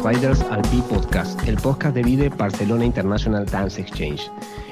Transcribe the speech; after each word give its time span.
Spiders 0.00 0.40
al 0.44 0.62
P 0.62 0.82
Podcast, 0.88 1.46
el 1.46 1.56
podcast 1.56 1.94
de 1.94 2.02
Vide 2.02 2.30
Barcelona 2.30 2.86
International 2.86 3.44
Dance 3.44 3.82
Exchange. 3.82 4.30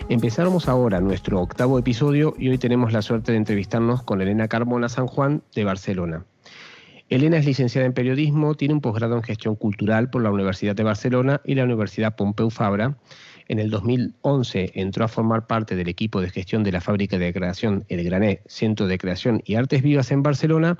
Empezamos 0.09 0.69
ahora 0.69 1.03
nuestro 1.03 1.43
octavo 1.43 1.79
episodio 1.79 2.35
y 2.39 2.49
hoy 2.49 2.57
tenemos 2.57 2.95
la 2.95 3.03
suerte 3.03 3.33
de 3.33 3.39
entrevistarnos 3.39 4.03
con 4.03 4.23
Elena 4.23 4.49
Carmona 4.49 4.89
San 4.89 5.07
Juan 5.07 5.43
de 5.55 5.65
Barcelona. 5.65 6.25
Elena 7.11 7.37
es 7.37 7.45
licenciada 7.45 7.87
en 7.87 7.93
periodismo, 7.93 8.55
tiene 8.55 8.73
un 8.73 8.81
posgrado 8.81 9.17
en 9.17 9.23
gestión 9.23 9.55
cultural 9.55 10.09
por 10.09 10.23
la 10.23 10.31
Universidad 10.31 10.75
de 10.75 10.83
Barcelona 10.83 11.43
y 11.45 11.57
la 11.57 11.65
Universidad 11.65 12.17
Pompeu 12.17 12.49
Fabra. 12.49 12.97
En 13.49 13.59
el 13.59 13.69
2011 13.69 14.73
entró 14.77 15.05
a 15.05 15.09
formar 15.09 15.47
parte 15.47 15.77
del 15.77 15.89
equipo 15.89 16.23
de 16.23 16.31
gestión 16.31 16.65
de 16.65 16.73
la 16.73 16.81
fábrica 16.81 17.19
de 17.19 17.35
creación 17.35 17.85
El 17.89 18.03
Grané, 18.03 18.41
Centro 18.47 18.87
de 18.87 18.97
Creación 18.97 19.43
y 19.45 19.57
Artes 19.57 19.83
Vivas 19.83 20.11
en 20.11 20.23
Barcelona, 20.23 20.79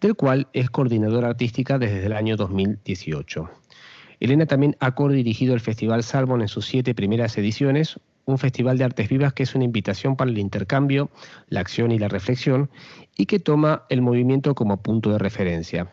del 0.00 0.16
cual 0.16 0.48
es 0.52 0.68
coordinadora 0.68 1.28
artística 1.28 1.78
desde 1.78 2.06
el 2.06 2.12
año 2.12 2.36
2018. 2.36 3.50
Elena 4.20 4.46
también 4.46 4.76
ha 4.80 4.94
co-dirigido 4.94 5.54
el 5.54 5.60
Festival 5.60 6.02
Salmon 6.02 6.40
en 6.40 6.48
sus 6.48 6.66
siete 6.66 6.94
primeras 6.94 7.36
ediciones, 7.38 7.98
un 8.26 8.38
festival 8.38 8.78
de 8.78 8.84
artes 8.84 9.08
vivas 9.08 9.32
que 9.32 9.42
es 9.42 9.54
una 9.54 9.64
invitación 9.64 10.16
para 10.16 10.30
el 10.30 10.38
intercambio, 10.38 11.10
la 11.48 11.60
acción 11.60 11.92
y 11.92 11.98
la 11.98 12.08
reflexión, 12.08 12.70
y 13.16 13.26
que 13.26 13.38
toma 13.38 13.84
el 13.88 14.02
movimiento 14.02 14.54
como 14.54 14.82
punto 14.82 15.10
de 15.10 15.18
referencia. 15.18 15.92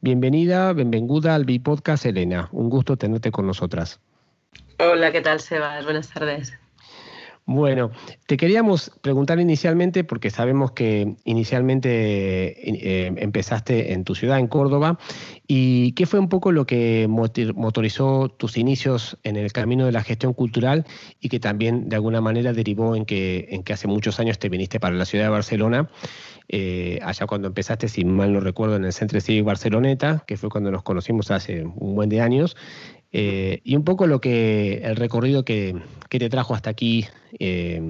Bienvenida, 0.00 0.72
bienvenida 0.72 1.34
al 1.34 1.44
B-Podcast, 1.44 2.06
Elena. 2.06 2.48
Un 2.52 2.70
gusto 2.70 2.96
tenerte 2.96 3.30
con 3.30 3.46
nosotras. 3.46 4.00
Hola, 4.78 5.12
¿qué 5.12 5.20
tal, 5.20 5.40
Sebas? 5.40 5.84
Buenas 5.84 6.08
tardes. 6.08 6.58
Bueno, 7.52 7.90
te 8.28 8.36
queríamos 8.36 8.92
preguntar 9.02 9.40
inicialmente, 9.40 10.04
porque 10.04 10.30
sabemos 10.30 10.70
que 10.70 11.16
inicialmente 11.24 11.80
eh, 11.82 13.12
empezaste 13.16 13.92
en 13.92 14.04
tu 14.04 14.14
ciudad, 14.14 14.38
en 14.38 14.46
Córdoba, 14.46 15.00
y 15.48 15.90
qué 15.94 16.06
fue 16.06 16.20
un 16.20 16.28
poco 16.28 16.52
lo 16.52 16.64
que 16.64 17.08
motorizó 17.08 18.28
tus 18.28 18.56
inicios 18.56 19.18
en 19.24 19.34
el 19.34 19.52
camino 19.52 19.84
de 19.84 19.90
la 19.90 20.04
gestión 20.04 20.32
cultural 20.32 20.86
y 21.18 21.28
que 21.28 21.40
también 21.40 21.88
de 21.88 21.96
alguna 21.96 22.20
manera 22.20 22.52
derivó 22.52 22.94
en 22.94 23.04
que, 23.04 23.48
en 23.50 23.64
que 23.64 23.72
hace 23.72 23.88
muchos 23.88 24.20
años 24.20 24.38
te 24.38 24.48
viniste 24.48 24.78
para 24.78 24.94
la 24.94 25.04
ciudad 25.04 25.24
de 25.24 25.30
Barcelona, 25.30 25.90
eh, 26.52 27.00
allá 27.02 27.26
cuando 27.26 27.48
empezaste, 27.48 27.88
si 27.88 28.04
mal 28.04 28.32
no 28.32 28.38
recuerdo, 28.38 28.76
en 28.76 28.84
el 28.84 28.92
Centro 28.92 29.20
Cívico 29.20 29.46
Barceloneta, 29.46 30.22
que 30.24 30.36
fue 30.36 30.50
cuando 30.50 30.70
nos 30.70 30.84
conocimos 30.84 31.32
hace 31.32 31.64
un 31.64 31.96
buen 31.96 32.08
de 32.08 32.20
años, 32.20 32.56
eh, 33.12 33.60
y 33.64 33.76
un 33.76 33.84
poco 33.84 34.06
lo 34.06 34.20
que 34.20 34.80
el 34.84 34.96
recorrido 34.96 35.44
que, 35.44 35.76
te 36.08 36.28
trajo 36.28 36.54
hasta 36.54 36.70
aquí 36.70 37.06
eh, 37.38 37.80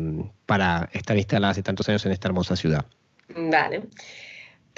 para 0.46 0.88
estar 0.92 1.16
instalada 1.16 1.52
hace 1.52 1.62
tantos 1.62 1.88
años 1.88 2.04
en 2.06 2.12
esta 2.12 2.28
hermosa 2.28 2.56
ciudad. 2.56 2.86
Vale. 3.34 3.82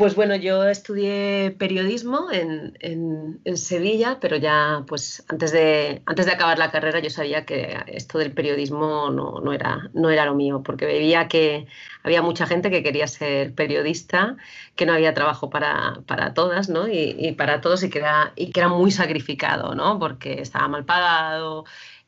Pues 0.03 0.17
bueno, 0.17 0.35
yo 0.35 0.65
estudié 0.65 1.53
periodismo 1.53 2.27
en, 2.33 3.41
Sevilla, 3.55 4.19
pero 4.21 4.37
ya 4.37 4.83
pues 4.89 5.25
antes 5.29 5.53
de, 5.53 6.03
antes 6.07 6.27
de 6.27 6.33
acabar 6.33 6.59
la 6.59 6.73
carrera 6.73 6.99
yo 6.99 7.09
sabía 7.09 7.47
que 7.47 7.79
esto 7.87 8.19
del 8.19 8.33
periodismo 8.33 9.11
no, 9.11 9.53
era, 9.53 9.91
no 9.95 10.11
era 10.11 10.25
lo 10.25 10.35
mío, 10.35 10.65
porque 10.65 10.87
veía 10.87 11.29
que 11.29 11.69
había 12.03 12.21
mucha 12.21 12.47
gente 12.49 12.69
que 12.69 12.83
quería 12.83 13.07
ser 13.07 13.55
periodista, 13.55 14.37
que 14.75 14.87
no 14.87 14.93
había 14.93 15.15
trabajo 15.15 15.51
para, 15.51 16.03
todas 16.35 16.69
¿no? 16.69 16.89
y, 16.89 17.31
para 17.39 17.61
todos 17.61 17.85
y 17.85 17.91
que, 17.91 18.01
era, 18.01 18.33
y 18.35 18.51
que 18.51 18.59
era 18.59 18.69
muy 18.69 18.91
sacrificado, 18.91 19.77
¿no? 19.77 20.01
porque 20.01 20.41
estaba 20.41 20.67
mal 20.67 20.85
pagado, 20.85 21.65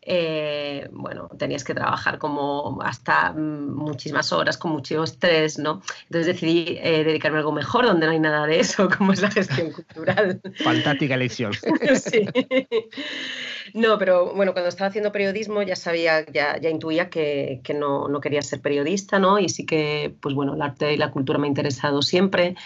eh, 0.06 0.86
bueno, 0.92 1.28
tenías 1.38 1.64
que 1.64 1.72
trabajar 1.74 2.18
como 2.18 2.78
hasta 2.82 3.32
mm, 3.32 3.74
muchísimas 3.74 4.32
horas, 4.32 4.58
con 4.58 4.72
mucho 4.72 5.02
estrés, 5.02 5.58
¿no? 5.58 5.80
Entonces 6.04 6.26
decidí 6.26 6.78
eh, 6.82 7.04
dedicarme 7.04 7.38
a 7.38 7.40
algo 7.40 7.52
mejor, 7.52 7.86
donde 7.86 8.06
no 8.06 8.12
hay 8.12 8.20
nada 8.20 8.46
de 8.46 8.60
eso, 8.60 8.88
como 8.98 9.12
es 9.12 9.22
la 9.22 9.30
gestión 9.30 9.72
cultural. 9.72 10.40
Fantástica 10.62 11.14
elección. 11.14 11.52
sí. 12.02 12.28
No, 13.72 13.98
pero 13.98 14.34
bueno, 14.34 14.52
cuando 14.52 14.68
estaba 14.68 14.88
haciendo 14.88 15.10
periodismo 15.10 15.62
ya 15.62 15.76
sabía, 15.76 16.26
ya, 16.30 16.58
ya 16.58 16.68
intuía 16.68 17.08
que, 17.08 17.60
que 17.64 17.72
no, 17.72 18.08
no, 18.08 18.20
quería 18.20 18.42
ser 18.42 18.60
periodista, 18.60 19.18
¿no? 19.18 19.38
Y 19.38 19.48
sí 19.48 19.64
que, 19.64 20.14
pues 20.20 20.34
bueno, 20.34 20.54
el 20.54 20.60
arte 20.60 20.92
y 20.92 20.96
la 20.98 21.10
cultura 21.10 21.38
me 21.38 21.46
ha 21.46 21.48
interesado 21.48 22.02
siempre. 22.02 22.56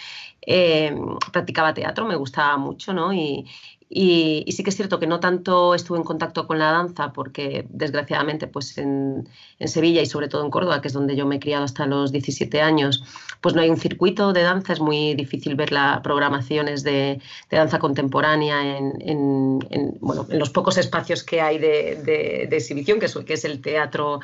Eh, 0.41 0.95
practicaba 1.31 1.73
teatro, 1.73 2.05
me 2.05 2.15
gustaba 2.15 2.57
mucho, 2.57 2.93
¿no? 2.93 3.13
Y, 3.13 3.45
y, 3.91 4.45
sí 4.51 4.63
que 4.63 4.69
es 4.69 4.75
cierto 4.75 4.99
que 4.99 5.07
no 5.07 5.19
tanto 5.19 5.73
estuve 5.73 5.97
en 5.97 6.03
contacto 6.03 6.45
con 6.45 6.59
la 6.59 6.71
danza, 6.71 7.11
porque 7.11 7.65
desgraciadamente 7.69 8.45
pues 8.45 8.77
en, 8.77 9.27
Sevilla 9.65 10.01
y 10.01 10.05
sobre 10.05 10.27
todo 10.27 10.45
en 10.45 10.51
Córdoba, 10.51 10.79
que 10.79 10.89
es 10.89 10.93
donde 10.93 11.15
yo 11.15 11.25
me 11.25 11.37
he 11.37 11.39
criado 11.39 11.65
hasta 11.65 11.87
los 11.87 12.11
17 12.11 12.61
años, 12.61 13.03
pues 13.41 13.55
no 13.55 13.61
hay 13.61 13.69
un 13.69 13.77
circuito 13.77 14.31
de 14.31 14.43
danza, 14.43 14.73
es 14.73 14.79
muy 14.79 15.15
difícil 15.15 15.55
ver 15.55 15.71
las 15.71 16.01
programaciones 16.01 16.83
de, 16.83 17.19
danza 17.49 17.79
contemporánea 17.79 18.77
en, 18.77 19.59
bueno, 19.99 20.27
en 20.29 20.37
los 20.37 20.51
pocos 20.51 20.77
espacios 20.77 21.23
que 21.23 21.41
hay 21.41 21.57
de, 21.57 22.47
exhibición, 22.51 22.99
que 22.99 23.07
es, 23.07 23.15
que 23.15 23.33
es 23.33 23.43
el, 23.43 23.59
teatro, 23.59 24.19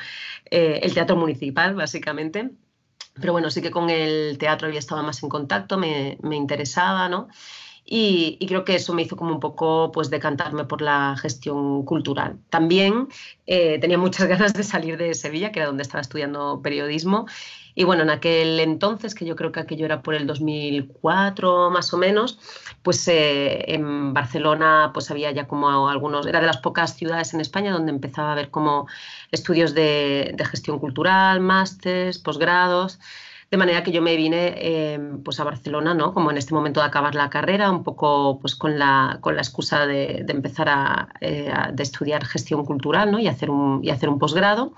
eh, 0.48 0.78
el 0.84 0.94
teatro 0.94 1.16
municipal, 1.16 1.74
básicamente. 1.74 2.50
Pero 3.14 3.32
bueno, 3.32 3.50
sí 3.50 3.62
que 3.62 3.70
con 3.70 3.90
el 3.90 4.36
teatro 4.38 4.68
había 4.68 4.78
estado 4.78 5.02
más 5.02 5.22
en 5.22 5.28
contacto, 5.28 5.76
me, 5.76 6.18
me 6.22 6.36
interesaba, 6.36 7.08
¿no? 7.08 7.28
Y, 7.88 8.44
creo 8.48 8.64
que 8.64 8.74
eso 8.74 8.92
me 8.94 9.02
hizo 9.02 9.16
como 9.16 9.32
un 9.32 9.38
poco 9.40 9.92
pues 9.92 10.10
decantarme 10.10 10.64
por 10.64 10.82
la 10.82 11.16
gestión 11.16 11.84
cultural. 11.84 12.36
También 12.50 13.08
eh, 13.46 13.78
tenía 13.78 13.96
muchas 13.96 14.26
ganas 14.28 14.54
de 14.54 14.64
salir 14.64 14.96
de 14.96 15.14
Sevilla, 15.14 15.52
que 15.52 15.60
era 15.60 15.68
donde 15.68 15.84
estaba 15.84 16.02
estudiando 16.02 16.60
periodismo. 16.62 17.26
Y 17.76 17.84
bueno, 17.84 18.02
en 18.02 18.10
aquel 18.10 18.58
entonces, 18.58 19.14
que 19.14 19.24
yo 19.26 19.36
creo 19.36 19.52
que 19.52 19.60
aquello 19.60 19.84
era 19.84 20.02
por 20.02 20.14
el 20.14 20.26
2004 20.26 21.70
más 21.70 21.92
o 21.92 21.98
menos, 21.98 22.40
pues 22.82 23.06
eh, 23.06 23.72
en 23.74 24.14
Barcelona 24.14 24.90
pues 24.94 25.10
había 25.10 25.30
ya 25.30 25.46
como 25.46 25.88
algunos, 25.88 26.26
era 26.26 26.40
de 26.40 26.46
las 26.46 26.56
pocas 26.56 26.96
ciudades 26.96 27.34
en 27.34 27.40
España 27.40 27.72
donde 27.72 27.92
empezaba 27.92 28.30
a 28.30 28.32
haber 28.32 28.50
como 28.50 28.88
estudios 29.30 29.74
de, 29.74 30.32
de 30.34 30.44
gestión 30.46 30.78
cultural, 30.78 31.40
másters, 31.40 32.18
posgrados. 32.18 32.98
De 33.56 33.58
manera 33.58 33.82
que 33.82 33.90
yo 33.90 34.02
me 34.02 34.16
vine 34.16 34.52
em, 34.58 35.22
pues 35.22 35.40
a 35.40 35.44
Barcelona, 35.44 35.94
¿no? 35.94 36.12
Como 36.12 36.30
en 36.30 36.36
este 36.36 36.52
momento 36.52 36.80
de 36.80 36.86
acabar 36.86 37.14
la 37.14 37.30
carrera, 37.30 37.70
un 37.70 37.84
poco 37.84 38.38
pues 38.38 38.54
con 38.54 38.78
la, 38.78 39.16
con 39.22 39.34
la 39.34 39.40
excusa 39.40 39.86
de, 39.86 40.26
empezar 40.28 40.68
a, 40.68 41.08
eh, 41.22 41.50
de 41.72 41.82
estudiar 41.82 42.22
gestión 42.26 42.66
cultural, 42.66 43.10
¿no? 43.10 43.18
Y 43.18 43.28
hacer 43.28 43.48
un, 43.48 43.82
y 43.82 43.88
hacer 43.88 44.10
un 44.10 44.18
posgrado. 44.18 44.74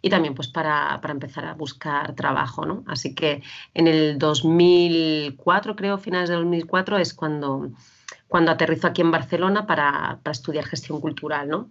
Y 0.00 0.08
también 0.08 0.34
pues 0.34 0.48
para, 0.48 0.98
para, 1.02 1.12
empezar 1.12 1.44
a 1.44 1.52
buscar 1.52 2.14
trabajo, 2.14 2.64
¿no? 2.64 2.84
Así 2.86 3.14
que 3.14 3.42
en 3.74 3.86
el 3.86 4.18
2004, 4.18 5.76
creo, 5.76 5.98
finales 5.98 6.30
de 6.30 6.36
2004, 6.36 6.96
es 6.96 7.12
cuando, 7.12 7.70
cuando 8.28 8.50
aterrizo 8.50 8.86
aquí 8.86 9.02
en 9.02 9.10
Barcelona 9.10 9.66
para, 9.66 10.20
para 10.22 10.32
estudiar 10.32 10.64
gestión 10.64 11.02
cultural, 11.02 11.50
¿no? 11.50 11.68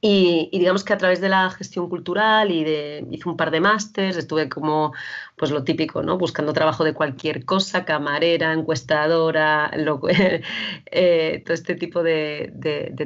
Y, 0.00 0.50
digamos 0.52 0.84
que 0.84 0.92
a 0.92 0.98
través 0.98 1.20
de 1.20 1.28
la 1.30 1.50
gestión 1.50 1.88
cultural 1.88 2.50
y 2.50 2.62
de, 2.62 3.06
hice 3.10 3.28
un 3.28 3.36
par 3.36 3.50
de 3.50 3.60
másters, 3.60 4.16
estuve 4.16 4.48
como 4.48 4.92
pues 5.36 5.50
lo 5.50 5.64
típico, 5.64 6.02
¿no? 6.02 6.18
Buscando 6.18 6.52
trabajo 6.52 6.84
de 6.84 6.92
cualquier 6.92 7.44
cosa, 7.44 7.84
camarera, 7.84 8.52
encuestadora, 8.52 9.70
eh, 10.90 11.42
todo 11.44 11.54
este 11.54 11.74
tipo 11.74 12.02
de, 12.02 12.52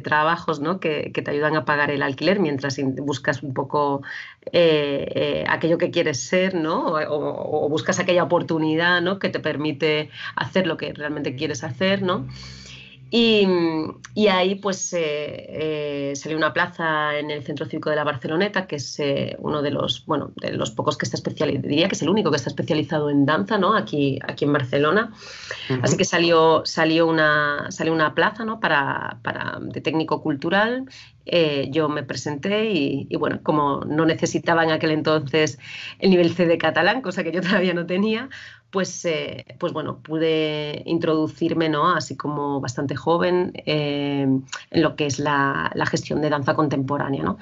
trabajos, 0.03 0.61
¿no? 0.61 0.81
Que, 0.81 1.13
que, 1.13 1.23
te 1.23 1.31
ayudan 1.31 1.57
a 1.57 1.65
pagar 1.65 1.91
el 1.91 2.03
alquiler 2.03 2.41
mientras 2.41 2.77
buscas 2.99 3.43
un 3.43 3.55
poco 3.55 4.03
eh, 4.53 5.07
eh, 5.15 5.45
aquello 5.49 5.79
que 5.79 5.91
quieres 5.91 6.21
ser, 6.21 6.55
¿no? 6.55 6.87
O, 6.87 7.65
o, 7.65 7.69
buscas 7.69 7.99
aquella 7.99 8.25
oportunidad, 8.25 9.01
¿no? 9.01 9.19
Que 9.19 9.29
te 9.29 9.41
permite 9.41 10.11
hacer 10.37 10.67
lo 10.67 10.77
que 10.77 10.93
realmente 10.93 11.37
quieres 11.37 11.65
hacer, 11.65 12.03
¿no? 12.03 12.27
Y, 13.11 13.47
ahí 14.29 14.57
pues 14.57 14.95
eh, 14.97 16.13
salió 16.15 16.37
una 16.37 16.53
plaza 16.53 17.19
en 17.19 17.31
el 17.31 17.43
Centro 17.43 17.65
Cívico 17.67 17.89
de 17.89 17.97
la 17.97 18.05
Barceloneta, 18.05 18.67
que 18.67 18.77
es 18.77 19.01
eh, 19.01 19.37
uno 19.39 19.63
de 19.63 19.71
los, 19.71 20.05
bueno, 20.05 20.33
de 20.37 20.53
los 20.53 20.71
pocos 20.71 20.99
que 20.99 21.07
está 21.07 21.17
especializado, 21.17 21.69
diría 21.69 21.89
que 21.89 21.95
es 21.95 22.03
el 22.03 22.11
único 22.11 22.31
que 22.31 22.37
está 22.37 22.51
especializado 22.51 23.09
en 23.09 23.25
danza, 23.25 23.57
¿no? 23.57 23.75
Aquí, 23.75 24.19
aquí 24.27 24.45
en 24.45 24.53
Barcelona. 24.53 25.13
Así 25.83 25.97
que 25.97 26.05
salió, 26.05 26.63
salió, 26.65 27.07
una, 27.07 27.71
salió 27.71 27.93
una 27.93 28.15
plaza, 28.15 28.45
¿no? 28.45 28.61
Para, 28.61 29.19
para 29.23 29.59
de 29.61 29.81
técnico 29.81 30.23
cultural. 30.23 30.85
Eh, 31.31 31.69
yo 31.71 31.89
me 31.89 32.03
presenté 32.03 32.71
y, 32.71 33.07
y, 33.09 33.17
bueno, 33.17 33.41
como 33.43 33.85
no 33.85 34.07
necesitaba 34.07 34.65
en 34.65 34.71
aquel 34.71 34.93
entonces 34.93 35.59
el 35.99 36.11
nivel 36.11 36.33
C 36.35 36.47
de 36.47 36.57
catalán, 36.57 37.03
cosa 37.03 37.23
que 37.23 37.33
yo 37.33 37.43
todavía 37.43 37.75
no 37.75 37.87
tenía, 37.87 38.31
pues, 38.71 39.05
eh, 39.05 39.47
pues 39.59 39.73
bueno, 39.73 40.01
pude 40.03 40.83
introducirme, 40.87 41.69
¿no? 41.69 41.95
Así 41.95 42.17
como 42.17 42.61
bastante 42.61 42.97
joven, 42.97 43.53
eh, 43.67 44.23
en 44.23 44.83
lo 44.83 44.97
que 44.97 45.07
es 45.07 45.19
la, 45.19 45.73
gestión 45.91 46.21
de 46.21 46.31
danza 46.31 46.55
contemporánea, 46.55 47.23
¿no? 47.23 47.39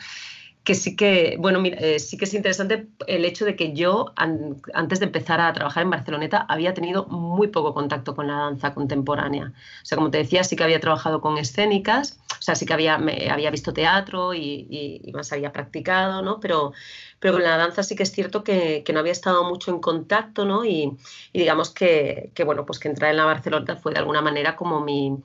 Que 0.63 0.75
sí 0.75 0.97
que, 0.97 1.37
bueno, 1.39 1.61
mira, 1.61 1.79
eh, 1.79 1.99
sí 2.01 2.17
que 2.17 2.25
es 2.25 2.35
interesante 2.35 2.89
el 3.07 3.25
hecho 3.25 3.45
de 3.45 3.55
que 3.55 3.73
yo, 3.73 4.13
antes 4.17 4.99
de 4.99 5.07
empezar 5.07 5.41
a 5.41 5.53
trabajar 5.53 5.85
en 5.85 5.91
Barceloneta, 5.91 6.45
había 6.49 6.75
tenido 6.75 7.07
muy 7.07 7.49
poco 7.49 7.73
contacto 7.73 8.17
con 8.17 8.27
la 8.27 8.35
danza 8.35 8.75
contemporánea. 8.75 9.53
O 9.83 9.85
sea, 9.85 9.97
como 9.97 10.11
te 10.11 10.19
decía, 10.19 10.43
sí 10.43 10.57
que 10.57 10.65
había 10.65 10.81
trabajado 10.81 11.21
con 11.21 11.39
escénicas, 11.39 12.19
o 12.39 12.43
sea, 12.43 12.55
sí 12.55 12.67
que 12.67 12.75
había, 12.75 12.95
había 12.95 13.51
visto 13.51 13.73
teatro 13.73 14.35
y, 14.35 15.01
y, 15.05 15.13
más 15.13 15.33
había 15.33 15.53
practicado, 15.53 16.23
¿no? 16.23 16.41
Pero, 16.41 16.73
pero 17.19 17.35
con 17.35 17.43
la 17.43 17.57
danza 17.57 17.83
sí 17.83 17.97
que 17.97 18.03
es 18.03 18.13
cierto 18.13 18.45
que, 18.45 18.85
no 18.93 19.01
había 19.01 19.13
estado 19.13 19.45
mucho 19.45 19.71
en 19.71 19.81
contacto, 19.81 20.45
¿no? 20.45 20.65
Y, 20.65 20.97
digamos 21.33 21.71
que, 21.71 22.33
bueno, 22.45 22.67
pues 22.67 22.79
que 22.79 22.89
entrar 22.89 23.11
en 23.11 23.17
la 23.17 23.25
Barcelona 23.25 23.77
fue 23.77 23.93
de 23.93 23.99
alguna 23.99 24.23
manera 24.23 24.57
como 24.57 24.81
mi, 24.81 25.23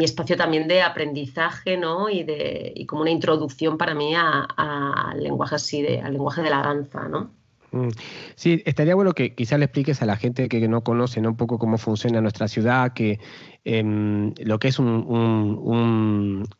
espacio 0.00 0.36
también 0.36 0.68
de 0.68 0.82
aprendizaje, 0.82 1.76
¿no? 1.76 2.08
Y, 2.08 2.24
de, 2.24 2.72
y 2.74 2.86
como 2.86 3.02
una 3.02 3.10
introducción 3.10 3.78
para 3.78 3.94
mí 3.94 4.14
al 4.16 5.22
lenguaje 5.22 5.56
así, 5.56 5.82
de, 5.82 6.00
al 6.00 6.12
lenguaje 6.12 6.42
de 6.42 6.50
la 6.50 6.62
danza, 6.62 7.08
¿no? 7.08 7.30
Mm. 7.76 7.88
Sí, 8.34 8.62
estaría 8.64 8.94
bueno 8.94 9.12
que 9.12 9.34
quizás 9.34 9.58
le 9.58 9.66
expliques 9.66 10.00
a 10.02 10.06
la 10.06 10.16
gente 10.16 10.48
que 10.48 10.66
no 10.68 10.82
conoce 10.82 11.20
un 11.20 11.36
poco 11.36 11.58
cómo 11.58 11.78
funciona 11.78 12.20
nuestra 12.20 12.48
ciudad, 12.48 12.92
que 12.92 13.20
em, 13.64 14.32
lo 14.38 14.58
que 14.58 14.68
es 14.68 14.78
un, 14.78 15.04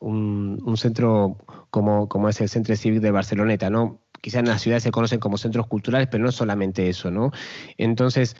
un, 0.01 0.77
centro 0.77 1.39
como, 1.71 2.09
como 2.09 2.29
es 2.29 2.41
el 2.41 2.49
Centro 2.49 2.77
Cívico 2.77 3.03
de 3.03 3.11
Barceloneta, 3.11 3.71
¿no? 3.71 4.01
Quizás 4.21 4.41
en 4.41 4.49
las 4.49 4.63
ciudades 4.63 4.83
se 4.83 4.91
conocen 4.91 5.21
como 5.21 5.39
centros 5.39 5.67
culturales, 5.67 6.09
pero 6.11 6.25
no 6.25 6.33
solamente 6.33 6.89
eso, 6.89 7.11
¿no? 7.11 7.33
Entonces, 7.79 8.37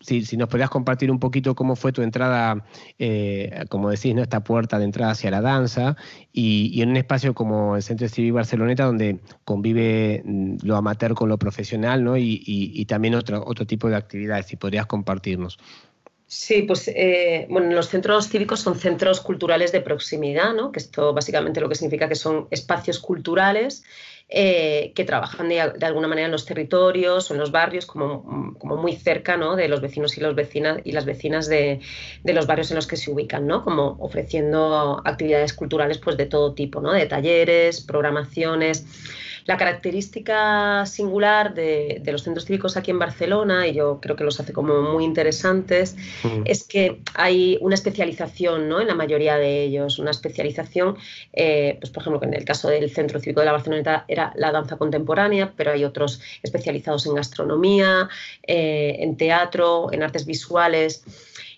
si, 0.00 0.36
nos 0.36 0.48
podrías 0.48 0.70
compartir 0.70 1.10
un 1.10 1.18
poquito 1.18 1.54
cómo 1.54 1.76
fue 1.76 1.92
tu 1.92 2.02
entrada, 2.02 2.64
eh, 2.98 3.64
como 3.68 3.90
decís, 3.90 4.14
¿no? 4.14 4.22
esta 4.22 4.44
puerta 4.44 4.78
de 4.78 4.84
entrada 4.84 5.12
hacia 5.12 5.30
la 5.30 5.40
danza, 5.40 5.96
y, 6.32 6.80
en 6.82 6.90
un 6.90 6.96
espacio 6.96 7.34
como 7.34 7.76
el 7.76 7.82
Centro 7.82 8.08
Civil 8.08 8.32
Barceloneta, 8.32 8.84
donde 8.84 9.20
convive 9.44 10.22
mm, 10.24 10.56
lo 10.62 10.76
amateur 10.76 11.14
con 11.14 11.28
lo 11.28 11.38
profesional, 11.38 12.04
¿no? 12.04 12.16
Y, 12.16 12.84
también 12.86 13.14
otro, 13.14 13.42
otro 13.46 13.66
tipo 13.66 13.88
de 13.88 13.96
actividades, 13.96 14.46
si 14.46 14.56
podrías 14.56 14.86
compartirnos. 14.86 15.58
Sí, 16.28 16.62
pues 16.62 16.88
eh, 16.88 17.46
bueno, 17.48 17.72
los 17.72 17.88
centros 17.88 18.28
cívicos 18.28 18.58
son 18.58 18.76
centros 18.76 19.20
culturales 19.20 19.70
de 19.70 19.80
proximidad, 19.80 20.54
¿no? 20.54 20.72
que 20.72 20.80
esto 20.80 21.14
básicamente 21.14 21.60
lo 21.60 21.68
que 21.68 21.76
significa 21.76 22.08
que 22.08 22.16
son 22.16 22.48
espacios 22.50 22.98
culturales 22.98 23.84
eh, 24.28 24.92
que 24.96 25.04
trabajan 25.04 25.48
de, 25.48 25.60
alguna 25.60 26.08
manera 26.08 26.26
en 26.26 26.32
los 26.32 26.46
territorios 26.46 27.30
o 27.30 27.34
en 27.34 27.38
los 27.38 27.52
barrios, 27.52 27.86
como, 27.86 28.24
muy 28.60 28.96
cerca 28.96 29.36
de 29.36 29.68
los 29.68 29.80
vecinos 29.80 30.18
y, 30.18 30.20
los 30.20 30.34
y 30.84 30.92
las 30.92 31.04
vecinas 31.04 31.48
de, 31.48 31.80
los 32.24 32.46
barrios 32.48 32.72
en 32.72 32.74
los 32.74 32.88
que 32.88 32.96
se 32.96 33.10
ubican, 33.10 33.46
¿no? 33.46 33.62
como 33.62 33.96
ofreciendo 34.00 35.00
actividades 35.04 35.52
culturales 35.52 35.98
pues, 35.98 36.16
de 36.16 36.26
todo 36.26 36.54
tipo, 36.54 36.80
¿no? 36.80 36.92
de 36.92 37.06
talleres, 37.06 37.80
programaciones. 37.80 38.84
La 39.46 39.56
característica 39.56 40.84
singular 40.86 41.54
de, 41.54 42.02
los 42.06 42.22
centros 42.22 42.46
cívicos 42.46 42.76
aquí 42.76 42.90
en 42.90 42.98
Barcelona, 42.98 43.66
y 43.68 43.74
yo 43.74 44.00
creo 44.00 44.16
que 44.16 44.24
los 44.24 44.40
hace 44.40 44.52
como 44.52 44.82
muy 44.82 45.04
interesantes, 45.04 45.96
es 46.44 46.64
que 46.64 47.00
hay 47.14 47.56
una 47.60 47.76
especialización 47.76 48.68
¿no? 48.68 48.80
en 48.80 48.88
la 48.88 48.94
mayoría 48.94 49.36
de 49.36 49.62
ellos, 49.62 49.98
una 49.98 50.10
especialización, 50.10 50.96
eh, 51.32 51.76
pues 51.80 51.90
por 51.90 52.02
ejemplo, 52.02 52.20
que 52.20 52.26
en 52.26 52.34
el 52.34 52.44
caso 52.44 52.68
del 52.68 52.90
Centro 52.90 53.20
Cívico 53.20 53.40
de 53.40 53.46
la 53.46 53.52
Barcelona 53.52 54.04
era 54.08 54.32
la 54.34 54.50
danza 54.50 54.76
contemporánea, 54.76 55.52
pero 55.56 55.70
hay 55.70 55.84
otros 55.84 56.20
especializados 56.42 57.06
en 57.06 57.14
gastronomía, 57.14 58.08
eh, 58.42 58.96
en 58.98 59.16
teatro, 59.16 59.92
en 59.92 60.02
artes 60.02 60.26
visuales. 60.26 61.04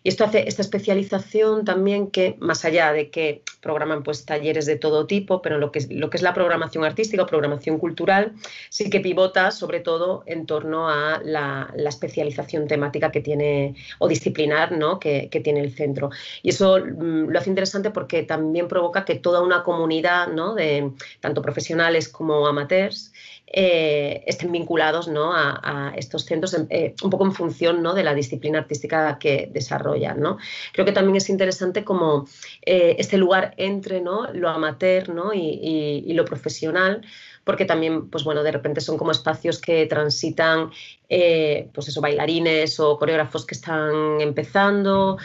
Y 0.03 0.11
esto 0.11 0.25
hace 0.25 0.49
esta 0.49 0.63
especialización 0.63 1.65
también 1.65 2.11
que, 2.11 2.37
más 2.39 2.65
allá 2.65 2.93
de 2.93 3.11
que 3.11 3.43
programan 3.61 4.03
pues, 4.03 4.25
talleres 4.25 4.67
de 4.67 4.77
todo 4.77 5.07
tipo, 5.07 5.43
pero 5.43 5.59
lo 5.59 5.73
que, 5.73 5.81
es, 5.81 5.91
lo 5.91 6.11
que 6.11 6.17
es 6.17 6.23
la 6.23 6.35
programación 6.35 6.85
artística 6.85 7.23
o 7.23 7.27
programación 7.27 7.79
cultural, 7.79 8.33
sí 8.71 8.91
que 8.91 9.01
pivota 9.01 9.51
sobre 9.51 9.81
todo 9.81 10.23
en 10.27 10.47
torno 10.47 10.89
a 10.89 11.21
la, 11.25 11.73
especialización 11.89 12.69
temática 12.69 13.11
que 13.11 13.21
tiene 13.21 13.75
o 13.99 14.09
disciplinar 14.09 14.73
¿no? 14.73 14.99
que, 15.01 15.29
que 15.31 15.41
tiene 15.41 15.61
el 15.61 15.75
centro. 15.75 16.11
Y 16.43 16.51
eso 16.51 16.79
mm, 16.79 17.29
lo 17.31 17.39
hace 17.39 17.51
interesante 17.51 17.91
porque 17.91 18.23
también 18.23 18.69
provoca 18.69 19.05
que 19.05 19.17
toda 19.17 19.43
una 19.43 19.63
comunidad 19.63 20.29
¿no? 20.29 20.55
de 20.55 20.91
tanto 21.21 21.43
profesionales 21.43 22.09
como 22.09 22.47
amateurs 22.47 23.13
eh, 23.51 24.25
estén 24.27 24.53
vinculados 24.53 25.09
¿no? 25.09 25.33
a, 25.33 25.93
estos 25.97 26.27
centros 26.27 26.55
eh, 26.69 26.95
un 27.03 27.11
poco 27.11 27.25
en 27.25 27.33
función 27.33 27.83
¿no? 27.83 27.95
de 27.95 28.05
la 28.05 28.13
disciplina 28.13 28.59
artística 28.59 29.19
que 29.19 29.49
desarrollan. 29.51 30.21
¿no? 30.21 30.37
Creo 30.73 30.85
que 30.85 30.93
también 30.93 31.17
es 31.17 31.31
interesante 31.31 31.83
como 31.83 32.27
eh, 32.63 32.97
este 32.99 33.17
lugar 33.17 33.55
entre 33.57 34.03
¿no? 34.03 34.31
lo 34.33 34.51
amateur 34.51 35.09
¿no? 35.09 35.33
y, 35.33 36.13
lo 36.19 36.25
profesional, 36.25 37.03
porque 37.45 37.65
también, 37.65 38.11
pues 38.11 38.25
bueno, 38.25 38.43
de 38.43 38.51
repente 38.51 38.81
son 38.81 38.99
como 38.99 39.13
espacios 39.13 39.61
que 39.61 39.87
transitan, 39.87 40.71
pues 41.09 41.89
eso, 41.89 42.01
bailarines 42.01 42.81
o 42.81 42.99
coreógrafos 42.99 43.47
que 43.47 43.55
están 43.55 44.21
empezando, 44.21 45.17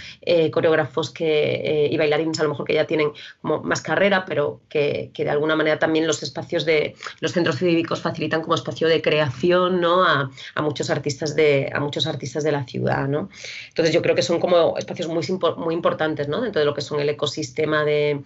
coreógrafos 0.52 1.10
que, 1.10 1.90
y 1.92 1.98
bailarines 1.98 2.40
a 2.40 2.44
lo 2.44 2.50
mejor 2.50 2.68
que 2.68 2.76
ya 2.76 2.86
tienen 2.86 3.12
como 3.42 3.64
más 3.64 3.82
carrera, 3.82 4.24
pero 4.26 4.62
que, 4.70 5.12
de 5.16 5.30
alguna 5.30 5.56
manera 5.56 5.80
también 5.80 6.06
los 6.06 6.22
espacios 6.22 6.64
de 6.64 6.96
los 7.20 7.32
centros 7.32 7.58
cívicos 7.58 8.02
facilitan 8.14 8.42
como 8.42 8.56
espacio 8.56 8.88
de 8.88 9.02
creación, 9.02 9.82
¿no? 9.82 10.06
A, 10.06 10.30
muchos 10.62 10.90
artistas 10.90 11.36
de, 11.36 11.70
a 11.74 11.80
muchos 11.80 12.06
artistas 12.08 12.44
de 12.44 12.52
la 12.52 12.64
ciudad, 12.64 13.08
¿no? 13.08 13.30
Entonces 13.70 13.94
yo 13.94 14.02
creo 14.02 14.16
que 14.16 14.22
son 14.22 14.40
como 14.40 14.78
espacios 14.78 15.08
muy, 15.08 15.26
muy 15.58 15.74
importantes, 15.74 16.28
¿no? 16.28 16.42
Dentro 16.42 16.60
de 16.60 16.66
lo 16.66 16.74
que 16.74 16.82
son 16.82 17.00
el 17.00 17.10
ecosistema 17.10 17.84
de, 17.84 18.22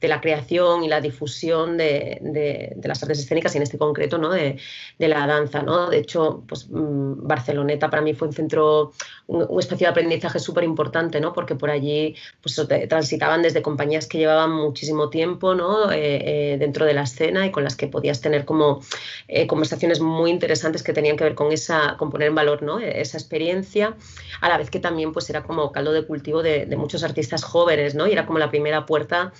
la 0.00 0.20
creación 0.20 0.84
y 0.84 0.88
la 0.88 1.00
difusión 1.00 1.76
de, 1.76 2.18
de 2.20 2.88
las 2.88 3.02
artes 3.02 3.18
escénicas 3.18 3.54
y 3.54 3.58
en 3.58 3.62
este 3.62 3.78
concreto 3.78 4.18
¿no? 4.18 4.30
de, 4.30 4.58
la 4.98 5.26
danza. 5.26 5.62
¿no? 5.62 5.90
De 5.90 5.98
hecho, 5.98 6.42
pues, 6.48 6.68
mm, 6.68 7.26
Barceloneta 7.26 7.90
para 7.90 8.02
mí 8.02 8.14
fue 8.14 8.28
un 8.28 8.34
centro, 8.34 8.92
un, 9.26 9.58
espacio 9.58 9.86
de 9.86 9.90
aprendizaje 9.90 10.38
súper 10.38 10.64
importante, 10.64 11.20
¿no? 11.20 11.32
porque 11.32 11.54
por 11.54 11.70
allí 11.70 12.14
pues, 12.42 12.60
transitaban 12.88 13.42
desde 13.42 13.62
compañías 13.62 14.06
que 14.06 14.18
llevaban 14.18 14.52
muchísimo 14.52 15.10
tiempo 15.10 15.54
¿no? 15.54 15.90
Eh, 15.90 16.52
eh, 16.52 16.56
dentro 16.58 16.84
de 16.84 16.94
la 16.94 17.02
escena 17.02 17.46
y 17.46 17.50
con 17.50 17.64
las 17.64 17.76
que 17.76 17.86
podías 17.86 18.20
tener 18.20 18.44
como 18.44 18.80
eh, 19.28 19.46
conversaciones 19.46 20.00
muy 20.00 20.30
interesantes 20.30 20.82
que 20.82 20.92
tenían 20.92 21.16
que 21.16 21.24
ver 21.24 21.34
con, 21.34 21.52
esa, 21.52 21.96
con 21.98 22.10
poner 22.10 22.28
en 22.28 22.34
valor 22.34 22.62
¿no? 22.62 22.78
esa 22.78 23.18
experiencia, 23.18 23.96
a 24.40 24.48
la 24.48 24.58
vez 24.58 24.70
que 24.70 24.80
también 24.80 25.12
pues, 25.12 25.28
era 25.30 25.42
como 25.42 25.72
caldo 25.72 25.92
de 25.92 26.06
cultivo 26.06 26.42
de, 26.42 26.66
muchos 26.76 27.02
artistas 27.04 27.42
jóvenes 27.42 27.94
¿no? 27.94 28.06
y 28.06 28.12
era 28.12 28.26
como 28.26 28.38
la 28.38 28.50
primera 28.50 28.84
puerta 28.84 29.32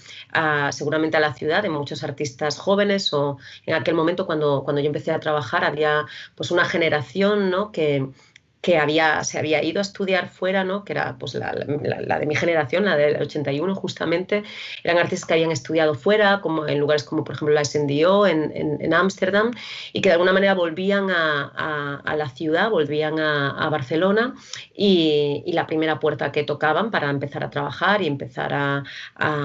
seguramente 0.73 1.17
a 1.17 1.21
la 1.21 1.35
ciudad 1.35 1.63
de 1.63 1.69
muchos 1.69 2.03
artistas 2.05 2.59
jóvenes 2.59 3.13
o 3.13 3.39
en 3.65 3.75
aquel 3.75 3.95
momento 3.95 4.27
cuando, 4.27 4.63
cuando 4.65 4.81
yo 4.81 4.87
empecé 4.87 5.13
a 5.13 5.21
trabajar 5.21 5.65
había 5.65 6.07
pues 6.35 6.51
una 6.51 6.65
generación 6.65 7.51
¿no? 7.51 7.73
que, 7.73 8.07
que 8.67 8.79
había, 8.79 9.23
se 9.23 9.39
había 9.39 9.63
ido 9.63 9.79
a 9.79 9.83
estudiar 9.83 10.29
fuera, 10.29 10.65
¿no? 10.65 10.85
que 10.85 10.93
era 10.93 11.17
pues, 11.21 11.35
la, 11.35 11.53
de 11.53 12.27
mi 12.27 12.35
generación, 12.35 12.85
la 12.85 12.97
del 12.97 13.23
81 13.23 13.77
justamente, 13.77 14.43
eran 14.83 14.99
artistas 14.99 15.29
que 15.29 15.35
habían 15.35 15.53
estudiado 15.53 15.95
fuera, 15.95 16.41
como 16.41 16.67
en 16.67 16.81
lugares 16.81 17.05
como 17.05 17.23
por 17.23 17.37
ejemplo 17.37 17.55
la 17.55 17.65
SNDO 17.65 18.27
en 18.27 18.93
Ámsterdam, 18.93 19.53
en, 19.53 19.55
y 19.93 20.01
que 20.01 20.09
de 20.09 20.15
alguna 20.15 20.33
manera 20.33 20.55
volvían 20.55 21.11
a, 21.13 22.03
a, 22.05 22.17
la 22.17 22.29
ciudad, 22.29 22.69
volvían 22.69 23.21
a, 23.21 23.69
Barcelona, 23.71 24.35
y, 24.75 25.45
y, 25.47 25.53
la 25.53 25.69
primera 25.69 26.01
puerta 26.01 26.33
que 26.33 26.43
tocaban 26.43 26.91
para 26.91 27.09
empezar 27.09 27.45
a 27.45 27.51
trabajar 27.51 28.03
y 28.03 28.09
empezar 28.09 28.53
a, 28.53 28.83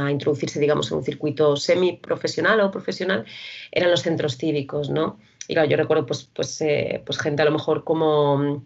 introducirse, 0.09 0.59
digamos, 0.59 0.91
en 0.91 0.97
un 0.97 1.03
circuito 1.03 1.57
semiprofesional 1.57 2.59
o 2.61 2.71
profesional, 2.71 3.25
eran 3.71 3.91
los 3.91 4.01
centros 4.01 4.35
cívicos, 4.37 4.89
¿no? 4.89 5.19
Y 5.47 5.53
claro, 5.53 5.69
yo 5.69 5.77
recuerdo 5.77 6.07
pues, 6.07 6.23
pues, 6.33 6.59
eh, 6.61 7.03
pues 7.05 7.19
gente 7.19 7.43
a 7.43 7.45
lo 7.45 7.51
mejor 7.51 7.83
como 7.83 8.63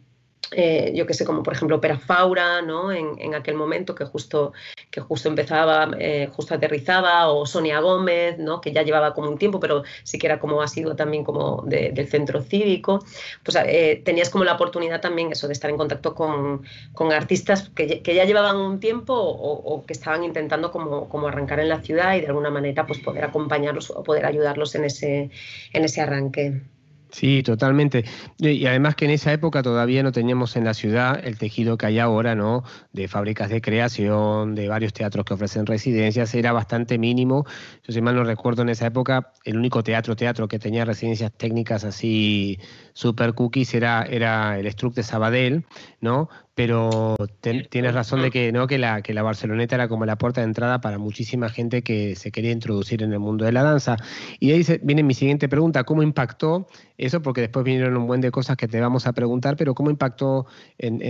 eh, 0.52 0.92
yo 0.96 1.06
que 1.06 1.14
sé, 1.14 1.26
como 1.26 1.44
por 1.44 1.54
ejemplo 1.54 1.82
Perafaura, 1.82 2.62
¿no? 2.62 2.92
En, 2.92 3.34
aquel 3.36 3.56
momento 3.56 3.96
que 3.96 4.06
justo, 4.06 4.54
que 4.92 5.02
justo 5.02 5.28
empezaba, 5.28 5.92
eh, 6.00 6.30
justo 6.32 6.54
aterrizaba, 6.54 7.30
o 7.30 7.46
Sonia 7.46 7.80
Gómez, 7.80 8.38
¿no? 8.38 8.62
Que 8.62 8.72
ya 8.72 8.84
llevaba 8.84 9.14
como 9.14 9.30
un 9.30 9.38
tiempo, 9.38 9.60
pero 9.60 9.84
sí 10.04 10.18
que 10.18 10.28
era 10.28 10.40
como 10.40 10.62
ha 10.62 10.68
sido 10.68 10.96
también 10.96 11.24
como 11.24 11.64
del 11.66 12.08
centro 12.08 12.42
cívico. 12.42 13.04
Pues 13.44 13.58
eh, 13.66 14.02
tenías 14.06 14.30
como 14.30 14.44
la 14.44 14.54
oportunidad 14.54 15.02
también 15.02 15.32
eso 15.32 15.48
de 15.48 15.54
estar 15.54 15.70
en 15.70 15.78
contacto 15.78 16.16
con, 16.16 16.64
con 16.94 17.12
artistas 17.12 17.70
que, 17.76 18.02
que, 18.02 18.16
ya 18.16 18.26
llevaban 18.26 18.58
un 18.58 18.80
tiempo 18.80 19.14
o, 19.14 19.86
que 19.86 19.94
estaban 19.94 20.24
intentando 20.24 20.72
como, 20.72 21.10
como, 21.10 21.28
arrancar 21.28 21.60
en 21.60 21.70
la 21.70 21.82
ciudad 21.82 22.16
y 22.16 22.22
de 22.22 22.28
alguna 22.28 22.50
manera 22.50 22.86
pues 22.88 23.00
poder 23.00 23.26
acompañarlos 23.26 23.90
o 23.92 24.04
poder 24.04 24.26
ayudarlos 24.26 24.76
en 24.76 24.86
ese, 24.86 25.30
en 25.74 25.84
ese 25.84 26.02
arranque. 26.02 26.62
Sí, 27.16 27.44
totalmente. 27.44 28.04
Y 28.40 28.66
además 28.66 28.96
que 28.96 29.06
en 29.06 29.12
esa 29.12 29.32
época 29.32 29.64
todavía 29.64 30.04
no 30.04 30.12
teníamos 30.12 30.58
en 30.58 30.66
la 30.66 30.74
ciudad 30.74 31.18
el 31.26 31.38
tejido 31.38 31.78
que 31.78 31.86
hay 31.86 31.98
ahora, 31.98 32.36
¿no? 32.36 32.64
De 32.92 33.08
fábricas 33.08 33.50
de 33.50 33.62
creación, 33.62 34.54
de 34.54 34.68
varios 34.68 34.92
teatros 34.92 35.24
que 35.24 35.34
ofrecen 35.34 35.66
residencias, 35.66 36.36
era 36.36 36.52
bastante 36.52 36.98
mínimo. 36.98 37.46
Yo 37.88 37.94
si 37.94 38.02
mal 38.02 38.16
no 38.16 38.26
recuerdo 38.26 38.64
en 38.64 38.70
esa 38.70 38.88
época, 38.88 39.32
el 39.46 39.56
único 39.58 39.82
teatro, 39.82 40.18
teatro 40.18 40.50
que 40.50 40.60
tenía 40.60 40.84
residencias 40.84 41.32
técnicas 41.32 41.86
así 41.86 42.60
super 42.92 43.34
cookies 43.34 43.74
era, 43.76 44.04
era 44.04 44.60
el 44.60 44.70
Struck 44.70 44.94
de 44.96 45.04
Sabadell, 45.04 45.66
¿no? 46.02 46.28
Pero 46.56 47.18
tienes 47.42 47.94
razón 47.94 48.22
de 48.22 48.32
que 48.32 48.54
no 48.54 48.66
que 48.66 48.78
la 48.78 49.02
que 49.02 49.14
la 49.14 49.24
Barceloneta 49.24 49.76
era 49.76 49.90
como 49.90 50.06
la 50.06 50.18
puerta 50.18 50.40
de 50.40 50.48
entrada 50.48 50.80
para 50.80 50.98
muchísima 50.98 51.50
gente 51.50 51.82
que 51.82 52.16
se 52.16 52.32
quería 52.32 52.52
introducir 52.52 53.04
en 53.04 53.12
el 53.12 53.20
mundo 53.20 53.44
de 53.44 53.52
la 53.52 53.62
danza. 53.62 53.98
Y 54.40 54.52
ahí 54.52 54.66
viene 54.82 55.04
mi 55.04 55.14
siguiente 55.14 55.50
pregunta, 55.50 55.84
¿cómo 55.84 56.02
impactó 56.02 56.68
eso? 56.98 57.22
Porque 57.22 57.42
después 57.42 57.66
vinieron 57.66 57.98
un 57.98 58.08
buen 58.08 58.22
de 58.22 58.32
cosas 58.32 58.56
que 58.56 58.70
te 58.70 58.80
vamos 58.80 59.06
a 59.06 59.12
preguntar, 59.12 59.58
pero 59.58 59.76
¿cómo 59.76 59.90
impactó 59.90 60.46
en, 60.78 61.02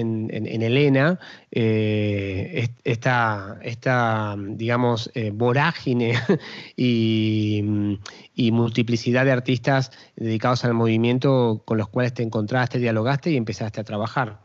Elena 0.63 1.19
eh, 1.51 2.67
esta, 2.83 3.59
esta, 3.61 4.35
digamos, 4.37 5.11
eh, 5.13 5.29
vorágine 5.31 6.15
y, 6.75 7.99
y 8.33 8.51
multiplicidad 8.51 9.25
de 9.25 9.31
artistas 9.31 9.91
dedicados 10.15 10.65
al 10.65 10.73
movimiento 10.73 11.61
con 11.65 11.77
los 11.77 11.87
cuales 11.87 12.15
te 12.15 12.23
encontraste, 12.23 12.79
dialogaste 12.79 13.29
y 13.29 13.37
empezaste 13.37 13.79
a 13.79 13.83
trabajar? 13.83 14.44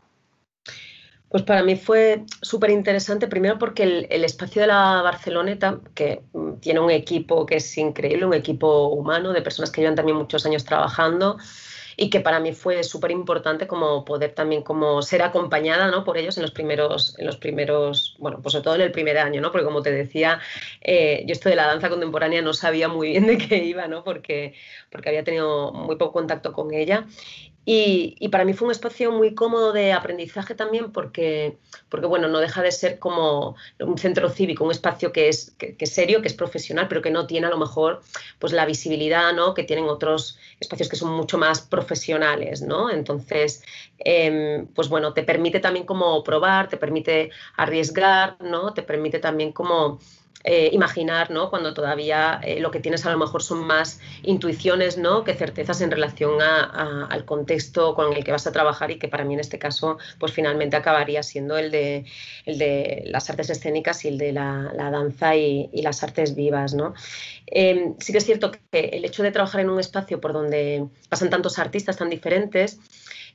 Pues 1.31 1.43
para 1.43 1.63
mí 1.63 1.77
fue 1.77 2.25
súper 2.41 2.71
interesante, 2.71 3.25
primero 3.25 3.57
porque 3.57 3.83
el, 4.09 4.23
espacio 4.25 4.61
de 4.63 4.67
la 4.67 5.01
Barceloneta, 5.01 5.79
que 5.95 6.23
mm, 6.33 6.55
tiene 6.55 6.81
un 6.81 6.91
equipo 6.91 7.45
que 7.45 7.55
es 7.55 7.77
increíble, 7.77 8.25
un 8.25 8.33
equipo 8.33 8.89
humano 8.89 9.31
de 9.31 9.41
personas 9.41 9.71
que 9.71 9.79
llevan 9.79 9.95
también 9.95 10.17
muchos 10.17 10.45
años 10.45 10.65
trabajando 10.65 11.37
y 11.95 12.09
que 12.09 12.19
para 12.19 12.41
mí 12.41 12.51
fue 12.51 12.83
súper 12.83 13.11
importante 13.11 13.65
como 13.65 14.03
poder 14.03 14.33
también 14.33 14.61
como 14.61 15.01
ser 15.01 15.21
acompañada 15.21 15.89
¿no? 15.89 16.03
por 16.03 16.17
ellos 16.17 16.35
en 16.37 16.41
los 16.43 16.51
primeros, 16.51 17.17
en 17.17 17.25
los 17.27 17.37
primeros, 17.37 18.15
bueno, 18.19 18.41
pues 18.41 18.51
sobre 18.51 18.63
todo 18.63 18.75
en 18.75 18.81
el 18.81 18.91
primer 18.91 19.17
año, 19.17 19.39
¿no? 19.39 19.51
porque 19.51 19.65
como 19.65 19.81
te 19.81 19.91
decía, 19.91 20.39
eh, 20.81 21.23
yo 21.27 21.31
esto 21.31 21.47
de 21.47 21.55
la 21.55 21.67
danza 21.67 21.89
contemporánea 21.89 22.41
no 22.41 22.53
sabía 22.53 22.89
muy 22.89 23.09
bien 23.11 23.27
de 23.27 23.37
qué 23.37 23.63
iba, 23.63 23.87
¿no? 23.87 24.03
porque, 24.03 24.53
porque 24.89 25.09
había 25.09 25.23
tenido 25.23 25.71
muy 25.71 25.95
poco 25.95 26.13
contacto 26.13 26.51
con 26.51 26.73
ella 26.73 27.05
y, 27.63 28.27
para 28.29 28.43
mí 28.43 28.53
fue 28.53 28.67
un 28.67 28.71
espacio 28.71 29.11
muy 29.11 29.35
cómodo 29.35 29.71
de 29.71 29.93
aprendizaje 29.93 30.55
también 30.55 30.91
porque, 30.91 31.57
porque 31.89 32.07
bueno, 32.07 32.27
no 32.27 32.39
deja 32.39 32.63
de 32.63 32.71
ser 32.71 32.97
como 32.97 33.55
un 33.79 33.97
centro 33.99 34.29
cívico, 34.29 34.63
un 34.63 34.71
espacio 34.71 35.11
que 35.11 35.29
es, 35.29 35.51
que, 35.59 35.75
es 35.77 35.93
serio, 35.93 36.21
que 36.21 36.27
es 36.27 36.33
profesional, 36.33 36.87
pero 36.87 37.03
que 37.03 37.11
no 37.11 37.27
tiene 37.27 37.47
a 37.47 37.51
lo 37.51 37.57
mejor 37.57 38.01
pues, 38.39 38.51
la 38.51 38.65
visibilidad 38.65 39.31
¿no? 39.33 39.53
que 39.53 39.63
tienen 39.63 39.85
otros 39.85 40.39
espacios 40.59 40.89
que 40.89 40.95
son 40.95 41.11
mucho 41.11 41.37
más 41.37 41.61
profesionales. 41.61 42.63
¿no? 42.63 42.89
Entonces, 42.89 43.63
em, 43.99 44.65
pues 44.67 44.89
bueno, 44.89 45.13
te 45.13 45.21
permite 45.21 45.59
también 45.59 45.85
como 45.85 46.23
probar, 46.23 46.67
te 46.67 46.77
permite 46.77 47.29
arriesgar, 47.57 48.37
¿no? 48.39 48.73
te 48.73 48.81
permite 48.81 49.19
también 49.19 49.51
como 49.51 49.99
eh, 50.43 50.69
imaginar, 50.73 51.29
¿no? 51.29 51.49
Cuando 51.49 51.73
todavía 51.73 52.39
eh, 52.43 52.59
lo 52.59 52.71
que 52.71 52.79
tienes 52.79 53.05
a 53.05 53.11
lo 53.11 53.17
mejor 53.17 53.43
son 53.43 53.65
más 53.65 53.99
intuiciones, 54.23 54.97
¿no? 54.97 55.23
Que 55.23 55.35
certezas 55.35 55.81
en 55.81 55.91
relación 55.91 56.41
al 56.41 57.25
contexto 57.25 57.93
con 57.95 58.13
el 58.13 58.23
que 58.23 58.31
vas 58.31 58.47
a 58.47 58.51
trabajar 58.51 58.91
y 58.91 58.97
que 58.97 59.07
para 59.07 59.23
mí 59.23 59.33
en 59.33 59.39
este 59.39 59.59
caso, 59.59 59.97
pues 60.19 60.31
finalmente 60.31 60.75
acabaría 60.75 61.23
siendo 61.23 61.57
el 61.57 61.71
de, 61.71 62.05
el 62.45 62.57
de 62.57 63.03
las 63.05 63.29
artes 63.29 63.49
escénicas 63.49 64.03
y 64.05 64.07
el 64.07 64.17
de 64.17 64.31
la, 64.33 64.71
danza 64.75 65.35
y, 65.35 65.69
las 65.81 66.03
artes 66.03 66.35
vivas, 66.35 66.73
¿no? 66.73 66.93
Em, 67.47 67.95
sí 67.99 68.11
que 68.11 68.19
es 68.19 68.25
cierto 68.25 68.51
que 68.51 68.79
el 68.93 69.05
hecho 69.05 69.23
de 69.23 69.31
trabajar 69.31 69.61
en 69.61 69.69
un 69.69 69.79
espacio 69.79 70.21
por 70.21 70.33
donde 70.33 70.85
pasan 71.09 71.29
tantos 71.29 71.59
artistas 71.59 71.97
tan 71.97 72.09
diferentes, 72.09 72.79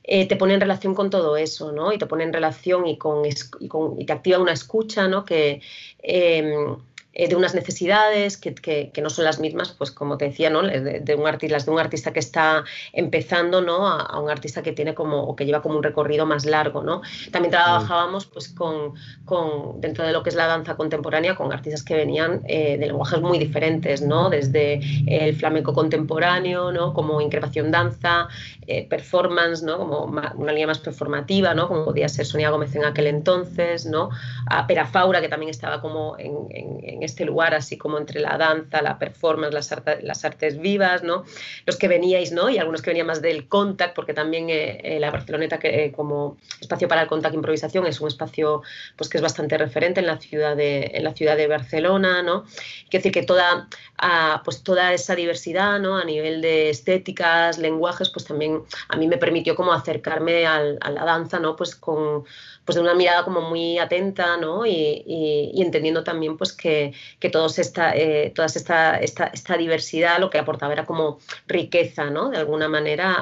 eh, 0.03 0.25
te 0.27 0.37
pone 0.37 0.53
en 0.53 0.61
relación 0.61 0.95
con 0.95 1.09
todo 1.09 1.35
eso, 1.35 1.71
¿no? 1.73 1.91
Y 1.91 1.97
te 1.97 2.05
pone 2.05 2.23
en 2.23 2.31
relación 2.31 2.87
y, 2.87 2.97
con, 2.97 3.23
y, 3.25 4.05
te 4.05 4.13
activa 4.13 4.39
una 4.39 4.53
escucha, 4.53 5.07
¿no? 5.07 5.25
Que, 5.25 5.61
em, 5.99 6.77
eh, 7.19 7.27
de 7.27 7.35
unas 7.35 7.55
necesidades 7.55 8.37
que, 8.37 8.53
que, 8.53 9.01
no 9.01 9.09
son 9.09 9.25
las 9.25 9.39
mismas, 9.39 9.71
pues 9.71 9.89
como 9.89 10.19
te 10.19 10.25
decía, 10.25 10.51
¿no? 10.51 10.61
de, 10.61 11.15
un 11.17 11.25
artista, 11.25 11.55
las 11.55 11.65
de 11.65 11.71
un 11.71 11.79
artista 11.79 12.13
que 12.13 12.19
está 12.19 12.63
empezando 12.93 13.59
¿no? 13.59 13.87
A, 13.87 14.19
un 14.19 14.29
artista 14.29 14.61
que 14.61 14.71
tiene 14.71 14.93
como 14.93 15.23
o 15.23 15.35
que 15.35 15.43
lleva 15.47 15.63
como 15.63 15.77
un 15.77 15.83
recorrido 15.83 16.27
más 16.27 16.45
largo. 16.45 16.83
¿no? 16.83 17.01
También 17.31 17.49
trabajábamos 17.49 18.27
pues, 18.27 18.49
con, 18.49 18.93
con, 19.25 19.81
dentro 19.81 20.05
de 20.05 20.13
lo 20.13 20.21
que 20.21 20.29
es 20.29 20.35
la 20.35 20.45
danza 20.45 20.75
contemporánea 20.75 21.35
con 21.35 21.51
artistas 21.51 21.81
que 21.81 21.95
venían 21.95 22.41
eh, 22.47 22.77
de 22.77 22.85
lenguajes 22.85 23.19
muy 23.19 23.39
diferentes, 23.39 24.03
¿no? 24.03 24.29
desde 24.29 24.79
el 25.07 25.35
flamenco 25.35 25.73
contemporáneo, 25.73 26.71
¿no? 26.71 26.93
como 26.93 27.19
increpación 27.19 27.71
danza, 27.71 28.27
eh, 28.67 28.87
performance, 28.87 29.63
¿no? 29.63 29.77
como 29.77 30.03
una 30.03 30.51
línea 30.51 30.67
más 30.67 30.79
performativa, 30.79 31.53
¿no? 31.53 31.67
como 31.67 31.85
podía 31.85 32.07
ser 32.09 32.25
Sonia 32.25 32.49
Gómez 32.49 32.75
en 32.75 32.85
aquel 32.85 33.07
entonces, 33.07 33.85
¿no? 33.85 34.09
a 34.49 34.67
Pera 34.67 34.85
Faura, 34.85 35.21
que 35.21 35.29
también 35.29 35.49
estaba 35.49 35.81
como 35.81 36.15
en, 36.19 36.35
en, 36.51 36.79
en 36.83 37.03
este 37.03 37.25
lugar, 37.25 37.53
así 37.53 37.77
como 37.77 37.97
entre 37.97 38.19
la 38.19 38.37
danza, 38.37 38.81
la 38.81 38.99
performance, 38.99 39.53
las, 39.53 39.73
las 40.01 40.25
artes 40.25 40.59
vivas, 40.59 41.03
¿no? 41.03 41.23
Los 41.65 41.77
que 41.77 41.87
veníais, 41.87 42.31
¿no? 42.31 42.49
Y 42.49 42.57
algunos 42.57 42.81
que 42.81 42.89
venían 42.89 43.07
más 43.07 43.21
del 43.21 43.47
contact, 43.47 43.95
porque 43.95 44.13
también 44.13 44.49
eh, 44.49 44.79
eh, 44.83 44.99
la 44.99 45.11
Barceloneta 45.11 45.59
que, 45.59 45.85
eh, 45.85 45.91
como 45.91 46.37
espacio 46.59 46.87
para 46.87 47.01
el 47.01 47.07
contact 47.07 47.35
improvisación 47.35 47.85
es 47.85 48.01
un 48.01 48.07
espacio 48.07 48.61
pues, 48.95 49.09
que 49.09 49.17
es 49.17 49.21
bastante 49.21 49.57
referente 49.57 49.99
en 49.99 50.07
la 50.07 50.17
ciudad 50.17 50.55
de, 50.55 50.91
en 50.93 51.03
la 51.03 51.13
ciudad 51.13 51.37
de 51.37 51.47
Barcelona, 51.47 52.23
¿no? 52.23 52.45
Quiero 52.89 53.03
decir 53.03 53.11
que 53.11 53.23
toda, 53.23 53.67
ah, 53.97 54.41
pues 54.43 54.63
toda 54.63 54.93
esa 54.93 55.15
diversidad, 55.15 55.79
¿no? 55.79 55.97
A 55.97 56.05
nivel 56.05 56.41
de 56.41 56.69
estéticas, 56.69 57.57
lenguajes, 57.57 58.09
pues 58.09 58.25
también 58.25 58.56
a 58.89 58.97
mí 58.97 59.07
me 59.07 59.17
permitió 59.17 59.55
como 59.55 59.73
acercarme 59.73 60.45
a 60.45 60.59
la 60.59 61.05
danza, 61.05 61.39
¿no? 61.39 61.55
Pues 61.55 61.75
con 61.75 62.25
pues 62.67 62.75
de 62.75 62.81
una 62.81 62.95
mirada 62.95 63.23
como 63.23 63.39
muy 63.39 63.79
atenta, 63.79 64.35
¿no? 64.35 64.65
Y, 64.65 65.53
entendiendo 65.55 66.03
también 66.03 66.37
pues 66.37 66.51
que, 66.51 66.93
que 67.17 67.29
todos 67.29 67.59
esta, 67.59 67.95
eh, 67.95 68.33
toda 68.35 68.47
esta, 68.47 68.99
esta, 68.99 69.57
diversidad 69.57 70.19
lo 70.19 70.29
que 70.29 70.37
aportaba 70.37 70.73
era 70.73 70.85
como 70.85 71.19
riqueza, 71.47 72.09
¿no? 72.09 72.29
De 72.29 72.37
alguna 72.37 72.67
manera 72.67 73.13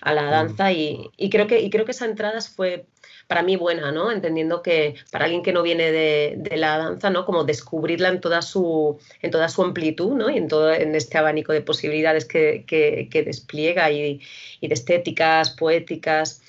a, 0.00 0.14
la 0.14 0.22
mm. 0.22 0.30
danza 0.30 0.72
y, 0.72 1.10
creo 1.30 1.46
que, 1.46 1.60
y 1.60 1.68
creo 1.68 1.84
que 1.84 1.90
esa 1.90 2.06
entrada 2.06 2.40
fue 2.40 2.86
para 3.32 3.42
mí 3.42 3.56
buena, 3.56 3.90
¿no? 3.92 4.12
Entendiendo 4.12 4.60
que 4.60 4.96
para 5.10 5.24
alguien 5.24 5.42
que 5.42 5.54
no 5.54 5.62
viene 5.62 5.90
de, 5.90 6.56
la 6.58 6.76
danza, 6.76 7.08
¿no? 7.08 7.24
Como 7.24 7.44
descubrirla 7.44 8.10
en 8.10 8.20
toda 8.20 8.42
su, 8.42 8.98
en 9.22 9.30
toda 9.30 9.48
su 9.48 9.62
amplitud, 9.62 10.12
¿no? 10.14 10.28
Y 10.28 10.36
en 10.36 10.48
todo 10.48 10.70
en 10.70 10.94
este 10.94 11.16
abanico 11.16 11.54
de 11.54 11.62
posibilidades 11.62 12.26
que, 12.26 12.64
que, 12.66 13.22
despliega 13.22 13.90
y, 13.90 14.20
y, 14.60 14.68
de 14.68 14.74
estéticas, 14.74 15.48
poéticas, 15.48 16.41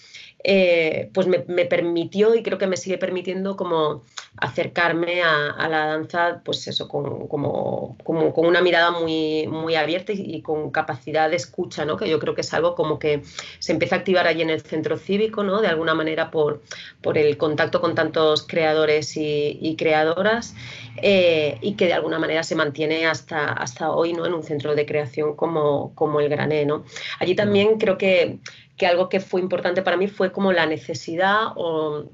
eh, 0.45 1.09
pues 1.13 1.25
me, 1.27 1.39
permitió 1.39 2.35
y 2.35 2.43
creo 2.43 2.57
que 2.57 2.67
me 2.67 2.75
sigue 2.75 2.97
permitiendo 2.97 3.55
como 3.55 4.03
acercarme 4.35 5.21
a, 5.21 5.69
la 5.69 5.85
danza, 5.85 6.41
pues 6.43 6.67
eso, 6.67 6.89
con, 6.89 7.27
como, 7.27 7.95
con 8.03 8.45
una 8.45 8.61
mirada 8.61 8.91
muy, 8.91 9.47
muy 9.47 9.75
abierta 9.75 10.11
y, 10.11 10.41
con 10.41 10.69
capacidad 10.71 11.29
de 11.29 11.37
escucha, 11.37 11.85
¿no? 11.85 11.95
Que 11.95 12.09
yo 12.09 12.19
creo 12.19 12.35
que 12.35 12.41
es 12.41 12.53
algo 12.53 12.75
como 12.75 12.99
que 12.99 13.21
se 13.59 13.71
empieza 13.71 13.95
a 13.95 13.99
activar 13.99 14.27
allí 14.27 14.41
en 14.41 14.49
el 14.49 14.61
centro 14.61 14.97
cívico, 14.97 15.43
¿no? 15.43 15.61
De 15.61 15.67
alguna 15.67 15.93
manera 15.93 16.29
por, 16.29 16.61
por 17.01 17.17
el 17.17 17.37
contacto 17.37 17.79
con 17.79 17.95
tantos 17.95 18.43
creadores 18.45 19.15
y, 19.15 19.75
creadoras 19.77 20.55
eh, 21.01 21.57
y 21.61 21.75
que 21.75 21.85
de 21.85 21.93
alguna 21.93 22.19
manera 22.19 22.43
se 22.43 22.55
mantiene 22.55 23.05
hasta, 23.05 23.53
hasta 23.53 23.91
hoy, 23.91 24.11
¿no? 24.11 24.25
En 24.25 24.33
un 24.33 24.43
centro 24.43 24.75
de 24.75 24.85
creación 24.85 25.37
como, 25.37 25.95
como 25.95 26.19
el 26.19 26.27
Grané, 26.27 26.65
¿no? 26.65 26.83
Allí 27.19 27.33
también 27.33 27.77
creo 27.77 27.97
que 27.97 28.39
que 28.77 28.87
algo 28.87 29.09
que 29.09 29.19
fue 29.19 29.41
importante 29.41 29.81
para 29.81 29.97
mí 29.97 30.07
fue 30.07 30.31
como 30.31 30.51
la 30.51 30.65
necesidad 30.65 31.53
o, 31.55 32.05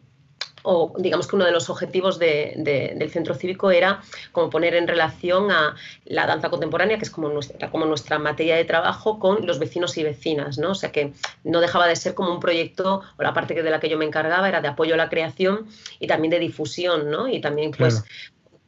digamos 0.98 1.26
que 1.26 1.38
uno 1.38 1.46
de 1.46 1.52
los 1.52 1.70
objetivos 1.70 2.20
del 2.20 3.10
centro 3.12 3.34
cívico 3.34 3.72
era 3.72 4.02
como 4.34 4.50
poner 4.50 4.76
en 4.76 4.88
relación 4.88 5.52
a 5.52 5.76
la 6.06 6.28
danza 6.28 6.50
contemporánea, 6.50 6.98
que 6.98 7.06
es 7.06 7.10
como 7.10 7.30
nuestra, 7.30 7.72
como 7.72 7.86
nuestra 7.86 8.20
materia 8.20 8.58
de 8.58 8.66
trabajo, 8.66 9.20
con 9.20 9.48
los 9.48 9.58
vecinos 9.58 9.98
y 9.98 10.04
vecinas, 10.04 10.58
¿no? 10.58 10.72
O 10.72 10.76
sea 10.76 10.92
que 10.92 11.14
no 11.46 11.62
dejaba 11.62 11.88
de 11.88 11.96
ser 11.96 12.14
como 12.14 12.34
un 12.34 12.42
proyecto, 12.42 13.02
o 13.18 13.24
la 13.24 13.34
parte 13.34 13.64
de 13.64 13.70
la 13.70 13.80
que 13.80 13.90
yo 13.90 13.98
me 13.98 14.06
encargaba 14.06 14.50
era 14.50 14.60
de 14.60 14.68
apoyo 14.68 14.96
a 14.96 14.98
la 14.98 15.10
creación 15.10 15.68
y 15.98 16.08
también 16.08 16.32
de 16.32 16.40
difusión, 16.40 17.10
¿no? 17.10 17.30
Y 17.30 17.40
también 17.40 17.72
pues 17.72 18.04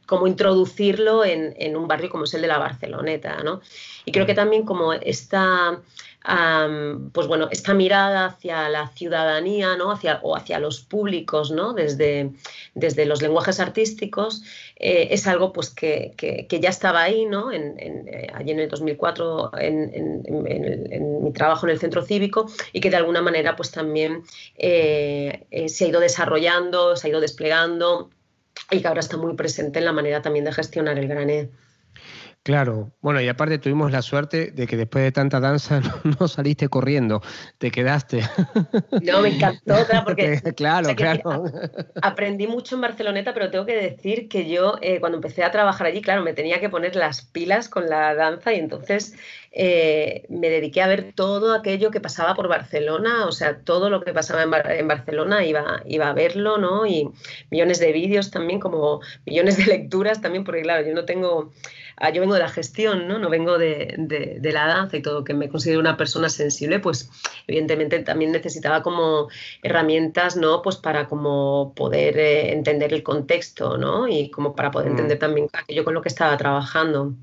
como 0.06 0.26
introducirlo 0.26 1.24
en, 1.24 1.54
en, 1.58 1.76
un 1.76 1.88
barrio 1.88 2.10
como 2.10 2.24
es 2.24 2.34
el 2.34 2.42
de 2.42 2.48
la 2.48 2.58
Barceloneta, 2.58 3.42
¿no? 3.42 3.60
Y 4.04 4.12
creo 4.12 4.26
que 4.26 4.34
también 4.34 4.64
como 4.64 4.92
esta 4.92 5.80
pues 6.24 7.26
bueno, 7.26 7.48
esta 7.50 7.74
mirada 7.74 8.26
hacia 8.26 8.68
la 8.68 8.88
ciudadanía 8.88 9.76
¿no? 9.76 9.90
hacia, 9.90 10.20
o 10.22 10.36
hacia 10.36 10.58
los 10.58 10.80
públicos 10.80 11.50
¿no? 11.50 11.72
desde, 11.72 12.30
desde 12.74 13.06
los 13.06 13.22
lenguajes 13.22 13.58
artísticos 13.58 14.42
eh, 14.76 15.08
es 15.10 15.26
algo 15.26 15.52
pues, 15.52 15.70
que, 15.70 16.14
que, 16.16 16.60
ya 16.60 16.68
estaba 16.68 17.02
ahí, 17.02 17.26
¿no? 17.26 17.50
En, 17.50 17.76
eh, 17.78 18.28
allí 18.34 18.52
en 18.52 18.60
el 18.60 18.68
2004 18.68 19.52
en, 19.58 19.90
en, 19.94 21.24
mi 21.24 21.32
trabajo 21.32 21.66
en 21.66 21.72
el 21.72 21.80
centro 21.80 22.02
cívico 22.02 22.46
y 22.72 22.80
que 22.80 22.90
de 22.90 22.96
alguna 22.96 23.20
manera 23.20 23.56
pues, 23.56 23.70
también 23.70 24.22
eh, 24.56 25.66
se 25.68 25.84
ha 25.84 25.88
ido 25.88 26.00
desarrollando, 26.00 26.96
se 26.96 27.06
ha 27.06 27.10
ido 27.10 27.20
desplegando 27.20 28.10
y 28.70 28.80
que 28.80 28.88
ahora 28.88 29.00
está 29.00 29.16
muy 29.16 29.34
presente 29.34 29.80
en 29.80 29.84
la 29.84 29.92
manera 29.92 30.22
también 30.22 30.44
de 30.44 30.52
gestionar 30.52 30.98
el 30.98 31.08
grané. 31.08 31.50
Claro, 32.44 32.90
bueno, 33.00 33.20
y 33.20 33.28
aparte 33.28 33.58
tuvimos 33.58 33.92
la 33.92 34.02
suerte 34.02 34.50
de 34.50 34.66
que 34.66 34.76
después 34.76 35.04
de 35.04 35.12
tanta 35.12 35.38
danza 35.38 35.80
no, 36.20 36.26
saliste 36.26 36.68
corriendo, 36.68 37.22
te 37.58 37.70
quedaste. 37.70 38.22
No, 39.02 39.20
me 39.20 39.30
encantó, 39.30 39.74
porque 40.04 40.40
claro, 40.56 40.94
claro. 40.94 41.44
aprendí 42.02 42.46
mucho 42.46 42.74
en 42.74 42.82
Barceloneta, 42.82 43.34
pero 43.34 43.50
tengo 43.50 43.66
que 43.66 43.76
decir 43.76 44.28
que 44.28 44.48
yo 44.48 44.78
eh, 44.80 45.00
cuando 45.00 45.18
empecé 45.18 45.44
a 45.44 45.50
trabajar 45.50 45.86
allí, 45.86 46.02
claro, 46.02 46.22
me 46.22 46.32
tenía 46.32 46.60
que 46.60 46.68
poner 46.68 46.96
las 46.96 47.22
pilas 47.22 47.68
con 47.68 47.88
la 47.88 48.14
danza 48.14 48.52
y 48.52 48.58
entonces 48.58 49.14
eh, 49.54 50.24
me 50.30 50.48
dediqué 50.48 50.82
a 50.82 50.86
ver 50.86 51.12
todo 51.14 51.54
aquello 51.54 51.90
que 51.90 52.00
pasaba 52.00 52.34
por 52.34 52.48
Barcelona, 52.48 53.26
o 53.26 53.32
sea, 53.32 53.58
todo 53.58 53.90
lo 53.90 54.02
que 54.02 54.12
pasaba 54.12 54.42
en, 54.42 54.88
Barcelona 54.88 55.44
iba, 55.44 55.82
iba 55.84 56.08
a 56.08 56.14
verlo, 56.14 56.56
¿no? 56.58 56.86
Y 56.86 57.10
millones 57.50 57.78
de 57.78 57.92
vídeos 57.92 58.30
también, 58.30 58.60
como 58.60 59.00
millones 59.26 59.58
de 59.58 59.66
lecturas 59.66 60.22
también, 60.22 60.44
porque 60.44 60.62
claro, 60.62 60.86
yo 60.86 60.94
no 60.94 61.04
tengo 61.04 61.52
yo 62.10 62.20
vengo 62.20 62.34
de 62.34 62.40
la 62.40 62.48
gestión, 62.48 63.06
¿no? 63.06 63.18
No 63.18 63.30
vengo 63.30 63.58
de, 63.58 64.40
la 64.42 64.66
danza 64.66 64.96
y 64.96 65.02
todo, 65.02 65.24
que 65.24 65.34
me 65.34 65.48
considero 65.48 65.80
una 65.80 65.96
persona 65.96 66.28
sensible, 66.28 66.80
pues 66.80 67.10
evidentemente 67.46 67.98
también 68.00 68.32
necesitaba 68.32 68.82
como 68.82 69.28
herramientas, 69.62 70.36
¿no? 70.36 70.62
Pues 70.62 70.76
para 70.76 71.06
como 71.06 71.72
poder 71.74 72.18
eh, 72.18 72.52
entender 72.52 72.92
el 72.92 73.02
contexto, 73.02 73.78
¿no? 73.78 74.08
Y 74.08 74.30
como 74.30 74.54
para 74.56 74.70
poder 74.70 74.88
mm. 74.88 74.90
entender 74.90 75.18
también 75.18 75.48
aquello 75.52 75.84
con 75.84 75.94
lo 75.94 76.02
que 76.02 76.08
estaba 76.08 76.36
trabajando. 76.36 77.14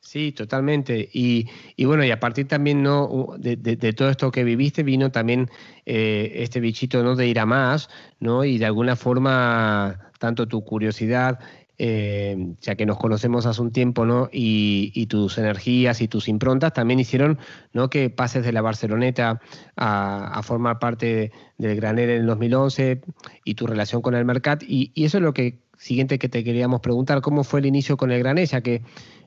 Sí, 0.00 0.32
totalmente. 0.32 1.08
Y, 1.12 1.50
bueno, 1.84 2.02
y 2.02 2.10
a 2.10 2.18
partir 2.18 2.48
también 2.48 2.82
¿no? 2.82 3.34
de, 3.36 3.56
todo 3.92 4.08
esto 4.08 4.30
que 4.30 4.42
viviste, 4.42 4.82
vino 4.82 5.10
también 5.10 5.50
eh, 5.84 6.32
este 6.36 6.60
bichito 6.60 7.02
¿no? 7.02 7.14
de 7.14 7.26
ir 7.26 7.38
a 7.38 7.44
más, 7.44 7.90
¿no? 8.20 8.44
Y 8.44 8.56
de 8.56 8.64
alguna 8.64 8.96
forma, 8.96 10.10
tanto 10.18 10.48
tu 10.48 10.64
curiosidad 10.64 11.40
eh, 11.80 12.54
ya 12.60 12.74
que 12.74 12.86
nos 12.86 12.98
conocemos 12.98 13.46
hace 13.46 13.62
un 13.62 13.70
tiempo, 13.70 14.04
¿no? 14.04 14.28
Y, 14.32 15.06
tus 15.06 15.38
energías 15.38 16.00
y 16.00 16.08
tus 16.08 16.28
improntas 16.28 16.72
también 16.72 16.98
hicieron 16.98 17.38
¿no? 17.72 17.88
que 17.88 18.10
pases 18.10 18.44
de 18.44 18.52
la 18.52 18.60
Barceloneta 18.60 19.40
a, 19.76 20.42
formar 20.42 20.80
parte 20.80 21.32
del 21.56 21.76
Graner 21.76 22.10
en 22.10 22.20
el 22.22 22.26
2011 22.26 23.00
y 23.44 23.54
tu 23.54 23.66
relación 23.66 24.02
con 24.02 24.14
el 24.14 24.24
Mercat. 24.24 24.62
Y, 24.66 24.92
eso 24.96 25.18
es 25.18 25.22
lo 25.22 25.32
que 25.32 25.60
siguiente 25.78 26.18
que 26.18 26.28
te 26.28 26.42
queríamos 26.42 26.80
preguntar, 26.80 27.20
¿cómo 27.20 27.44
fue 27.44 27.60
el 27.60 27.66
inicio 27.66 27.96
con 27.96 28.10
el 28.10 28.18
Graner? 28.18 28.48
Ya 28.48 28.60
que 28.60 28.82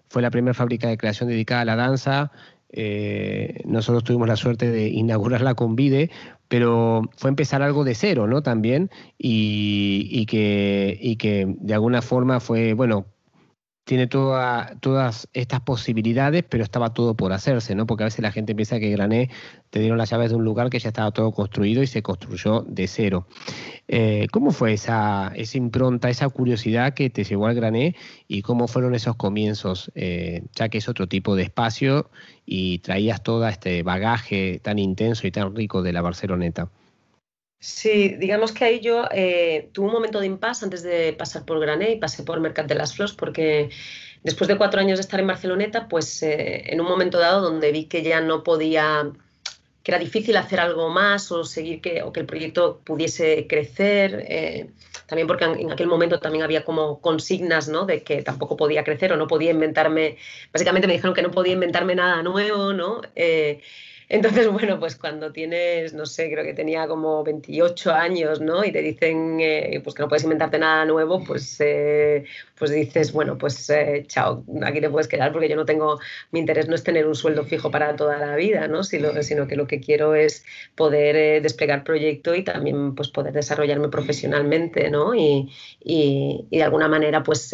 fue 0.09 0.21
la 0.21 0.29
primera 0.29 0.53
fábrica 0.53 0.89
de 0.89 0.97
creación 0.97 1.29
dedicada 1.29 1.61
a 1.61 1.65
la 1.65 1.75
danza. 1.77 2.31
Eh, 2.73 3.61
nosotros 3.65 4.03
tuvimos 4.03 4.27
la 4.27 4.35
suerte 4.35 4.69
de 4.69 4.89
inaugurarla 4.89 5.55
con 5.55 5.75
Vide, 5.75 6.11
pero 6.51 7.03
fue 7.15 7.29
empezar 7.29 7.61
algo 7.61 7.85
de 7.85 7.95
cero, 7.95 8.27
¿no? 8.27 8.43
También, 8.43 8.89
y, 9.17 10.25
que, 10.25 10.97
y 10.99 11.15
que 11.15 11.45
de 11.47 11.73
alguna 11.73 12.01
forma 12.01 12.41
fue, 12.41 12.73
bueno, 12.73 13.05
tiene 13.91 14.07
todas 14.07 15.27
estas 15.33 15.59
posibilidades, 15.59 16.45
pero 16.47 16.63
estaba 16.63 16.93
todo 16.93 17.13
por 17.13 17.33
hacerse, 17.33 17.75
¿no? 17.75 17.85
Porque 17.85 18.03
a 18.03 18.05
veces 18.05 18.21
la 18.21 18.31
gente 18.31 18.55
piensa 18.55 18.79
que 18.79 18.89
Grané 18.89 19.29
te 19.69 19.81
dieron 19.81 19.97
las 19.97 20.09
llaves 20.11 20.29
de 20.29 20.37
un 20.37 20.45
lugar 20.45 20.69
que 20.69 20.79
ya 20.79 20.87
estaba 20.87 21.11
todo 21.11 21.33
construido 21.33 21.83
y 21.83 21.87
se 21.87 22.01
construyó 22.01 22.61
de 22.61 22.87
cero. 22.87 23.27
Eh, 23.89 24.27
¿Cómo 24.31 24.51
fue 24.51 24.71
esa, 24.71 25.33
esa 25.35 25.57
impronta, 25.57 26.09
esa 26.09 26.29
curiosidad 26.29 26.93
que 26.93 27.09
te 27.09 27.25
llevó 27.25 27.47
al 27.47 27.55
Grané 27.55 27.97
y 28.29 28.43
cómo 28.43 28.69
fueron 28.69 28.95
esos 28.95 29.17
comienzos, 29.17 29.91
eh, 29.93 30.43
ya 30.55 30.69
que 30.69 30.77
es 30.77 30.87
otro 30.87 31.07
tipo 31.07 31.35
de 31.35 31.43
espacio 31.43 32.09
y 32.45 32.79
traías 32.79 33.21
todo 33.23 33.45
este 33.45 33.83
bagaje 33.83 34.61
tan 34.63 34.79
intenso 34.79 35.27
y 35.27 35.31
tan 35.31 35.53
rico 35.53 35.81
de 35.81 35.91
la 35.91 36.01
Barceloneta? 36.01 36.69
Sí, 37.63 38.15
digamos 38.17 38.53
que 38.53 38.65
ahí 38.65 38.79
yo 38.79 39.05
eh, 39.11 39.69
tuve 39.71 39.85
un 39.85 39.93
momento 39.93 40.19
de 40.19 40.25
impasse 40.25 40.65
antes 40.65 40.81
de 40.81 41.13
pasar 41.13 41.45
por 41.45 41.59
Grané 41.59 41.91
y 41.91 41.99
pasé 41.99 42.23
por 42.23 42.39
Mercat 42.39 42.65
de 42.65 42.73
las 42.73 42.95
Flores 42.95 43.13
porque 43.13 43.69
después 44.23 44.47
de 44.47 44.57
cuatro 44.57 44.81
años 44.81 44.97
de 44.97 45.01
estar 45.01 45.19
en 45.19 45.27
Barceloneta, 45.27 45.87
pues 45.87 46.23
eh, 46.23 46.63
en 46.73 46.81
un 46.81 46.87
momento 46.87 47.19
dado 47.19 47.39
donde 47.41 47.71
vi 47.71 47.85
que 47.85 48.01
ya 48.01 48.19
no 48.19 48.43
podía, 48.43 49.11
que 49.83 49.91
era 49.91 49.99
difícil 49.99 50.37
hacer 50.37 50.59
algo 50.59 50.89
más 50.89 51.31
o 51.31 51.43
seguir 51.43 51.81
que, 51.81 52.01
o 52.01 52.11
que 52.11 52.21
el 52.21 52.25
proyecto 52.25 52.81
pudiese 52.83 53.45
crecer, 53.45 54.25
eh, 54.27 54.71
también 55.05 55.27
porque 55.27 55.45
en 55.45 55.71
aquel 55.71 55.85
momento 55.85 56.19
también 56.19 56.43
había 56.43 56.65
como 56.65 56.99
consignas, 56.99 57.69
¿no? 57.69 57.85
De 57.85 58.01
que 58.01 58.23
tampoco 58.23 58.57
podía 58.57 58.83
crecer 58.83 59.13
o 59.13 59.17
no 59.17 59.27
podía 59.27 59.51
inventarme, 59.51 60.17
básicamente 60.51 60.87
me 60.87 60.93
dijeron 60.93 61.13
que 61.13 61.21
no 61.21 61.29
podía 61.29 61.53
inventarme 61.53 61.93
nada 61.93 62.23
nuevo, 62.23 62.73
¿no? 62.73 63.01
Entonces, 64.13 64.49
bueno, 64.51 64.77
pues 64.77 64.97
cuando 64.97 65.31
tienes, 65.31 65.93
no 65.93 66.05
sé, 66.05 66.29
creo 66.29 66.43
que 66.43 66.53
tenía 66.53 66.85
como 66.85 67.23
28 67.23 67.93
años, 67.93 68.41
¿no? 68.41 68.61
Y 68.65 68.73
te 68.73 68.81
dicen 68.81 69.37
eh, 69.39 69.79
pues 69.81 69.95
que 69.95 70.03
no 70.03 70.09
puedes 70.09 70.25
inventarte 70.25 70.59
nada 70.59 70.83
nuevo, 70.83 71.23
pues, 71.23 71.55
eh, 71.61 72.25
pues 72.61 72.69
dices, 72.69 73.11
bueno, 73.11 73.39
pues 73.39 73.67
eh, 73.71 74.05
chao, 74.07 74.45
aquí 74.61 74.79
te 74.81 74.89
puedes 74.91 75.07
quedar 75.07 75.31
porque 75.31 75.49
yo 75.49 75.55
no 75.55 75.65
tengo, 75.65 75.99
mi 76.29 76.39
interés 76.39 76.67
no 76.67 76.75
es 76.75 76.83
tener 76.83 77.07
un 77.07 77.15
sueldo 77.15 77.43
fijo 77.43 77.71
para 77.71 77.95
toda 77.95 78.19
la 78.19 78.35
vida, 78.35 78.67
¿no? 78.67 78.83
Sino, 78.83 79.23
sino 79.23 79.47
que 79.47 79.55
lo 79.55 79.65
que 79.65 79.79
quiero 79.79 80.13
es 80.13 80.45
poder 80.75 81.41
desplegar 81.41 81.83
proyecto 81.83 82.35
y 82.35 82.43
también 82.43 82.93
pues 82.93 83.09
poder 83.09 83.33
desarrollarme 83.33 83.89
profesionalmente, 83.89 84.91
¿no? 84.91 85.15
Y, 85.15 85.49
y, 85.83 86.45
de 86.51 86.61
alguna 86.61 86.87
manera 86.87 87.23
pues 87.23 87.51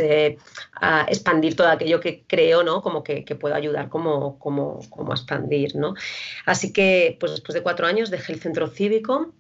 expandir 1.08 1.56
todo 1.56 1.70
aquello 1.70 2.02
que 2.02 2.26
creo, 2.28 2.64
¿no? 2.64 2.82
Como 2.82 3.02
que, 3.02 3.24
que 3.24 3.36
puedo 3.36 3.56
ayudar 3.56 3.88
como, 3.88 4.38
como, 4.40 4.82
como 4.90 5.14
a 5.14 5.16
expandir, 5.16 5.78
¿no? 5.78 5.94
Así 6.46 6.74
que, 6.74 7.16
pues 7.18 7.32
después 7.32 7.54
de 7.54 7.64
cuatro 7.64 7.88
años 7.88 8.10
dejé 8.10 8.34
el 8.34 8.42
centro 8.42 8.68
cívico 8.68 9.34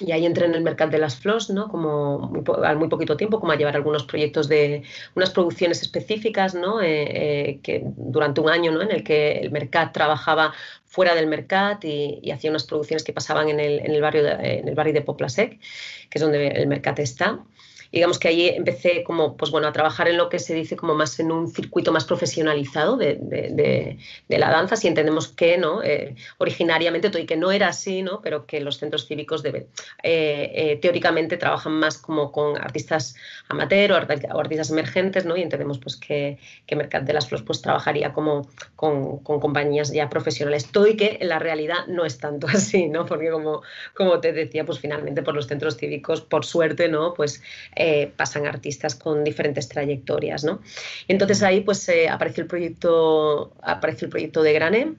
y 0.00 0.12
ahí 0.12 0.24
entré 0.24 0.46
en 0.46 0.54
el 0.54 0.62
mercado 0.62 0.90
de 0.90 0.98
las 0.98 1.16
flores, 1.16 1.50
¿no? 1.50 1.68
Como 1.68 2.18
muy, 2.18 2.42
al 2.64 2.78
muy 2.78 2.88
poquito 2.88 3.16
tiempo, 3.16 3.38
como 3.38 3.52
a 3.52 3.56
llevar 3.56 3.76
algunos 3.76 4.04
proyectos 4.04 4.48
de 4.48 4.82
unas 5.14 5.30
producciones 5.30 5.82
específicas, 5.82 6.54
¿no? 6.54 6.80
Eh, 6.80 6.88
eh, 6.88 7.60
que 7.62 7.82
durante 7.84 8.40
un 8.40 8.48
año, 8.48 8.72
¿no? 8.72 8.82
En 8.82 8.90
el 8.90 9.04
que 9.04 9.32
el 9.38 9.50
mercado 9.50 9.90
trabajaba 9.92 10.54
fuera 10.86 11.14
del 11.14 11.26
mercado 11.26 11.78
y, 11.82 12.30
hacía 12.30 12.50
unas 12.50 12.64
producciones 12.64 13.04
que 13.04 13.12
pasaban 13.12 13.48
en 13.48 13.60
el, 13.60 14.00
barrio 14.00 14.24
de, 14.24 14.30
en 14.32 14.68
el 14.68 14.74
barrio 14.74 14.94
de 14.94 15.02
Poplasec, 15.02 15.58
que 16.08 16.18
es 16.18 16.20
donde 16.20 16.48
el 16.48 16.66
mercado 16.66 17.02
está 17.02 17.40
digamos 17.92 18.18
que 18.18 18.28
ahí 18.28 18.48
empecé 18.48 19.02
como, 19.02 19.36
pues 19.36 19.50
bueno, 19.50 19.68
a 19.68 19.72
trabajar 19.72 20.08
en 20.08 20.16
lo 20.16 20.28
que 20.28 20.38
se 20.38 20.54
dice 20.54 20.76
como 20.76 20.94
más 20.94 21.18
en 21.18 21.32
un 21.32 21.48
circuito 21.48 21.92
más 21.92 22.04
profesionalizado 22.04 22.96
de, 22.96 23.18
de, 23.20 23.98
de, 24.28 24.38
la 24.38 24.50
danza, 24.50 24.76
si 24.76 24.88
entendemos 24.88 25.28
que, 25.28 25.58
¿no? 25.58 25.82
Eh, 25.82 26.14
originariamente, 26.38 27.10
y 27.20 27.26
que 27.26 27.36
no 27.36 27.50
era 27.50 27.68
así, 27.68 28.02
¿no? 28.02 28.20
Pero 28.22 28.46
que 28.46 28.60
los 28.60 28.78
centros 28.78 29.06
cívicos 29.06 29.42
deben, 29.42 29.66
eh, 30.02 30.52
eh, 30.54 30.78
teóricamente 30.80 31.36
trabajan 31.36 31.72
más 31.72 31.98
como 31.98 32.30
con 32.32 32.56
artistas 32.56 33.16
amateur 33.48 33.92
o, 33.92 33.96
artistas 33.96 34.70
emergentes, 34.70 35.24
¿no? 35.24 35.36
Y 35.36 35.42
entendemos 35.42 35.78
pues 35.78 35.96
que, 35.96 36.38
que 36.66 36.76
Mercat 36.76 37.04
de 37.04 37.12
las 37.12 37.28
Flores 37.28 37.44
pues 37.44 37.60
trabajaría 37.60 38.12
como 38.12 38.48
con, 38.76 39.18
con, 39.18 39.40
compañías 39.40 39.92
ya 39.92 40.08
profesionales, 40.08 40.70
todo 40.70 40.86
y 40.86 40.96
que 40.96 41.18
en 41.20 41.28
la 41.28 41.38
realidad 41.38 41.86
no 41.88 42.04
es 42.04 42.18
tanto 42.18 42.46
así, 42.52 42.88
¿no? 42.88 43.04
Porque 43.06 43.30
como, 43.30 43.62
como 43.94 44.20
te 44.20 44.32
decía, 44.32 44.64
pues 44.64 44.78
finalmente 44.78 45.22
por 45.22 45.34
los 45.34 45.46
centros 45.46 45.76
cívicos, 45.76 46.20
por 46.20 46.44
suerte, 46.44 46.88
¿no? 46.88 47.14
Pues 47.14 47.42
eh, 47.82 48.12
pasan 48.14 48.46
artistas 48.46 48.94
con 48.94 49.24
diferentes 49.24 49.66
trayectorias, 49.66 50.44
¿no? 50.44 50.60
Entonces 51.08 51.42
ahí 51.42 51.62
pues 51.62 51.88
eh, 51.88 52.10
apareció 52.10 52.42
el 52.42 52.46
proyecto, 52.46 53.54
apareció 53.62 54.04
el 54.04 54.10
proyecto 54.10 54.42
de 54.42 54.52
Grané 54.52 54.94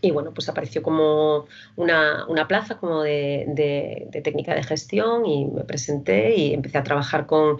y 0.00 0.12
bueno, 0.12 0.32
pues 0.32 0.48
apareció 0.48 0.80
como 0.80 1.46
una, 1.74 2.24
plaza 2.46 2.78
como 2.78 3.02
de, 3.02 4.08
técnica 4.22 4.54
de 4.54 4.62
gestión 4.62 5.26
y 5.26 5.46
me 5.46 5.64
presenté 5.64 6.36
y 6.36 6.54
empecé 6.54 6.78
a 6.78 6.84
trabajar 6.84 7.26
con, 7.26 7.58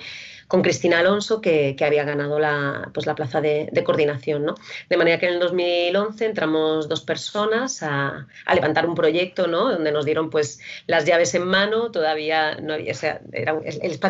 Cristina 0.62 1.00
Alonso, 1.00 1.40
que, 1.40 1.76
había 1.80 2.04
ganado 2.04 2.38
la, 2.38 2.90
pues 2.92 3.06
la 3.06 3.14
plaza 3.14 3.40
de, 3.40 3.70
coordinación. 3.84 4.44
¿no? 4.44 4.54
De 4.88 4.96
manera 4.96 5.18
que 5.18 5.26
en 5.26 5.34
el 5.34 5.40
2011 5.40 6.24
entramos 6.24 6.88
dos 6.88 7.02
personas 7.02 7.82
a, 7.82 8.26
levantar 8.52 8.86
un 8.86 8.94
proyecto 8.94 9.46
¿no? 9.46 9.70
donde 9.70 9.92
nos 9.92 10.04
dieron 10.04 10.30
pues 10.30 10.60
las 10.86 11.04
llaves 11.04 11.34
en 11.34 11.46
mano, 11.46 11.90
todavía 11.90 12.56
no 12.56 12.74
había, 12.74 12.92
o 12.92 12.94
sea, 12.94 13.20
era, 13.32 13.60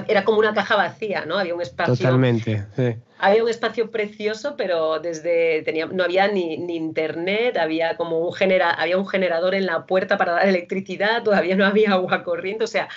era 0.08 0.24
como 0.24 0.38
una 0.38 0.54
caja 0.54 0.76
vacía, 0.76 1.24
¿no? 1.26 1.38
había 1.38 1.54
un 1.54 1.62
espacio. 1.62 1.96
Totalmente, 1.96 2.64
sí 2.76 2.96
había 3.18 3.42
un 3.42 3.48
espacio 3.48 3.90
precioso, 3.90 4.54
pero 4.56 5.00
desde 5.00 5.62
tenía, 5.62 5.86
no 5.86 6.04
había 6.04 6.28
ni, 6.28 6.54
internet, 6.54 7.56
había 7.56 7.96
como 7.96 8.20
un 8.20 8.32
genera, 8.32 8.70
había 8.70 8.96
un 8.96 9.06
generador 9.06 9.54
en 9.54 9.66
la 9.66 9.86
puerta 9.86 10.16
para 10.16 10.32
dar 10.32 10.48
electricidad, 10.48 11.22
todavía 11.24 11.56
no 11.56 11.66
había 11.66 11.92
agua 11.92 12.22
corriente, 12.22 12.64
o 12.64 12.68
sea, 12.68 12.88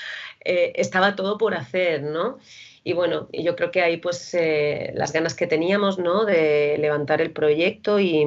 eh, 0.43 0.73
estaba 0.75 1.15
todo 1.15 1.38
por 1.38 1.56
hacer, 1.56 2.04
¿no? 2.04 2.38
Y 2.84 2.94
bueno, 2.94 3.28
yo 3.32 3.56
creo 3.56 3.70
que 3.70 3.82
ahí 3.82 3.98
pues 3.98 4.34
eh, 4.34 4.91
las 4.96 5.13
ganas 5.13 5.36
que 5.36 5.46
teníamos, 5.46 6.00
¿no? 6.00 6.26
De 6.26 6.78
levantar 6.80 7.22
el 7.22 7.32
proyecto 7.32 8.00
y, 8.00 8.26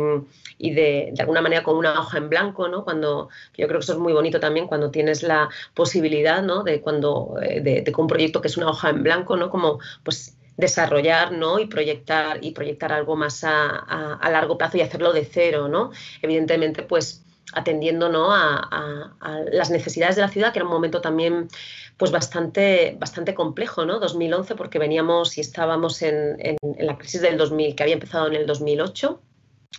y 0.59 0.71
de, 0.73 1.11
de, 1.13 1.21
alguna 1.21 1.43
manera 1.43 1.65
con 1.65 1.77
una 1.77 1.99
hoja 1.99 2.19
en 2.19 2.29
blanco, 2.29 2.69
¿no? 2.69 2.85
Cuando, 2.85 3.31
yo 3.57 3.67
creo 3.67 3.81
que 3.81 3.85
eso 3.85 3.95
es 3.95 3.99
muy 3.99 4.13
bonito 4.13 4.39
también 4.39 4.69
cuando 4.69 4.91
tienes 4.93 5.25
la 5.25 5.49
posibilidad, 5.75 6.43
¿no? 6.43 6.63
De 6.63 6.81
cuando, 6.81 7.37
eh, 7.43 7.61
de, 7.61 7.83
de, 7.83 7.93
un 7.97 8.07
proyecto 8.07 8.41
que 8.41 8.49
es 8.49 8.57
una 8.57 8.71
hoja 8.71 8.91
en 8.91 9.03
blanco, 9.03 9.37
¿no? 9.37 9.51
Como 9.51 9.81
pues 10.05 10.37
desarrollar 10.57 11.33
¿no? 11.33 11.59
y 11.59 11.67
proyectar 11.67 12.39
y 12.43 12.53
proyectar 12.53 12.93
algo 12.93 13.17
más 13.17 13.43
a, 13.45 14.19
largo 14.31 14.59
plazo 14.59 14.79
y 14.79 14.83
hacerlo 14.83 15.13
de 15.13 15.25
cero, 15.25 15.69
¿no? 15.69 15.91
Evidentemente, 16.23 16.83
pues 16.83 17.24
atendiendo 17.53 18.09
¿no? 18.09 18.33
a, 18.33 19.11
las 19.53 19.71
necesidades 19.71 20.17
de 20.17 20.23
la 20.23 20.29
ciudad, 20.29 20.53
que 20.53 20.59
era 20.59 20.67
un 20.67 20.73
momento 20.73 21.01
también 21.01 21.49
pues 21.97 22.11
bastante, 22.11 22.97
bastante 22.99 23.35
complejo, 23.35 23.85
¿no? 23.85 24.01
2011, 24.01 24.57
porque 24.57 24.79
veníamos 24.79 25.39
y 25.39 25.41
estábamos 25.41 26.03
en, 26.03 26.37
en, 26.39 26.57
la 26.79 26.99
crisis 26.99 27.21
del 27.21 27.37
2000, 27.37 27.77
que 27.77 27.83
había 27.83 27.95
empezado 27.95 28.27
en 28.27 28.35
el 28.35 28.47
2008, 28.47 29.21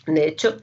de 0.07 0.27
hecho. 0.27 0.57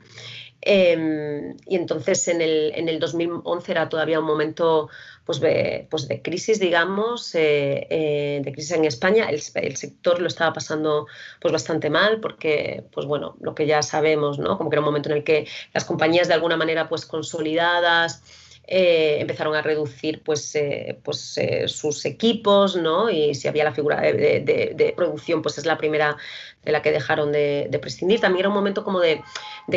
Em, 0.64 1.56
y 1.66 1.74
entonces 1.74 2.28
en 2.28 2.40
el, 2.40 2.72
en 2.76 2.88
el 2.88 3.00
2011 3.00 3.72
era 3.72 3.88
todavía 3.88 4.20
un 4.20 4.26
momento 4.26 4.88
pues 5.24 5.40
de, 5.40 5.88
pues 5.90 6.06
de 6.06 6.22
crisis, 6.22 6.60
digamos, 6.60 7.34
eh, 7.34 7.86
eh, 7.90 8.40
de 8.44 8.52
crisis 8.52 8.72
en 8.72 8.84
España. 8.84 9.28
El, 9.28 9.40
sector 9.40 10.20
lo 10.20 10.28
estaba 10.28 10.52
pasando 10.52 11.06
pues 11.40 11.52
bastante 11.52 11.90
mal 11.90 12.20
porque, 12.20 12.84
pues 12.92 13.06
bueno, 13.06 13.36
lo 13.40 13.54
que 13.54 13.66
ya 13.66 13.82
sabemos, 13.82 14.38
¿no? 14.38 14.56
Como 14.56 14.70
que 14.70 14.76
era 14.76 14.80
un 14.80 14.86
momento 14.86 15.10
en 15.10 15.16
el 15.16 15.24
que 15.24 15.48
las 15.74 15.84
compañías 15.84 16.28
de 16.28 16.34
alguna 16.34 16.56
manera 16.56 16.88
pues 16.88 17.06
consolidadas, 17.06 18.22
eh, 18.64 19.18
empezaron 19.20 19.56
a 19.56 19.62
reducir 19.62 20.22
pues, 20.22 20.56
pues 21.02 21.40
sus 21.66 22.04
equipos, 22.04 22.76
¿no? 22.76 23.10
Y 23.10 23.34
si 23.34 23.48
había 23.48 23.64
la 23.64 23.74
figura 23.74 24.00
de, 24.00 24.94
producción, 24.96 25.42
pues 25.42 25.58
es 25.58 25.66
la 25.66 25.76
primera 25.76 26.16
de 26.64 26.72
la 26.72 26.82
que 26.82 26.92
dejaron 26.92 27.32
de, 27.32 27.78
prescindir. 27.80 28.20
También 28.20 28.40
era 28.40 28.48
un 28.48 28.54
momento 28.54 28.84
como 28.84 29.00
de, 29.00 29.22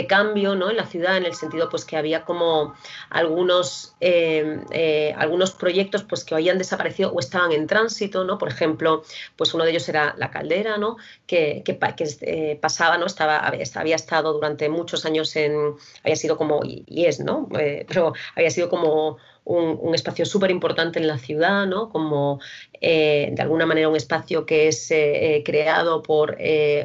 cambio, 0.08 0.56
¿no? 0.56 0.69
En 0.69 0.78
la 0.78 0.86
ciudad, 0.86 1.17
en 1.17 1.26
el 1.26 1.34
sentido 1.34 1.69
pues 1.69 1.86
que 1.86 1.98
había 1.98 2.24
como 2.26 2.76
algunos, 3.10 3.95
algunos 5.17 5.52
proyectos 5.52 6.04
pues 6.04 6.24
que 6.24 6.36
habían 6.36 6.58
desaparecido 6.58 7.12
o 7.12 7.19
estaban 7.19 7.52
en 7.52 7.67
tránsito, 7.67 8.24
¿no? 8.24 8.38
Por 8.38 8.50
ejemplo, 8.50 9.04
pues 9.36 9.54
uno 9.54 9.63
de 9.63 9.71
ellos 9.71 9.88
era 9.89 10.15
la 10.17 10.32
caldera, 10.32 10.78
¿no? 10.78 10.98
Que, 11.28 11.63
que, 11.65 11.76
pasaba, 12.62 12.98
¿no? 12.98 13.06
Estaba, 13.06 13.38
había 13.38 13.95
estado 13.95 14.34
durante 14.34 14.69
muchos 14.69 15.06
años 15.06 15.36
en, 15.36 15.76
había 16.04 16.15
sido 16.15 16.38
como, 16.38 16.62
y, 16.63 17.06
es, 17.06 17.19
¿no? 17.19 17.48
pero 17.88 18.13
había 18.36 18.50
sido 18.50 18.69
como 18.69 19.17
un, 19.45 19.93
espacio 19.93 20.25
súper 20.25 20.51
importante 20.51 20.99
en 20.99 21.08
la 21.08 21.17
ciudad, 21.17 21.67
¿no? 21.67 21.89
como 21.89 22.39
eh, 22.81 23.29
de 23.31 23.41
alguna 23.41 23.65
manera 23.65 23.88
un 23.88 23.95
espacio 23.95 24.45
que 24.45 24.67
es 24.67 24.91
eh, 24.91 25.38
eh, 25.38 25.43
creado 25.43 26.01
por 26.01 26.38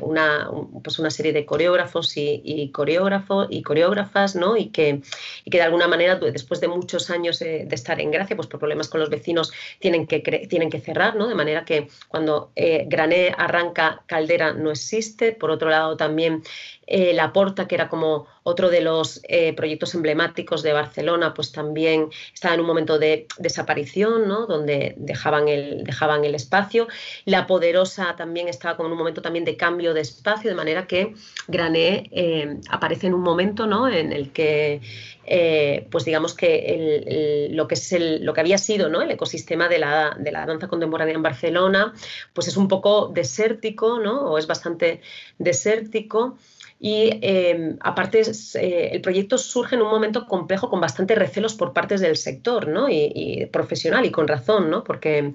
una, 0.03 0.51
pues 0.85 0.99
una 0.99 1.11
serie 1.11 1.33
de 1.33 1.45
coreógrafos 1.47 2.13
y, 2.17 2.71
coreógrafos 2.73 3.49
y 3.51 3.63
coreógrafas, 3.63 4.37
¿no? 4.37 4.57
y, 4.57 4.67
que, 4.67 5.01
y 5.45 5.51
que 5.51 5.59
de 5.59 5.65
alguna 5.65 5.89
manera 5.89 6.17
después 6.17 6.61
de 6.61 6.69
muchos 6.69 7.11
años 7.11 7.39
de 7.39 7.67
estar 7.71 8.01
en 8.01 8.11
Gracia, 8.11 8.37
pues 8.37 8.47
por 8.47 8.61
problemas 8.61 8.89
con 8.89 9.01
los 9.01 9.09
vecinos 9.09 9.53
tienen 9.79 10.07
que, 10.07 10.21
tienen 10.21 10.71
que 10.71 10.81
cerrar, 10.81 11.17
¿no? 11.17 11.27
de 11.29 11.35
manera 11.35 11.65
que 11.65 11.89
cuando 12.09 12.53
Grané 12.55 13.35
arranca, 13.37 14.03
Caldera 14.07 14.53
no 14.53 14.71
existe. 14.71 15.33
Por 15.33 15.51
otro 15.51 15.71
lado, 15.71 15.97
también 15.97 16.43
La 16.91 17.33
Porta, 17.33 17.69
que 17.69 17.77
era 17.77 17.89
como 17.89 18.27
otro 18.43 18.69
de 18.69 18.81
los 18.81 19.23
proyectos 19.57 19.95
emblemáticos 19.95 20.63
de 20.63 20.73
Barcelona, 20.73 21.35
pues 21.35 21.53
también 21.53 22.09
está 22.35 22.53
en 22.55 22.61
un 22.61 22.67
momento 22.67 22.99
de 22.99 23.27
desaparición, 23.39 24.27
¿no? 24.27 24.47
donde 24.47 24.95
dejaban 24.99 25.49
el, 25.49 25.85
dejaban 25.85 26.25
el 26.25 26.35
espacio. 26.35 26.89
La 27.25 27.47
Poderosa 27.47 28.17
también 28.17 28.49
estaba 28.49 28.77
con 28.77 28.91
un 28.91 28.97
momento 28.97 29.23
también 29.23 29.45
de 29.45 29.57
cambio 29.57 29.95
de 29.95 30.01
espacio, 30.01 30.51
de 30.51 30.57
manera 30.57 30.87
que 30.87 31.15
Grané 31.49 32.09
eh, 32.13 32.59
aparece 32.69 33.07
en 33.07 33.15
un 33.15 33.23
momento 33.23 33.67
¿no? 33.67 33.89
en 33.89 34.13
el 34.13 34.33
que 34.33 34.81
eh, 35.27 35.87
pues 35.91 36.05
digamos 36.05 36.35
que 36.35 37.49
lo, 37.53 37.69
que 37.69 37.75
es 37.75 37.93
el, 37.93 38.25
lo 38.25 38.35
que 38.35 38.41
había 38.41 38.59
sido 38.59 38.89
¿no? 38.89 39.03
el 39.03 39.11
ecosistema 39.11 39.69
de 39.69 39.79
la, 39.79 40.17
de 40.19 40.33
la, 40.33 40.47
danza 40.47 40.69
contemporánea 40.69 41.15
en 41.15 41.23
Barcelona, 41.23 41.93
pues 42.33 42.49
es 42.49 42.57
un 42.57 42.69
poco 42.69 43.09
desértico, 43.09 43.99
¿no? 44.01 44.23
o 44.23 44.39
es 44.39 44.47
bastante 44.47 45.01
desértico. 45.39 46.39
Y 46.83 47.19
em, 47.21 47.77
aparte, 47.81 48.23
eh, 48.55 48.89
el 48.93 49.03
proyecto 49.03 49.37
surge 49.37 49.77
en 49.77 49.83
un 49.83 49.91
momento 49.91 50.27
complejo 50.27 50.71
con 50.71 50.81
bastantes 50.81 51.19
recelos 51.19 51.55
por 51.55 51.75
partes 51.75 52.01
del 52.01 52.17
sector 52.17 52.69
¿no? 52.69 52.89
y, 52.89 53.47
profesional 53.53 54.07
y 54.07 54.11
con 54.11 54.27
razón, 54.27 54.71
¿no? 54.71 54.83
porque 54.83 55.35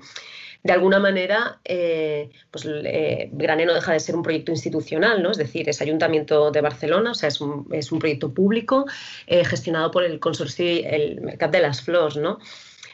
de 0.64 0.74
alguna 0.74 0.98
manera, 0.98 1.60
eh, 1.64 2.32
pues 2.50 2.66
eh, 2.68 3.30
Grané 3.32 3.68
no 3.68 3.76
deja 3.76 3.94
de 3.94 4.00
ser 4.00 4.16
un 4.16 4.24
proyecto 4.24 4.52
institucional, 4.52 5.22
¿no? 5.22 5.30
Es 5.30 5.38
decir, 5.38 5.70
es 5.70 5.80
Ayuntamiento 5.80 6.50
de 6.50 6.62
Barcelona, 6.62 7.12
o 7.12 7.14
sea, 7.14 7.30
es 7.30 7.40
un, 7.40 8.00
proyecto 8.00 8.34
público 8.34 8.88
gestionado 9.28 9.92
por 9.92 10.04
el 10.04 10.20
consorcio 10.20 10.66
el 10.66 11.22
Mercat 11.22 11.52
de 11.52 11.60
las 11.60 11.84
Flors, 11.84 12.18
¿no? 12.18 12.40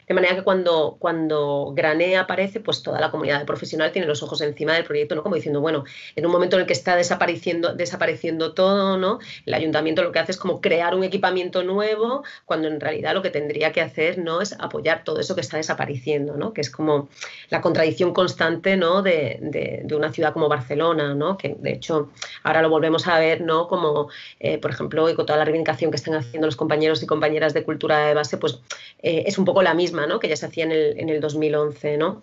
De 0.06 0.14
manera 0.14 0.34
que 0.34 0.42
cuando, 0.42 0.96
cuando 0.98 1.72
Grané 1.74 2.16
aparece, 2.16 2.60
pues 2.60 2.82
toda 2.82 3.00
la 3.00 3.10
comunidad 3.10 3.38
de 3.38 3.44
profesional 3.44 3.92
tiene 3.92 4.06
los 4.06 4.22
ojos 4.22 4.40
encima 4.40 4.74
del 4.74 4.84
proyecto, 4.84 5.14
¿no? 5.14 5.22
Como 5.22 5.36
diciendo, 5.36 5.60
bueno, 5.60 5.84
en 6.16 6.26
un 6.26 6.32
momento 6.32 6.56
en 6.56 6.62
el 6.62 6.66
que 6.66 6.72
está 6.72 6.96
desapareciendo, 6.96 7.74
desapareciendo 7.74 8.52
todo, 8.52 8.98
¿no? 8.98 9.20
El 9.46 9.54
ayuntamiento 9.54 10.02
lo 10.02 10.12
que 10.12 10.18
hace 10.18 10.32
es 10.32 10.38
como 10.38 10.60
crear 10.60 10.94
un 10.94 11.04
equipamiento 11.04 11.62
nuevo, 11.62 12.24
cuando 12.44 12.68
en 12.68 12.80
realidad 12.80 13.14
lo 13.14 13.22
que 13.22 13.30
tendría 13.30 13.72
que 13.72 13.80
hacer, 13.80 14.18
¿no? 14.18 14.40
Es 14.40 14.54
apoyar 14.58 15.04
todo 15.04 15.20
eso 15.20 15.34
que 15.34 15.40
está 15.40 15.56
desapareciendo, 15.56 16.36
¿no? 16.36 16.52
Que 16.52 16.60
es 16.60 16.70
como 16.70 17.08
la 17.48 17.60
contradicción 17.60 18.12
constante, 18.12 18.76
¿no? 18.76 19.02
De, 19.02 19.38
de, 19.40 19.92
una 19.92 20.10
ciudad 20.10 20.32
como 20.32 20.48
Barcelona, 20.48 21.14
¿no? 21.14 21.36
Que 21.36 21.54
de 21.58 21.72
hecho 21.72 22.10
ahora 22.42 22.62
lo 22.62 22.70
volvemos 22.70 23.06
a 23.06 23.18
ver, 23.18 23.42
¿no? 23.42 23.68
Como, 23.68 24.08
eh, 24.40 24.58
por 24.58 24.70
ejemplo, 24.70 25.08
y 25.10 25.14
con 25.14 25.26
toda 25.26 25.38
la 25.38 25.44
reivindicación 25.44 25.90
que 25.90 25.96
están 25.96 26.14
haciendo 26.14 26.46
los 26.46 26.56
compañeros 26.56 27.02
y 27.02 27.06
compañeras 27.06 27.52
de 27.52 27.62
cultura 27.62 28.06
de 28.06 28.14
base, 28.14 28.38
pues 28.38 28.60
eh, 29.02 29.24
es 29.26 29.36
un 29.36 29.44
poco 29.44 29.62
la 29.62 29.74
misma 29.74 30.01
que 30.20 30.28
ya 30.28 30.36
se 30.36 30.46
hacía 30.46 30.64
en 30.64 30.72
el, 30.72 30.98
en 30.98 31.08
el 31.08 31.20
2011. 31.20 31.96
¿no? 31.96 32.22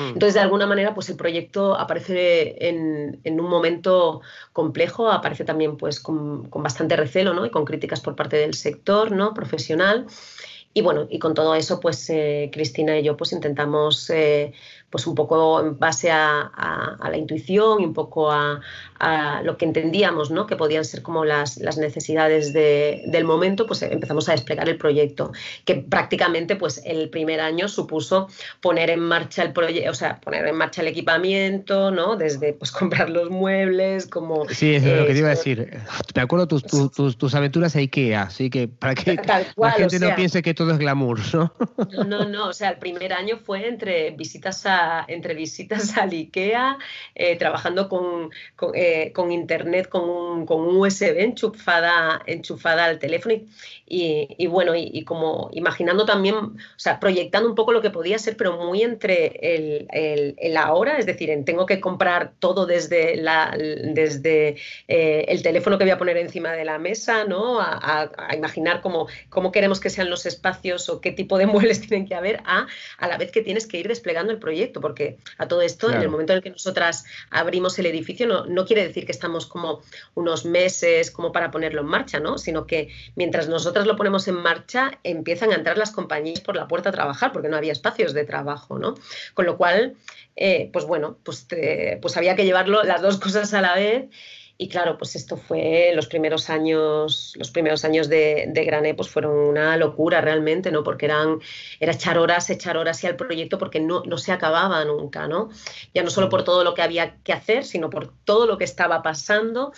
Entonces, 0.00 0.34
de 0.34 0.40
alguna 0.40 0.66
manera, 0.66 0.92
pues 0.92 1.08
el 1.08 1.16
proyecto 1.16 1.76
aparece 1.76 2.68
en, 2.68 3.20
en 3.22 3.40
un 3.40 3.48
momento 3.48 4.20
complejo, 4.52 5.10
aparece 5.10 5.44
también 5.44 5.76
pues, 5.76 6.00
con, 6.00 6.48
con, 6.48 6.62
bastante 6.62 6.96
recelo 6.96 7.32
¿no? 7.32 7.46
y 7.46 7.50
con 7.50 7.64
críticas 7.64 8.00
por 8.00 8.16
parte 8.16 8.36
del 8.36 8.54
sector 8.54 9.12
¿no? 9.12 9.34
profesional. 9.34 10.06
Y 10.74 10.80
bueno, 10.80 11.06
y 11.10 11.18
con 11.18 11.34
todo 11.34 11.54
eso, 11.54 11.80
pues 11.80 12.08
eh, 12.10 12.50
Cristina 12.52 12.98
y 12.98 13.02
yo 13.02 13.16
pues 13.16 13.32
intentamos 13.32 14.08
eh, 14.10 14.52
pues 14.92 15.06
un 15.06 15.14
poco 15.14 15.58
en 15.60 15.78
base 15.78 16.10
a, 16.10 16.52
la 17.02 17.16
intuición 17.16 17.80
y 17.80 17.84
un 17.86 17.94
poco 17.94 18.30
a, 18.30 18.60
lo 19.42 19.56
que 19.56 19.64
entendíamos 19.64 20.30
¿no? 20.30 20.46
que 20.46 20.54
podían 20.54 20.84
ser 20.84 21.02
como 21.02 21.24
las, 21.24 21.56
las 21.56 21.76
necesidades 21.76 22.52
del 22.52 23.24
momento, 23.24 23.66
pues 23.66 23.82
empezamos 23.82 24.28
a 24.28 24.32
desplegar 24.32 24.68
el 24.68 24.76
proyecto, 24.76 25.32
que 25.64 25.74
prácticamente 25.74 26.54
pues 26.54 26.80
el 26.84 27.08
primer 27.08 27.40
año 27.40 27.66
supuso 27.66 28.28
poner 28.60 28.90
en 28.90 29.00
marcha 29.00 29.42
el 29.42 29.52
proyecto, 29.52 29.90
o 29.90 29.94
sea, 29.94 30.20
poner 30.20 30.46
en 30.46 30.54
marcha 30.54 30.82
el 30.82 30.88
equipamiento, 30.88 31.90
¿no? 31.90 32.14
Desde 32.14 32.52
pues 32.52 32.70
comprar 32.82 33.10
los 33.10 33.28
muebles, 33.28 34.06
como... 34.06 34.48
Sí, 34.50 34.76
eso 34.76 34.88
es 34.88 35.00
lo 35.00 35.06
que 35.06 35.14
te 35.14 35.18
iba 35.18 35.28
a 35.28 35.30
decir. 35.30 35.80
Me 36.14 36.22
acuerdo 36.22 36.46
tus, 36.46 36.62
tus, 36.62 37.16
tus, 37.16 37.34
aventuras 37.34 37.74
a 37.74 37.80
IKEA, 37.80 38.22
así 38.22 38.50
que 38.50 38.68
para 38.68 38.94
que 38.94 39.16
la 39.56 39.70
gente 39.72 39.98
no 39.98 40.14
piense 40.14 40.42
que 40.42 40.54
todo 40.54 40.70
es 40.70 40.78
glamour, 40.78 41.18
¿no? 41.34 41.52
No, 41.90 42.04
no, 42.04 42.28
no, 42.28 42.48
o 42.48 42.52
sea, 42.52 42.70
el 42.70 42.78
primer 42.78 43.12
año 43.12 43.38
fue 43.38 43.66
entre 43.66 44.10
visitas 44.12 44.64
a 44.66 44.81
entre 45.08 45.34
visitas 45.34 45.96
al 45.96 46.10
IKEA, 46.10 46.78
eh, 47.14 47.36
trabajando 47.36 47.88
con, 47.88 48.30
eh, 48.74 49.12
con, 49.12 49.32
internet, 49.32 49.88
con 49.88 50.08
un, 50.08 50.46
con 50.46 50.60
un, 50.60 50.76
USB 50.76 51.18
enchufada, 51.18 52.22
enchufada 52.26 52.84
al 52.86 52.98
teléfono 52.98 53.34
y, 53.86 54.46
bueno, 54.46 54.74
y, 54.74 55.04
como 55.04 55.50
imaginando 55.52 56.06
también, 56.06 56.34
o 56.34 56.56
sea, 56.76 56.98
proyectando 56.98 57.46
un 57.46 57.54
poco 57.54 57.72
lo 57.72 57.82
que 57.82 57.90
podía 57.90 58.18
ser, 58.18 58.38
pero 58.38 58.56
muy 58.56 58.82
entre 58.82 59.38
el, 59.42 59.86
el, 60.38 60.56
ahora, 60.56 60.96
es 60.96 61.04
decir, 61.04 61.28
en 61.28 61.44
tengo 61.44 61.66
que 61.66 61.78
comprar 61.78 62.32
todo 62.38 62.64
desde, 62.64 63.16
la, 63.16 63.54
desde 63.54 64.56
eh, 64.88 65.26
el 65.28 65.42
teléfono 65.42 65.76
que 65.76 65.84
voy 65.84 65.90
a 65.90 65.98
poner 65.98 66.16
encima 66.16 66.52
de 66.52 66.64
la 66.64 66.78
mesa, 66.78 67.24
¿no? 67.24 67.60
A, 67.60 68.10
imaginar 68.34 68.80
cómo, 68.80 69.08
cómo 69.28 69.52
queremos 69.52 69.78
que 69.78 69.90
sean 69.90 70.08
los 70.08 70.24
espacios 70.24 70.88
o 70.88 71.00
qué 71.02 71.12
tipo 71.12 71.36
de 71.36 71.46
muebles 71.52 71.80
tienen 71.86 72.06
que 72.06 72.14
haber, 72.14 72.40
a, 72.46 72.66
a 72.98 73.08
la 73.08 73.18
vez 73.18 73.30
que 73.30 73.42
tienes 73.42 73.66
que 73.66 73.78
ir 73.78 73.88
desplegando 73.88 74.32
el 74.32 74.38
proyecto 74.38 74.71
porque 74.80 75.18
a 75.38 75.48
todo 75.48 75.62
esto, 75.62 75.90
en 75.90 76.02
el 76.02 76.08
momento 76.08 76.32
en 76.32 76.38
el 76.38 76.42
que 76.42 76.50
nosotras 76.50 77.04
abrimos 77.30 77.78
el 77.78 77.86
edificio, 77.86 78.26
no, 78.26 78.46
no, 78.46 78.64
quiere 78.64 78.86
decir 78.86 79.06
que 79.06 79.12
estamos 79.12 79.46
como 79.46 79.82
unos 80.14 80.44
meses 80.44 81.10
como 81.10 81.32
para 81.32 81.50
ponerlo 81.50 81.82
en 81.82 81.88
marcha, 81.88 82.20
¿no? 82.20 82.38
Sino 82.38 82.66
que 82.66 82.88
mientras 83.16 83.48
nosotras 83.48 83.86
lo 83.86 83.96
ponemos 83.96 84.26
en 84.28 84.36
marcha, 84.36 84.98
empiezan 85.04 85.52
a 85.52 85.56
entrar 85.56 85.78
las 85.78 85.90
compañías 85.90 86.40
por 86.40 86.56
la 86.56 86.68
puerta 86.68 86.90
a 86.90 86.92
trabajar, 86.92 87.32
porque 87.32 87.48
no 87.48 87.56
había 87.56 87.72
espacios 87.72 88.12
de 88.14 88.24
trabajo, 88.24 88.78
¿no? 88.78 88.94
Con 89.34 89.46
lo 89.46 89.56
cual, 89.56 89.94
eh, 90.36 90.70
pues 90.72 90.84
bueno, 90.84 91.18
pues, 91.22 91.46
pues 92.00 92.16
había 92.16 92.36
que 92.36 92.44
llevarlo 92.44 92.82
las 92.82 93.02
dos 93.02 93.16
cosas 93.20 93.52
a 93.54 93.60
la 93.60 93.74
vez 93.74 94.08
y 94.62 94.68
claro, 94.68 94.96
pues 94.96 95.16
esto 95.16 95.36
fue 95.36 95.90
los 95.92 96.06
primeros 96.06 96.48
años, 96.48 97.34
los 97.36 97.50
primeros 97.50 97.84
años 97.84 98.08
de, 98.08 98.48
Grané, 98.64 98.94
pues 98.94 99.08
fueron 99.08 99.36
una 99.36 99.76
locura 99.76 100.20
realmente, 100.20 100.70
¿no? 100.70 100.84
Porque 100.84 101.06
eran, 101.06 101.40
era 101.80 101.90
echar 101.90 102.16
horas, 102.16 102.48
echar 102.48 102.76
horas 102.76 103.02
y 103.02 103.08
al 103.08 103.16
proyecto 103.16 103.58
porque 103.58 103.80
no, 103.80 104.04
no 104.06 104.18
se 104.18 104.30
acababa 104.30 104.84
nunca, 104.84 105.26
¿no? 105.26 105.50
Ya 105.94 106.04
no 106.04 106.10
solo 106.10 106.28
por 106.28 106.44
todo 106.44 106.62
lo 106.62 106.74
que 106.74 106.82
había 106.82 107.16
que 107.24 107.32
hacer, 107.32 107.64
sino 107.64 107.90
por 107.90 108.12
todo 108.24 108.46
lo 108.46 108.56
que 108.56 108.62
estaba 108.62 109.02
pasando 109.02 109.72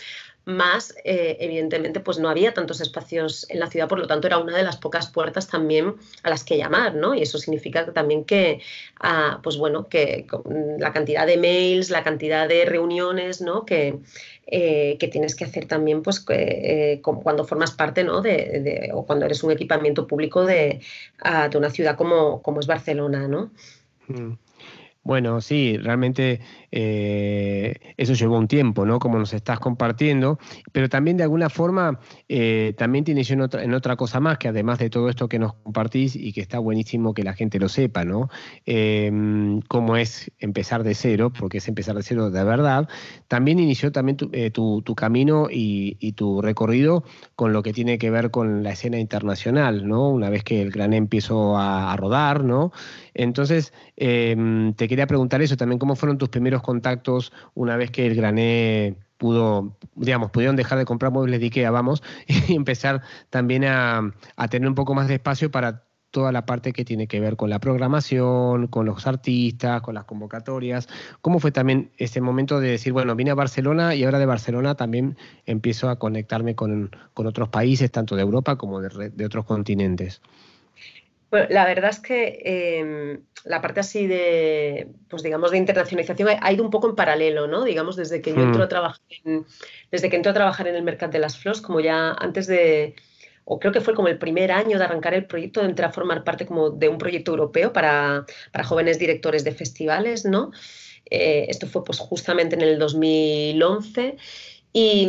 más 0.45 0.95
eh, 1.05 1.39
evidentemente 1.41 2.01
pues 2.01 2.19
no 2.19 2.29
había 2.29 2.53
tantos 2.53 2.81
espacios 2.81 3.47
en 3.49 3.61
la 3.61 3.69
ciudad, 3.69 3.89
por 3.89 3.99
lo 3.99 4.07
tanto 4.07 4.27
era 4.27 4.39
una 4.39 4.57
de 4.57 4.63
las 4.63 4.77
pocas 4.77 5.11
puertas 5.11 5.49
también 5.49 5.95
a 6.23 6.31
las 6.31 6.45
que 6.45 6.59
llamar, 6.59 6.95
¿no? 6.95 7.15
Y 7.15 7.23
eso 7.23 7.39
significa 7.39 7.93
también 7.93 8.25
que, 8.25 8.61
ah, 9.01 9.41
pues 9.43 9.57
bueno, 9.57 9.89
que 9.89 10.27
la 10.79 10.93
cantidad 10.93 11.27
de 11.27 11.39
mails, 11.39 11.91
la 11.91 12.05
cantidad 12.05 12.49
de 12.49 12.65
reuniones, 12.65 13.41
¿no? 13.41 13.65
Que, 13.65 13.99
eh, 14.47 14.97
que 14.99 15.09
tienes 15.09 15.35
que 15.35 15.45
hacer 15.45 15.67
también 15.67 16.03
pues 16.03 16.25
eh, 16.29 17.01
cuando 17.03 17.45
formas 17.45 17.71
parte, 17.73 18.05
¿no? 18.05 18.21
De, 18.21 18.91
o 18.93 19.07
cuando 19.07 19.27
eres 19.27 19.43
un 19.43 19.51
equipamiento 19.51 20.07
público 20.07 20.45
de, 20.45 20.81
ah, 21.21 21.49
de 21.49 21.59
una 21.59 21.71
ciudad 21.71 21.97
como, 21.97 22.43
como 22.43 22.61
es 22.61 22.67
Barcelona, 22.67 23.27
¿no? 23.27 23.51
Mm. 24.09 24.33
Bueno, 25.05 25.43
sí, 25.43 25.77
realmente 25.77 26.41
eh, 26.73 27.75
eso 27.99 28.15
llevó 28.15 28.39
un 28.39 28.49
tiempo, 28.49 28.87
¿no? 28.87 28.99
Como 28.99 29.19
nos 29.19 29.35
estás 29.35 29.61
compartiendo, 29.61 30.39
pero 30.73 30.89
también 30.89 31.19
de 31.19 31.25
alguna 31.25 31.51
forma 31.51 32.01
eh, 32.27 32.75
también 32.79 33.05
tienes 33.05 33.31
en 33.31 33.43
otra, 33.43 33.63
en 33.63 33.75
otra 33.75 33.97
cosa 33.97 34.19
más, 34.19 34.39
que 34.39 34.49
además 34.49 34.79
de 34.79 34.89
todo 34.89 35.11
esto 35.11 35.29
que 35.29 35.39
nos 35.39 35.53
compartís 35.57 36.17
y 36.17 36.33
que 36.33 36.41
está 36.41 36.59
buenísimo 36.59 37.13
que 37.13 37.23
la 37.23 37.35
gente 37.35 37.59
lo 37.59 37.69
sepa, 37.69 38.07
¿no? 38.07 38.31
Em, 38.65 39.61
cómo 39.69 39.97
es 39.99 40.33
empezar 40.39 40.83
de 40.85 40.95
cero, 40.95 41.31
porque 41.39 41.59
es 41.59 41.69
empezar 41.69 41.97
de 41.97 42.03
cero 42.03 42.31
de 42.31 42.43
verdad, 42.43 42.89
también 43.29 43.59
inició 43.59 43.93
también 43.93 44.17
tu, 44.17 44.31
eh, 44.33 44.51
camino 44.97 45.49
y, 45.51 46.13
tu 46.15 46.41
recorrido 46.41 47.05
con 47.35 47.53
lo 47.53 47.63
que 47.63 47.73
tiene 47.73 47.99
que 47.99 48.09
ver 48.09 48.31
con 48.31 48.63
la 48.63 48.71
escena 48.71 48.99
internacional, 48.99 49.87
¿no? 49.87 50.09
Una 50.09 50.31
vez 50.31 50.45
que 50.45 50.63
el 50.63 50.71
Gran 50.71 50.95
empezó 50.95 51.59
a, 51.59 51.93
a 51.93 51.97
rodar, 51.97 52.45
¿no? 52.45 52.73
Entonces, 53.15 53.73
em, 53.97 54.75
te 54.75 54.89
quería 54.95 55.09
preguntar 55.09 55.43
eso 55.43 55.57
también, 55.57 55.81
¿cómo 55.81 55.97
fueron 55.97 56.19
tus 56.19 56.29
primeros 56.29 56.63
contactos 56.63 57.33
una 57.55 57.77
vez 57.77 57.91
que 57.91 58.07
el 58.07 58.15
Grané 58.15 58.97
pudo, 59.19 59.77
digamos, 59.97 60.31
pudieron 60.31 60.55
dejar 60.55 60.79
de 60.79 60.85
comprar 60.85 61.11
muebles 61.11 61.41
de 61.41 61.47
Ikea, 61.47 61.73
vamos, 61.73 62.01
y 62.49 62.55
empezar 62.55 63.03
también 63.29 63.65
a, 63.65 64.15
tener 64.51 64.69
un 64.69 64.77
poco 64.77 64.95
más 64.95 65.09
de 65.09 65.15
espacio 65.15 65.51
para 65.51 65.83
toda 66.13 66.31
la 66.31 66.47
parte 66.47 66.73
que 66.73 66.85
tiene 66.85 67.09
que 67.09 67.19
ver 67.19 67.35
con 67.35 67.51
la 67.51 67.59
programación, 67.59 68.69
con 68.69 68.87
los 68.87 69.05
artistas, 69.09 69.83
con 69.83 69.97
las 69.97 70.05
convocatorias. 70.05 70.89
¿Cómo 71.21 71.41
fue 71.41 71.51
también 71.51 71.91
ese 71.97 72.21
momento 72.21 72.61
de 72.61 72.71
decir, 72.71 72.93
bueno, 72.93 73.17
vine 73.17 73.33
a 73.33 73.35
Barcelona 73.35 73.97
y 73.97 74.05
ahora 74.05 74.21
de 74.21 74.27
Barcelona 74.27 74.77
también 74.77 75.17
empiezo 75.45 75.91
a 75.91 75.99
conectarme 75.99 76.55
con, 76.55 76.93
otros 77.15 77.49
países, 77.49 77.91
tanto 77.91 78.15
de 78.15 78.23
Europa 78.23 78.55
como 78.55 78.81
de 78.81 79.25
otros 79.25 79.45
continentes? 79.45 80.23
Bueno, 81.35 81.49
la 81.51 81.65
verdad 81.65 81.91
es 81.91 81.99
que 81.99 82.43
em, 82.45 83.25
la 83.43 83.61
parte 83.61 83.81
así 83.81 84.07
de, 84.07 84.87
pues 85.09 85.25
digamos, 85.25 85.51
de 85.51 85.59
internacionalización 85.59 86.29
ha, 86.41 86.53
ido 86.53 86.63
un 86.63 86.71
poco 86.71 86.89
en 86.89 86.95
paralelo, 86.95 87.49
¿no? 87.49 87.65
Digamos, 87.65 87.97
desde 87.97 88.23
que 88.23 88.33
yo 88.33 88.41
entro 88.41 88.63
a 88.63 88.67
hmm. 88.67 88.69
trabajar 88.69 89.01
en, 89.25 89.45
desde 89.91 90.09
que 90.09 90.15
entro 90.15 90.31
a 90.31 90.35
trabajar 90.35 90.69
en 90.69 90.77
el 90.77 90.85
mercado 90.85 91.11
de 91.11 91.19
las 91.19 91.37
flores, 91.37 91.61
como 91.61 91.81
ya 91.81 92.13
antes 92.13 92.47
de, 92.47 92.95
o 93.45 93.59
creo 93.59 93.73
que 93.73 93.81
fue 93.81 93.95
como 93.95 94.07
el 94.07 94.17
primer 94.17 94.53
año 94.53 94.79
de 94.79 94.85
arrancar 94.85 95.13
el 95.13 95.27
proyecto, 95.27 95.65
entré 95.65 95.85
a 95.85 95.91
formar 95.91 96.23
parte 96.23 96.47
como 96.47 96.71
de 96.71 96.89
un 96.89 96.99
proyecto 96.99 97.33
europeo 97.33 97.73
para, 97.73 98.27
para 98.53 98.63
jóvenes 98.63 99.01
directores 99.01 99.43
de 99.43 99.57
festivales, 99.57 100.25
¿no? 100.25 100.53
Eh, 101.11 101.47
esto 101.49 101.67
fue 101.67 101.83
pues 101.83 101.99
justamente 101.99 102.55
en 102.55 102.63
el 102.63 102.79
2011 102.79 104.19
y 104.75 105.09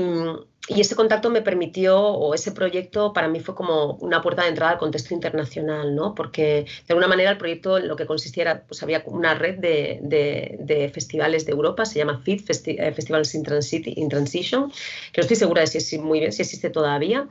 y 0.67 0.81
ese 0.81 0.95
contacto 0.95 1.29
me 1.29 1.41
permitió, 1.43 1.99
o 1.99 2.33
ese 2.33 2.51
proyecto 2.51 3.13
para 3.13 3.27
mí 3.27 3.39
fue 3.39 3.53
como 3.53 3.93
una 4.01 4.21
puerta 4.21 4.41
de 4.43 4.49
entrada 4.49 4.71
al 4.71 4.77
contexto 4.79 5.13
internacional, 5.13 5.95
¿no? 5.95 6.15
Porque 6.15 6.65
de 6.87 6.89
alguna 6.89 7.07
manera 7.07 7.29
el 7.29 7.37
proyecto 7.37 7.77
lo 7.79 7.95
que 7.95 8.07
consistía 8.07 8.43
era, 8.43 8.63
pues 8.63 8.81
había 8.81 9.03
una 9.05 9.35
red 9.35 9.59
de, 9.59 9.99
de, 10.01 10.89
festivales 10.89 11.45
de 11.45 11.51
Europa, 11.51 11.85
se 11.85 11.99
llama 11.99 12.19
FIT, 12.23 12.49
eh, 12.49 12.91
Festivals 12.93 13.35
in, 13.35 13.43
Transition, 13.43 14.71
que 15.11 15.21
no 15.21 15.21
estoy 15.21 15.35
segura 15.37 15.61
de 15.61 15.67
si 15.67 15.77
es 15.77 15.99
muy 15.99 16.19
bien, 16.19 16.31
si 16.31 16.41
existe 16.41 16.69
todavía 16.69 17.27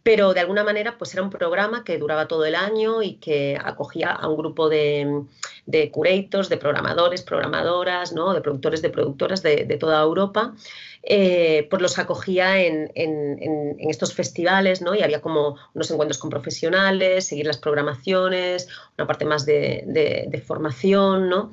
pero 0.00 0.32
de 0.32 0.40
alguna 0.40 0.64
manera 0.64 0.96
pues 0.96 1.12
era 1.12 1.22
un 1.22 1.28
programa 1.28 1.84
que 1.84 1.98
duraba 1.98 2.28
todo 2.28 2.46
el 2.46 2.54
año 2.54 3.02
y 3.02 3.16
que 3.16 3.58
acogía 3.62 4.10
a 4.12 4.28
un 4.28 4.38
grupo 4.38 4.70
de, 4.70 5.24
de 5.66 5.90
curators, 5.90 6.48
de 6.48 6.56
programadores, 6.56 7.20
programadoras, 7.22 8.14
¿no? 8.14 8.32
de 8.32 8.40
productores, 8.40 8.80
de 8.80 8.88
productoras 8.88 9.42
de, 9.42 9.66
de 9.66 9.76
toda 9.76 10.00
Europa 10.00 10.54
eh, 11.02 11.66
pues 11.70 11.80
los 11.82 11.98
acogía 11.98 12.60
en, 12.62 12.90
estos 13.78 14.14
festivales, 14.14 14.82
¿no? 14.82 14.94
Y 14.94 15.02
había 15.02 15.20
como 15.20 15.56
unos 15.74 15.90
encuentros 15.90 16.18
con 16.18 16.30
profesionales, 16.30 17.26
seguir 17.26 17.46
las 17.46 17.58
programaciones, 17.58 18.68
una 18.96 19.06
parte 19.06 19.24
más 19.24 19.46
de, 19.46 19.84
de 20.28 20.40
formación, 20.40 21.28
¿no? 21.28 21.50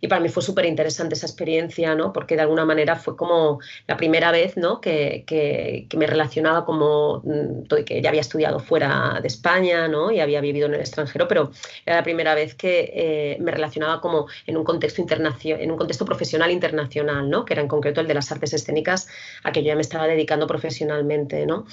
Y 0.00 0.08
para 0.08 0.20
mí 0.20 0.28
fue 0.28 0.42
súper 0.42 0.66
interesante 0.66 1.14
esa 1.14 1.26
experiencia, 1.26 1.94
¿no? 1.94 2.12
Porque 2.12 2.36
de 2.36 2.42
alguna 2.42 2.64
manera 2.64 2.96
fue 2.96 3.16
como 3.16 3.60
la 3.86 3.96
primera 3.96 4.30
vez, 4.30 4.56
¿no? 4.56 4.80
Que, 4.80 5.24
que, 5.26 5.86
me 5.96 6.06
relacionaba 6.06 6.64
como 6.66 7.22
mm, 7.24 7.84
que 7.84 8.02
ya 8.02 8.10
había 8.10 8.20
estudiado 8.20 8.60
fuera 8.60 9.18
de 9.22 9.28
España, 9.28 9.88
¿no? 9.88 10.10
Y 10.10 10.20
había 10.20 10.40
vivido 10.40 10.66
en 10.66 10.74
el 10.74 10.80
extranjero, 10.80 11.26
pero 11.26 11.50
era 11.86 11.96
la 11.96 12.02
primera 12.02 12.34
vez 12.34 12.54
que 12.54 12.92
eh, 12.94 13.36
me 13.40 13.50
relacionaba 13.50 14.00
como 14.00 14.26
en 14.46 14.56
un 14.56 14.64
contexto 14.64 15.00
internacional, 15.00 15.62
en 15.62 15.70
un 15.70 15.78
contexto 15.78 16.04
profesional 16.04 16.50
internacional, 16.50 17.28
¿no? 17.30 17.44
Que 17.44 17.54
era 17.54 17.62
en 17.62 17.68
concreto 17.68 18.00
el 18.00 18.06
de 18.06 18.14
las 18.14 18.30
artes 18.30 18.52
escénicas 18.52 19.08
a 19.42 19.52
que 19.52 19.62
yo 19.62 19.68
ya 19.68 19.74
me 19.74 19.82
estaba 19.82 20.06
dedicando 20.06 20.46
profesionalmente, 20.46 21.46
¿no? 21.46 21.66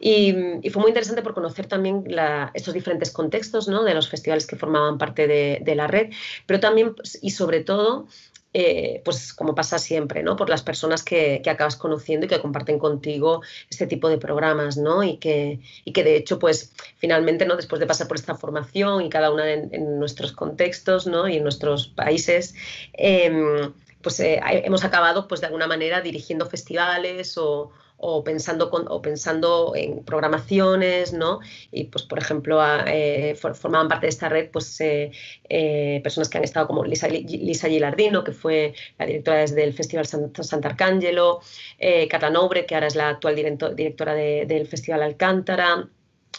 Y, 0.00 0.34
fue 0.70 0.80
muy 0.80 0.90
interesante 0.90 1.22
por 1.22 1.34
conocer 1.34 1.66
también 1.66 2.04
estos 2.54 2.72
diferentes 2.74 3.10
contextos 3.10 3.66
de 3.66 3.94
los 3.94 4.08
festivales 4.08 4.46
que 4.46 4.56
formaban 4.56 4.98
parte 4.98 5.28
de, 5.28 5.74
la 5.74 5.86
red, 5.86 6.10
pero 6.46 6.58
también 6.58 6.94
pues, 6.94 7.18
y 7.22 7.30
sobre 7.30 7.60
todo 7.60 8.06
eh, 8.52 9.00
pues 9.04 9.32
como 9.32 9.54
pasa 9.54 9.78
siempre, 9.78 10.24
¿no? 10.24 10.34
Por 10.34 10.48
las 10.48 10.62
personas 10.62 11.04
que, 11.04 11.40
acabas 11.48 11.76
conociendo 11.76 12.26
y 12.26 12.28
que 12.28 12.40
comparten 12.40 12.80
contigo 12.80 13.42
este 13.70 13.86
tipo 13.86 14.08
de 14.08 14.18
programas, 14.18 14.76
¿no? 14.76 15.04
Y 15.04 15.18
que, 15.18 15.60
y 15.84 15.92
que 15.92 16.02
de 16.02 16.16
hecho, 16.16 16.40
pues 16.40 16.72
finalmente, 16.96 17.46
¿no? 17.46 17.54
Después 17.54 17.78
de 17.78 17.86
pasar 17.86 18.08
por 18.08 18.16
esta 18.16 18.34
formación 18.34 19.02
y 19.02 19.08
cada 19.08 19.30
una 19.30 19.48
en, 19.52 20.00
nuestros 20.00 20.32
contextos, 20.32 21.06
¿no? 21.06 21.28
Y 21.28 21.36
en 21.36 21.44
nuestros 21.44 21.88
países, 21.88 22.54
em, 22.94 23.72
pues 24.02 24.18
eh, 24.18 24.40
hemos 24.42 24.82
acabado, 24.82 25.28
pues 25.28 25.40
de 25.40 25.46
alguna 25.46 25.68
manera, 25.68 26.00
dirigiendo 26.00 26.46
festivales 26.46 27.38
o, 27.38 27.70
o 28.02 28.24
pensando, 28.24 28.70
o 28.70 29.02
pensando 29.02 29.72
en 29.76 30.02
programaciones, 30.04 31.12
¿no? 31.12 31.40
Y 31.70 31.84
pues, 31.84 32.04
por 32.04 32.18
ejemplo, 32.18 32.58
eh, 32.86 33.36
formaban 33.36 33.88
parte 33.88 34.06
de 34.06 34.10
esta 34.10 34.28
red 34.28 34.50
pues, 34.50 34.80
eh, 34.80 35.12
eh, 35.48 36.00
personas 36.02 36.28
que 36.30 36.38
han 36.38 36.44
estado 36.44 36.66
como 36.66 36.84
Lisa, 36.84 37.08
Lisa, 37.08 37.68
Gilardino, 37.68 38.24
que 38.24 38.32
fue 38.32 38.74
la 38.98 39.06
directora 39.06 39.38
desde 39.38 39.64
el 39.64 39.74
Festival 39.74 40.06
Sant'Arcangelo, 40.06 41.40
Cata 42.08 42.30
Nobre, 42.30 42.64
que 42.64 42.74
ahora 42.74 42.86
es 42.86 42.96
la 42.96 43.10
actual 43.10 43.36
directora 43.36 44.14
del 44.14 44.66
Festival 44.66 45.02
Alcántara, 45.02 45.88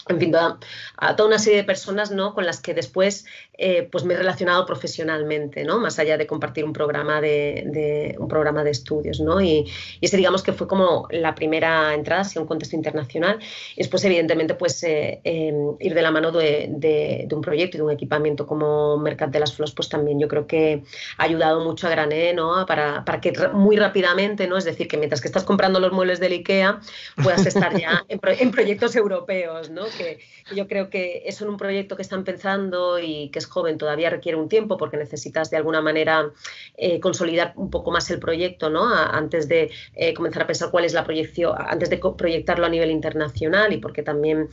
en 0.08 0.18
fin, 0.18 0.34
a, 0.34 1.16
toda 1.16 1.28
una 1.28 1.38
serie 1.38 1.58
de 1.58 1.64
personas 1.64 2.10
¿no? 2.10 2.34
con 2.34 2.44
las 2.44 2.60
que 2.60 2.74
después 2.74 3.24
eh, 3.58 3.86
pues 3.92 4.04
me 4.04 4.14
he 4.14 4.16
relacionado 4.16 4.64
profesionalmente, 4.64 5.62
¿no? 5.64 5.78
más 5.78 5.98
allá 5.98 6.16
de 6.16 6.26
compartir 6.26 6.64
un 6.64 6.72
programa 6.72 7.20
de, 7.20 8.16
un 8.18 8.26
programa 8.26 8.64
de 8.64 8.70
estudios. 8.70 9.20
¿no? 9.20 9.40
Y, 9.40 9.70
ese 10.00 10.16
digamos 10.16 10.42
que 10.42 10.52
fue 10.52 10.66
como 10.66 11.06
la 11.10 11.34
primera 11.34 11.94
entrada 11.94 12.22
hacia 12.22 12.40
un 12.40 12.46
contexto 12.46 12.76
internacional. 12.76 13.38
Y 13.76 13.82
después, 13.82 14.04
evidentemente, 14.04 14.54
pues 14.54 14.82
eh, 14.84 15.20
em, 15.24 15.76
ir 15.80 15.94
de 15.94 16.02
la 16.02 16.10
mano 16.10 16.32
de, 16.32 17.28
un 17.30 17.40
proyecto 17.40 17.76
y 17.76 17.78
de 17.78 17.84
un 17.84 17.90
equipamiento 17.90 18.46
como 18.46 18.96
Mercat 18.98 19.30
de 19.30 19.40
las 19.40 19.54
Flores, 19.54 19.74
pues 19.74 19.88
también 19.88 20.18
yo 20.18 20.28
creo 20.28 20.46
que 20.46 20.82
ha 21.18 21.24
ayudado 21.24 21.62
mucho 21.62 21.86
a 21.86 21.90
Grané 21.90 22.32
¿no? 22.32 22.64
para, 22.66 23.04
para 23.04 23.20
que 23.20 23.32
muy 23.52 23.76
rápidamente, 23.76 24.46
¿no? 24.46 24.56
es 24.56 24.64
decir, 24.64 24.88
que 24.88 24.96
mientras 24.96 25.20
que 25.20 25.28
estás 25.28 25.44
comprando 25.44 25.78
los 25.78 25.92
muebles 25.92 26.20
del 26.20 26.32
IKEA, 26.32 26.80
puedas 27.22 27.46
estar 27.46 27.78
ya 27.78 28.04
en, 28.08 28.20
en 28.22 28.50
proyectos 28.50 28.96
europeos. 28.96 29.70
¿no? 29.70 29.84
que, 29.98 30.20
yo 30.54 30.66
creo 30.66 30.90
que 30.90 31.22
en 31.26 31.48
un 31.48 31.56
proyecto 31.56 31.96
que 31.96 32.02
están 32.02 32.24
pensando 32.24 32.98
y 32.98 33.28
que 33.30 33.41
es 33.42 33.46
joven 33.46 33.78
todavía 33.78 34.10
requiere 34.10 34.38
un 34.38 34.48
tiempo 34.48 34.76
porque 34.76 34.96
necesitas 34.96 35.50
de 35.50 35.56
alguna 35.56 35.80
manera 35.80 36.30
eh, 36.76 37.00
consolidar 37.00 37.52
un 37.56 37.70
poco 37.70 37.90
más 37.90 38.10
el 38.10 38.18
proyecto, 38.18 38.70
¿no? 38.70 38.88
antes 38.94 39.48
de 39.48 39.70
eh, 39.94 40.14
comenzar 40.14 40.42
a 40.42 40.46
pensar 40.46 40.70
cuál 40.70 40.84
es 40.84 40.94
la 40.94 41.04
proyección, 41.04 41.54
antes 41.58 41.90
de 41.90 41.98
proyectarlo 41.98 42.66
a 42.66 42.68
nivel 42.68 42.90
internacional 42.90 43.72
y 43.72 43.78
porque 43.78 44.02
también 44.02 44.48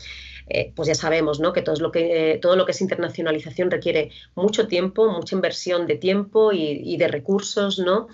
eh, 0.47 0.71
pues 0.75 0.87
ya 0.87 0.95
sabemos 0.95 1.39
¿no? 1.39 1.53
que, 1.53 1.61
todo 1.61 1.75
lo 1.79 1.91
que 1.91 2.39
todo 2.41 2.55
lo 2.55 2.65
que 2.65 2.71
es 2.71 2.81
internacionalización 2.81 3.71
requiere 3.71 4.11
mucho 4.35 4.67
tiempo, 4.67 5.09
mucha 5.09 5.35
inversión 5.35 5.85
de 5.87 5.95
tiempo 5.95 6.51
y, 6.51 6.81
y 6.83 6.97
de 6.97 7.07
recursos, 7.07 7.79
¿no? 7.79 8.07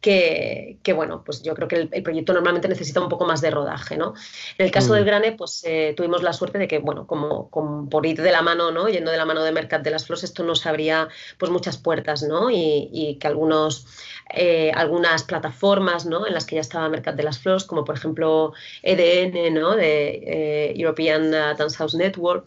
Que, 0.00 0.92
bueno, 0.94 1.24
pues 1.24 1.42
yo 1.42 1.54
creo 1.54 1.68
que 1.68 1.88
el, 1.90 2.02
proyecto 2.02 2.32
normalmente 2.32 2.68
necesita 2.68 3.00
un 3.00 3.08
poco 3.08 3.26
más 3.26 3.40
de 3.40 3.50
rodaje, 3.50 3.96
¿no? 3.96 4.14
En 4.56 4.66
el 4.66 4.70
caso 4.70 4.94
del 4.94 5.02
mm. 5.02 5.06
Grane, 5.06 5.32
pues 5.32 5.64
eh, 5.64 5.94
tuvimos 5.96 6.22
la 6.22 6.32
suerte 6.32 6.58
de 6.58 6.68
que, 6.68 6.78
bueno, 6.78 7.06
como, 7.06 7.50
por 7.90 8.06
ir 8.06 8.22
de 8.22 8.30
la 8.30 8.42
mano, 8.42 8.70
¿no? 8.70 8.88
Yendo 8.88 9.10
de 9.10 9.16
la 9.16 9.24
mano 9.24 9.42
de 9.42 9.52
Mercat 9.52 9.82
de 9.82 9.90
las 9.90 10.06
Flores, 10.06 10.22
esto 10.24 10.44
nos 10.44 10.64
abría 10.66 11.08
pues 11.38 11.50
muchas 11.50 11.76
puertas, 11.78 12.22
¿no? 12.22 12.50
Y, 12.50 13.18
que 13.20 13.26
algunos, 13.26 13.86
eh, 14.32 14.70
algunas 14.74 15.24
plataformas, 15.24 16.06
¿no? 16.06 16.26
En 16.26 16.34
las 16.34 16.46
que 16.46 16.56
ya 16.56 16.60
estaba 16.60 16.88
Mercat 16.88 17.16
de 17.16 17.22
las 17.24 17.38
Flores, 17.38 17.64
como 17.64 17.84
por 17.84 17.96
ejemplo 17.96 18.52
EDN, 18.82 19.54
¿no? 19.54 19.74
De 19.74 20.08
eh, 20.08 20.72
European 20.76 21.30
Dance 21.30 21.76
House 21.78 21.94
Network, 21.94 22.46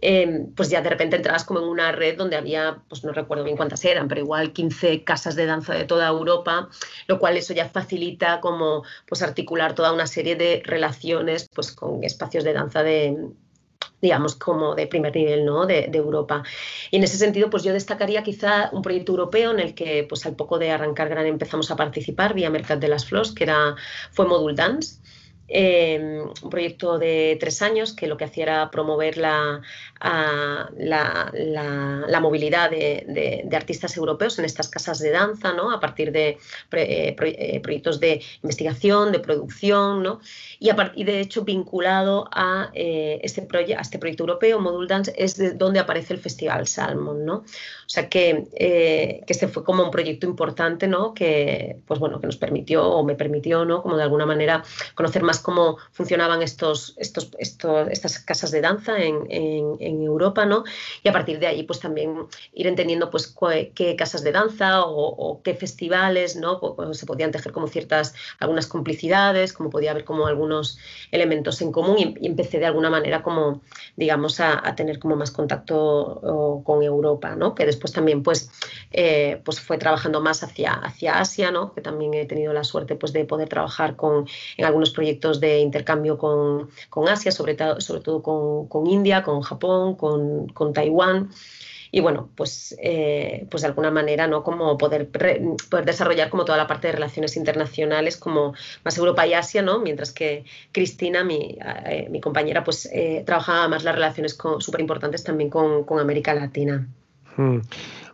Em, 0.00 0.54
pues 0.54 0.70
ya 0.70 0.80
de 0.80 0.90
repente 0.90 1.16
entrabas 1.16 1.44
como 1.44 1.60
en 1.60 1.66
una 1.66 1.90
red 1.90 2.16
donde 2.16 2.36
había, 2.36 2.82
pues 2.88 3.02
no 3.02 3.12
recuerdo 3.12 3.44
bien 3.44 3.56
cuántas 3.56 3.84
eran, 3.84 4.06
pero 4.06 4.20
igual 4.20 4.52
15 4.52 5.02
casas 5.02 5.34
de 5.34 5.46
danza 5.46 5.74
de 5.74 5.84
toda 5.84 6.06
Europa, 6.08 6.68
lo 7.08 7.18
cual 7.18 7.36
eso 7.36 7.52
ya 7.52 7.68
facilita 7.68 8.40
como 8.40 8.84
pues 9.06 9.22
articular 9.22 9.74
toda 9.74 9.92
una 9.92 10.06
serie 10.06 10.36
de 10.36 10.62
relaciones 10.64 11.48
pues 11.52 11.72
con 11.72 12.04
espacios 12.04 12.44
de 12.44 12.52
danza 12.52 12.82
de 12.82 13.16
digamos, 14.00 14.36
como 14.36 14.76
de 14.76 14.86
primer 14.86 15.14
nivel 15.14 15.44
¿no? 15.44 15.66
de, 15.66 15.90
Europa. 15.92 16.44
Y 16.90 16.96
en 16.98 17.04
ese 17.04 17.18
sentido, 17.18 17.50
pues 17.50 17.64
yo 17.64 17.72
destacaría 17.72 18.22
quizá 18.22 18.70
un 18.72 18.82
proyecto 18.82 19.12
europeo 19.12 19.50
en 19.50 19.58
el 19.58 19.74
que, 19.74 20.06
pues 20.08 20.24
al 20.26 20.36
poco 20.36 20.58
de 20.58 20.70
arrancar 20.70 21.08
Gran 21.08 21.26
empezamos 21.26 21.70
a 21.72 21.76
participar 21.76 22.34
vía 22.34 22.50
Mercat 22.50 22.78
de 22.78 22.88
las 22.88 23.06
Flores, 23.06 23.32
que 23.32 23.44
era, 23.44 23.74
fue 24.12 24.26
Modul 24.26 24.54
Dance, 24.54 25.00
Em, 25.50 26.28
un 26.42 26.50
proyecto 26.50 26.98
de 26.98 27.38
tres 27.40 27.62
años 27.62 27.94
que 27.94 28.06
lo 28.06 28.18
que 28.18 28.24
hacía 28.24 28.42
era 28.42 28.70
promover 28.70 29.16
la, 29.16 29.62
la, 30.76 32.20
movilidad 32.20 32.70
de, 32.70 33.48
artistas 33.56 33.96
europeos 33.96 34.38
en 34.38 34.44
estas 34.44 34.68
casas 34.68 34.98
de 34.98 35.10
danza, 35.10 35.54
¿no? 35.54 35.72
a 35.72 35.80
partir 35.80 36.12
de 36.12 36.38
eh, 36.72 37.16
eh, 37.18 37.60
proyectos 37.62 37.98
de 37.98 38.22
investigación, 38.42 39.10
de 39.10 39.20
producción, 39.20 40.02
¿no? 40.02 40.20
y, 40.58 40.68
a 40.68 40.74
de 40.74 41.20
hecho 41.20 41.44
vinculado 41.44 42.28
a, 42.30 42.70
eh, 42.74 43.18
este 43.22 43.48
a 43.76 43.80
este 43.80 43.98
proyecto 43.98 44.24
europeo, 44.24 44.60
Modul 44.60 44.86
Dance, 44.86 45.14
es 45.16 45.36
de 45.36 45.52
donde 45.52 45.80
aparece 45.80 46.12
el 46.12 46.20
Festival 46.20 46.66
Salmon. 46.66 47.24
¿no? 47.24 47.36
O 47.36 47.44
sea 47.86 48.08
que, 48.08 48.44
que 48.54 49.24
este 49.26 49.48
fue 49.48 49.64
como 49.64 49.82
un 49.82 49.90
proyecto 49.90 50.26
importante 50.26 50.86
¿no? 50.86 51.14
que, 51.14 51.78
pues 51.86 51.98
bueno, 51.98 52.20
que 52.20 52.26
nos 52.26 52.36
permitió 52.36 52.86
o 52.86 53.02
me 53.02 53.14
permitió 53.14 53.64
¿no? 53.64 53.82
como 53.82 53.96
de 53.96 54.02
alguna 54.02 54.26
manera 54.26 54.62
conocer 54.94 55.22
más 55.22 55.37
cómo 55.40 55.78
funcionaban 55.92 56.42
estos, 56.42 56.94
estos, 56.98 57.30
estas 57.38 58.18
casas 58.20 58.50
de 58.50 58.60
danza 58.60 58.98
en, 58.98 59.28
Europa, 59.80 60.46
¿no? 60.46 60.64
Y 61.02 61.08
a 61.08 61.12
partir 61.12 61.38
de 61.38 61.46
ahí, 61.46 61.62
pues 61.62 61.80
también 61.80 62.26
ir 62.52 62.66
entendiendo 62.66 63.10
pues 63.10 63.34
qué 63.74 63.96
casas 63.96 64.22
de 64.22 64.32
danza 64.32 64.82
o, 64.84 65.40
qué 65.42 65.54
festivales, 65.54 66.36
¿no? 66.36 66.60
se 66.92 67.06
podían 67.06 67.30
tejer 67.30 67.52
como 67.52 67.68
ciertas, 67.68 68.14
algunas 68.38 68.66
complicidades, 68.66 69.52
como 69.52 69.70
podía 69.70 69.90
haber 69.90 70.04
como 70.04 70.26
algunos 70.26 70.78
elementos 71.10 71.60
en 71.62 71.72
común 71.72 71.98
y, 71.98 72.26
empecé 72.26 72.58
de 72.58 72.66
alguna 72.66 72.90
manera 72.90 73.22
como, 73.22 73.62
digamos, 73.96 74.40
a, 74.40 74.74
tener 74.76 74.98
como 74.98 75.16
más 75.16 75.30
contacto 75.30 76.62
con 76.64 76.82
Europa, 76.82 77.34
¿no? 77.36 77.54
Que 77.54 77.66
después 77.66 77.92
también 77.92 78.22
pues, 78.22 78.50
eh, 78.92 79.40
pues 79.44 79.60
fue 79.60 79.78
trabajando 79.78 80.20
más 80.20 80.42
hacia, 80.42 80.72
hacia 80.72 81.18
Asia, 81.18 81.50
¿no? 81.50 81.72
Que 81.74 81.80
también 81.80 82.14
he 82.14 82.26
tenido 82.26 82.52
la 82.52 82.64
suerte 82.64 82.96
pues 82.96 83.12
de 83.12 83.24
poder 83.24 83.48
trabajar 83.48 83.96
con, 83.96 84.26
en 84.56 84.64
algunos 84.64 84.90
proyectos 84.90 85.27
de 85.34 85.58
intercambio 85.60 86.18
con, 86.18 86.68
Asia, 87.08 87.30
sobre, 87.30 87.56
sobre 87.80 88.00
todo 88.00 88.68
con, 88.68 88.86
India, 88.86 89.22
con 89.22 89.42
Japón, 89.42 89.94
con, 89.94 90.72
Taiwán 90.72 91.30
y 91.90 92.00
bueno, 92.00 92.28
pues, 92.34 92.76
eh, 92.82 93.46
pues 93.50 93.62
de 93.62 93.68
alguna 93.68 93.90
manera, 93.90 94.26
¿no? 94.26 94.42
Como 94.42 94.76
poder, 94.76 95.08
poder 95.08 95.84
desarrollar 95.86 96.28
como 96.28 96.44
toda 96.44 96.58
la 96.58 96.66
parte 96.66 96.88
de 96.88 96.92
relaciones 96.92 97.36
internacionales, 97.36 98.16
como 98.16 98.54
más 98.84 98.98
Europa 98.98 99.26
y 99.26 99.32
Asia, 99.32 99.62
¿no? 99.62 99.78
Mientras 99.78 100.12
que 100.12 100.44
Cristina, 100.72 101.24
mi, 101.24 101.56
eh, 101.86 102.08
mi 102.10 102.20
compañera, 102.20 102.62
pues 102.62 102.86
eh, 102.92 103.22
trabajaba 103.24 103.68
más 103.68 103.84
las 103.84 103.94
relaciones 103.94 104.36
súper 104.58 104.80
importantes 104.80 105.24
también 105.24 105.48
con, 105.48 105.86
América 105.98 106.34
Latina. 106.34 106.86
Hmm. 107.36 107.60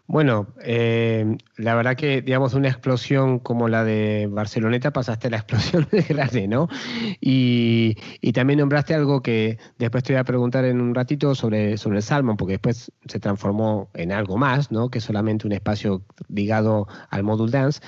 Bueno, 0.06 0.48
eh, 0.62 1.38
la 1.56 1.74
verdad 1.74 1.96
que, 1.96 2.20
digamos, 2.20 2.52
una 2.52 2.68
explosión 2.68 3.38
como 3.38 3.68
la 3.68 3.84
de 3.84 4.28
Barceloneta 4.30 4.92
pasaste 4.92 5.28
a 5.28 5.30
la 5.30 5.36
explosión 5.38 5.88
de 5.90 6.02
Grande, 6.02 6.46
¿no? 6.46 6.68
Y, 7.20 7.96
también 8.34 8.58
nombraste 8.58 8.94
algo 8.94 9.22
que 9.22 9.58
después 9.78 10.02
te 10.02 10.12
voy 10.12 10.20
a 10.20 10.24
preguntar 10.24 10.64
en 10.64 10.80
un 10.80 10.94
ratito 10.94 11.34
sobre, 11.34 11.78
sobre 11.78 11.98
el 11.98 12.02
Salmon, 12.02 12.36
porque 12.36 12.54
después 12.54 12.92
se 13.06 13.20
transformó 13.20 13.90
en 13.94 14.12
algo 14.12 14.36
más, 14.36 14.70
¿no? 14.70 14.90
Que 14.90 15.00
solamente 15.00 15.46
un 15.46 15.52
espacio 15.52 16.02
ligado 16.28 16.86
al 17.10 17.22
Module 17.22 17.52
Dance. 17.52 17.80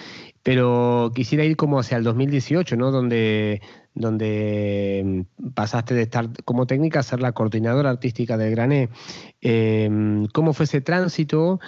Pero 0.43 1.11
quisiera 1.15 1.45
ir 1.45 1.57
como 1.57 1.81
hacia 1.81 1.99
el 1.99 2.05
2018, 2.05 2.77
¿no? 2.77 2.93
Donde 2.93 3.61
donde 3.97 5.03
mm, 5.05 5.51
pasaste 5.55 5.95
de 5.95 6.03
estar 6.03 6.29
como 6.45 6.67
técnica 6.67 7.01
a 7.01 7.03
ser 7.03 7.21
la 7.21 7.33
coordinadora 7.33 7.91
artística 7.91 8.37
del 8.37 8.53
Grané. 8.53 8.91
Em, 9.41 10.27
¿Cómo 10.27 10.53
fue 10.53 10.65
ese 10.65 10.81
tránsito? 10.81 11.59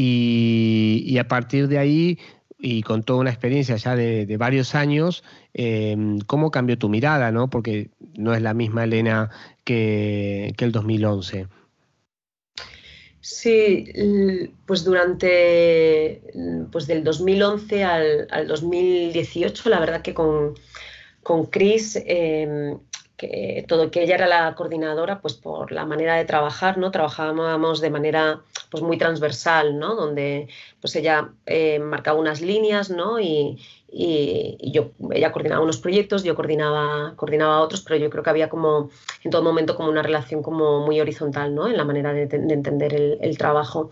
Y, 0.00 1.18
a 1.18 1.26
partir 1.26 1.66
de 1.66 1.78
ahí, 1.78 2.18
y 2.56 2.82
con 2.82 3.02
toda 3.02 3.18
una 3.18 3.30
experiencia 3.30 3.74
ya 3.76 3.96
de, 3.96 4.36
varios 4.36 4.76
años, 4.76 5.24
em, 5.54 6.20
¿cómo 6.20 6.52
cambió 6.52 6.78
tu 6.78 6.88
mirada? 6.88 7.32
¿no? 7.32 7.50
Porque 7.50 7.90
no 8.16 8.32
es 8.32 8.40
la 8.40 8.54
misma 8.54 8.84
Elena 8.84 9.30
que, 9.64 10.54
el 10.56 10.72
2011. 10.72 11.48
Sí, 13.20 13.86
pues 14.66 14.84
durante 14.84 16.22
pues 16.70 16.86
del 16.86 17.02
2011 17.02 17.84
al, 17.84 18.28
al 18.30 18.46
2018, 18.46 19.68
la 19.68 19.80
verdad 19.80 20.02
que 20.02 20.14
con, 20.14 20.54
con 21.24 21.46
Chris, 21.46 22.00
em, 22.06 22.78
que 23.18 23.64
todo 23.68 23.90
que 23.90 24.04
ella 24.04 24.14
era 24.14 24.26
la 24.28 24.54
coordinadora, 24.54 25.20
pues 25.20 25.34
por 25.34 25.72
la 25.72 25.84
manera 25.84 26.14
de 26.14 26.24
trabajar, 26.24 26.78
¿no? 26.78 26.92
Trabajábamos 26.92 27.80
de 27.80 27.90
manera 27.90 28.40
pues 28.70 28.82
muy 28.82 28.96
transversal, 28.96 29.78
¿no? 29.78 29.96
Donde 29.96 30.48
pues 30.80 30.94
ella 30.96 31.30
eh, 31.44 31.80
marcaba 31.80 32.18
unas 32.18 32.40
líneas, 32.40 32.90
¿no? 32.90 33.20
Y, 33.20 33.58
yo, 33.90 34.90
ella 35.12 35.32
coordinaba 35.32 35.62
unos 35.62 35.78
proyectos, 35.78 36.22
yo 36.22 36.34
coordinaba, 36.34 37.14
coordinaba 37.16 37.60
otros, 37.62 37.80
pero 37.80 37.96
yo 37.96 38.10
creo 38.10 38.22
que 38.22 38.28
había 38.28 38.50
como 38.50 38.90
en 39.24 39.30
todo 39.30 39.42
momento 39.42 39.76
como 39.76 39.88
una 39.88 40.02
relación 40.02 40.42
como 40.42 40.84
muy 40.84 41.00
horizontal, 41.00 41.54
¿no? 41.54 41.66
En 41.66 41.76
la 41.76 41.84
manera 41.84 42.12
de, 42.12 42.22
entender 42.24 43.18
el 43.20 43.38
trabajo. 43.38 43.90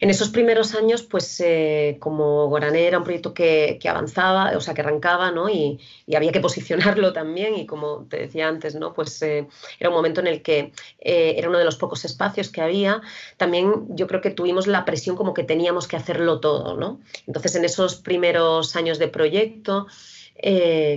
En 0.00 0.08
esos 0.08 0.30
primeros 0.30 0.74
años, 0.74 1.02
pues 1.02 1.42
eh, 1.44 1.98
como 2.00 2.48
Gorané 2.48 2.86
era 2.86 2.96
un 2.96 3.04
proyecto 3.04 3.34
que, 3.34 3.78
avanzaba, 3.86 4.56
o 4.56 4.60
sea, 4.60 4.72
que 4.72 4.80
arrancaba, 4.80 5.30
¿no? 5.30 5.50
Y, 5.50 5.78
había 6.16 6.32
que 6.32 6.40
posicionarlo 6.40 7.12
también 7.14 7.54
y 7.54 7.66
como 7.66 8.06
te 8.08 8.16
decía 8.16 8.48
antes, 8.48 8.74
¿no? 8.74 8.94
Pues 8.94 9.20
eh, 9.20 9.46
era 9.78 9.90
un 9.90 9.96
momento 9.96 10.20
en 10.20 10.26
el 10.26 10.40
que 10.40 10.72
eh, 11.00 11.34
era 11.36 11.50
uno 11.50 11.58
de 11.58 11.66
los 11.66 11.76
pocos 11.76 12.06
espacios 12.06 12.48
que 12.48 12.62
había. 12.62 13.02
También 13.36 13.88
yo 13.90 14.06
creo 14.06 14.22
que 14.22 14.30
tuvimos 14.30 14.66
la 14.66 14.86
presión 14.86 15.16
como 15.16 15.34
que 15.34 15.44
teníamos 15.44 15.86
que 15.86 15.96
hacerlo 15.96 16.40
todo, 16.40 16.78
¿no? 16.78 17.00
Entonces, 17.26 17.54
en 17.56 17.66
esos 17.66 17.96
primeros 17.96 18.76
años 18.76 18.98
de 18.98 19.08
proyecto, 19.08 19.86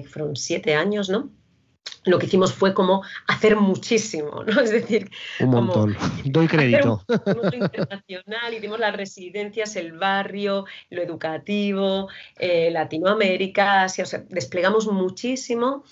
fueron 0.10 0.38
siete 0.38 0.76
años, 0.76 1.10
¿no? 1.10 1.30
Lo 2.06 2.20
que 2.20 2.26
hicimos 2.26 2.54
fue 2.54 2.74
como 2.74 3.04
hacer 3.28 3.56
muchísimo, 3.56 4.44
¿no? 4.44 4.62
Es 4.62 4.72
decir, 4.72 5.10
un 5.40 5.50
montón. 5.50 5.96
Doy 6.26 6.48
crédito. 6.48 7.04
Un 7.08 7.54
internacional, 7.54 8.54
hicimos 8.54 8.80
las 8.80 8.96
residencias, 8.96 9.76
el 9.76 9.94
barrio, 9.94 10.66
lo 10.90 11.02
educativo, 11.02 12.10
eh, 12.38 12.70
Latinoamérica, 12.72 13.84
Asia, 13.84 14.04
o 14.04 14.08
sea, 14.08 14.24
desplegamos 14.30 14.88
muchísimo. 14.88 15.84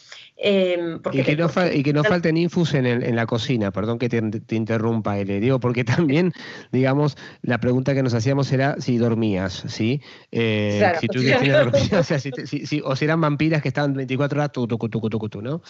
Em, 0.43 0.99
y, 1.11 1.21
que 1.21 1.35
no 1.35 1.49
y, 1.71 1.83
que 1.83 1.93
no 1.93 2.03
falten 2.03 2.35
infus 2.35 2.73
en, 2.73 3.15
la 3.15 3.27
cocina, 3.27 3.69
perdón 3.69 3.99
que 3.99 4.09
te, 4.09 4.55
interrumpa, 4.55 5.15
le 5.17 5.39
digo, 5.39 5.59
porque 5.59 5.83
también, 6.09 6.33
digamos, 6.71 7.15
la 7.43 7.59
pregunta 7.59 7.93
que 7.93 8.01
nos 8.01 8.15
hacíamos 8.15 8.51
era 8.51 8.75
si 8.81 8.97
dormías, 8.97 9.63
¿sí? 9.67 10.01
Eh, 10.31 10.93
si 10.99 11.07
tú 11.07 11.21
dormías, 11.21 11.93
o, 11.93 12.03
sea, 12.03 12.19
si, 12.19 12.81
o 12.83 12.95
si 12.95 13.05
eran 13.05 13.21
vampiras 13.21 13.61
que 13.61 13.67
estaban 13.67 13.93
24 13.93 14.39
horas, 14.39 14.51
tú, 14.51 14.67
tú, 14.67 14.77
tú, 14.77 14.89
tú, 14.89 15.09
tú, 15.09 15.29
tú 15.29 15.41
¿no? 15.41 15.61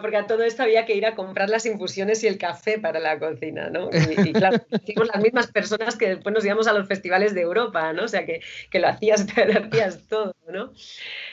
Porque 0.00 0.16
a 0.16 0.26
todo 0.26 0.42
esto 0.42 0.62
había 0.62 0.84
que 0.84 0.94
ir 0.94 1.06
a 1.06 1.14
comprar 1.14 1.48
las 1.48 1.66
infusiones 1.66 2.22
y 2.24 2.26
el 2.26 2.38
café 2.38 2.78
para 2.78 3.00
la 3.00 3.18
cocina, 3.18 3.70
¿no? 3.70 3.88
Y, 3.92 4.32
claro, 4.32 4.58
hicimos 4.82 5.08
las 5.08 5.22
mismas 5.22 5.46
personas 5.48 5.96
que 5.96 6.08
después 6.08 6.34
nos 6.34 6.44
íbamos 6.44 6.66
a 6.66 6.72
los 6.72 6.88
festivales 6.88 7.34
de 7.34 7.42
Europa, 7.42 7.92
¿no? 7.92 8.04
O 8.04 8.08
sea, 8.08 8.26
que, 8.26 8.40
lo, 8.72 8.88
hacías, 8.88 9.26
lo 9.36 9.66
hacías 9.66 10.08
todo, 10.08 10.34
¿no? 10.48 10.72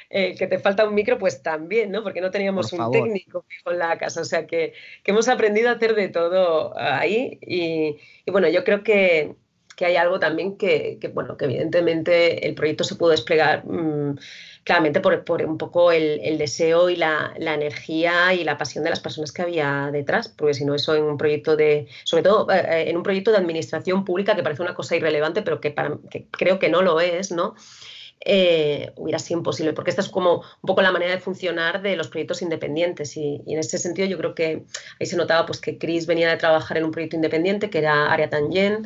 Eh, 0.09 0.35
que 0.35 0.47
te 0.47 0.59
falta 0.59 0.87
un 0.87 0.93
micro, 0.93 1.17
pues 1.17 1.41
también, 1.41 1.91
¿no? 1.91 2.03
Porque 2.03 2.21
no 2.21 2.31
teníamos 2.31 2.71
un 2.73 2.91
técnico 2.91 3.45
fijo 3.47 3.71
en 3.71 3.79
la 3.79 3.97
casa. 3.97 4.21
O 4.21 4.25
sea, 4.25 4.45
que, 4.45 4.73
hemos 5.05 5.27
aprendido 5.27 5.69
a 5.69 5.73
hacer 5.73 5.95
de 5.95 6.09
todo 6.09 6.77
ahí. 6.77 7.39
Y, 7.41 7.97
bueno, 8.31 8.47
yo 8.49 8.63
creo 8.63 8.83
que, 8.83 9.35
hay 9.83 9.95
algo 9.97 10.17
también 10.17 10.57
que, 10.57 10.97
bueno, 11.13 11.35
que 11.35 11.43
evidentemente 11.45 12.47
el 12.47 12.55
proyecto 12.55 12.85
se 12.85 12.95
pudo 12.95 13.09
desplegar. 13.09 13.65
Mm, 13.65 14.17
claramente 14.63 15.01
por, 15.01 15.43
un 15.45 15.57
poco 15.57 15.91
el, 15.91 16.37
deseo 16.37 16.89
y 16.89 16.95
la, 16.95 17.33
energía 17.37 18.33
y 18.33 18.43
la 18.43 18.57
pasión 18.57 18.83
de 18.83 18.89
las 18.89 18.99
personas 18.99 19.31
que 19.31 19.41
había 19.41 19.89
detrás, 19.91 20.29
porque 20.29 20.53
si 20.53 20.65
no 20.65 20.73
eso 20.75 20.95
en 20.95 21.03
un 21.03 21.17
proyecto 21.17 21.55
de, 21.55 21.87
sobre 22.03 22.23
todo 22.23 22.49
eh, 22.51 22.59
eh, 22.59 22.89
en 22.89 22.97
un 22.97 23.03
proyecto 23.03 23.31
de 23.31 23.37
administración 23.37 24.05
pública 24.05 24.35
que 24.35 24.43
parece 24.43 24.61
una 24.61 24.75
cosa 24.75 24.95
irrelevante, 24.95 25.41
pero 25.41 25.59
que, 25.59 25.75
creo 26.31 26.59
que 26.59 26.69
no 26.69 26.81
lo 26.81 26.99
es, 27.01 27.31
¿no? 27.31 27.55
Eh, 28.25 28.93
hubiera 28.95 29.19
sido 29.19 29.39
imposible, 29.39 29.73
porque 29.73 29.89
esta 29.89 30.01
es 30.01 30.07
como 30.07 30.35
un 30.37 30.67
poco 30.67 30.81
la 30.81 30.93
manera 30.93 31.11
de 31.11 31.19
funcionar 31.19 31.81
de 31.81 31.97
los 31.97 32.07
proyectos 32.07 32.41
independientes 32.41 33.17
y, 33.17 33.41
en 33.45 33.59
ese 33.59 33.77
sentido 33.77 34.07
yo 34.07 34.17
creo 34.17 34.33
que 34.33 34.63
ahí 34.97 35.05
se 35.05 35.17
notaba 35.17 35.45
pues 35.45 35.59
que 35.59 35.77
Chris 35.77 36.05
venía 36.05 36.29
de 36.29 36.37
trabajar 36.37 36.77
en 36.77 36.85
un 36.85 36.91
proyecto 36.91 37.17
independiente 37.17 37.69
que 37.69 37.79
era 37.79 38.13
Aria 38.13 38.29
Tangen, 38.29 38.85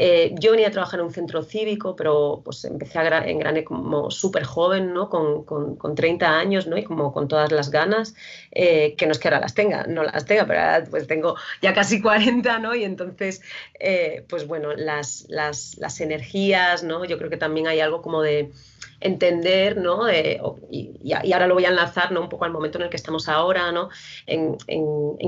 Eh, 0.00 0.32
yo 0.38 0.52
venía 0.52 0.68
a 0.68 0.70
trabajar 0.70 1.00
en 1.00 1.06
un 1.06 1.12
centro 1.12 1.42
cívico, 1.42 1.96
pero 1.96 2.40
pues 2.44 2.64
empecé 2.64 3.00
en 3.00 3.40
Grané 3.40 3.64
como 3.64 4.12
súper 4.12 4.44
joven, 4.44 4.94
¿no? 4.94 5.08
Con, 5.10 5.44
con, 5.44 5.94
30 5.96 6.38
años, 6.38 6.68
¿no? 6.68 6.78
Y 6.78 6.84
como 6.84 7.12
con 7.12 7.26
todas 7.26 7.50
las 7.50 7.72
ganas, 7.72 8.14
eh, 8.52 8.94
que 8.96 9.06
no 9.06 9.12
es 9.12 9.18
que 9.18 9.26
ahora 9.26 9.40
las 9.40 9.54
tenga, 9.54 9.88
no 9.88 10.04
las 10.04 10.24
tenga, 10.24 10.46
pero 10.46 10.60
ahora 10.60 10.84
pues 10.88 11.08
tengo 11.08 11.34
ya 11.62 11.74
casi 11.74 12.00
40, 12.00 12.60
¿no? 12.60 12.76
Y 12.76 12.84
entonces, 12.84 13.42
eh, 13.80 14.24
pues 14.28 14.46
bueno, 14.46 14.72
las, 14.72 15.26
las, 15.28 15.76
las 15.78 16.00
energías, 16.00 16.84
¿no? 16.84 17.04
Yo 17.04 17.18
creo 17.18 17.28
que 17.28 17.36
también 17.36 17.66
hay 17.66 17.80
algo 17.80 18.00
como 18.00 18.22
de 18.22 18.52
entender, 19.00 19.76
¿no? 19.76 20.10
y, 20.10 21.12
ahora 21.32 21.46
lo 21.46 21.54
voy 21.54 21.64
a 21.64 21.68
enlazar, 21.68 22.12
¿no? 22.12 22.20
Un 22.20 22.28
poco 22.28 22.44
al 22.44 22.52
momento 22.52 22.78
en 22.78 22.84
el 22.84 22.90
que 22.90 22.96
estamos 22.96 23.28
ahora, 23.28 23.72
¿no? 23.72 23.88
En, 24.26 24.56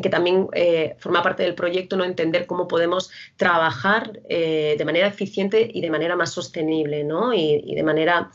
que 0.03 0.09
también 0.09 0.49
eh, 0.53 0.97
forma 0.99 1.23
parte 1.23 1.43
del 1.43 1.55
proyecto, 1.55 1.97
¿no? 1.97 2.05
Entender 2.05 2.47
cómo 2.47 2.67
podemos 2.67 3.11
trabajar 3.37 4.21
eh, 4.29 4.75
de 4.77 4.85
manera 4.85 5.07
eficiente 5.07 5.71
y 5.73 5.81
de 5.81 5.91
manera 5.91 6.17
más 6.17 6.33
sostenible, 6.33 7.05
¿no? 7.05 7.33
Y, 7.33 7.75
de 7.75 7.83
manera 7.83 8.31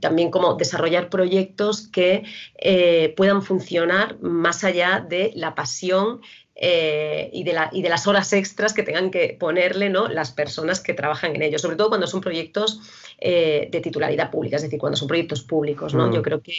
también 0.00 0.30
como 0.30 0.54
desarrollar 0.54 1.08
proyectos 1.08 1.88
que 1.88 2.24
eh, 2.58 3.14
puedan 3.16 3.42
funcionar 3.42 4.18
más 4.20 4.62
allá 4.62 5.04
de 5.06 5.32
la 5.34 5.54
pasión 5.54 6.20
eh, 6.58 7.28
y, 7.34 7.44
de 7.44 7.52
la, 7.52 7.68
y, 7.70 7.82
de 7.82 7.90
las 7.90 8.06
horas 8.06 8.32
extras 8.32 8.72
que 8.72 8.82
tengan 8.82 9.10
que 9.10 9.36
ponerle 9.38 9.90
¿no? 9.90 10.08
las 10.08 10.32
personas 10.32 10.80
que 10.80 10.94
trabajan 10.94 11.36
en 11.36 11.42
ellos, 11.42 11.60
sobre 11.60 11.76
todo 11.76 11.90
cuando 11.90 12.06
son 12.06 12.22
proyectos 12.22 12.80
eh, 13.18 13.68
de 13.70 13.80
titularidad 13.80 14.30
pública, 14.30 14.56
es 14.56 14.62
decir, 14.62 14.78
cuando 14.78 14.96
son 14.96 15.06
proyectos 15.06 15.42
públicos. 15.42 15.92
¿no? 15.92 16.08
Mm. 16.08 16.14
Yo 16.14 16.22
creo 16.22 16.40
que, 16.40 16.54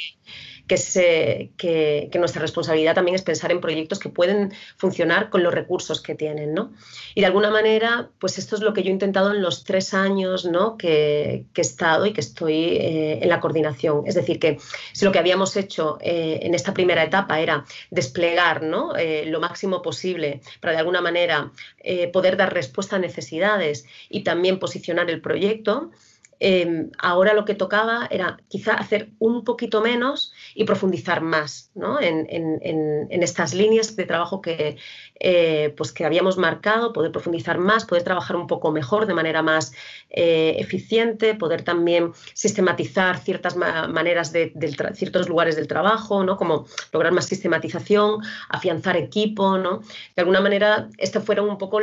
que, 0.67 1.51
que, 1.58 2.19
nuestra 2.19 2.41
responsabilidad 2.41 2.96
también 2.96 3.15
es 3.15 3.21
pensar 3.21 3.52
en 3.52 3.62
proyectos 3.62 4.00
que 4.00 4.10
pueden 4.10 4.54
funcionar 4.75 5.29
con 5.29 5.44
los 5.44 5.54
recursos 5.54 6.02
que 6.02 6.15
tienen. 6.15 6.54
¿no? 6.54 6.73
Y 7.15 7.21
de 7.21 7.27
alguna 7.27 7.50
manera, 7.50 8.10
pues 8.19 8.37
esto 8.37 8.56
es 8.56 8.62
lo 8.62 8.73
que 8.73 8.83
yo 8.83 8.89
he 8.89 8.94
intentado 8.94 9.33
en 9.33 9.41
los 9.41 9.63
tres 9.63 9.94
años 9.94 10.46
¿no? 10.46 10.77
que, 10.77 11.46
he 11.56 11.62
estado 11.62 12.06
y 12.06 12.13
que 12.13 12.21
estoy 12.21 12.77
eh, 12.77 13.19
en 13.21 13.29
la 13.29 13.39
coordinación. 13.39 14.04
Es 14.06 14.15
decir, 14.15 14.39
que 14.39 14.58
si 14.94 15.06
lo 15.06 15.12
que 15.12 15.19
habíamos 15.19 15.56
hecho 15.56 15.98
en 16.02 16.54
esta 16.54 16.73
primera 16.73 17.04
etapa 17.04 17.39
era 17.39 17.65
desplegar 17.89 18.63
¿no? 18.63 18.94
lo 19.25 19.39
máximo 19.39 19.81
posible 19.81 20.41
para 20.60 20.73
de 20.73 20.79
alguna 20.79 21.02
manera 21.02 21.52
eh, 21.79 22.08
poder 22.08 22.37
dar 22.37 22.54
respuesta 22.54 22.98
a 22.98 23.00
necesidades 23.00 23.85
y 24.10 24.23
también 24.23 24.60
posicionar 24.60 25.10
el 25.10 25.21
proyecto, 25.21 25.91
Em, 26.39 26.91
ahora 27.00 27.33
lo 27.33 27.46
que 27.46 27.56
tocaba 27.56 28.08
era 28.12 28.37
quizá 28.48 28.73
hacer 28.73 29.10
un 29.17 29.44
poquito 29.44 29.81
menos 29.81 30.33
y 30.58 30.63
profundizar 30.63 31.21
más 31.21 31.69
en, 32.01 33.23
estas 33.23 33.53
líneas 33.53 33.95
de 33.95 34.05
trabajo 34.05 34.41
que, 34.41 34.77
eh, 35.19 35.71
pues 35.77 35.91
que 35.91 36.03
habíamos 36.03 36.37
marcado, 36.37 36.93
poder 36.93 37.12
profundizar 37.12 37.60
más, 37.60 37.85
poder 37.85 38.01
trabajar 38.01 38.35
un 38.35 38.47
poco 38.47 38.71
mejor, 38.71 39.05
de 39.05 39.13
manera 39.13 39.43
más 39.43 39.71
eh, 40.10 40.55
eficiente, 40.58 41.35
poder 41.35 41.62
también 41.62 42.12
sistematizar 42.33 43.19
ciertas 43.19 43.55
maneras 43.55 44.31
de, 44.33 44.51
ciertos 44.95 45.29
lugares 45.29 45.55
del 45.55 45.67
trabajo, 45.67 46.23
¿no? 46.23 46.37
como 46.37 46.65
lograr 46.91 47.13
más 47.13 47.25
sistematización, 47.27 48.21
afianzar 48.49 48.97
equipo. 48.97 49.60
¿no? 49.60 49.83
De 50.15 50.21
alguna 50.23 50.41
manera, 50.41 50.89
estos 50.97 51.23
fueron 51.23 51.49
un 51.51 51.60
poco 51.60 51.81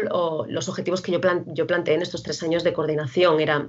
los 0.48 0.68
objetivos 0.68 1.00
que 1.00 1.12
yo, 1.12 1.20
yo 1.46 1.66
planteé 1.68 1.94
en 1.94 2.02
estos 2.02 2.24
tres 2.24 2.42
años 2.42 2.64
de 2.64 2.72
coordinación. 2.72 3.38
Era 3.40 3.68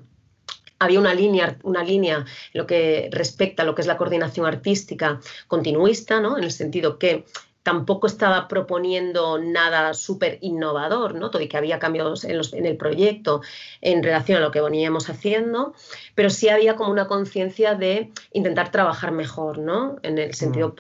había 0.80 1.00
una 1.00 1.14
línea, 1.14 1.58
una 1.64 1.84
línea 1.84 2.18
en 2.18 2.26
lo 2.60 2.68
que 2.68 3.10
respecta 3.12 3.64
a 3.64 3.66
lo 3.66 3.76
que 3.76 3.82
es 3.82 3.88
la 3.88 3.98
coordinación 3.98 4.46
artística 4.46 5.20
continuista, 5.48 6.20
¿no? 6.20 6.38
en 6.38 6.44
el 6.44 6.52
sentido 6.52 6.98
que 6.98 7.26
tampoco 7.66 8.06
estaba 8.06 8.48
proponiendo 8.48 9.40
nada 9.40 9.96
súper 9.96 10.38
innovador, 10.42 11.16
¿no? 11.16 11.32
Todo 11.32 11.42
y 11.42 11.48
que 11.48 11.58
había 11.58 11.80
cambios 11.80 12.24
en, 12.24 12.40
en, 12.54 12.66
el 12.68 12.78
proyecto 12.78 13.42
en 13.82 14.04
relación 14.04 14.38
a 14.38 14.42
lo 14.42 14.52
que 14.52 14.62
veníamos 14.62 15.10
haciendo, 15.10 15.74
pero 16.14 16.30
sí 16.30 16.48
había 16.48 16.76
como 16.76 16.92
una 16.92 17.08
conciencia 17.08 17.74
de 17.74 18.12
intentar 18.34 18.70
trabajar 18.70 19.12
mejor, 19.12 19.58
¿no? 19.58 19.96
En 20.04 20.20
el 20.20 20.36
sentido, 20.36 20.70
mm. 20.70 20.76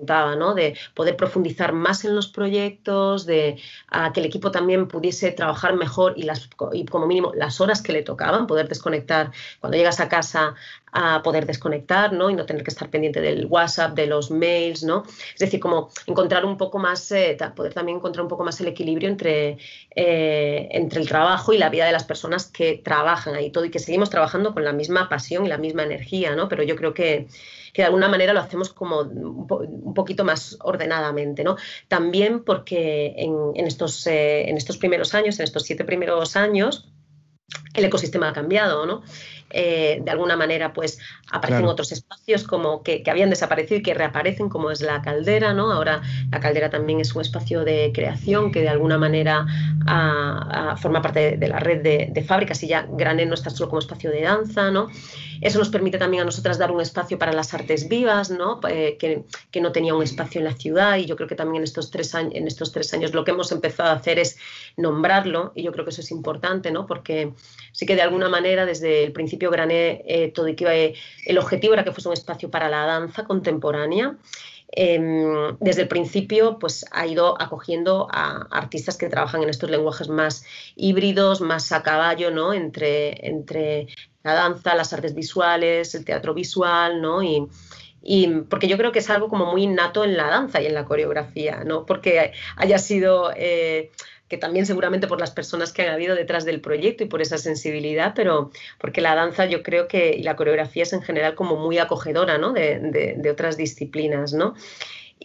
De 0.00 0.76
poder 0.94 1.16
profundizar 1.16 1.72
más 1.72 2.04
en 2.04 2.14
los 2.14 2.28
proyectos, 2.28 3.26
de 3.26 3.60
que 4.12 4.20
el 4.20 4.26
equipo 4.26 4.50
también 4.50 4.88
pudiese 4.88 5.30
trabajar 5.30 5.74
mejor 5.76 6.14
y, 6.16 6.24
las, 6.24 6.48
y 6.72 6.84
como 6.84 7.06
mínimo 7.06 7.32
las 7.34 7.60
horas 7.60 7.80
que 7.80 7.92
le 7.92 8.02
tocaban, 8.02 8.46
poder 8.46 8.68
desconectar 8.68 9.30
cuando 9.60 9.76
llegas 9.76 10.00
a 10.00 10.08
casa 10.08 10.54
a 10.96 11.22
poder 11.22 11.44
desconectar, 11.44 12.12
¿no? 12.12 12.30
Y 12.30 12.34
no 12.34 12.46
tener 12.46 12.62
que 12.62 12.70
estar 12.70 12.88
pendiente 12.88 13.20
del 13.20 13.46
WhatsApp, 13.46 13.94
de 13.94 14.06
los 14.06 14.30
mails, 14.30 14.84
¿no? 14.84 15.02
Es 15.34 15.40
decir, 15.40 15.58
como 15.58 15.90
encontrar 16.06 16.44
un 16.44 16.56
poco 16.56 16.78
más, 16.78 17.10
eh, 17.10 17.36
poder 17.54 17.74
también 17.74 17.98
encontrar 17.98 18.22
un 18.22 18.28
poco 18.28 18.44
más 18.44 18.60
el 18.60 18.68
equilibrio 18.68 19.08
entre, 19.08 19.58
eh, 19.94 20.68
entre 20.70 21.00
el 21.00 21.08
trabajo 21.08 21.52
y 21.52 21.58
la 21.58 21.68
vida 21.68 21.84
de 21.84 21.92
las 21.92 22.04
personas 22.04 22.46
que 22.46 22.80
trabajan 22.82 23.34
ahí 23.34 23.50
todo 23.50 23.64
y 23.64 23.70
que 23.70 23.80
seguimos 23.80 24.08
trabajando 24.08 24.54
con 24.54 24.64
la 24.64 24.72
misma 24.72 25.08
pasión 25.08 25.44
y 25.44 25.48
la 25.48 25.58
misma 25.58 25.82
energía, 25.82 26.36
¿no? 26.36 26.48
Pero 26.48 26.62
yo 26.62 26.76
creo 26.76 26.94
que 26.94 27.26
que 27.74 27.82
de 27.82 27.86
alguna 27.86 28.08
manera 28.08 28.32
lo 28.32 28.38
hacemos 28.38 28.72
como 28.72 29.00
un, 29.00 29.94
poquito 29.94 30.24
más 30.24 30.56
ordenadamente, 30.60 31.42
¿no? 31.42 31.56
También 31.88 32.44
porque 32.44 33.14
en, 33.16 33.66
estos, 33.66 34.06
eh, 34.06 34.48
en 34.48 34.56
estos 34.56 34.76
primeros 34.76 35.12
años, 35.12 35.40
en 35.40 35.44
estos 35.44 35.64
siete 35.64 35.84
primeros 35.84 36.36
años, 36.36 36.88
el 37.74 37.84
ecosistema 37.84 38.28
ha 38.28 38.32
cambiado, 38.32 38.86
¿no? 38.86 39.02
Eh, 39.56 40.00
de 40.02 40.10
alguna 40.10 40.36
manera, 40.36 40.72
pues 40.72 40.98
aparecen 41.30 41.66
otros 41.66 41.92
espacios 41.92 42.42
como 42.42 42.82
que, 42.82 43.04
habían 43.06 43.30
desaparecido 43.30 43.78
y 43.78 43.82
que 43.84 43.94
reaparecen, 43.94 44.48
como 44.48 44.72
es 44.72 44.80
la 44.80 45.00
caldera, 45.00 45.54
¿no? 45.54 45.70
Ahora 45.70 46.02
la 46.32 46.40
caldera 46.40 46.70
también 46.70 46.98
es 46.98 47.14
un 47.14 47.22
espacio 47.22 47.64
de 47.64 47.92
creación 47.94 48.50
que 48.50 48.62
de 48.62 48.68
alguna 48.68 48.98
manera 48.98 49.46
forma 50.78 51.02
parte 51.02 51.36
de, 51.36 51.48
la 51.48 51.60
red 51.60 51.82
de, 51.82 52.24
fábricas 52.24 52.62
y 52.64 52.68
ya 52.68 52.88
Grané 52.90 53.26
no 53.26 53.34
está 53.34 53.50
solo 53.50 53.68
como 53.68 53.78
espacio 53.78 54.10
de 54.10 54.22
danza, 54.22 54.72
¿no? 54.72 54.88
Eso 55.40 55.58
nos 55.58 55.68
permite 55.68 55.98
también 55.98 56.22
a 56.22 56.26
nosotras 56.26 56.58
dar 56.58 56.72
un 56.72 56.80
espacio 56.80 57.18
para 57.18 57.32
las 57.32 57.54
artes 57.54 57.88
vivas, 57.88 58.30
¿no? 58.30 58.58
Eh, 58.68 58.96
que, 58.98 59.24
que, 59.52 59.60
no 59.60 59.70
tenía 59.70 59.94
un 59.94 60.02
espacio 60.02 60.40
en 60.40 60.46
la 60.46 60.54
ciudad 60.54 60.96
y 60.96 61.06
yo 61.06 61.16
creo 61.16 61.28
que 61.28 61.34
también 61.34 61.60
en 61.60 61.64
estos, 61.64 61.90
tres 61.90 62.14
años, 62.14 62.32
en 62.34 62.46
estos 62.46 62.72
tres 62.72 62.92
años 62.94 63.14
lo 63.14 63.24
que 63.24 63.32
hemos 63.32 63.52
empezado 63.52 63.90
a 63.90 63.92
hacer 63.92 64.18
es 64.18 64.36
nombrarlo 64.76 65.52
y 65.54 65.62
yo 65.62 65.72
creo 65.72 65.84
que 65.84 65.90
eso 65.90 66.00
es 66.00 66.10
importante, 66.10 66.70
¿no? 66.70 66.86
Porque 66.86 67.32
sí 67.72 67.86
que 67.86 67.94
de 67.94 68.02
alguna 68.02 68.28
manera 68.28 68.64
desde 68.66 69.04
el 69.04 69.12
principio 69.12 69.43
Grané 69.50 70.02
eh, 70.06 70.32
todo 70.32 70.48
y 70.48 70.56
que 70.56 70.66
eh, 70.66 70.94
el 71.26 71.38
objetivo 71.38 71.74
era 71.74 71.84
que 71.84 71.92
fuese 71.92 72.08
un 72.08 72.14
espacio 72.14 72.50
para 72.50 72.68
la 72.68 72.86
danza 72.86 73.24
contemporánea. 73.24 74.16
Em, 74.76 75.56
desde 75.60 75.82
el 75.82 75.88
principio 75.88 76.58
pues, 76.58 76.84
ha 76.90 77.06
ido 77.06 77.40
acogiendo 77.40 78.08
a 78.10 78.48
artistas 78.50 78.96
que 78.96 79.08
trabajan 79.08 79.42
en 79.42 79.48
estos 79.48 79.70
lenguajes 79.70 80.08
más 80.08 80.44
híbridos, 80.74 81.40
más 81.40 81.70
a 81.70 81.82
caballo, 81.84 82.32
¿no? 82.32 82.52
entre, 82.52 83.24
entre 83.28 83.86
la 84.24 84.34
danza, 84.34 84.74
las 84.74 84.92
artes 84.92 85.14
visuales, 85.14 85.94
el 85.94 86.04
teatro 86.04 86.34
visual, 86.34 87.00
¿no? 87.00 87.22
Y, 87.22 87.46
porque 88.50 88.68
yo 88.68 88.76
creo 88.76 88.92
que 88.92 88.98
es 88.98 89.08
algo 89.08 89.28
como 89.28 89.46
muy 89.46 89.62
innato 89.62 90.04
en 90.04 90.16
la 90.16 90.28
danza 90.28 90.60
y 90.60 90.66
en 90.66 90.74
la 90.74 90.84
coreografía, 90.84 91.64
no 91.64 91.86
porque 91.86 92.32
haya 92.56 92.78
sido 92.78 93.32
eh, 93.34 93.92
que 94.28 94.38
también 94.38 94.66
seguramente 94.66 95.06
por 95.06 95.20
las 95.20 95.30
personas 95.30 95.72
que 95.72 95.82
han 95.82 95.94
habido 95.94 96.14
detrás 96.14 96.44
del 96.44 96.60
proyecto 96.60 97.04
y 97.04 97.06
por 97.06 97.20
esa 97.20 97.38
sensibilidad, 97.38 98.12
pero 98.14 98.50
porque 98.78 99.00
la 99.00 99.14
danza 99.14 99.46
yo 99.46 99.62
creo 99.62 99.86
que 99.86 100.16
y 100.16 100.22
la 100.22 100.36
coreografía 100.36 100.84
es 100.84 100.92
en 100.92 101.02
general 101.02 101.34
como 101.34 101.56
muy 101.56 101.78
acogedora 101.78 102.38
¿no? 102.38 102.52
de, 102.52 103.14
de, 103.16 103.30
otras 103.30 103.56
disciplinas, 103.56 104.32
¿no? 104.32 104.54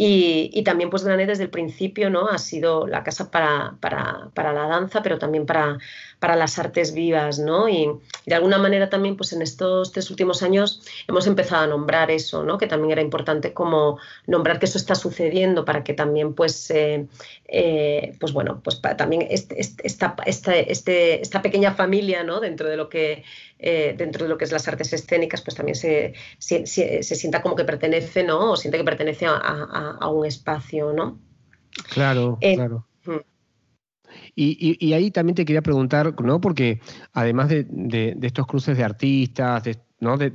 Y, 0.02 0.64
también 0.64 0.90
pues 0.90 1.04
Granet 1.04 1.28
desde 1.28 1.44
el 1.44 1.50
principio 1.50 2.10
¿no? 2.10 2.30
ha 2.30 2.38
sido 2.38 2.88
la 2.88 3.04
casa 3.04 3.32
para, 3.32 3.76
para, 3.82 4.54
la 4.54 4.68
danza, 4.68 5.02
pero 5.02 5.18
también 5.20 5.46
para, 5.46 5.78
para 6.20 6.36
las 6.36 6.60
artes 6.60 6.94
vivas. 6.94 7.40
¿no? 7.40 7.70
Y, 7.70 7.90
de 8.26 8.36
alguna 8.36 8.58
manera 8.58 8.90
también 8.90 9.16
pues 9.18 9.34
en 9.34 9.42
estos 9.42 9.92
tres 9.92 10.10
últimos 10.10 10.44
años 10.44 10.82
hemos 11.08 11.26
empezado 11.28 11.64
a 11.64 11.68
nombrar 11.68 12.12
eso, 12.12 12.44
¿no? 12.44 12.58
que 12.58 12.68
también 12.68 12.92
era 12.92 13.02
importante 13.02 13.54
como 13.54 13.98
nombrar 14.28 14.60
que 14.60 14.66
eso 14.66 14.78
está 14.78 14.96
sucediendo 14.96 15.66
para 15.66 15.84
que 15.84 15.94
también 15.94 16.34
pues, 16.34 16.70
eh, 16.72 17.08
eh, 17.48 18.16
pues 18.20 18.34
bueno, 18.34 18.62
pues 18.64 18.82
también 18.98 19.26
este, 19.30 19.60
este, 19.60 19.88
esta, 19.88 20.16
esta, 20.26 20.56
este, 20.56 21.22
esta 21.22 21.42
pequeña 21.42 21.74
familia 21.74 22.24
¿no? 22.24 22.40
dentro 22.40 22.70
de 22.70 22.78
lo 22.78 22.90
que 22.90 23.24
eh, 23.62 23.94
dentro 23.98 24.24
de 24.24 24.30
lo 24.30 24.38
que 24.38 24.46
es 24.46 24.54
las 24.54 24.70
artes 24.70 24.94
escénicas, 24.94 25.42
pues 25.42 25.54
también 25.56 25.76
se, 25.76 26.14
se, 26.38 27.04
sienta 27.04 27.42
como 27.42 27.58
que 27.58 27.66
pertenece, 27.66 28.24
¿no? 28.24 28.52
O 28.52 28.56
siente 28.56 28.78
que 28.78 28.86
pertenece 28.86 29.26
a, 29.28 30.08
un 30.08 30.26
espacio, 30.26 30.94
¿no? 30.94 31.20
Claro, 31.94 32.38
eh, 32.40 32.56
claro. 32.56 32.86
Y, 34.42 34.94
ahí 34.94 35.12
también 35.12 35.36
te 35.36 35.44
quería 35.44 35.62
preguntar, 35.62 36.16
¿no? 36.22 36.40
Porque 36.40 36.80
además 37.14 37.50
de, 37.50 38.18
estos 38.22 38.48
cruces 38.48 38.78
de 38.78 38.86
artistas, 38.86 39.66
de, 39.66 39.78
¿no? 40.00 40.18
De, 40.18 40.32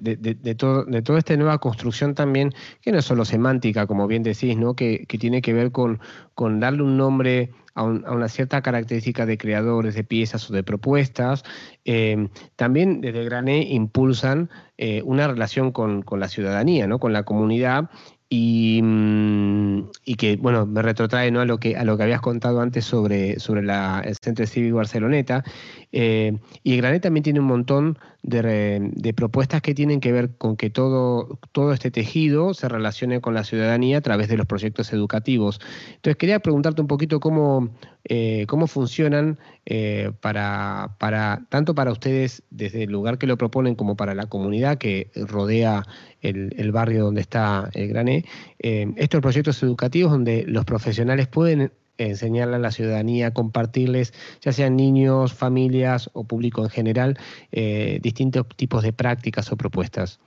todo, 0.57 0.85
de 0.85 1.01
toda 1.01 1.19
esta 1.19 1.35
nueva 1.39 1.57
construcción 1.59 2.15
también, 2.15 2.53
que 2.83 2.93
no 2.93 2.99
es 2.99 3.07
solo 3.07 3.25
semántica, 3.25 3.87
como 3.87 4.07
bien 4.07 4.23
decís, 4.23 4.59
¿no? 4.59 4.75
Que, 4.75 5.07
tiene 5.09 5.41
que 5.41 5.55
ver 5.55 5.73
con, 5.73 6.01
con 6.35 6.61
darle 6.61 6.83
un 6.83 6.99
nombre 6.99 7.53
a, 7.75 7.83
una 7.85 8.29
cierta 8.29 8.61
característica 8.63 9.27
de 9.27 9.39
creadores 9.39 9.95
de 9.95 10.05
piezas 10.05 10.51
o 10.51 10.53
de 10.53 10.63
propuestas. 10.63 11.43
Eh, 11.85 12.29
también 12.57 13.01
desde 13.01 13.25
Grané 13.25 13.63
impulsan 13.63 14.51
eh, 14.77 15.03
una 15.05 15.29
relación 15.29 15.73
con, 15.73 16.05
la 16.11 16.29
ciudadanía, 16.29 16.87
¿no? 16.87 16.99
con 16.99 17.13
la 17.13 17.23
comunidad, 17.23 17.91
Mm, 18.31 19.91
y, 20.05 20.15
que, 20.17 20.37
bueno, 20.37 20.67
me 20.67 20.83
retrotrae 20.83 21.31
¿no? 21.31 21.41
a, 21.41 21.45
lo 21.45 21.59
que, 21.59 21.77
a 21.77 21.85
lo 21.85 21.97
que 21.97 22.05
habías 22.05 22.21
contado 22.21 22.61
antes 22.61 22.85
sobre, 22.85 23.39
sobre 23.39 23.61
el 23.61 24.17
Centro 24.23 24.47
Cívico 24.47 24.77
Barceloneta. 24.77 25.45
Eh, 25.93 26.37
y 26.63 26.73
el 26.75 26.79
Granet 26.79 27.03
también 27.03 27.23
tiene 27.23 27.41
un 27.41 27.47
montón 27.47 27.99
de, 28.25 29.13
propuestas 29.15 29.61
que 29.61 29.75
tienen 29.75 30.01
que 30.01 30.11
ver 30.11 30.31
con 30.37 30.57
que 30.57 30.71
todo, 30.71 31.39
todo 31.53 31.73
este 31.73 31.91
tejido 31.91 32.55
se 32.55 32.69
relacione 32.69 33.21
con 33.21 33.35
la 33.35 33.45
ciudadanía 33.45 33.99
a 33.99 34.01
través 34.01 34.29
de 34.29 34.37
los 34.37 34.47
proyectos 34.47 34.93
educativos. 34.93 35.61
Entonces, 35.97 36.17
quería 36.17 36.41
preguntarte 36.41 36.81
un 36.81 36.89
poquito 36.89 37.21
cómo, 37.21 37.69
eh, 38.05 38.47
cómo 38.49 38.67
funcionan 38.67 39.39
eh, 39.67 40.11
para, 40.21 40.97
para, 40.99 41.47
tanto 41.51 41.75
para 41.75 41.93
ustedes 41.93 42.43
desde 42.51 42.85
el 42.85 42.91
lugar 42.91 43.19
que 43.19 43.27
lo 43.27 43.37
proponen 43.37 43.75
como 43.75 43.97
para 43.97 44.15
la 44.15 44.27
comunidad 44.27 44.79
que 44.79 45.11
rodea 45.15 45.85
el, 46.23 46.73
barrio 46.73 47.05
donde 47.05 47.21
está 47.21 47.69
el 47.75 47.89
Grané, 47.89 48.25
eh, 48.59 48.91
estos 48.97 49.21
proyectos 49.21 49.63
educativos 49.63 50.11
donde 50.11 50.45
los 50.47 50.65
profesionales 50.65 51.29
pueden 51.29 51.71
enseñarle 51.99 52.57
a 52.57 52.59
la 52.59 52.71
ciudadanía, 52.71 53.33
compartirles, 53.33 54.13
ya 54.41 54.53
sean 54.53 54.77
niños, 54.77 55.33
familias 55.33 56.11
o 56.13 56.25
público 56.25 56.63
en 56.63 56.71
general, 56.71 57.19
eh, 57.53 57.99
distintos 58.03 58.47
tipos 58.57 58.83
de 58.83 58.93
prácticas 58.93 59.51
o 59.53 59.57
propuestas. 59.57 60.21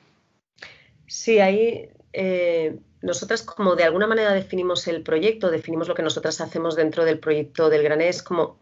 Sí, 1.07 1.39
ahí 1.39 1.89
eh, 2.13 2.78
nosotras 3.01 3.43
como 3.43 3.76
de 3.76 3.84
alguna 3.84 4.07
manera 4.07 4.34
definimos 4.34 4.88
el 4.88 5.03
proyecto, 5.03 5.51
definimos 5.51 5.88
lo 5.88 5.95
que 5.95 6.03
nosotras 6.03 6.41
hacemos 6.41 6.76
dentro 6.76 7.05
del 7.05 7.20
proyecto 7.20 7.70
del 7.70 7.84
Granés 7.84 8.24
como 8.24 8.59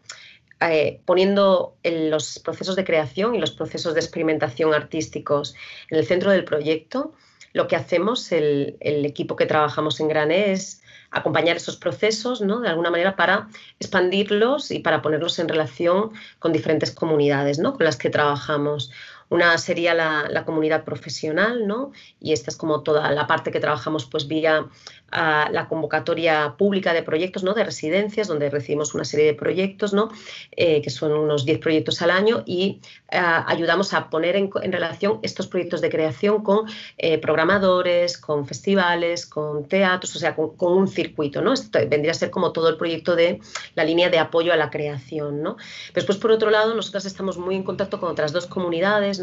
eh, 0.60 1.00
poniendo 1.04 1.76
los 1.82 2.38
procesos 2.38 2.76
de 2.76 2.84
creación 2.84 3.34
y 3.34 3.38
los 3.38 3.50
procesos 3.50 3.94
de 3.94 4.00
experimentación 4.00 4.72
artísticos 4.72 5.54
en 5.90 5.98
el 5.98 6.06
centro 6.06 6.30
del 6.30 6.44
proyecto. 6.44 7.12
Lo 7.52 7.68
que 7.68 7.76
hacemos, 7.76 8.32
el, 8.32 8.76
el 8.80 9.04
equipo 9.04 9.36
que 9.36 9.46
trabajamos 9.46 10.00
en 10.00 10.08
Grané 10.08 10.52
es 10.52 10.82
acompañar 11.10 11.56
esos 11.56 11.76
procesos, 11.76 12.40
¿no? 12.40 12.60
De 12.60 12.68
alguna 12.68 12.90
manera 12.90 13.16
para 13.16 13.48
expandirlos 13.80 14.70
y 14.70 14.80
para 14.80 15.02
ponerlos 15.02 15.38
en 15.38 15.48
relación 15.48 16.12
con 16.38 16.52
diferentes 16.52 16.90
comunidades, 16.90 17.58
¿no? 17.58 17.74
Con 17.74 17.84
las 17.84 17.96
que 17.96 18.10
trabajamos. 18.10 18.90
Una 19.28 19.58
sería 19.58 19.94
la, 19.94 20.44
comunidad 20.44 20.84
profesional, 20.84 21.66
¿no? 21.66 21.92
Y 22.20 22.32
esta 22.32 22.50
es 22.50 22.56
como 22.56 22.82
toda 22.82 23.10
la 23.10 23.26
parte 23.26 23.50
que 23.50 23.58
trabajamos 23.58 24.06
pues 24.06 24.28
vía 24.28 24.66
la 25.12 25.66
convocatoria 25.68 26.56
pública 26.58 26.92
de 26.92 27.02
proyectos, 27.02 27.42
¿no? 27.42 27.54
De 27.54 27.64
residencias, 27.64 28.28
donde 28.28 28.50
recibimos 28.50 28.94
una 28.94 29.04
serie 29.04 29.26
de 29.26 29.34
proyectos, 29.34 29.92
¿no? 29.92 30.10
Eh, 30.52 30.82
que 30.82 30.90
son 30.90 31.12
unos 31.12 31.44
10 31.44 31.58
proyectos 31.58 32.02
al 32.02 32.10
año 32.10 32.42
y 32.46 32.80
ayudamos 33.08 33.94
a 33.94 34.10
poner 34.10 34.36
en, 34.36 34.50
relación 34.52 35.20
estos 35.22 35.46
proyectos 35.46 35.80
de 35.80 35.90
creación 35.90 36.42
con 36.42 36.66
eh, 36.98 37.18
programadores, 37.18 38.18
con 38.18 38.46
festivales, 38.46 39.26
con 39.26 39.64
teatros, 39.66 40.14
o 40.16 40.18
sea, 40.18 40.34
con, 40.34 40.54
un 40.58 40.88
circuito, 40.88 41.40
¿no? 41.40 41.52
Esto 41.52 41.78
vendría 41.88 42.10
a 42.10 42.14
ser 42.14 42.30
como 42.30 42.52
todo 42.52 42.68
el 42.68 42.76
proyecto 42.76 43.16
de 43.16 43.40
la 43.74 43.84
línea 43.84 44.10
de 44.10 44.18
apoyo 44.18 44.52
a 44.52 44.56
la 44.56 44.70
creación, 44.70 45.42
¿no? 45.42 45.56
Después, 45.94 46.18
por 46.18 46.30
otro 46.30 46.50
lado, 46.50 46.74
nosotros 46.74 47.06
estamos 47.06 47.38
muy 47.38 47.54
en 47.54 47.62
contacto 47.62 47.98
con 48.00 48.10
otras 48.10 48.32
dos 48.32 48.46
comunidades 48.46 49.15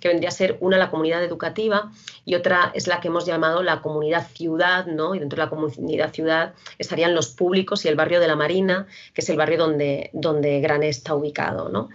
que 0.00 0.08
vendría 0.08 0.28
a 0.28 0.32
ser 0.32 0.56
una 0.60 0.78
la 0.78 0.90
comunidad 0.90 1.22
educativa 1.22 1.90
y 2.24 2.34
otra 2.34 2.70
es 2.74 2.86
la 2.86 3.00
que 3.00 3.08
hemos 3.08 3.26
llamado 3.26 3.62
la 3.62 3.80
comunidad 3.80 4.26
ciudad, 4.34 4.86
¿no? 4.86 5.14
y 5.14 5.18
dentro 5.18 5.36
de 5.36 5.44
la 5.44 5.50
comunidad 5.50 6.12
ciudad 6.12 6.54
estarían 6.78 7.14
los 7.14 7.28
públicos 7.28 7.84
y 7.84 7.88
el 7.88 7.96
barrio 7.96 8.20
de 8.20 8.28
la 8.28 8.36
Marina, 8.36 8.86
que 9.14 9.20
es 9.20 9.28
el 9.28 9.36
barrio 9.36 9.58
donde, 9.58 10.10
donde 10.12 10.60
Grané 10.60 10.88
está 10.88 11.14
ubicado. 11.14 11.68
¿no? 11.68 11.88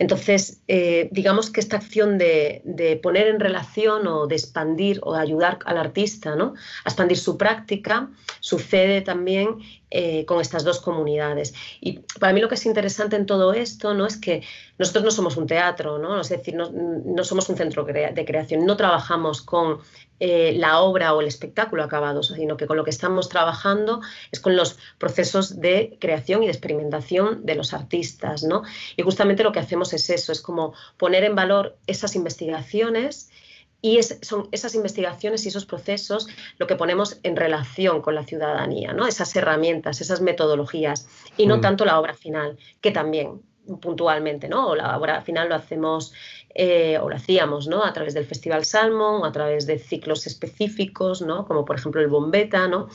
Entonces, 0.00 0.62
eh, 0.66 1.10
digamos 1.12 1.50
que 1.50 1.60
esta 1.60 1.76
acción 1.76 2.16
de, 2.16 2.98
poner 3.02 3.26
en 3.26 3.38
relación 3.38 4.06
o 4.06 4.26
de 4.26 4.34
expandir 4.34 4.98
o 5.02 5.12
de 5.12 5.20
ayudar 5.20 5.58
al 5.66 5.76
artista 5.76 6.34
¿no? 6.36 6.54
a 6.84 6.88
expandir 6.88 7.18
su 7.18 7.36
práctica 7.36 8.08
sucede 8.40 9.02
también 9.02 9.58
eh, 9.90 10.24
con 10.24 10.40
estas 10.40 10.64
dos 10.64 10.80
comunidades. 10.80 11.52
Y 11.82 11.98
para 12.18 12.32
mí 12.32 12.40
lo 12.40 12.48
que 12.48 12.54
es 12.54 12.64
interesante 12.64 13.16
en 13.16 13.26
todo 13.26 13.52
esto 13.52 13.92
¿no? 13.92 14.06
es 14.06 14.16
que 14.16 14.42
nosotros 14.78 15.04
no 15.04 15.10
somos 15.10 15.36
un 15.36 15.46
teatro, 15.46 15.98
¿no? 15.98 16.18
es 16.18 16.30
decir, 16.30 16.54
no, 16.54 16.70
no 16.70 17.22
somos 17.22 17.46
un 17.50 17.58
centro 17.58 17.84
de 17.84 18.24
creación, 18.24 18.64
no 18.64 18.78
trabajamos 18.78 19.42
con 19.42 19.80
eh, 20.20 20.52
la 20.56 20.80
obra 20.80 21.14
o 21.14 21.20
el 21.20 21.26
espectáculo 21.26 21.82
acabado, 21.82 22.22
sino 22.22 22.56
que 22.56 22.66
con 22.66 22.76
lo 22.76 22.84
que 22.84 22.90
estamos 22.90 23.28
trabajando 23.28 24.00
es 24.30 24.38
con 24.38 24.54
los 24.54 24.78
procesos 24.98 25.60
de 25.60 25.96
creación 25.98 26.42
y 26.42 26.46
de 26.46 26.52
experimentación 26.52 27.44
de 27.46 27.54
los 27.54 27.72
artistas. 27.72 28.42
¿no? 28.42 28.62
Y 28.96 29.02
justamente 29.02 29.42
lo 29.42 29.52
que 29.52 29.60
hacemos 29.60 29.92
es 29.92 30.10
eso, 30.10 30.30
es 30.30 30.40
como 30.40 30.74
poner 30.96 31.24
en 31.24 31.34
valor 31.34 31.78
esas 31.86 32.14
investigaciones 32.16 33.30
y 33.82 33.98
son 34.02 34.48
esas 34.52 34.74
investigaciones 34.74 35.44
y 35.46 35.48
esos 35.48 35.64
procesos 35.64 36.28
lo 36.58 36.66
que 36.66 36.76
ponemos 36.76 37.18
en 37.22 37.34
relación 37.36 38.02
con 38.02 38.14
la 38.14 38.24
ciudadanía, 38.24 38.92
¿no? 38.92 39.06
Esas 39.06 39.34
herramientas, 39.36 40.02
esas 40.02 40.20
metodologías, 40.20 41.08
y 41.38 41.46
no 41.46 41.56
mm. 41.56 41.60
tanto 41.62 41.84
la 41.86 41.98
obra 41.98 42.12
final, 42.12 42.58
que 42.82 42.90
también 42.90 43.40
puntualmente, 43.80 44.48
¿no? 44.48 44.68
O 44.68 44.74
la 44.74 44.96
obra 44.96 45.22
final 45.22 45.48
lo 45.48 45.54
hacemos 45.54 46.12
eh, 46.52 46.98
o 47.00 47.08
lo 47.08 47.14
hacíamos 47.14 47.68
¿no? 47.68 47.84
a 47.84 47.92
través 47.92 48.12
del 48.12 48.24
Festival 48.24 48.64
Salmon, 48.64 49.24
a 49.24 49.30
través 49.30 49.66
de 49.66 49.78
ciclos 49.78 50.26
específicos, 50.26 51.22
¿no? 51.22 51.46
como 51.46 51.64
por 51.64 51.76
ejemplo 51.76 52.00
el 52.00 52.08
Bombeta. 52.08 52.66
¿no? 52.66 52.88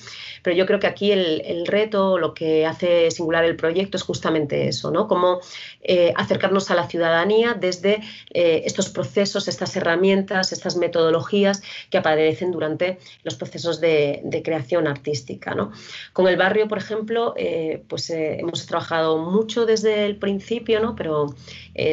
Pero 0.43 0.58
yo 0.58 0.66
creo 0.66 0.80
que 0.80 0.88
aquí 0.88 1.12
el, 1.12 1.66
reto, 1.66 2.18
lo 2.18 2.34
que 2.34 2.66
hace 2.66 3.10
singular 3.12 3.45
el 3.45 3.56
proyecto 3.56 3.95
es 3.95 4.03
justamente 4.03 4.68
eso, 4.68 4.91
¿no? 4.91 5.08
cómo 5.08 5.39
eh, 5.82 6.14
acercarnos 6.18 6.70
a 6.70 6.76
la 6.76 6.88
ciudadanía 6.88 7.53
desde 7.53 8.01
eh, 8.34 8.64
estos 8.66 8.89
procesos, 8.89 9.47
estas 9.47 9.76
herramientas, 9.78 10.51
estas 10.51 10.76
metodologías 10.76 11.62
que 11.89 11.97
aparecen 11.97 12.51
durante 12.51 12.99
los 13.24 13.36
procesos 13.36 13.80
de, 13.80 14.22
creación 14.43 14.86
artística. 14.86 15.56
¿no? 15.56 15.72
Con 16.12 16.28
el 16.28 16.36
barrio, 16.36 16.68
por 16.68 16.78
ejemplo, 16.78 17.34
pues 17.88 18.10
hemos 18.10 18.66
trabajado 18.66 19.18
mucho 19.18 19.66
desde 19.66 20.06
el 20.06 20.18
principio, 20.18 20.82
¿no? 20.82 20.93
pero 20.95 21.34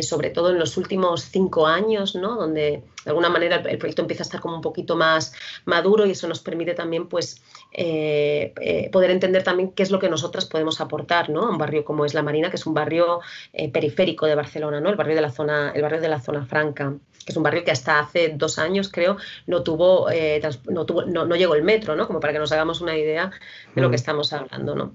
sobre 0.02 0.30
todo 0.30 0.50
en 0.50 0.58
los 0.58 0.76
últimos 0.76 1.22
cinco 1.30 1.51
años, 1.66 2.14
¿no? 2.14 2.36
Donde 2.36 2.82
de 3.05 3.11
alguna 3.11 3.28
manera 3.28 3.57
el, 3.57 3.78
proyecto 3.78 4.03
empieza 4.03 4.22
a 4.22 4.26
estar 4.26 4.40
como 4.40 4.57
un 4.57 4.62
poquito 4.62 4.96
más 4.96 5.34
maduro 5.64 6.07
y 6.07 6.12
eso 6.12 6.26
nos 6.28 6.40
permite 6.40 6.74
también 6.74 7.09
pues 7.09 7.42
eh, 7.72 8.53
eh, 8.61 8.90
poder 8.90 9.11
entender 9.11 9.42
también 9.42 9.72
qué 9.72 9.82
es 9.82 9.90
lo 9.90 9.98
que 9.98 10.09
nosotras 10.09 10.46
podemos 10.46 10.80
aportar, 10.80 11.30
¿no? 11.30 11.42
A 11.42 11.50
un 11.50 11.59
barrio 11.59 11.84
como 11.84 12.05
es 12.05 12.14
La 12.14 12.22
Marina, 12.22 12.50
que 12.50 12.57
es 12.57 12.66
un 12.66 12.74
barrio 12.74 13.20
eh, 13.53 13.70
periférico 13.70 14.26
de 14.26 14.34
Barcelona, 14.34 14.80
¿no? 14.80 14.90
El 14.90 14.96
barrio 14.96 15.14
de 15.14 15.22
la 15.22 15.30
zona, 15.30 15.72
el 15.74 15.82
barrio 15.82 16.00
de 16.00 16.09
la 16.09 16.20
zona 16.20 16.44
franca 16.46 16.94
que 17.24 17.30
es 17.30 17.36
un 17.36 17.44
barrio 17.44 17.62
que 17.62 17.70
hasta 17.70 18.00
hace 18.00 18.30
dos 18.30 18.59
años, 18.59 18.88
creo, 18.88 19.16
no 19.46 19.62
tuvo, 19.62 20.09
no, 20.68 20.86
tuvo 20.86 21.05
no, 21.05 21.24
no, 21.24 21.36
llegó 21.36 21.55
el 21.55 21.62
metro, 21.62 21.94
¿no? 21.94 22.09
Como 22.09 22.18
para 22.18 22.32
que 22.32 22.40
nos 22.40 22.50
hagamos 22.50 22.80
una 22.80 22.98
idea 22.98 23.30
de 23.76 23.80
lo 23.80 23.90
que 23.90 23.94
mm. 23.94 24.03
estamos 24.03 24.32
hablando, 24.32 24.74
¿no? 24.74 24.92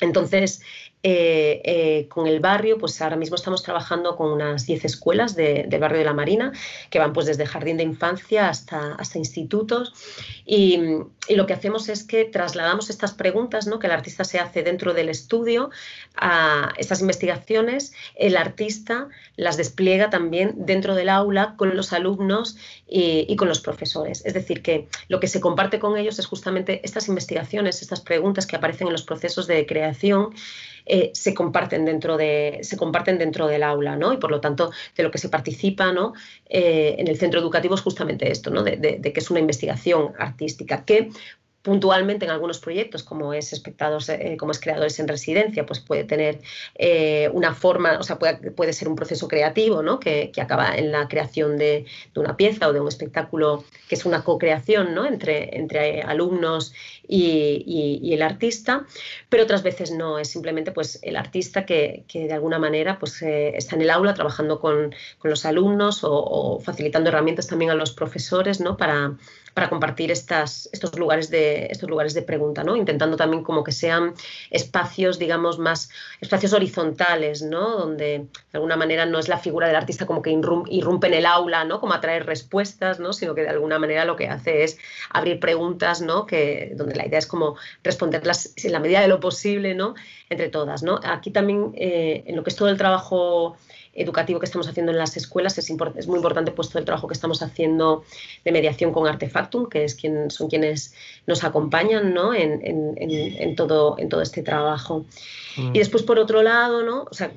Entonces, 0.00 0.62
eh, 1.02 1.62
eh, 1.64 2.08
con 2.08 2.26
el 2.26 2.40
barrio, 2.40 2.76
pues 2.76 3.00
ahora 3.00 3.16
mismo 3.16 3.34
estamos 3.34 3.62
trabajando 3.62 4.16
con 4.16 4.30
unas 4.32 4.66
10 4.66 4.84
escuelas 4.84 5.34
del 5.34 5.66
barrio 5.80 6.00
de 6.00 6.04
la 6.04 6.12
Marina, 6.12 6.52
que 6.90 6.98
van 6.98 7.14
pues 7.14 7.24
desde 7.24 7.46
jardín 7.46 7.78
de 7.78 7.84
infancia 7.84 8.50
hasta, 8.50 8.96
hasta 8.96 9.16
institutos. 9.16 9.94
Y, 10.44 10.78
lo 11.28 11.46
que 11.46 11.52
hacemos 11.52 11.88
es 11.88 12.02
que 12.02 12.24
trasladamos 12.24 12.90
estas 12.90 13.12
preguntas 13.14 13.68
¿no? 13.68 13.78
que 13.78 13.86
el 13.86 13.92
artista 13.92 14.24
se 14.24 14.40
hace 14.40 14.64
dentro 14.64 14.94
del 14.94 15.08
estudio 15.08 15.70
a 16.16 16.72
estas 16.76 17.02
investigaciones. 17.02 17.92
El 18.16 18.36
artista 18.36 19.08
las 19.36 19.56
despliega 19.56 20.10
también 20.10 20.54
dentro 20.56 20.96
del 20.96 21.08
aula 21.08 21.54
con 21.56 21.76
los 21.76 21.92
alumnos 21.92 22.56
y, 22.88 23.26
y 23.28 23.36
con 23.36 23.46
los 23.46 23.60
profesores. 23.60 24.26
Es 24.26 24.34
decir, 24.34 24.60
que 24.60 24.88
lo 25.06 25.20
que 25.20 25.28
se 25.28 25.40
comparte 25.40 25.78
con 25.78 25.96
ellos 25.96 26.18
es 26.18 26.26
justamente 26.26 26.80
estas 26.82 27.06
investigaciones, 27.06 27.80
estas 27.80 28.00
preguntas 28.00 28.44
que 28.46 28.56
aparecen 28.56 28.88
en 28.88 28.92
los 28.92 29.04
procesos 29.04 29.46
de 29.46 29.66
creación 29.66 30.34
eh, 30.86 31.10
se, 31.14 31.34
comparten 31.34 31.84
dentro 31.84 32.16
de, 32.16 32.60
se 32.62 32.76
comparten 32.76 33.18
dentro 33.18 33.46
del 33.46 33.62
aula, 33.62 33.96
¿no? 33.96 34.12
Y 34.12 34.16
por 34.16 34.30
lo 34.30 34.40
tanto, 34.40 34.70
de 34.96 35.02
lo 35.02 35.10
que 35.10 35.18
se 35.18 35.28
participa 35.28 35.92
¿no? 35.92 36.14
Eh, 36.48 36.96
en 36.98 37.08
el 37.08 37.18
centro 37.18 37.40
educativo 37.40 37.74
es 37.74 37.80
justamente 37.80 38.30
esto, 38.30 38.50
¿no? 38.50 38.62
de, 38.62 38.76
de 38.76 39.12
que 39.12 39.20
es 39.20 39.30
una 39.30 39.40
investigación 39.40 40.12
artística 40.18 40.84
que 40.84 41.10
puntualmente 41.62 42.24
en 42.24 42.30
algunos 42.30 42.58
proyectos, 42.58 43.02
como 43.02 43.34
es 43.34 43.52
espectados, 43.52 44.08
eh, 44.08 44.36
como 44.38 44.52
es 44.52 44.60
creadores 44.60 44.98
en 44.98 45.08
residencia, 45.08 45.66
pues 45.66 45.80
puede 45.80 46.04
tener 46.04 46.40
eh, 46.74 47.30
una 47.34 47.54
forma, 47.54 47.98
o 47.98 48.02
sea, 48.02 48.18
puede, 48.18 48.50
puede, 48.52 48.72
ser 48.72 48.88
un 48.88 48.96
proceso 48.96 49.28
creativo, 49.28 49.82
¿no? 49.82 50.00
Que, 50.00 50.30
que 50.32 50.40
acaba 50.40 50.74
en 50.76 50.90
la 50.90 51.06
creación 51.08 51.58
de, 51.58 51.84
de, 52.14 52.20
una 52.20 52.36
pieza 52.36 52.68
o 52.68 52.72
de 52.72 52.80
un 52.80 52.88
espectáculo 52.88 53.64
que 53.88 53.94
es 53.94 54.06
una 54.06 54.24
co-creación, 54.24 54.94
¿no? 54.94 55.04
Entre, 55.04 55.58
entre 55.58 56.02
alumnos 56.02 56.72
y, 57.06 57.64
y, 57.66 58.14
el 58.14 58.22
artista, 58.22 58.86
pero 59.28 59.42
otras 59.42 59.62
veces 59.62 59.90
no, 59.90 60.18
es 60.18 60.28
simplemente 60.28 60.72
pues 60.72 60.98
el 61.02 61.16
artista 61.16 61.66
que, 61.66 62.04
que 62.08 62.26
de 62.26 62.32
alguna 62.32 62.58
manera 62.58 62.98
pues 62.98 63.20
eh, 63.22 63.56
está 63.56 63.76
en 63.76 63.82
el 63.82 63.90
aula 63.90 64.14
trabajando 64.14 64.60
con, 64.60 64.94
con 65.18 65.30
los 65.30 65.44
alumnos 65.44 66.04
o, 66.04 66.12
o, 66.12 66.60
facilitando 66.60 67.10
herramientas 67.10 67.48
también 67.48 67.70
a 67.70 67.74
los 67.74 67.92
profesores, 67.92 68.60
¿no? 68.60 68.76
Para, 68.76 69.16
para 69.54 69.68
compartir 69.68 70.10
estos 70.10 70.70
lugares 70.98 71.30
de 71.30 71.66
estos 71.66 71.88
lugares 71.88 72.14
de 72.14 72.22
pregunta. 72.22 72.62
Intentando 72.76 73.16
también 73.16 73.42
como 73.42 73.64
que 73.64 73.72
sean 73.72 74.14
espacios, 74.50 75.18
digamos, 75.18 75.58
más, 75.58 75.90
espacios 76.20 76.52
horizontales. 76.52 77.48
Donde 77.50 78.04
de 78.18 78.28
alguna 78.52 78.76
manera 78.76 79.06
no 79.06 79.18
es 79.18 79.28
la 79.28 79.38
figura 79.38 79.66
del 79.66 79.76
artista 79.76 80.06
como 80.06 80.22
que 80.22 80.30
irrumpe 80.30 81.06
en 81.08 81.14
el 81.14 81.26
aula. 81.26 81.66
Como 81.80 81.94
atraer 81.94 82.26
respuestas, 82.26 83.00
¿no? 83.00 83.12
Sino 83.12 83.34
que 83.34 83.42
de 83.42 83.48
alguna 83.48 83.78
manera 83.78 84.04
lo 84.04 84.16
que 84.16 84.28
hace 84.28 84.64
es 84.64 84.78
abrir 85.10 85.40
preguntas, 85.40 86.00
donde 86.00 86.94
la 86.94 87.06
idea 87.06 87.18
es 87.18 87.26
como 87.26 87.56
responderlas 87.82 88.54
en 88.56 88.72
la 88.72 88.80
medida 88.80 89.00
de 89.00 89.08
lo 89.08 89.20
posible, 89.20 89.74
¿no? 89.74 89.94
Entre 90.28 90.48
todas. 90.48 90.84
Aquí 91.04 91.30
también, 91.30 91.72
eh, 91.76 92.24
en 92.26 92.36
lo 92.36 92.42
que 92.42 92.50
es 92.50 92.56
todo 92.56 92.68
el 92.68 92.76
trabajo 92.76 93.56
educativo 93.92 94.38
que 94.38 94.46
estamos 94.46 94.68
haciendo 94.68 94.92
en 94.92 94.98
las 94.98 95.16
escuelas, 95.16 95.58
es, 95.58 95.68
es 95.68 96.06
muy 96.06 96.16
importante 96.16 96.52
puesto 96.52 96.78
el 96.78 96.84
trabajo 96.84 97.08
que 97.08 97.14
estamos 97.14 97.42
haciendo 97.42 98.04
de 98.44 98.52
mediación 98.52 98.92
con 98.92 99.06
Artefactum, 99.06 99.68
que 99.68 99.84
es 99.84 99.94
quien, 99.94 100.30
son 100.30 100.48
quienes 100.48 100.94
nos 101.26 101.42
acompañan 101.42 102.14
¿no? 102.14 102.32
en, 102.32 102.64
en, 102.64 102.94
en, 102.98 103.56
todo, 103.56 103.98
en 103.98 104.08
todo 104.08 104.22
este 104.22 104.42
trabajo. 104.42 105.06
Mm. 105.56 105.74
Y 105.74 105.78
después, 105.78 106.02
por 106.02 106.18
otro 106.18 106.42
lado, 106.42 106.82
¿no? 106.82 107.06
o 107.10 107.14
sea, 107.14 107.32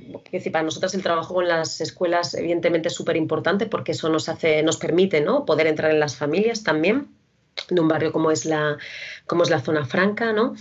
para 0.52 0.64
nosotros 0.64 0.94
el 0.94 1.02
trabajo 1.02 1.34
con 1.34 1.48
las 1.48 1.82
escuelas 1.82 2.34
evidentemente 2.36 2.90
es 2.90 2.94
súper 2.94 3.18
importante 3.18 3.66
porque 3.66 3.94
eso 3.94 4.10
nos, 4.10 4.30
hace, 4.30 4.62
nos 4.62 4.78
permite 4.78 5.22
¿no? 5.22 5.46
poder 5.46 5.68
entrar 5.68 5.92
en 5.92 6.00
las 6.00 6.16
familias 6.16 6.64
también 6.64 7.08
de 7.70 7.82
un 7.82 7.88
barrio 7.88 8.12
como 8.12 8.32
es 8.32 8.46
la, 8.46 8.78
como 9.26 9.44
es 9.44 9.50
la 9.50 9.62
zona 9.62 9.86
franca, 9.86 10.34
¿no? 10.34 10.56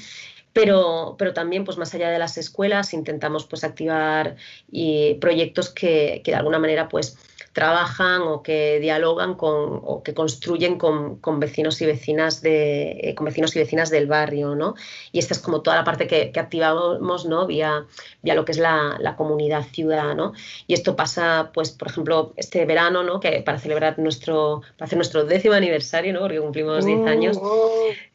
Pero, 0.53 1.16
pero 1.18 1.32
también 1.32 1.64
pues 1.64 1.78
más 1.78 1.94
allá 1.94 2.11
de 2.11 2.18
las 2.18 2.36
escuelas 2.38 2.92
intentamos 2.92 3.46
pues 3.46 3.64
activar 3.64 4.36
y 4.70 5.14
proyectos 5.14 5.70
que, 5.70 6.20
que 6.24 6.32
de 6.32 6.36
alguna 6.36 6.59
manera 6.59 6.88
pues 6.88 7.16
trabajan 7.53 8.22
o 8.22 8.42
que 8.42 8.80
dialogan 8.80 9.34
con, 9.34 9.80
o 9.84 10.03
que 10.03 10.14
construyen 10.14 10.78
con, 10.78 11.16
con 11.16 11.38
vecinos 11.38 11.80
y 11.82 11.86
vecinas 11.86 12.40
de 12.40 12.92
eh, 13.03 13.14
con 13.14 13.26
vecinos 13.26 13.55
y 13.55 13.59
vecinas 13.59 13.90
del 13.90 14.07
barrio, 14.07 14.55
¿no? 14.55 14.74
Y 15.12 15.18
esta 15.18 15.34
es 15.34 15.40
como 15.40 15.61
toda 15.61 15.76
la 15.76 15.84
parte 15.84 16.07
que, 16.07 16.32
que 16.32 16.40
activamos, 16.40 17.26
¿no? 17.26 17.46
Vía, 17.46 17.84
vía 18.22 18.34
lo 18.34 18.44
que 18.44 18.53
es 18.53 18.59
la, 18.59 18.96
la, 19.00 19.16
comunidad 19.16 19.64
ciudad, 19.70 20.14
¿no? 20.14 20.32
Y 20.66 20.72
esto 20.72 20.96
pasa, 20.96 21.50
pues, 21.53 21.70
por 21.72 21.88
ejemplo, 21.88 22.32
este 22.36 22.64
verano, 22.64 23.03
¿no? 23.03 23.20
Que 23.20 23.42
para 23.42 23.59
celebrar 23.59 23.98
nuestro, 23.98 24.62
para 24.78 24.86
hacer 24.86 24.96
nuestro 24.96 25.24
décimo 25.24 25.55
aniversario, 25.55 26.14
¿no? 26.14 26.20
Porque 26.20 26.40
cumplimos 26.40 26.86
10 26.86 27.07
años, 27.07 27.38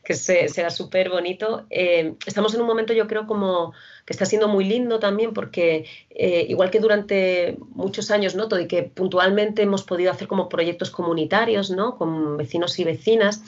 que 0.04 0.16
será 0.16 0.72
súper 0.72 1.10
bonito. 1.10 1.66
Eh, 1.70 2.16
estamos 2.26 2.56
en 2.56 2.62
un 2.62 2.68
momento, 2.68 2.94
yo 2.94 3.08
creo, 3.08 3.28
como 3.28 3.74
que 4.08 4.14
está 4.14 4.26
siendo 4.26 4.48
muy 4.48 4.64
lindo 4.64 5.00
también 5.00 5.34
porque 5.34 5.86
eh, 6.12 6.46
igual 6.48 6.72
que 6.72 6.80
durante 6.80 7.58
muchos 7.72 8.10
años, 8.10 8.36
¿no? 8.36 8.48
Todo 8.48 8.62
y 8.62 8.68
que 8.68 8.84
puntualmente 8.84 9.64
hemos 9.64 9.84
podido 9.84 10.12
hacer 10.12 10.30
como 10.30 10.48
proyectos 10.48 10.92
comunitarios, 10.92 11.72
¿no? 11.72 11.98
Con 11.98 12.38
vecinos 12.38 12.80
y 12.80 12.86
vecinas, 12.86 13.42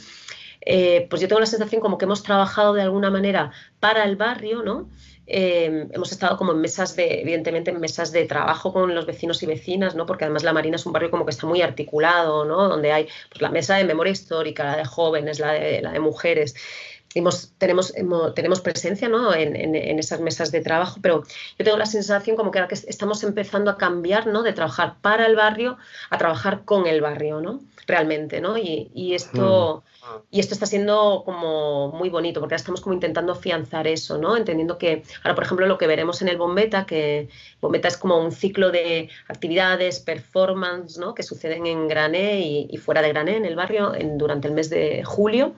eh, 0.59 1.07
pues 1.09 1.21
yo 1.21 1.29
tengo 1.29 1.39
la 1.39 1.45
sensación 1.45 1.79
como 1.79 1.97
que 1.97 2.03
hemos 2.03 2.23
trabajado 2.23 2.73
de 2.73 2.81
alguna 2.81 3.09
manera 3.09 3.53
para 3.79 4.03
el 4.03 4.17
barrio, 4.17 4.61
¿no? 4.61 4.89
Eh, 5.27 5.87
hemos 5.93 6.11
estado 6.11 6.35
como 6.35 6.51
en 6.51 6.59
mesas 6.59 6.93
de, 6.97 7.21
evidentemente, 7.21 7.71
en 7.71 7.79
mesas 7.79 8.11
de 8.11 8.25
trabajo 8.25 8.73
con 8.73 8.93
los 8.93 9.05
vecinos 9.05 9.41
y 9.41 9.45
vecinas, 9.45 9.95
¿no? 9.95 10.05
Porque 10.05 10.25
además 10.25 10.43
La 10.43 10.51
Marina 10.51 10.75
es 10.75 10.85
un 10.85 10.91
barrio 10.91 11.09
como 11.09 11.23
que 11.23 11.31
está 11.31 11.47
muy 11.47 11.61
articulado, 11.61 12.43
¿no? 12.43 12.67
Donde 12.67 12.91
hay 12.91 13.07
pues, 13.29 13.41
la 13.41 13.49
mesa 13.49 13.77
de 13.77 13.85
memoria 13.85 14.11
histórica, 14.11 14.65
la 14.65 14.75
de 14.75 14.83
jóvenes, 14.83 15.39
la 15.39 15.53
de, 15.53 15.81
la 15.81 15.93
de 15.93 16.01
mujeres 16.01 16.53
tenemos, 17.57 17.93
tenemos 18.35 18.61
presencia 18.61 19.09
¿no? 19.09 19.33
en, 19.33 19.55
en, 19.55 19.99
esas 19.99 20.19
mesas 20.21 20.51
de 20.51 20.61
trabajo, 20.61 20.99
pero 21.01 21.23
yo 21.57 21.65
tengo 21.65 21.77
la 21.77 21.85
sensación 21.85 22.35
como 22.35 22.51
que 22.51 22.59
ahora 22.59 22.67
que 22.67 22.75
estamos 22.75 23.23
empezando 23.23 23.71
a 23.71 23.77
cambiar 23.77 24.27
¿no? 24.27 24.43
de 24.43 24.53
trabajar 24.53 24.95
para 25.01 25.25
el 25.25 25.35
barrio 25.35 25.77
a 26.09 26.17
trabajar 26.17 26.63
con 26.65 26.85
el 26.85 27.01
barrio, 27.01 27.41
¿no? 27.41 27.61
realmente. 27.89 28.39
¿no? 28.39 28.57
Y, 28.57 28.89
y 28.93 29.15
esto, 29.15 29.83
mm. 30.01 30.17
y 30.31 30.39
esto 30.39 30.53
está 30.53 30.65
siendo 30.65 31.23
como 31.25 31.89
muy 31.91 32.09
bonito, 32.09 32.39
porque 32.39 32.53
ahora 32.53 32.61
estamos 32.61 32.79
como 32.79 32.93
intentando 32.93 33.33
afianzar 33.33 33.87
eso, 33.87 34.17
¿no? 34.17 34.37
entendiendo 34.37 34.77
que 34.77 35.03
ahora, 35.23 35.35
por 35.35 35.43
ejemplo, 35.43 35.65
lo 35.65 35.77
que 35.77 35.87
veremos 35.87 36.21
en 36.21 36.29
el 36.29 36.37
Bombeta, 36.37 36.85
que 36.85 37.27
Bombeta 37.59 37.89
es 37.89 37.97
como 37.97 38.17
un 38.17 38.31
ciclo 38.31 38.71
de 38.71 39.09
actividades, 39.27 39.99
performance, 39.99 40.97
¿no? 40.97 41.13
que 41.13 41.23
suceden 41.23 41.65
en 41.65 41.87
Grané 41.89 42.39
y, 42.39 42.67
y 42.69 42.77
fuera 42.77 43.01
de 43.01 43.09
Grané, 43.09 43.35
en 43.35 43.45
el 43.45 43.55
barrio, 43.55 43.93
en, 43.93 44.17
durante 44.17 44.47
el 44.47 44.53
mes 44.53 44.69
de 44.69 45.03
julio 45.03 45.55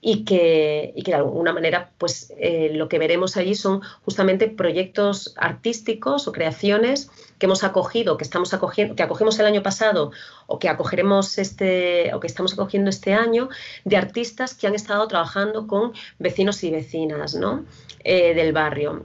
y 0.00 0.24
que, 0.24 0.92
y 0.96 1.02
que 1.02 1.10
de 1.10 1.18
alguna 1.18 1.52
manera 1.52 1.90
pues 1.98 2.32
eh, 2.38 2.70
lo 2.72 2.88
que 2.88 2.98
veremos 2.98 3.36
allí 3.36 3.54
son 3.54 3.82
justamente 4.04 4.48
proyectos 4.48 5.34
artísticos 5.36 6.26
o 6.26 6.32
creaciones 6.32 7.10
que 7.38 7.46
hemos 7.46 7.64
acogido, 7.64 8.16
que 8.16 8.24
estamos 8.24 8.54
acogiendo, 8.54 8.96
que 8.96 9.02
acogimos 9.02 9.38
el 9.38 9.46
año 9.46 9.62
pasado 9.62 10.10
o 10.46 10.58
que 10.58 10.68
acogeremos 10.68 11.38
este 11.38 12.12
o 12.14 12.20
que 12.20 12.26
estamos 12.26 12.54
acogiendo 12.54 12.88
este 12.90 13.12
año 13.12 13.50
de 13.84 13.96
artistas 13.96 14.54
que 14.54 14.66
han 14.66 14.74
estado 14.74 15.06
trabajando 15.08 15.66
con 15.66 15.92
vecinos 16.18 16.64
y 16.64 16.70
vecinas 16.70 17.34
¿no? 17.34 17.64
Eh, 18.04 18.34
del 18.34 18.52
barrio. 18.52 19.04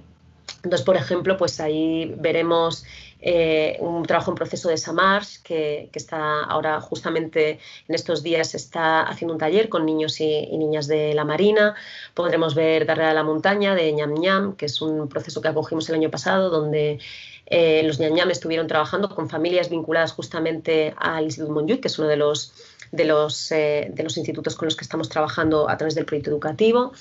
Entonces, 0.64 0.86
por 0.86 0.96
ejemplo, 0.96 1.38
pues 1.38 1.60
ahí 1.60 2.14
veremos 2.18 2.86
eh, 3.28 3.78
un 3.80 4.04
trabajo 4.04 4.30
en 4.30 4.36
proceso 4.36 4.70
de 4.70 4.78
Samars, 4.78 5.40
que, 5.40 5.90
que, 5.92 5.98
está 5.98 6.44
ahora 6.44 6.80
justamente 6.80 7.60
en 7.88 7.96
estos 7.96 8.22
días 8.22 8.54
está 8.54 9.02
haciendo 9.02 9.34
un 9.34 9.40
taller 9.40 9.68
con 9.68 9.84
niños 9.84 10.22
y, 10.22 10.56
niñas 10.56 10.86
de 10.86 11.16
la 11.16 11.26
Marina. 11.26 11.74
Podremos 12.14 12.54
ver 12.54 12.86
Darle 12.86 13.06
a 13.06 13.16
la 13.16 13.24
montaña 13.24 13.74
de 13.74 13.92
ñam 13.94 14.14
ñam, 14.14 14.56
que 14.56 14.68
es 14.68 14.80
un 14.80 15.10
proceso 15.10 15.42
que 15.42 15.48
acogimos 15.48 15.90
el 15.90 15.96
año 15.96 16.12
pasado, 16.12 16.52
donde 16.52 17.00
eh, 17.48 17.82
los 17.84 18.00
ñam 18.00 18.14
ñam 18.14 18.30
estuvieron 18.30 18.68
trabajando 18.68 19.10
con 19.10 19.28
familias 19.28 19.72
vinculadas 19.72 20.12
justamente 20.12 20.94
al 20.96 21.24
Instituto 21.24 21.52
Montjuic, 21.52 21.82
que 21.82 21.88
es 21.88 21.98
uno 21.98 22.08
de 22.08 22.18
los, 22.18 22.54
de 22.92 23.06
los, 23.06 23.52
eh, 23.52 23.90
de 23.92 24.04
los 24.04 24.18
institutos 24.18 24.56
con 24.56 24.68
los 24.68 24.76
que 24.76 24.84
estamos 24.84 25.10
trabajando 25.10 25.68
a 25.68 25.78
través 25.78 25.96
del 25.96 26.06
proyecto 26.06 26.30
educativo 26.30 26.92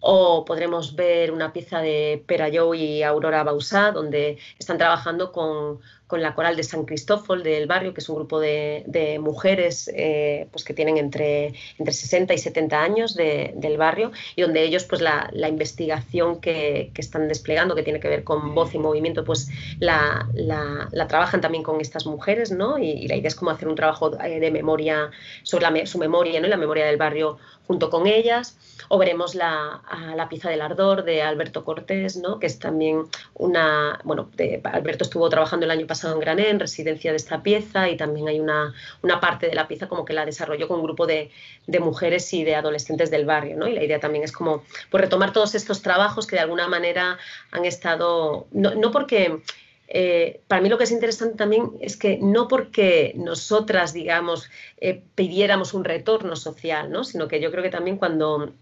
o 0.00 0.44
podremos 0.44 0.94
ver 0.94 1.32
una 1.32 1.52
pieza 1.52 1.80
de 1.80 2.22
Perayou 2.26 2.74
y 2.74 3.02
Aurora 3.02 3.44
Bausá, 3.44 3.92
donde 3.92 4.38
están 4.58 4.78
trabajando 4.78 5.32
con, 5.32 5.80
con 6.06 6.22
la 6.22 6.34
coral 6.34 6.56
de 6.56 6.62
San 6.62 6.84
Cristóbal 6.84 7.42
del 7.42 7.66
barrio, 7.66 7.92
que 7.92 8.00
es 8.00 8.08
un 8.08 8.16
grupo 8.16 8.38
de, 8.38 8.84
de 8.86 9.18
mujeres 9.18 9.90
eh, 9.94 10.46
pues 10.52 10.64
que 10.64 10.72
tienen 10.72 10.98
entre, 10.98 11.54
entre 11.78 11.92
60 11.92 12.32
y 12.34 12.38
70 12.38 12.80
años 12.80 13.14
de, 13.14 13.52
del 13.56 13.76
barrio, 13.76 14.12
y 14.36 14.42
donde 14.42 14.62
ellos, 14.62 14.84
pues 14.84 15.00
la, 15.00 15.28
la 15.32 15.48
investigación 15.48 16.40
que, 16.40 16.90
que, 16.94 17.00
están 17.00 17.28
desplegando, 17.28 17.74
que 17.74 17.82
tiene 17.82 18.00
que 18.00 18.08
ver 18.08 18.24
con 18.24 18.54
voz 18.54 18.74
y 18.74 18.78
movimiento, 18.78 19.24
pues 19.24 19.48
la, 19.80 20.28
la, 20.34 20.88
la 20.92 21.08
trabajan 21.08 21.40
también 21.40 21.64
con 21.64 21.80
estas 21.80 22.06
mujeres, 22.06 22.52
¿no? 22.52 22.78
Y, 22.78 22.90
y, 22.90 23.08
la 23.08 23.16
idea 23.16 23.28
es 23.28 23.34
como 23.34 23.50
hacer 23.50 23.68
un 23.68 23.74
trabajo 23.74 24.18
eh, 24.20 24.38
de 24.38 24.50
memoria 24.50 25.10
sobre 25.42 25.86
su 25.86 25.98
memoria, 25.98 26.40
¿no? 26.40 26.46
Y 26.46 26.50
la 26.50 26.56
memoria 26.56 26.86
del 26.86 26.96
barrio 26.96 27.38
junto 27.66 27.90
con 27.90 28.06
ellas, 28.06 28.56
o 28.88 28.98
veremos 28.98 29.34
la, 29.34 29.82
la 30.14 30.28
pieza 30.28 30.50
del 30.50 30.60
ardor 30.60 31.04
de 31.04 31.22
Alberto 31.22 31.64
Cortés, 31.64 32.16
¿no? 32.16 32.38
que 32.38 32.46
es 32.46 32.58
también 32.58 33.06
una, 33.34 33.98
bueno, 34.04 34.30
de, 34.36 34.60
Alberto 34.64 35.04
estuvo 35.04 35.28
trabajando 35.28 35.66
el 35.66 35.72
año 35.72 35.86
pasado 35.86 35.95
en 36.04 36.20
Grané, 36.20 36.50
en 36.50 36.60
residencia 36.60 37.10
de 37.10 37.16
esta 37.16 37.42
pieza, 37.42 37.88
y 37.88 37.96
también 37.96 38.28
hay 38.28 38.40
una, 38.40 38.74
una 39.02 39.20
parte 39.20 39.48
de 39.48 39.54
la 39.54 39.68
pieza 39.68 39.88
como 39.88 40.04
que 40.04 40.12
la 40.12 40.24
desarrolló 40.24 40.68
con 40.68 40.78
un 40.78 40.84
grupo 40.84 41.06
de, 41.06 41.30
de, 41.66 41.80
mujeres 41.80 42.32
y 42.32 42.44
de 42.44 42.54
adolescentes 42.54 43.10
del 43.10 43.24
barrio, 43.24 43.56
¿no? 43.56 43.66
y 43.66 43.74
la 43.74 43.84
idea 43.84 44.00
también 44.00 44.24
es 44.24 44.32
como 44.32 44.64
pues, 44.90 45.02
retomar 45.02 45.32
todos 45.32 45.54
estos 45.54 45.82
trabajos 45.82 46.26
que 46.26 46.36
de 46.36 46.42
alguna 46.42 46.68
manera 46.68 47.18
han 47.50 47.64
estado, 47.64 48.46
no, 48.52 48.74
no 48.74 48.90
porque 48.90 49.40
eh, 49.88 50.40
para 50.48 50.60
mí 50.60 50.68
lo 50.68 50.78
que 50.78 50.84
es 50.84 50.90
interesante 50.90 51.36
también 51.36 51.72
es 51.80 51.96
que 51.96 52.18
no 52.18 52.48
porque 52.48 53.12
nosotras, 53.16 53.92
digamos, 53.92 54.50
eh, 54.78 55.02
pidiéramos 55.14 55.74
un 55.74 55.84
retorno 55.84 56.36
social, 56.36 56.90
¿no? 56.90 57.04
sino 57.04 57.28
que 57.28 57.40
yo 57.40 57.50
creo 57.50 57.62
que 57.62 57.70
también 57.70 57.96
cuando 57.96 58.52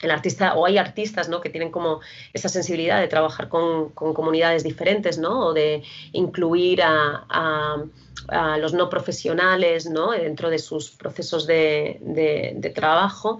el 0.00 0.10
artista, 0.10 0.54
o 0.54 0.66
hay 0.66 0.78
artistas 0.78 1.28
¿no? 1.28 1.40
que 1.40 1.50
tienen 1.50 1.70
como 1.70 2.00
esa 2.32 2.48
sensibilidad 2.48 3.00
de 3.00 3.08
trabajar 3.08 3.48
con, 3.48 3.90
con 3.90 4.14
comunidades 4.14 4.62
diferentes, 4.62 5.18
¿no? 5.18 5.46
o 5.46 5.52
de 5.54 5.82
incluir 6.12 6.82
a, 6.82 7.26
a, 7.28 8.58
los 8.58 8.74
no 8.74 8.88
profesionales 8.88 9.86
¿no? 9.88 10.10
dentro 10.10 10.50
de 10.50 10.58
sus 10.58 10.90
procesos 10.90 11.46
de, 11.46 11.98
de 12.00 12.70
trabajo, 12.70 13.38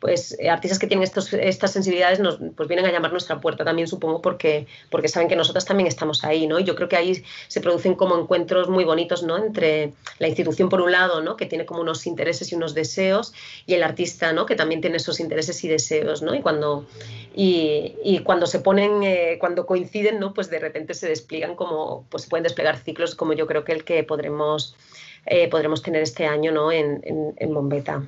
pues 0.00 0.36
eh, 0.38 0.50
artistas 0.50 0.78
que 0.78 0.86
tienen 0.86 1.04
estos, 1.04 1.32
estas 1.32 1.72
sensibilidades 1.72 2.20
nos 2.20 2.38
pues 2.54 2.68
vienen 2.68 2.84
a 2.84 2.92
llamar 2.92 3.12
nuestra 3.12 3.40
puerta 3.40 3.64
también, 3.64 3.88
supongo, 3.88 4.20
porque, 4.20 4.66
porque 4.90 5.08
saben 5.08 5.28
que 5.28 5.36
nosotras 5.36 5.64
también 5.64 5.86
estamos 5.86 6.22
ahí, 6.22 6.46
¿no? 6.46 6.58
Y 6.58 6.64
yo 6.64 6.74
creo 6.74 6.88
que 6.88 6.96
ahí 6.96 7.24
se 7.48 7.60
producen 7.62 7.94
como 7.94 8.18
encuentros 8.18 8.68
muy 8.68 8.84
bonitos, 8.84 9.22
¿no? 9.22 9.38
Entre 9.38 9.94
la 10.18 10.28
institución, 10.28 10.68
por 10.68 10.82
un 10.82 10.92
lado, 10.92 11.22
¿no? 11.22 11.36
Que 11.36 11.46
tiene 11.46 11.64
como 11.64 11.80
unos 11.80 12.06
intereses 12.06 12.52
y 12.52 12.54
unos 12.54 12.74
deseos, 12.74 13.32
y 13.64 13.72
el 13.72 13.82
artista, 13.82 14.32
¿no? 14.34 14.44
Que 14.44 14.54
también 14.54 14.82
tiene 14.82 14.98
esos 14.98 15.18
intereses 15.18 15.64
y 15.64 15.68
deseos, 15.68 16.20
¿no? 16.20 16.34
Y 16.34 16.42
cuando, 16.42 16.86
y, 17.34 18.20
cuando 18.22 18.46
se 18.46 18.60
ponen, 18.60 19.02
eh, 19.02 19.38
cuando 19.40 19.64
coinciden, 19.64 20.20
¿no? 20.20 20.34
Pues 20.34 20.50
de 20.50 20.58
repente 20.58 20.92
se 20.92 21.08
despliegan 21.08 21.56
como, 21.56 22.04
pues 22.10 22.26
pueden 22.26 22.44
desplegar 22.44 22.76
ciclos 22.76 23.14
como 23.14 23.32
yo 23.32 23.46
creo 23.46 23.64
que 23.64 23.72
el 23.72 23.84
que 23.84 24.02
podremos, 24.04 24.76
eh, 25.24 25.48
podremos 25.48 25.82
tener 25.82 26.02
este 26.02 26.26
año, 26.26 26.52
¿no? 26.52 26.70
En, 26.70 27.00
en, 27.02 27.34
en 27.38 27.54
Bombeta. 27.54 28.06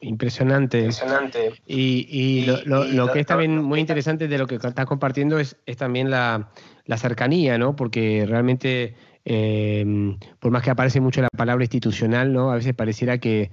Impresionante. 0.00 0.78
Impresionante. 0.78 1.52
Y, 1.66 2.06
y, 2.10 2.44
lo, 2.44 2.62
lo, 2.64 2.86
y 2.86 2.92
lo, 2.92 3.12
que 3.12 3.20
es 3.20 3.26
también 3.26 3.62
muy 3.62 3.78
interesante 3.80 4.26
de 4.26 4.38
lo 4.38 4.46
que 4.46 4.56
estás 4.56 4.86
compartiendo 4.86 5.38
es, 5.38 5.56
es 5.66 5.76
también 5.76 6.10
la, 6.10 6.50
la, 6.86 6.96
cercanía, 6.96 7.56
¿no? 7.56 7.76
Porque 7.76 8.24
realmente 8.26 8.96
eh, 9.24 10.16
por 10.38 10.50
más 10.50 10.62
que 10.62 10.70
aparece 10.70 11.00
mucho 11.00 11.20
la 11.20 11.28
palabra 11.28 11.64
institucional, 11.64 12.32
¿no? 12.32 12.50
A 12.50 12.56
veces 12.56 12.74
pareciera 12.74 13.18
que, 13.18 13.50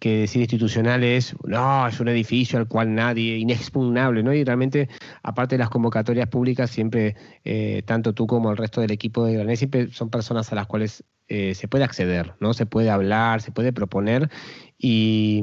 decir 0.00 0.42
institucional 0.42 1.02
es, 1.02 1.34
no, 1.44 1.86
es 1.86 1.98
un 2.00 2.08
edificio 2.08 2.58
al 2.58 2.68
cual 2.68 2.94
nadie, 2.94 3.36
inexpugnable, 3.36 4.22
¿no? 4.22 4.32
Y 4.32 4.44
realmente, 4.44 4.88
aparte 5.22 5.56
de 5.56 5.58
las 5.58 5.70
convocatorias 5.70 6.28
públicas, 6.28 6.70
siempre, 6.70 7.16
eh, 7.44 7.82
tanto 7.84 8.12
tú 8.14 8.26
como 8.26 8.50
el 8.50 8.56
resto 8.56 8.80
del 8.80 8.92
equipo 8.92 9.24
de 9.24 9.34
Granés, 9.34 9.58
siempre 9.58 9.90
son 9.90 10.08
personas 10.10 10.52
a 10.52 10.54
las 10.54 10.66
cuales 10.66 11.04
eh, 11.28 11.54
se 11.54 11.68
puede 11.68 11.84
acceder, 11.84 12.34
¿no? 12.40 12.54
Se 12.54 12.66
puede 12.66 12.90
hablar, 12.90 13.42
se 13.42 13.52
puede 13.52 13.72
proponer 13.72 14.30
y, 14.78 15.42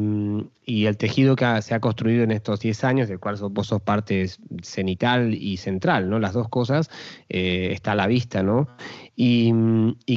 el 0.66 0.98
tejido 0.98 1.36
que 1.36 1.62
se 1.62 1.76
ha 1.76 1.80
construido 1.80 2.24
en 2.24 2.32
estos 2.32 2.60
10 2.60 2.84
años, 2.86 3.10
del 3.10 3.20
cual 3.20 3.38
vos 3.52 3.68
sos 3.68 3.82
parte 3.82 4.28
cenital 4.64 5.34
y 5.34 5.58
central, 5.58 6.10
¿no? 6.10 6.20
Las 6.20 6.34
dos 6.34 6.50
cosas 6.50 6.90
eh, 7.30 7.70
está 7.72 7.92
a 7.92 7.96
la 7.96 8.08
vista, 8.08 8.42
¿no? 8.42 8.68
Y, 9.16 9.54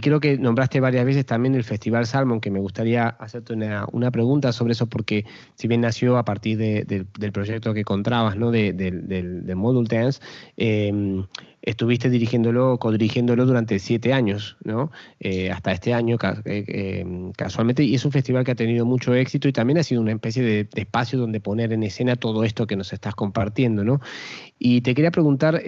creo 0.00 0.20
que 0.20 0.38
nombraste 0.38 0.80
varias 0.80 1.04
veces 1.04 1.24
también 1.24 1.54
el 1.54 1.64
Festival 1.64 2.06
Salmon, 2.06 2.40
que 2.40 2.50
me 2.50 2.58
gustaría 2.58 3.08
hacerte 3.08 3.54
una, 3.54 4.10
pregunta 4.10 4.52
sobre 4.52 4.72
eso, 4.72 4.86
porque 4.86 5.24
si 5.54 5.68
bien 5.68 5.82
nació 5.82 6.18
a 6.18 6.24
partir 6.24 6.58
del 6.58 7.32
proyecto 7.32 7.74
que 7.74 7.84
contabas, 7.84 8.36
¿no? 8.36 8.50
De, 8.50 8.72
del, 8.72 9.06
del, 9.06 9.56
Module 9.56 9.88
Dance, 9.88 10.20
eh, 10.56 11.24
estuviste 11.62 12.08
dirigiéndolo, 12.08 12.78
co-dirigiéndolo 12.78 13.44
durante 13.44 13.78
siete 13.78 14.12
años, 14.12 14.56
¿no? 14.64 14.90
Eh, 15.20 15.50
hasta 15.50 15.72
este 15.72 15.92
año 15.92 16.16
eh, 16.44 16.64
eh, 16.66 17.04
casualmente, 17.36 17.84
y 17.84 17.94
es 17.94 18.04
un 18.04 18.12
festival 18.12 18.44
que 18.44 18.52
ha 18.52 18.54
tenido 18.54 18.86
mucho 18.86 19.14
éxito 19.14 19.48
y 19.48 19.52
también 19.52 19.78
ha 19.78 19.82
sido 19.82 20.00
una 20.00 20.12
especie 20.12 20.42
de, 20.42 20.68
espacio 20.74 21.18
donde 21.18 21.40
poner 21.40 21.72
en 21.72 21.82
escena 21.82 22.16
todo 22.16 22.44
esto 22.44 22.66
que 22.66 22.76
nos 22.76 22.92
estás 22.92 23.14
compartiendo, 23.14 23.84
¿no? 23.84 24.00
Y 24.58 24.80
te 24.80 24.94
quería 24.94 25.10
preguntar... 25.10 25.62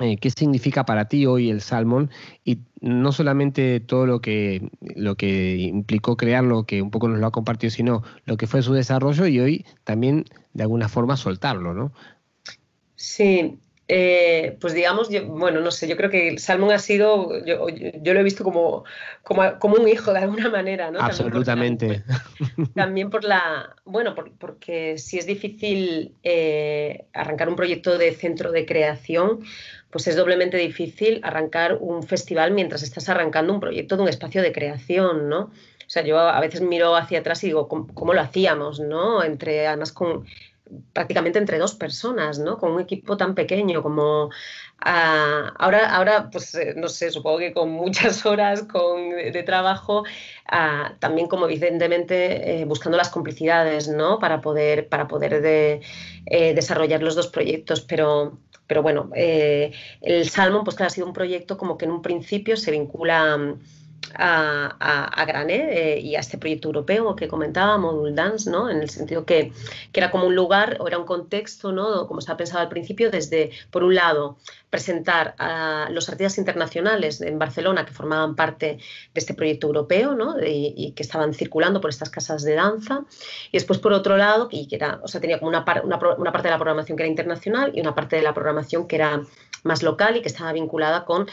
Em, 0.00 0.16
¿Qué 0.16 0.30
significa 0.30 0.84
para 0.84 1.06
ti 1.08 1.26
hoy 1.26 1.50
el 1.50 1.60
Salmon? 1.60 2.10
Y 2.44 2.60
no 2.80 3.12
solamente 3.12 3.80
todo 3.80 4.06
lo 4.06 4.20
que, 4.20 4.70
lo 4.80 5.16
que 5.16 5.56
implicó 5.56 6.16
crearlo, 6.16 6.64
que 6.64 6.82
un 6.82 6.90
poco 6.90 7.08
nos 7.08 7.18
lo 7.18 7.26
ha 7.26 7.32
compartido, 7.32 7.70
sino 7.70 8.02
lo 8.24 8.36
que 8.36 8.46
fue 8.46 8.62
su 8.62 8.72
desarrollo 8.72 9.26
y 9.26 9.40
hoy 9.40 9.66
también 9.84 10.24
de 10.54 10.62
alguna 10.62 10.88
forma 10.88 11.16
soltarlo, 11.16 11.74
¿no? 11.74 11.92
Sí, 12.96 13.58
eh, 13.94 14.56
pues 14.60 14.72
digamos, 14.72 15.10
bueno, 15.26 15.60
no 15.60 15.70
sé, 15.70 15.86
yo 15.86 15.98
creo 15.98 16.08
que 16.08 16.38
Salmon 16.38 16.70
ha 16.70 16.78
sido, 16.78 17.44
yo, 17.44 17.66
lo 17.66 18.20
he 18.20 18.22
visto 18.22 18.42
como, 18.42 18.84
como, 19.22 19.74
un 19.74 19.88
hijo 19.88 20.12
de 20.14 20.20
alguna 20.20 20.48
manera, 20.48 20.90
¿no? 20.90 20.98
Absolutamente. 21.00 22.02
También 22.74 23.10
por 23.10 23.24
la, 23.24 23.74
bueno, 23.84 24.14
porque 24.14 24.96
si 24.98 25.18
es 25.18 25.26
difícil 25.26 26.14
eh, 26.22 27.06
arrancar 27.12 27.48
un 27.48 27.56
proyecto 27.56 27.98
de 27.98 28.12
centro 28.12 28.50
de 28.52 28.64
creación, 28.64 29.40
pues 29.92 30.06
es 30.06 30.16
doblemente 30.16 30.56
difícil 30.56 31.20
arrancar 31.22 31.76
un 31.78 32.02
festival 32.02 32.52
mientras 32.52 32.82
estás 32.82 33.10
arrancando 33.10 33.52
un 33.52 33.60
proyecto 33.60 33.96
de 33.96 34.02
un 34.02 34.08
espacio 34.08 34.40
de 34.40 34.50
creación, 34.50 35.28
¿no? 35.28 35.40
O 35.42 35.90
sea, 35.92 36.02
yo 36.02 36.18
a 36.18 36.40
veces 36.40 36.62
miro 36.62 36.96
hacia 36.96 37.18
atrás 37.18 37.44
y 37.44 37.48
digo, 37.48 37.68
¿cómo, 37.68 38.14
lo 38.14 38.20
hacíamos, 38.22 38.80
no? 38.80 39.22
Entre, 39.22 39.66
además, 39.66 39.92
con 39.92 40.24
prácticamente 40.94 41.38
entre 41.38 41.58
dos 41.58 41.74
personas, 41.74 42.38
¿no? 42.38 42.56
Con 42.56 42.72
un 42.72 42.80
equipo 42.80 43.18
tan 43.18 43.34
pequeño 43.34 43.82
como 43.82 44.30
ah, 44.78 45.52
ahora, 45.58 45.94
ahora, 45.94 46.30
pues 46.30 46.54
eh, 46.54 46.72
no 46.74 46.88
sé, 46.88 47.10
supongo 47.10 47.40
que 47.40 47.52
con 47.52 47.70
muchas 47.70 48.24
horas 48.24 48.62
con, 48.62 49.10
de, 49.10 49.42
trabajo, 49.42 50.04
ah, 50.46 50.94
también 51.00 51.28
como 51.28 51.44
evidentemente 51.44 52.62
eh, 52.62 52.64
buscando 52.64 52.96
las 52.96 53.10
complicidades, 53.10 53.88
¿no? 53.88 54.18
Para 54.18 54.40
poder, 54.40 54.88
para 54.88 55.06
poder 55.06 55.42
de, 55.42 55.82
eh, 56.24 56.54
desarrollar 56.54 57.02
los 57.02 57.14
dos 57.14 57.26
proyectos, 57.26 57.82
pero 57.82 58.38
pero 58.72 58.80
bueno, 58.80 59.10
el 59.12 60.30
Salmon, 60.30 60.64
pues 60.64 60.74
que 60.74 60.84
ha 60.84 60.88
sido 60.88 61.06
un 61.06 61.12
proyecto 61.12 61.58
como 61.58 61.76
que 61.76 61.84
en 61.84 61.90
un 61.90 62.00
principio 62.00 62.56
se 62.56 62.70
vincula 62.70 63.38
a, 64.14 65.10
a, 65.20 65.24
Grané 65.24 65.96
eh, 65.96 66.00
y 66.00 66.16
a 66.16 66.20
este 66.20 66.38
proyecto 66.38 66.68
europeo 66.68 67.16
que 67.16 67.28
comentaba, 67.28 67.78
Modul 67.78 68.14
Dance, 68.14 68.50
¿no? 68.50 68.70
en 68.70 68.80
el 68.80 68.90
sentido 68.90 69.24
que, 69.24 69.52
que, 69.92 70.00
era 70.00 70.10
como 70.10 70.26
un 70.26 70.34
lugar 70.34 70.76
o 70.80 70.88
era 70.88 70.98
un 70.98 71.06
contexto, 71.06 71.72
¿no? 71.72 72.06
como 72.06 72.20
ha 72.26 72.36
pensado 72.36 72.60
al 72.60 72.68
principio, 72.68 73.10
desde, 73.10 73.50
por 73.70 73.84
un 73.84 73.94
lado, 73.94 74.38
presentar 74.70 75.34
a 75.38 75.88
los 75.90 76.08
artistas 76.08 76.38
internacionales 76.38 77.20
en 77.20 77.38
Barcelona 77.38 77.84
que 77.84 77.92
formaban 77.92 78.34
parte 78.34 78.66
de 78.76 78.80
este 79.14 79.34
proyecto 79.34 79.66
europeo 79.66 80.14
¿no? 80.14 80.36
y, 80.44 80.92
que 80.92 81.02
estaban 81.02 81.34
circulando 81.34 81.80
por 81.80 81.90
estas 81.90 82.10
casas 82.10 82.42
de 82.42 82.54
danza, 82.54 83.04
y 83.50 83.56
después, 83.56 83.78
por 83.78 83.92
otro 83.92 84.16
lado, 84.16 84.48
y 84.50 84.68
que 84.68 84.76
era, 84.76 85.00
o 85.02 85.08
sea, 85.08 85.20
tenía 85.20 85.38
como 85.38 85.50
una, 85.50 85.64
una 85.84 86.32
parte 86.32 86.48
de 86.48 86.52
la 86.52 86.58
programación 86.58 86.96
que 86.96 87.04
era 87.04 87.10
internacional 87.10 87.72
y 87.74 87.80
una 87.80 87.94
parte 87.94 88.16
de 88.16 88.22
la 88.22 88.34
programación 88.34 88.86
que 88.86 88.96
era 88.96 89.22
más 89.62 89.82
local 89.82 90.16
y 90.16 90.22
que 90.22 90.28
estaba 90.28 90.52
vinculada 90.52 91.04
con 91.04 91.28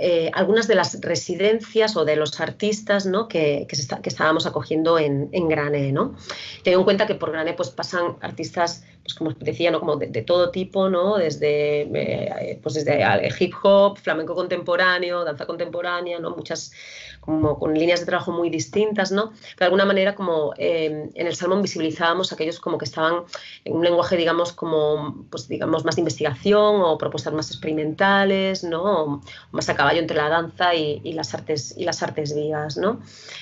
eh, 0.00 0.30
algunas 0.34 0.68
de 0.68 0.74
las 0.74 1.00
residencias 1.00 1.96
o 1.96 2.04
de 2.04 2.16
los 2.16 2.40
artistas 2.40 3.06
¿no? 3.06 3.28
que, 3.28 3.66
que, 3.68 3.76
estábamos 4.08 4.46
acogiendo 4.46 4.98
en, 4.98 5.30
Grané. 5.48 5.92
¿no? 5.92 6.14
Tengo 6.62 6.78
en 6.78 6.84
cuenta 6.84 7.06
que 7.06 7.14
por 7.14 7.32
Grané 7.32 7.54
pues, 7.54 7.70
pasan 7.70 8.16
artistas, 8.20 8.84
pues, 9.02 9.14
como 9.14 9.32
decía, 9.32 9.70
¿no? 9.70 9.80
como 9.80 9.96
de, 9.96 10.22
todo 10.22 10.50
tipo, 10.50 10.88
¿no? 10.88 11.16
desde, 11.16 11.82
eh, 11.82 12.58
pues 12.62 12.74
desde 12.74 13.02
hip 13.38 13.54
hop, 13.62 13.98
flamenco 13.98 14.34
contemporáneo, 14.34 15.24
danza 15.24 15.46
contemporánea, 15.46 16.18
¿no? 16.18 16.30
muchas 16.30 16.72
como 17.20 17.58
con 17.58 17.74
líneas 17.74 18.00
de 18.00 18.06
trabajo 18.06 18.32
muy 18.32 18.50
distintas, 18.50 19.12
¿no? 19.12 19.32
de 19.58 19.64
alguna 19.64 19.84
manera 19.84 20.14
como 20.14 20.52
em, 20.56 21.10
en 21.14 21.26
el 21.26 21.36
Salmón 21.36 21.62
visibilizábamos 21.62 22.32
aquellos 22.32 22.60
como 22.60 22.78
que 22.78 22.86
estaban 22.86 23.24
en 23.64 23.74
un 23.74 23.84
lenguaje, 23.84 24.16
digamos, 24.16 24.52
como, 24.52 25.26
pues 25.30 25.46
digamos, 25.48 25.84
más 25.84 25.96
de 25.96 26.00
investigación 26.00 26.80
o 26.82 26.98
propuestas 26.98 27.32
más 27.32 27.50
experimentales, 27.50 28.64
¿no? 28.64 29.22
más 29.52 29.68
a 29.68 29.76
caballo 29.76 30.00
entre 30.00 30.16
la 30.16 30.28
danza 30.28 30.74
y, 30.74 31.12
las 31.12 31.34
artes 31.34 31.74
y 31.76 31.84
las 31.84 32.02
artes 32.02 32.34
vivas, 32.34 32.76
¿no? 32.76 33.00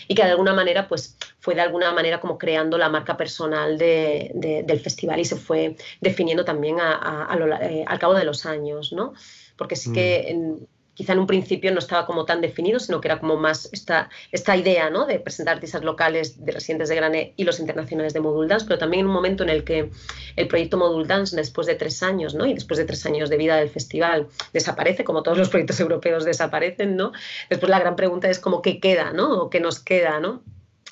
Y 0.08 0.14
que 0.14 0.24
de 0.24 0.30
alguna 0.30 0.54
manera, 0.54 0.88
pues, 0.88 1.16
fue 1.38 1.54
de 1.54 1.60
alguna 1.60 1.92
manera 1.92 2.20
como 2.20 2.38
creando 2.38 2.78
la 2.78 2.88
marca 2.88 3.16
personal 3.16 3.78
del 3.78 4.80
festival 4.80 5.20
y 5.20 5.24
se 5.24 5.36
fue 5.36 5.76
definiendo 6.00 6.44
también 6.44 6.78
eh, 6.78 7.84
al 7.86 7.98
cabo 7.98 8.14
de 8.14 8.24
los 8.24 8.46
años, 8.46 8.92
¿no? 8.92 9.12
Porque 9.56 9.76
sí 9.76 9.92
que 9.92 10.24
mm. 10.26 10.30
en, 10.30 10.68
quizá 10.98 11.12
en 11.12 11.20
un 11.20 11.28
principio 11.28 11.70
no 11.70 11.78
estaba 11.78 12.06
como 12.06 12.24
tan 12.24 12.40
definido, 12.40 12.80
sino 12.80 13.00
que 13.00 13.06
era 13.06 13.20
como 13.20 13.36
más 13.36 13.68
esta, 13.72 14.10
esta 14.32 14.56
idea 14.56 14.90
¿no? 14.90 15.06
de 15.06 15.20
presentar 15.20 15.54
artistas 15.54 15.84
locales 15.84 16.44
de 16.44 16.50
residentes 16.50 16.88
de 16.88 16.96
Grané 16.96 17.34
y 17.36 17.44
los 17.44 17.60
internacionales 17.60 18.14
de 18.14 18.20
Modul 18.20 18.48
Dance, 18.48 18.66
pero 18.66 18.80
también 18.80 19.02
en 19.02 19.06
un 19.06 19.12
momento 19.12 19.44
en 19.44 19.50
el 19.50 19.62
que 19.62 19.90
el 20.34 20.48
proyecto 20.48 20.76
Modul 20.76 21.06
Dance, 21.06 21.36
después 21.36 21.68
de 21.68 21.76
tres 21.76 22.02
años, 22.02 22.34
¿no? 22.34 22.46
y 22.46 22.54
después 22.54 22.78
de 22.78 22.84
tres 22.84 23.06
años 23.06 23.30
de 23.30 23.36
vida 23.36 23.58
del 23.58 23.68
festival, 23.68 24.26
desaparece, 24.52 25.04
como 25.04 25.22
todos 25.22 25.38
los 25.38 25.50
proyectos 25.50 25.78
europeos 25.78 26.24
desaparecen, 26.24 26.96
¿no? 26.96 27.12
después 27.48 27.70
la 27.70 27.78
gran 27.78 27.94
pregunta 27.94 28.28
es 28.28 28.40
como 28.40 28.60
qué 28.60 28.80
queda, 28.80 29.12
¿no? 29.12 29.42
o 29.42 29.50
qué 29.50 29.60
nos 29.60 29.78
queda, 29.78 30.18
¿no? 30.18 30.42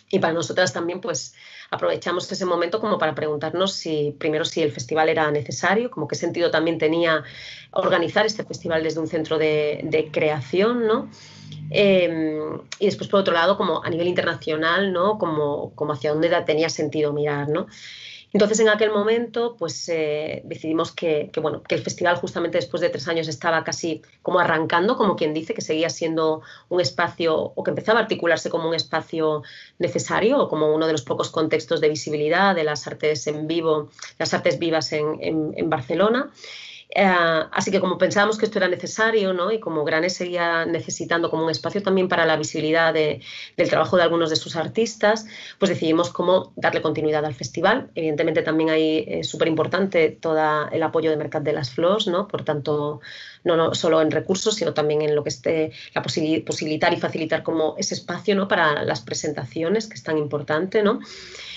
y 0.09 0.21
para 0.21 0.33
nosotras 0.33 0.73
también, 0.73 1.01
pues 1.01 1.35
aprovechamos 1.71 2.31
ese 2.31 2.45
momento 2.45 2.81
como 2.81 2.99
para 2.99 3.15
preguntarnos 3.15 3.73
si 3.73 4.15
primero 4.19 4.45
si 4.45 4.63
el 4.63 4.73
festival 4.73 5.09
era 5.09 5.31
necesario, 5.31 5.91
como 5.91 6.07
qué 6.07 6.15
sentido 6.15 6.51
también 6.51 6.79
tenía 6.79 7.25
organizar 7.73 8.27
este 8.27 8.45
festival 8.45 8.83
desde 8.83 9.01
un 9.01 9.09
centro 9.09 9.39
de, 9.39 10.09
creación, 10.13 10.87
¿no? 10.87 11.11
Em, 11.71 12.61
y 12.79 12.87
después, 12.87 13.09
por 13.09 13.21
otro 13.21 13.35
lado, 13.35 13.57
como 13.57 13.83
a 13.85 13.91
nivel 13.91 14.07
internacional, 14.07 14.93
¿no? 14.93 15.19
Como, 15.19 15.75
como 15.75 15.93
hacia 15.93 16.13
dónde 16.13 16.31
tenía 16.43 16.69
sentido 16.69 17.13
mirar, 17.13 17.49
¿no? 17.49 17.67
Entonces, 18.37 18.61
en 18.61 18.69
aquel 18.69 18.91
momento, 18.91 19.57
pues 19.59 19.89
eh, 19.89 20.43
decidimos 20.45 20.93
que, 20.93 21.31
bueno, 21.41 21.63
que 21.63 21.75
el 21.75 21.83
festival 21.83 22.17
justamente 22.17 22.59
después 22.59 22.83
de 22.83 22.91
tres 22.91 23.09
años 23.09 23.29
estaba 23.29 23.65
casi 23.65 24.03
como 24.21 24.41
arrancando, 24.41 24.99
como 24.99 25.17
quien 25.17 25.33
dice, 25.33 25.55
que 25.55 25.63
seguía 25.63 25.89
siendo 25.89 26.43
un 26.69 26.83
espacio 26.83 27.35
o 27.35 27.65
que 27.65 27.71
empezaba 27.71 28.01
a 28.01 28.03
articularse 28.03 28.51
como 28.51 28.69
un 28.69 28.75
espacio 28.75 29.43
necesario 29.79 30.39
o 30.39 30.51
como 30.51 30.75
uno 30.75 30.87
de 30.87 30.93
los 30.93 31.01
pocos 31.01 31.31
contextos 31.31 31.81
de 31.81 31.89
visibilidad 31.89 32.55
de 32.55 32.65
las 32.65 32.87
artes 32.87 33.27
en 33.27 33.47
vivo, 33.47 33.89
las 34.19 34.35
artes 34.35 34.59
vivas 34.59 34.93
en, 34.93 35.19
en 35.19 35.71
Barcelona. 35.71 36.31
Eh, 36.89 37.05
así 37.05 37.71
que 37.71 37.81
como 37.81 37.99
pensábamos 37.99 38.39
que 38.39 38.47
esto 38.47 38.59
era 38.59 38.69
necesario 38.69 39.33
¿no? 39.33 39.51
y 39.51 39.59
como 39.59 39.85
Granes 39.85 40.15
seguía 40.15 40.65
necesitando 40.65 41.31
como 41.31 41.45
un 41.45 41.51
espacio 41.51 41.83
también 41.83 42.09
para 42.09 42.25
la 42.27 42.37
visibilidad 42.37 42.95
del 42.95 43.21
trabajo 43.69 43.97
de 43.97 44.05
algunos 44.05 44.31
de 44.31 44.37
sus 44.37 44.57
artistas, 44.57 45.27
pues 45.59 45.71
decidimos 45.71 46.11
cómo 46.11 46.53
darle 46.57 46.83
continuidad 46.83 47.25
al 47.25 47.35
festival. 47.35 47.91
Evidentemente 47.95 48.43
también 48.43 48.71
hay 48.71 49.05
eh, 49.09 49.25
súper 49.25 49.49
importante 49.49 50.11
todo 50.11 50.69
el 50.71 50.83
apoyo 50.83 51.11
de 51.11 51.17
Mercat 51.17 51.43
de 51.43 51.53
las 51.53 51.71
Flors, 51.71 52.07
¿no? 52.07 52.29
por 52.29 52.45
tanto 52.45 53.01
no, 53.47 53.57
no, 53.57 53.75
solo 53.75 54.03
en 54.03 54.11
recursos, 54.11 54.57
sino 54.57 54.75
también 54.75 55.03
en 55.03 55.15
lo 55.15 55.23
que 55.23 55.31
esté 55.31 55.73
la 55.95 56.03
posibilitar 56.03 56.93
y 56.93 56.97
facilitar 56.97 57.43
como 57.43 57.75
ese 57.79 57.95
espacio 57.95 58.35
¿no? 58.35 58.49
para 58.49 58.83
las 58.83 59.01
presentaciones, 59.01 59.87
que 59.87 59.95
es 59.95 60.03
tan 60.03 60.19
importante. 60.19 60.83
¿no? 60.83 61.01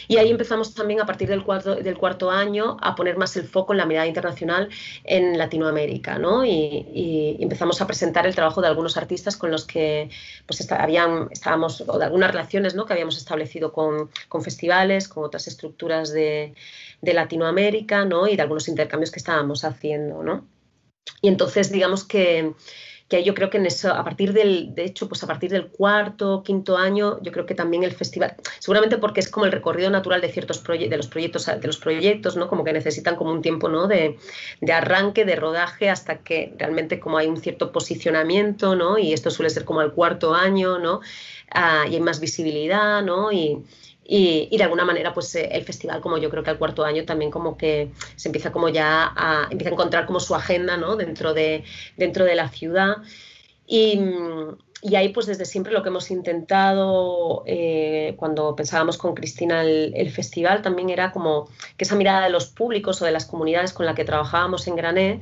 Y 0.07 0.17
ahí 0.17 0.31
empezamos 0.31 0.73
también 0.73 1.01
a 1.01 1.05
partir 1.05 1.29
del 1.29 1.43
cuarto, 1.43 1.75
del 1.75 1.97
cuarto 1.97 2.31
año 2.31 2.77
a 2.81 2.95
poner 2.95 3.17
más 3.17 3.35
el 3.37 3.47
foco 3.47 3.73
en 3.73 3.77
la 3.77 3.85
mirada 3.85 4.07
internacional 4.07 4.69
en 5.03 5.37
Latinoamérica, 5.37 6.17
¿no? 6.17 6.43
Y, 6.43 7.37
empezamos 7.39 7.81
a 7.81 7.87
presentar 7.87 8.25
el 8.25 8.33
trabajo 8.33 8.61
de 8.61 8.67
algunos 8.67 8.97
artistas 8.97 9.37
con 9.37 9.51
los 9.51 9.65
que 9.65 10.09
pues 10.45 10.71
habían, 10.71 11.27
estábamos, 11.31 11.83
o 11.87 11.97
de 11.97 12.05
algunas 12.05 12.31
relaciones 12.31 12.75
¿no? 12.75 12.85
que 12.85 12.93
habíamos 12.93 13.17
establecido 13.17 13.71
con, 13.71 14.09
con 14.27 14.43
festivales, 14.43 15.07
con 15.07 15.23
otras 15.23 15.47
estructuras 15.47 16.11
de, 16.11 16.53
de 17.01 17.13
Latinoamérica, 17.13 18.05
¿no? 18.05 18.27
Y 18.27 18.35
de 18.35 18.41
algunos 18.41 18.67
intercambios 18.67 19.11
que 19.11 19.19
estábamos 19.19 19.63
haciendo, 19.63 20.23
¿no? 20.23 20.45
Y 21.21 21.27
entonces, 21.27 21.71
digamos 21.71 22.03
que 22.03 22.53
que 23.09 23.23
yo 23.23 23.33
creo 23.33 23.49
que 23.49 23.57
en 23.57 23.65
eso, 23.65 23.91
a 23.91 24.03
partir 24.03 24.33
del, 24.33 24.75
de 24.75 24.85
hecho, 24.85 25.09
pues 25.09 25.23
a 25.23 25.27
partir 25.27 25.49
del 25.49 25.67
cuarto, 25.67 26.43
quinto 26.43 26.77
año, 26.77 27.19
yo 27.23 27.31
creo 27.31 27.47
que 27.47 27.55
también 27.55 27.83
el 27.83 27.91
festival, 27.91 28.35
seguramente 28.59 28.99
porque 28.99 29.19
es 29.19 29.29
como 29.29 29.47
el 29.47 29.51
recorrido 29.51 29.89
natural 29.89 30.21
de 30.21 30.31
ciertos 30.31 30.63
de 30.63 30.95
los 30.95 31.07
proyectos, 31.07 31.47
de 31.47 31.67
los 31.67 31.77
proyectos, 31.77 32.37
¿no? 32.37 32.47
Como 32.47 32.63
que 32.63 32.71
necesitan 32.71 33.15
como 33.15 33.31
un 33.31 33.41
tiempo, 33.41 33.67
¿no? 33.67 33.87
De, 33.87 34.17
de 34.61 34.73
arranque, 34.73 35.25
de 35.25 35.35
rodaje, 35.35 35.89
hasta 35.89 36.19
que 36.19 36.53
realmente 36.59 36.99
como 36.99 37.17
hay 37.17 37.25
un 37.25 37.37
cierto 37.37 37.71
posicionamiento, 37.71 38.75
¿no? 38.75 38.99
Y 38.99 39.11
esto 39.11 39.31
suele 39.31 39.49
ser 39.49 39.65
como 39.65 39.81
el 39.81 39.91
cuarto 39.91 40.35
año, 40.35 40.77
¿no? 40.77 41.01
Ah, 41.49 41.85
y 41.89 41.95
hay 41.95 42.01
más 42.01 42.19
visibilidad, 42.19 43.01
¿no? 43.01 43.31
Y, 43.31 43.57
y, 44.11 44.57
de 44.57 44.63
alguna 44.63 44.85
manera, 44.85 45.13
pues 45.13 45.35
eh, 45.35 45.49
el 45.51 45.63
festival, 45.63 46.01
como 46.01 46.17
yo 46.17 46.31
creo 46.31 46.43
que 46.43 46.49
al 46.49 46.57
cuarto 46.57 46.83
año 46.83 47.05
también 47.05 47.29
como 47.29 47.55
que 47.55 47.91
se 48.15 48.29
empieza 48.29 48.51
como 48.51 48.67
ya 48.69 49.13
a, 49.15 49.47
empieza 49.51 49.69
a 49.69 49.73
encontrar 49.73 50.07
como 50.07 50.19
su 50.19 50.33
agenda, 50.33 50.77
¿no? 50.77 50.95
Dentro 50.95 51.35
de, 51.35 51.63
dentro 51.95 52.25
de 52.25 52.33
la 52.33 52.49
ciudad. 52.49 52.97
Y, 53.67 53.99
y 54.81 54.95
ahí, 54.95 55.09
pues 55.09 55.27
desde 55.27 55.45
siempre 55.45 55.73
lo 55.73 55.83
que 55.83 55.89
hemos 55.89 56.09
intentado 56.09 57.43
eh, 57.45 58.15
cuando 58.17 58.55
pensábamos 58.55 58.97
con 58.97 59.13
Cristina 59.13 59.61
el, 59.61 60.09
festival 60.09 60.63
también 60.63 60.89
era 60.89 61.11
como 61.11 61.47
que 61.77 61.83
esa 61.83 61.95
mirada 61.95 62.23
de 62.23 62.31
los 62.31 62.47
públicos 62.47 63.01
o 63.01 63.05
de 63.05 63.11
las 63.11 63.25
comunidades 63.25 63.73
con 63.73 63.85
la 63.85 63.93
que 63.93 64.05
trabajábamos 64.05 64.67
en 64.67 64.75
Grané 64.75 65.21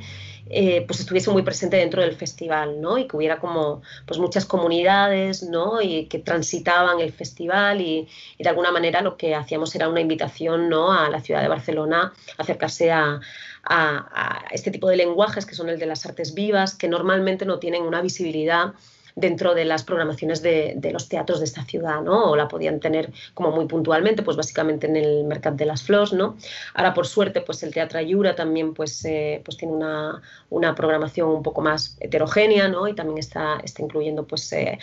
eh, 0.49 0.83
pues 0.87 0.99
estuviese 0.99 1.29
muy 1.31 1.43
presente 1.43 1.77
dentro 1.77 2.01
del 2.01 2.15
festival, 2.15 2.81
¿no? 2.81 2.97
Y 2.97 3.07
que 3.07 3.17
hubiera 3.17 3.39
como 3.39 3.81
pues 4.05 4.19
muchas 4.19 4.45
comunidades, 4.45 5.43
¿no? 5.43 5.81
Y 5.81 6.05
que 6.05 6.19
transitaban 6.19 6.99
el 6.99 7.11
festival 7.11 7.81
y, 7.81 8.07
de 8.37 8.49
alguna 8.49 8.71
manera 8.71 9.01
lo 9.01 9.17
que 9.17 9.35
hacíamos 9.35 9.73
era 9.75 9.89
una 9.89 10.01
invitación, 10.01 10.69
¿no? 10.69 10.91
A 10.91 11.09
la 11.09 11.21
ciudad 11.21 11.41
de 11.41 11.47
Barcelona 11.47 12.13
a 12.37 12.41
acercarse 12.41 12.91
a, 12.91 13.19
a 13.63 14.45
este 14.51 14.71
tipo 14.71 14.87
de 14.89 14.97
lenguajes 14.97 15.45
que 15.45 15.55
son 15.55 15.69
el 15.69 15.79
de 15.79 15.85
las 15.85 16.05
artes 16.05 16.33
vivas, 16.33 16.75
que 16.75 16.87
normalmente 16.87 17.45
no 17.45 17.59
tienen 17.59 17.83
una 17.83 18.01
visibilidad 18.01 18.73
dentro 19.17 19.55
de 19.55 19.65
las 19.65 19.83
programaciones 19.83 20.43
de, 20.43 20.79
los 20.93 21.09
teatros 21.09 21.39
de 21.39 21.45
esta 21.45 21.65
ciudad, 21.65 22.01
¿no? 22.01 22.29
O 22.29 22.35
la 22.35 22.47
podían 22.47 22.79
tener 22.79 23.11
como 23.33 23.49
muy 23.49 23.65
puntualmente, 23.65 24.21
pues 24.21 24.37
básicamente 24.37 24.85
en 24.85 24.95
el 24.95 25.23
Mercat 25.23 25.55
de 25.55 25.65
las 25.65 25.81
Flors, 25.81 26.13
¿no? 26.13 26.37
Ahora, 26.75 26.93
por 26.93 27.07
suerte, 27.07 27.41
pues 27.41 27.63
el 27.63 27.73
Teatro 27.73 27.97
Ayura 27.97 28.35
también 28.35 28.75
pues, 28.75 29.03
eh, 29.05 29.41
pues 29.43 29.57
tiene 29.57 29.73
una, 29.73 30.21
una, 30.51 30.75
programación 30.75 31.29
un 31.29 31.41
poco 31.41 31.61
más 31.61 31.97
heterogénea, 31.99 32.67
¿no? 32.67 32.87
Y 32.87 32.93
también 32.93 33.17
está, 33.17 33.59
está 33.63 33.81
incluyendo 33.81 34.23
pues, 34.27 34.53
eh, 34.53 34.77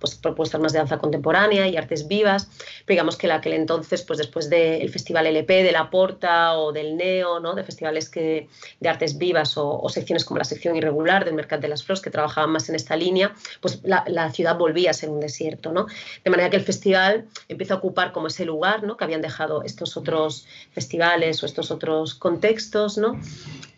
pues 0.00 0.14
propuestas 0.14 0.58
más 0.58 0.72
de 0.72 0.78
danza 0.78 0.96
contemporánea 0.96 1.68
y 1.68 1.76
artes 1.76 2.08
vivas. 2.08 2.48
Pero 2.86 2.94
digamos 2.94 3.16
que 3.16 3.26
la 3.26 3.34
aquel 3.34 3.52
entonces, 3.52 4.00
pues 4.02 4.18
después 4.18 4.48
del 4.48 4.88
Festival 4.88 5.26
LP 5.26 5.62
de 5.62 5.72
la 5.72 5.90
Porta 5.90 6.56
o 6.56 6.72
del 6.72 6.96
Neo, 6.96 7.38
¿no? 7.38 7.54
De 7.54 7.64
festivales 7.64 8.08
que, 8.08 8.48
de 8.80 8.88
artes 8.88 9.18
vivas 9.18 9.58
o, 9.58 9.78
o 9.78 9.88
secciones 9.90 10.24
como 10.24 10.38
la 10.38 10.44
sección 10.44 10.74
irregular 10.74 11.26
del 11.26 11.34
Mercat 11.34 11.60
de 11.60 11.68
las 11.68 11.84
Flors 11.84 12.00
que 12.00 12.08
trabajaban 12.08 12.50
más 12.50 12.70
en 12.70 12.76
esta 12.76 12.96
línea, 12.96 13.34
pues 13.60 13.80
la, 13.84 14.32
ciudad 14.32 14.56
volvía 14.56 14.90
a 14.90 14.94
ser 14.94 15.10
un 15.10 15.20
desierto, 15.20 15.72
¿no? 15.72 15.86
De 16.24 16.30
manera 16.30 16.50
que 16.50 16.56
el 16.56 16.64
festival 16.64 17.26
empieza 17.48 17.74
a 17.74 17.76
ocupar 17.78 18.12
como 18.12 18.28
ese 18.28 18.44
lugar, 18.44 18.82
¿no? 18.82 18.96
Que 18.96 19.04
habían 19.04 19.22
dejado 19.22 19.62
estos 19.62 19.96
otros 19.96 20.46
festivales 20.72 21.42
o 21.42 21.46
estos 21.46 21.70
otros 21.70 22.14
contextos, 22.14 22.98
¿no? 22.98 23.20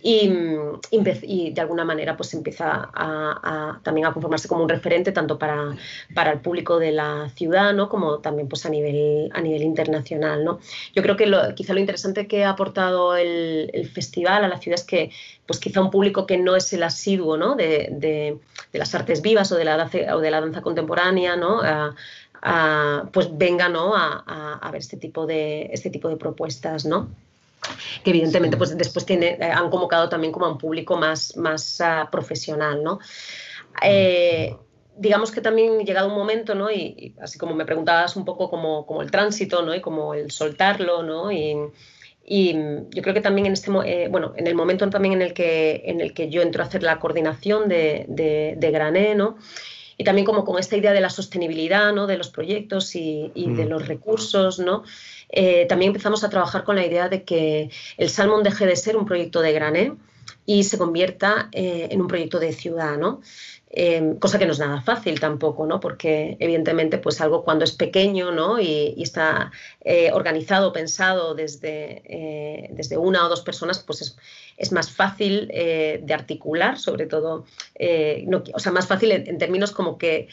Y, 0.06 0.30
y, 0.90 1.50
de 1.52 1.60
alguna 1.62 1.82
manera 1.82 2.14
pues 2.14 2.34
empieza 2.34 2.90
a, 2.92 3.80
también 3.82 4.06
a 4.06 4.12
conformarse 4.12 4.48
como 4.48 4.62
un 4.62 4.68
referente 4.68 5.12
tanto 5.12 5.38
para, 5.38 5.74
el 6.30 6.40
público 6.40 6.78
de 6.78 6.92
la 6.92 7.30
ciudad 7.34 7.72
¿no? 7.72 7.88
como 7.88 8.18
también 8.18 8.46
pues 8.46 8.66
a 8.66 8.68
nivel, 8.68 9.30
a 9.32 9.40
nivel 9.40 9.62
internacional. 9.62 10.44
¿no? 10.44 10.60
Yo 10.94 11.02
creo 11.02 11.16
que 11.16 11.54
quizá 11.54 11.72
lo 11.72 11.80
interesante 11.80 12.26
que 12.26 12.44
ha 12.44 12.50
aportado 12.50 13.16
el, 13.16 13.90
festival 13.94 14.44
a 14.44 14.48
la 14.48 14.58
ciudad 14.58 14.78
es 14.78 14.84
que 14.84 15.10
pues 15.46 15.58
quizá 15.58 15.80
un 15.80 15.90
público 15.90 16.26
que 16.26 16.36
no 16.36 16.54
es 16.54 16.70
el 16.74 16.82
asiduo 16.82 17.38
¿no? 17.38 17.54
de, 17.54 18.36
las 18.74 18.94
artes 18.94 19.22
vivas 19.22 19.52
o 19.52 19.56
de 19.56 19.64
la, 19.64 19.90
o 20.12 20.20
de 20.20 20.30
la 20.30 20.42
danza 20.42 20.60
contemporánea, 20.60 21.34
¿no? 21.36 21.62
pues 23.10 23.38
venga 23.38 23.70
¿no? 23.70 23.96
a, 23.96 24.58
a, 24.60 24.70
ver 24.70 24.82
este 24.82 24.98
tipo 24.98 25.26
de, 25.26 25.70
este 25.72 25.88
tipo 25.88 26.10
de 26.10 26.18
propuestas. 26.18 26.84
¿no? 26.84 27.08
Que 28.02 28.10
evidentemente 28.10 28.56
pues 28.56 28.76
después 28.76 29.06
tiene, 29.06 29.38
eh, 29.40 29.44
han 29.44 29.70
convocado 29.70 30.08
también 30.08 30.32
como 30.32 30.46
a 30.46 30.52
un 30.52 30.58
público 30.58 30.96
más, 30.96 31.36
más 31.36 31.80
uh, 31.80 32.10
profesional, 32.10 32.82
¿no? 32.82 32.98
Eh, 33.82 34.56
digamos 34.96 35.30
que 35.32 35.40
también 35.40 35.80
llegado 35.80 36.08
un 36.08 36.14
momento, 36.14 36.54
¿no? 36.54 36.70
Y, 36.70 37.14
así 37.20 37.38
como 37.38 37.54
me 37.54 37.64
preguntabas 37.64 38.16
un 38.16 38.24
poco 38.24 38.50
como, 38.50 38.86
como, 38.86 39.02
el 39.02 39.10
tránsito, 39.10 39.62
¿no? 39.62 39.74
Y 39.74 39.80
como 39.80 40.14
el 40.14 40.30
soltarlo, 40.30 41.02
¿no? 41.02 41.32
Y, 41.32 41.56
y 42.24 42.54
yo 42.90 43.02
creo 43.02 43.14
que 43.14 43.20
también 43.20 43.46
en 43.46 43.52
este 43.52 43.70
eh, 43.84 44.08
bueno, 44.08 44.32
en 44.36 44.46
el 44.46 44.54
momento 44.54 44.88
también 44.88 45.14
en 45.14 45.22
el 45.22 45.34
que 45.34 45.82
en 45.84 46.00
el 46.00 46.14
que 46.14 46.30
yo 46.30 46.42
entro 46.42 46.62
a 46.62 46.66
hacer 46.66 46.82
la 46.82 46.98
coordinación 46.98 47.68
de, 47.68 48.06
de, 48.08 48.54
de 48.56 48.70
Grané, 48.70 49.14
¿no? 49.14 49.36
Y 49.96 50.04
también 50.04 50.24
como 50.24 50.44
con 50.44 50.58
esta 50.58 50.76
idea 50.76 50.92
de 50.92 51.00
la 51.00 51.10
sostenibilidad 51.10 51.92
¿no? 51.92 52.06
de 52.06 52.16
los 52.16 52.30
proyectos 52.30 52.94
y, 52.96 53.30
de 53.34 53.64
mm. 53.64 53.68
los 53.68 53.86
recursos, 53.86 54.58
¿no? 54.58 54.82
Eh, 55.28 55.66
también 55.68 55.90
empezamos 55.90 56.24
a 56.24 56.30
trabajar 56.30 56.64
con 56.64 56.76
la 56.76 56.86
idea 56.86 57.08
de 57.08 57.24
que 57.24 57.70
el 57.96 58.10
Salmon 58.10 58.42
deje 58.42 58.66
de 58.66 58.76
ser 58.76 58.96
un 58.96 59.06
proyecto 59.06 59.40
de 59.40 59.52
grané 59.52 59.92
y 60.46 60.64
se 60.64 60.78
convierta 60.78 61.48
eh, 61.52 61.88
en 61.90 62.00
un 62.00 62.08
proyecto 62.08 62.38
de 62.38 62.52
ciudad, 62.52 62.96
¿no? 62.96 63.20
Em, 63.76 64.16
cosa 64.20 64.38
que 64.38 64.46
no 64.46 64.52
es 64.52 64.60
nada 64.60 64.80
fácil 64.82 65.18
tampoco, 65.18 65.66
¿no? 65.66 65.80
Porque 65.80 66.36
evidentemente, 66.38 66.98
pues 66.98 67.20
algo 67.20 67.42
cuando 67.42 67.64
es 67.64 67.72
pequeño, 67.72 68.30
¿no? 68.30 68.60
Y, 68.60 68.94
está 69.02 69.50
eh, 69.80 70.12
organizado, 70.12 70.72
pensado 70.72 71.34
desde, 71.34 72.02
eh, 72.04 72.68
desde 72.70 72.96
una 72.96 73.26
o 73.26 73.28
dos 73.28 73.40
personas, 73.40 73.80
pues 73.80 74.16
es, 74.56 74.70
más 74.70 74.92
fácil 74.92 75.50
eh, 75.52 76.00
de 76.04 76.14
articular, 76.14 76.78
sobre 76.78 77.06
todo, 77.06 77.44
o 78.54 78.58
sea, 78.60 78.70
más 78.70 78.86
fácil 78.86 79.10
en, 79.10 79.38
términos 79.38 79.72
como 79.72 79.98
que, 79.98 80.28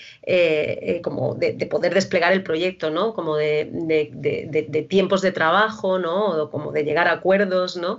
como 1.03 1.33
de, 1.33 1.53
poder 1.65 1.95
desplegar 1.95 2.33
el 2.33 2.43
proyecto, 2.43 2.91
¿no? 2.91 3.15
Como 3.15 3.37
de 3.37 4.85
tiempos 4.87 5.23
de 5.23 5.31
trabajo, 5.31 5.97
¿no? 5.97 6.43
O 6.43 6.51
como 6.51 6.71
de 6.71 6.83
llegar 6.83 7.07
a 7.07 7.13
acuerdos, 7.13 7.75
¿no? 7.75 7.97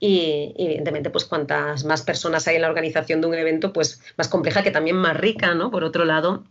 Y, 0.00 0.54
evidentemente, 0.56 1.10
pues 1.10 1.26
cuantas 1.26 1.84
más 1.84 2.00
personas 2.02 2.48
hay 2.48 2.56
en 2.56 2.62
la 2.62 2.68
organización 2.68 3.20
de 3.20 3.26
un 3.26 3.34
evento, 3.34 3.72
pues 3.72 4.00
más 4.16 4.28
compleja 4.28 4.62
que 4.62 4.70
también 4.70 4.96
más 4.96 5.16
rica, 5.16 5.54
¿no? 5.54 5.70
Por 5.70 5.84
otro 5.84 6.06
lado, 6.06 6.44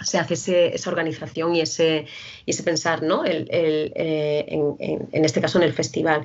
se 0.00 0.18
hace 0.18 0.74
esa 0.74 0.90
organización 0.90 1.56
y 1.56 1.62
ese, 1.62 2.06
y 2.44 2.50
ese 2.52 2.62
pensar, 2.62 3.02
¿no? 3.02 3.24
El, 3.24 3.48
eh, 3.50 4.44
en, 4.48 5.08
en, 5.10 5.24
este 5.24 5.40
caso 5.40 5.58
en 5.58 5.64
el 5.64 5.72
festival. 5.72 6.24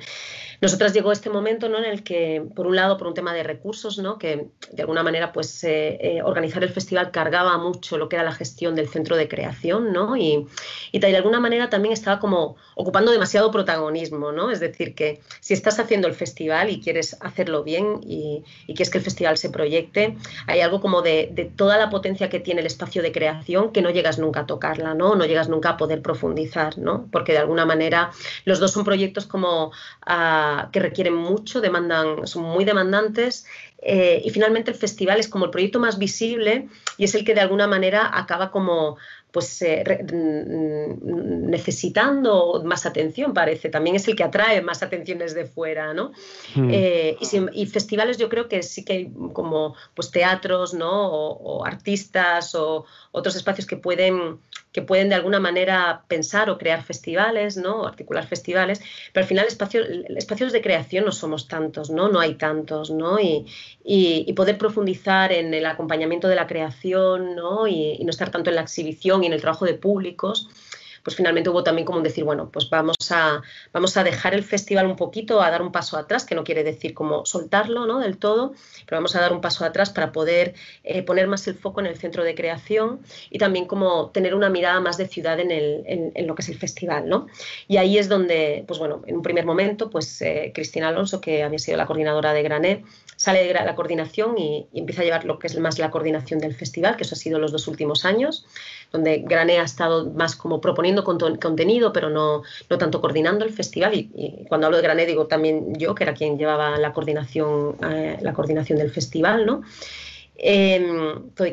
Nosotras 0.62 0.92
llegó 0.92 1.10
este 1.10 1.28
momento 1.28 1.68
¿no? 1.68 1.78
en 1.78 1.84
el 1.84 2.04
que, 2.04 2.40
por 2.54 2.68
un 2.68 2.76
lado, 2.76 2.96
por 2.96 3.08
un 3.08 3.14
tema 3.14 3.34
de 3.34 3.42
recursos, 3.42 3.98
¿no? 3.98 4.16
que 4.16 4.46
de 4.70 4.82
alguna 4.82 5.02
manera 5.02 5.32
pues, 5.32 5.64
eh, 5.64 5.98
eh, 6.00 6.22
organizar 6.22 6.62
el 6.62 6.70
festival 6.70 7.10
cargaba 7.10 7.58
mucho 7.58 7.98
lo 7.98 8.08
que 8.08 8.14
era 8.14 8.24
la 8.24 8.30
gestión 8.30 8.76
del 8.76 8.88
centro 8.88 9.16
de 9.16 9.26
creación 9.26 9.92
¿no? 9.92 10.16
y, 10.16 10.46
y 10.92 11.00
de 11.00 11.16
alguna 11.16 11.40
manera 11.40 11.68
también 11.68 11.92
estaba 11.92 12.20
como 12.20 12.54
ocupando 12.76 13.10
demasiado 13.10 13.50
protagonismo. 13.50 14.30
¿no? 14.30 14.52
Es 14.52 14.60
decir, 14.60 14.94
que 14.94 15.20
si 15.40 15.52
estás 15.52 15.80
haciendo 15.80 16.06
el 16.06 16.14
festival 16.14 16.70
y 16.70 16.80
quieres 16.80 17.16
hacerlo 17.20 17.64
bien 17.64 17.98
y, 18.00 18.44
y 18.68 18.74
quieres 18.74 18.90
que 18.90 18.98
el 18.98 19.04
festival 19.04 19.38
se 19.38 19.50
proyecte, 19.50 20.16
hay 20.46 20.60
algo 20.60 20.80
como 20.80 21.02
de, 21.02 21.28
de, 21.32 21.44
toda 21.44 21.76
la 21.76 21.90
potencia 21.90 22.30
que 22.30 22.38
tiene 22.38 22.60
el 22.60 22.68
espacio 22.68 23.02
de 23.02 23.10
creación 23.10 23.72
que 23.72 23.82
no 23.82 23.90
llegas 23.90 24.20
nunca 24.20 24.42
a 24.42 24.46
tocarla, 24.46 24.94
no, 24.94 25.16
no 25.16 25.24
llegas 25.24 25.48
nunca 25.48 25.70
a 25.70 25.76
poder 25.76 26.02
profundizar, 26.02 26.78
¿no? 26.78 27.08
porque 27.10 27.32
de 27.32 27.38
alguna 27.38 27.66
manera 27.66 28.12
los 28.44 28.60
dos 28.60 28.70
son 28.70 28.84
proyectos 28.84 29.26
como... 29.26 29.72
Uh, 30.06 30.51
que 30.72 30.80
requieren 30.80 31.14
mucho, 31.14 31.60
demandan, 31.60 32.26
son 32.26 32.44
muy 32.44 32.64
demandantes 32.64 33.46
eh, 33.78 34.22
y 34.24 34.30
finalmente 34.30 34.70
el 34.70 34.76
festival 34.76 35.18
es 35.18 35.28
como 35.28 35.46
el 35.46 35.50
proyecto 35.50 35.80
más 35.80 35.98
visible 35.98 36.68
y 36.98 37.04
es 37.04 37.14
el 37.14 37.24
que 37.24 37.34
de 37.34 37.40
alguna 37.40 37.66
manera 37.66 38.10
acaba 38.12 38.50
como 38.50 38.96
pues 39.32 39.62
eh, 39.62 39.82
mm, 40.12 41.50
necesitando 41.50 42.62
más 42.64 42.84
atención, 42.84 43.32
parece. 43.32 43.70
También 43.70 43.96
es 43.96 44.06
el 44.06 44.14
que 44.14 44.24
atrae 44.24 44.60
más 44.60 44.82
atenciones 44.82 45.34
de 45.34 45.46
fuera, 45.46 45.94
¿no? 45.94 46.12
Eh, 46.54 47.16
y, 47.52 47.66
festivales 47.66 48.18
yo 48.18 48.28
creo 48.28 48.46
que 48.48 48.62
sí 48.62 48.84
que 48.84 48.92
hay 48.92 49.12
como 49.32 49.74
pues 49.94 50.10
teatros, 50.10 50.74
¿no? 50.74 51.10
O, 51.10 51.64
artistas 51.64 52.54
o 52.54 52.84
otros 53.10 53.34
espacios 53.34 53.66
que 53.66 53.76
pueden, 53.76 54.38
que 54.72 54.82
pueden 54.82 55.08
de 55.08 55.14
alguna 55.14 55.38
manera 55.38 56.04
pensar 56.08 56.50
o 56.50 56.58
crear 56.58 56.82
festivales, 56.82 57.56
¿no? 57.56 57.86
Articular 57.86 58.26
festivales, 58.26 58.80
pero 59.12 59.24
al 59.24 59.28
final 59.28 59.46
espacios, 59.46 59.86
espacios 60.16 60.52
de 60.52 60.62
creación 60.62 61.04
no 61.04 61.12
somos 61.12 61.48
tantos, 61.48 61.90
¿no? 61.90 62.08
No 62.08 62.20
hay 62.20 62.34
tantos, 62.34 62.90
¿no? 62.90 63.20
Y, 63.20 63.46
y, 63.84 64.32
poder 64.32 64.56
profundizar 64.56 65.32
en 65.32 65.52
el 65.52 65.66
acompañamiento 65.66 66.26
de 66.26 66.36
la 66.36 66.46
creación 66.46 67.36
¿no? 67.36 67.66
Y, 67.66 67.98
no 68.02 68.10
estar 68.10 68.30
tanto 68.30 68.50
en 68.50 68.56
la 68.56 68.62
exhibición 68.62 69.22
y 69.22 69.26
en 69.26 69.32
el 69.32 69.40
trabajo 69.40 69.64
de 69.64 69.74
públicos, 69.74 70.48
pues 71.02 71.16
finalmente 71.16 71.50
hubo 71.50 71.62
también 71.62 71.84
como 71.84 71.98
un 71.98 72.04
decir, 72.04 72.24
bueno, 72.24 72.50
pues 72.50 72.70
vamos 72.70 72.96
a, 73.10 73.42
vamos 73.72 73.96
a 73.96 74.04
dejar 74.04 74.34
el 74.34 74.44
festival 74.44 74.86
un 74.86 74.96
poquito, 74.96 75.42
a 75.42 75.50
dar 75.50 75.62
un 75.62 75.72
paso 75.72 75.96
atrás, 75.96 76.24
que 76.24 76.34
no 76.34 76.44
quiere 76.44 76.64
decir 76.64 76.94
como 76.94 77.24
soltarlo 77.26 77.86
¿no? 77.86 77.98
del 77.98 78.18
todo, 78.18 78.54
pero 78.86 78.98
vamos 78.98 79.14
a 79.16 79.20
dar 79.20 79.32
un 79.32 79.40
paso 79.40 79.64
atrás 79.64 79.90
para 79.90 80.12
poder 80.12 80.54
eh, 80.84 81.02
poner 81.02 81.26
más 81.26 81.46
el 81.48 81.54
foco 81.54 81.80
en 81.80 81.86
el 81.86 81.96
centro 81.96 82.24
de 82.24 82.34
creación 82.34 83.00
y 83.30 83.38
también 83.38 83.66
como 83.66 84.10
tener 84.10 84.34
una 84.34 84.48
mirada 84.48 84.80
más 84.80 84.96
de 84.96 85.08
ciudad 85.08 85.40
en, 85.40 85.50
el, 85.50 85.82
en, 85.86 86.26
lo 86.26 86.34
que 86.34 86.42
es 86.42 86.48
el 86.48 86.58
festival. 86.58 87.08
¿no? 87.08 87.26
Y 87.68 87.76
ahí 87.76 87.98
es 87.98 88.08
donde, 88.08 88.64
pues 88.66 88.78
bueno, 88.78 89.02
en 89.06 89.16
un 89.16 89.22
primer 89.22 89.44
momento, 89.44 89.90
pues 89.90 90.22
eh, 90.22 90.52
Cristina 90.54 90.88
Alonso, 90.88 91.20
que 91.20 91.42
había 91.42 91.58
sido 91.58 91.76
la 91.76 91.86
coordinadora 91.86 92.32
de 92.32 92.42
Grané, 92.42 92.84
sale 93.16 93.44
de 93.44 93.54
la 93.54 93.74
coordinación 93.74 94.36
y, 94.38 94.66
empieza 94.74 95.02
a 95.02 95.04
llevar 95.04 95.24
lo 95.24 95.38
que 95.38 95.46
es 95.46 95.58
más 95.58 95.78
la 95.78 95.90
coordinación 95.90 96.40
del 96.40 96.54
festival, 96.54 96.96
que 96.96 97.04
eso 97.04 97.14
ha 97.14 97.18
sido 97.18 97.38
los 97.38 97.52
dos 97.52 97.68
últimos 97.68 98.04
años, 98.04 98.46
donde 98.90 99.18
Grané 99.18 99.58
ha 99.58 99.62
estado 99.62 100.10
más 100.10 100.34
como 100.34 100.60
proponiendo 100.60 100.91
contenido, 101.02 101.92
pero 101.92 102.10
no, 102.10 102.42
no 102.68 102.78
tanto 102.78 103.00
coordinando 103.00 103.44
el 103.44 103.52
festival. 103.52 103.94
Y, 103.94 104.44
cuando 104.48 104.66
hablo 104.66 104.76
de 104.76 104.82
Grané 104.82 105.06
digo 105.06 105.26
también 105.26 105.74
yo, 105.76 105.94
que 105.94 106.04
era 106.04 106.14
quien 106.14 106.38
llevaba 106.38 106.78
la 106.78 106.92
coordinación, 106.92 107.76
eh, 107.90 108.18
la 108.20 108.32
coordinación 108.32 108.78
del 108.78 108.90
festival, 108.90 109.46
¿no? 109.46 109.62
Eh, 110.36 110.84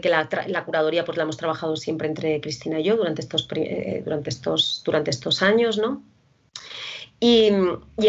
que 0.01 0.09
la, 0.09 0.27
la, 0.47 0.65
curaduría 0.65 1.05
pues 1.05 1.17
la 1.17 1.23
hemos 1.23 1.37
trabajado 1.37 1.75
siempre 1.75 2.07
entre 2.07 2.41
Cristina 2.41 2.79
y 2.79 2.83
yo 2.83 2.97
durante 2.97 3.21
estos, 3.21 3.47
eh, 3.55 4.01
durante 4.03 4.29
estos, 4.29 4.81
durante 4.85 5.11
estos 5.11 5.43
años, 5.43 5.77
¿no? 5.77 6.01
Y, 7.21 7.51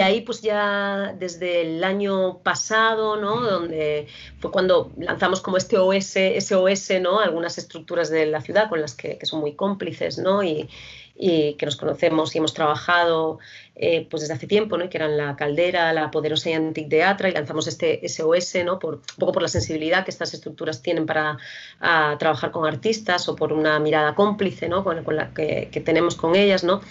ahí 0.01 0.21
pues 0.21 0.41
ya 0.41 1.17
desde 1.19 1.63
el 1.63 1.83
año 1.83 2.39
pasado, 2.45 3.17
¿no? 3.17 3.41
Donde 3.41 4.07
fue 4.39 4.53
cuando 4.53 4.93
lanzamos 4.97 5.41
como 5.41 5.57
este 5.57 5.79
OS, 5.79 6.15
SOS, 6.39 7.01
¿no? 7.03 7.19
Algunas 7.19 7.59
estructuras 7.59 8.09
de 8.09 8.27
la 8.27 8.41
ciudad 8.41 8.69
con 8.69 8.81
las 8.81 8.95
que, 8.95 9.19
que 9.19 9.27
son 9.27 9.41
muy 9.41 9.55
cómplices, 9.57 10.19
¿no? 10.19 10.45
Y, 10.45 10.69
y 11.21 11.55
que 11.55 11.67
nos 11.67 11.77
conocemos 11.77 12.35
y 12.35 12.39
hemos 12.39 12.55
trabajado 12.55 13.39
eh, 13.83 14.07
pues 14.11 14.21
desde 14.21 14.35
hace 14.35 14.47
tiempo, 14.47 14.77
¿no? 14.77 14.91
que 14.91 14.99
eran 14.99 15.17
la 15.17 15.37
Caldera, 15.37 15.91
la 15.95 16.11
Poderosa 16.11 16.51
y 16.51 16.53
Antic 16.53 16.91
Teatra, 16.91 17.31
y 17.31 17.33
lanzamos 17.33 17.67
este 17.67 18.07
SOS, 18.07 18.57
¿no? 18.63 18.79
por, 18.79 18.97
un 18.97 19.03
poco 19.19 19.33
por 19.33 19.41
la 19.41 19.49
sensibilidad 19.49 20.05
que 20.05 20.11
estas 20.11 20.35
estructuras 20.35 20.83
tienen 20.83 21.07
para 21.07 21.39
trabajar 22.19 22.51
con 22.51 22.67
artistas 22.67 23.27
o 23.31 23.37
por 23.37 23.55
una 23.55 23.79
mirada 23.79 24.15
cómplice 24.15 24.69
¿no? 24.69 24.85
con, 24.85 25.17
la 25.17 25.33
que, 25.33 25.83
tenemos 25.83 26.15
con 26.15 26.37
ellas. 26.37 26.63
¿no? 26.63 26.83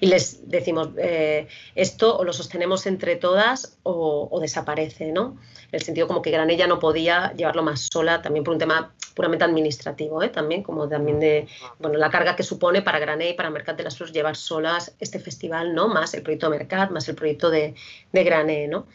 Y 0.00 0.06
les 0.06 0.48
decimos, 0.48 0.88
eh, 0.96 1.48
esto 1.74 2.16
o 2.16 2.24
lo 2.24 2.32
sostenemos 2.32 2.86
entre 2.86 3.16
todas 3.16 3.76
o, 3.82 4.38
desaparece. 4.40 5.12
¿no? 5.12 5.36
En 5.70 5.80
el 5.80 5.82
sentido 5.82 6.08
como 6.08 6.22
que 6.22 6.30
Granella 6.30 6.66
no 6.66 6.78
podía 6.78 7.34
llevarlo 7.34 7.62
más 7.62 7.88
sola, 7.92 8.22
también 8.22 8.42
por 8.42 8.54
un 8.54 8.58
tema 8.58 8.94
puramente 9.14 9.44
administrativo, 9.44 10.22
¿eh? 10.22 10.28
también 10.28 10.62
como 10.62 10.88
también 10.88 11.18
de 11.18 11.48
bueno, 11.80 11.98
la 11.98 12.08
carga 12.08 12.36
que 12.36 12.44
supone 12.44 12.82
para 12.82 13.00
Grané 13.00 13.30
y 13.30 13.34
para 13.34 13.50
Mercat 13.50 13.76
de 13.76 13.82
las 13.82 13.96
Flores 13.96 14.14
llevar 14.14 14.36
solas 14.36 14.94
este 15.00 15.18
festival, 15.18 15.74
¿no? 15.74 15.88
más 15.88 16.14
el 16.14 16.22
proyecto 16.22 16.37
Mercat, 16.48 16.90
más 16.90 17.08
el 17.08 17.14
proyecto 17.14 17.50
de, 17.50 17.74
de 18.12 18.24
Grané. 18.24 18.68
¿no? 18.68 18.86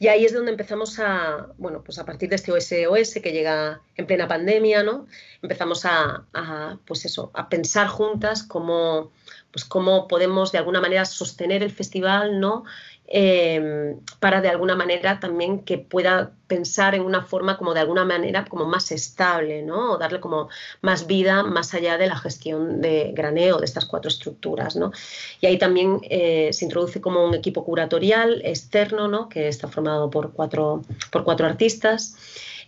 Y 0.00 0.06
ahí 0.06 0.24
es 0.24 0.32
donde 0.32 0.52
empezamos 0.52 0.98
a, 1.00 1.48
bueno, 1.58 1.82
pues 1.82 1.98
a 1.98 2.04
partir 2.04 2.28
de 2.28 2.36
este 2.36 2.52
OSOS 2.52 3.20
que 3.20 3.32
llega 3.32 3.80
en 3.96 4.06
plena 4.06 4.28
pandemia, 4.28 4.84
¿no? 4.84 5.06
Empezamos 5.42 5.84
a, 5.84 6.24
a 6.32 6.78
pues 6.86 7.04
eso, 7.04 7.32
a 7.34 7.48
pensar 7.48 7.88
juntas 7.88 8.44
cómo, 8.44 9.10
pues 9.50 9.64
cómo 9.64 10.06
podemos 10.06 10.52
de 10.52 10.58
alguna 10.58 10.80
manera 10.80 11.04
sostener 11.04 11.64
el 11.64 11.72
festival, 11.72 12.38
¿no? 12.38 12.64
Em, 13.10 14.00
para 14.20 14.42
de 14.42 14.50
alguna 14.50 14.76
manera 14.76 15.18
también 15.18 15.60
que 15.64 15.78
pueda 15.78 16.32
pensar 16.46 16.94
en 16.94 17.00
una 17.00 17.22
forma 17.22 17.56
como 17.56 17.72
de 17.72 17.80
alguna 17.80 18.04
manera 18.04 18.44
como 18.44 18.66
más 18.66 18.92
estable, 18.92 19.62
¿no? 19.62 19.92
O 19.92 19.98
darle 19.98 20.20
como 20.20 20.50
más 20.82 21.06
vida 21.06 21.42
más 21.42 21.72
allá 21.72 21.96
de 21.96 22.06
la 22.06 22.18
gestión 22.18 22.82
de 22.82 23.12
graneo 23.14 23.60
de 23.60 23.64
estas 23.64 23.86
cuatro 23.86 24.10
estructuras, 24.10 24.76
¿no? 24.76 24.92
Y 25.40 25.46
ahí 25.46 25.56
también 25.56 26.00
eh, 26.02 26.50
se 26.52 26.66
introduce 26.66 27.00
como 27.00 27.24
un 27.24 27.34
equipo 27.34 27.64
curatorial 27.64 28.42
externo, 28.44 29.08
¿no? 29.08 29.30
Que 29.30 29.48
está 29.48 29.68
formado 29.68 30.10
por 30.10 30.32
cuatro, 30.34 30.82
por 31.10 31.24
cuatro 31.24 31.46
artistas. 31.46 32.14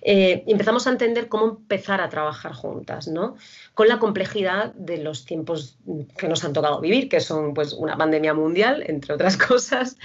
Eh, 0.02 0.44
empezamos 0.46 0.86
a 0.86 0.90
entender 0.90 1.28
cómo 1.28 1.46
empezar 1.46 2.00
a 2.00 2.08
trabajar 2.08 2.52
juntas, 2.52 3.08
¿no? 3.08 3.36
Con 3.74 3.88
la 3.88 3.98
complejidad 3.98 4.72
de 4.74 4.98
los 4.98 5.24
tiempos 5.24 5.76
que 6.16 6.28
nos 6.28 6.44
han 6.44 6.52
tocado 6.52 6.80
vivir, 6.80 7.08
que 7.08 7.20
son 7.20 7.54
pues 7.54 7.72
una 7.72 7.96
pandemia 7.96 8.34
mundial, 8.34 8.82
entre 8.86 9.14
otras 9.14 9.36
cosas, 9.48 9.96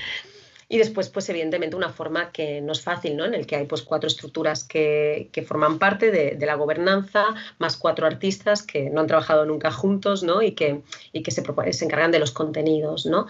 y 0.68 0.80
después, 0.80 1.10
pues 1.10 1.30
evidentemente 1.30 1.76
una 1.76 1.90
forma 1.90 2.32
que 2.32 2.60
no 2.60 2.72
es 2.72 2.82
fácil, 2.82 3.16
¿no? 3.16 3.26
En 3.26 3.36
el 3.36 3.46
que 3.46 3.56
hay 3.56 3.66
pues 3.66 3.84
cuatro 3.84 4.08
estructuras 4.08 4.64
que, 4.64 5.30
forman 5.48 5.78
parte 5.78 6.12
de, 6.12 6.44
la 6.46 6.56
gobernanza, 6.56 7.36
más 7.60 7.78
cuatro 7.78 8.08
artistas 8.08 8.64
que 8.64 8.90
no 8.90 9.02
han 9.02 9.08
trabajado 9.08 9.46
nunca 9.46 9.72
juntos, 9.72 10.24
¿no? 10.24 10.42
Y 10.42 10.54
que, 10.54 10.82
y 11.14 11.22
que 11.22 11.32
se, 11.32 11.44
se 11.72 11.86
encargan 11.86 12.12
de 12.12 12.20
los 12.20 12.32
contenidos, 12.32 13.06
¿no? 13.06 13.28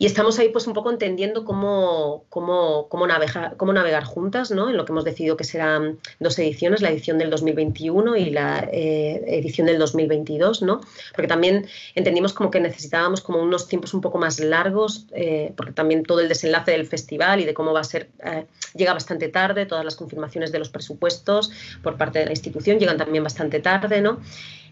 Y 0.00 0.06
estamos 0.06 0.38
ahí 0.38 0.48
pues 0.48 0.66
un 0.66 0.72
poco 0.72 0.90
entendiendo 0.90 1.44
cómo, 1.44 2.24
cómo, 2.30 2.88
cómo, 2.88 3.06
navegar, 3.06 3.58
cómo 3.58 3.74
navegar 3.74 4.04
juntas, 4.04 4.50
¿no? 4.50 4.70
En 4.70 4.78
lo 4.78 4.86
que 4.86 4.92
hemos 4.92 5.04
decidido 5.04 5.36
que 5.36 5.44
serán 5.44 5.98
dos 6.20 6.38
ediciones, 6.38 6.80
la 6.80 6.88
edición 6.88 7.18
del 7.18 7.28
2021 7.28 8.16
y 8.16 8.30
la 8.30 8.66
eh, 8.72 9.22
edición 9.26 9.66
del 9.66 9.78
2022, 9.78 10.62
¿no? 10.62 10.80
Porque 11.14 11.28
también 11.28 11.66
entendimos 11.94 12.32
como 12.32 12.50
que 12.50 12.60
necesitábamos 12.60 13.20
como 13.20 13.42
unos 13.42 13.68
tiempos 13.68 13.92
un 13.92 14.00
poco 14.00 14.16
más 14.16 14.40
largos, 14.40 15.04
eh, 15.12 15.52
porque 15.54 15.72
también 15.72 16.02
todo 16.02 16.20
el 16.20 16.30
desenlace 16.30 16.70
del 16.70 16.86
festival 16.86 17.40
y 17.40 17.44
de 17.44 17.52
cómo 17.52 17.74
va 17.74 17.80
a 17.80 17.84
ser, 17.84 18.08
eh, 18.24 18.46
llega 18.74 18.94
bastante 18.94 19.28
tarde, 19.28 19.66
todas 19.66 19.84
las 19.84 19.96
confirmaciones 19.96 20.50
de 20.50 20.60
los 20.60 20.70
presupuestos 20.70 21.50
por 21.82 21.98
parte 21.98 22.20
de 22.20 22.24
la 22.24 22.32
institución 22.32 22.78
llegan 22.78 22.96
también 22.96 23.22
bastante 23.22 23.60
tarde, 23.60 24.00
¿no? 24.00 24.18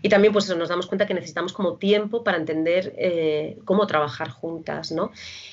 Y 0.02 0.08
también 0.08 0.32
pues 0.32 0.48
nos 0.54 0.68
damos 0.68 0.86
cuenta 0.86 1.06
que 1.06 1.14
necesitamos 1.14 1.52
como 1.52 1.74
tiempo 1.74 2.22
para 2.22 2.36
entender 2.36 2.94
eh, 2.96 3.58
cómo 3.64 3.86
trabajar 3.86 4.30
juntas, 4.30 4.92
¿no? 4.92 5.10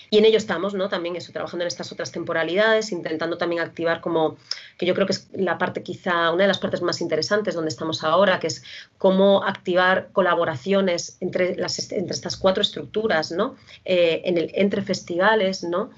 Y 0.09 0.19
en 0.19 0.25
ello 0.25 0.37
estamos, 0.37 0.73
¿no? 0.73 0.87
También 0.87 1.15
eso, 1.15 1.31
trabajando 1.31 1.63
en 1.63 1.67
estas 1.67 1.91
otras 1.91 2.11
temporalidades, 2.11 2.91
intentando 2.91 3.37
también 3.37 3.61
activar 3.61 4.01
como, 4.01 4.37
que 4.77 4.85
yo 4.85 4.93
creo 4.93 5.07
que 5.07 5.13
es 5.13 5.27
la 5.33 5.57
parte 5.57 5.83
quizá, 5.83 6.31
una 6.31 6.43
de 6.43 6.47
las 6.47 6.59
partes 6.59 6.81
más 6.81 7.01
interesantes 7.01 7.55
donde 7.55 7.69
estamos 7.69 8.03
ahora, 8.03 8.39
que 8.39 8.47
es 8.47 8.63
cómo 8.97 9.43
activar 9.43 10.09
colaboraciones 10.13 11.17
entre, 11.21 11.55
las, 11.55 11.91
entre 11.91 12.13
estas 12.13 12.37
cuatro 12.37 12.61
estructuras, 12.61 13.31
¿no? 13.31 13.55
Eh, 13.83 14.21
en 14.25 14.37
el, 14.37 14.51
entre 14.53 14.81
festivales, 14.83 15.63
¿no? 15.63 15.89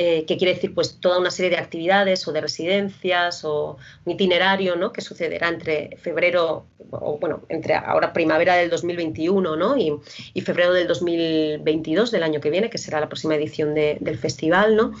Eh, 0.00 0.26
que 0.26 0.36
quiere 0.36 0.54
decir 0.54 0.72
pues 0.76 1.00
toda 1.00 1.18
una 1.18 1.32
serie 1.32 1.50
de 1.50 1.56
actividades 1.56 2.28
o 2.28 2.32
de 2.32 2.40
residencias 2.40 3.44
o 3.44 3.78
un 4.04 4.12
itinerario 4.12 4.76
¿no? 4.76 4.92
que 4.92 5.00
sucederá 5.00 5.48
entre 5.48 5.96
febrero, 5.96 6.66
o 6.92 7.18
bueno, 7.18 7.42
entre 7.48 7.74
ahora 7.74 8.12
primavera 8.12 8.54
del 8.54 8.70
2021 8.70 9.56
¿no? 9.56 9.76
y, 9.76 9.92
y 10.34 10.40
febrero 10.42 10.72
del 10.72 10.86
2022 10.86 12.12
del 12.12 12.22
año 12.22 12.40
que 12.40 12.48
viene, 12.48 12.70
que 12.70 12.78
será 12.78 13.00
la 13.00 13.08
próxima 13.08 13.34
edición 13.34 13.74
del 13.74 14.18
festival, 14.18 14.76
¿no? 14.76 14.92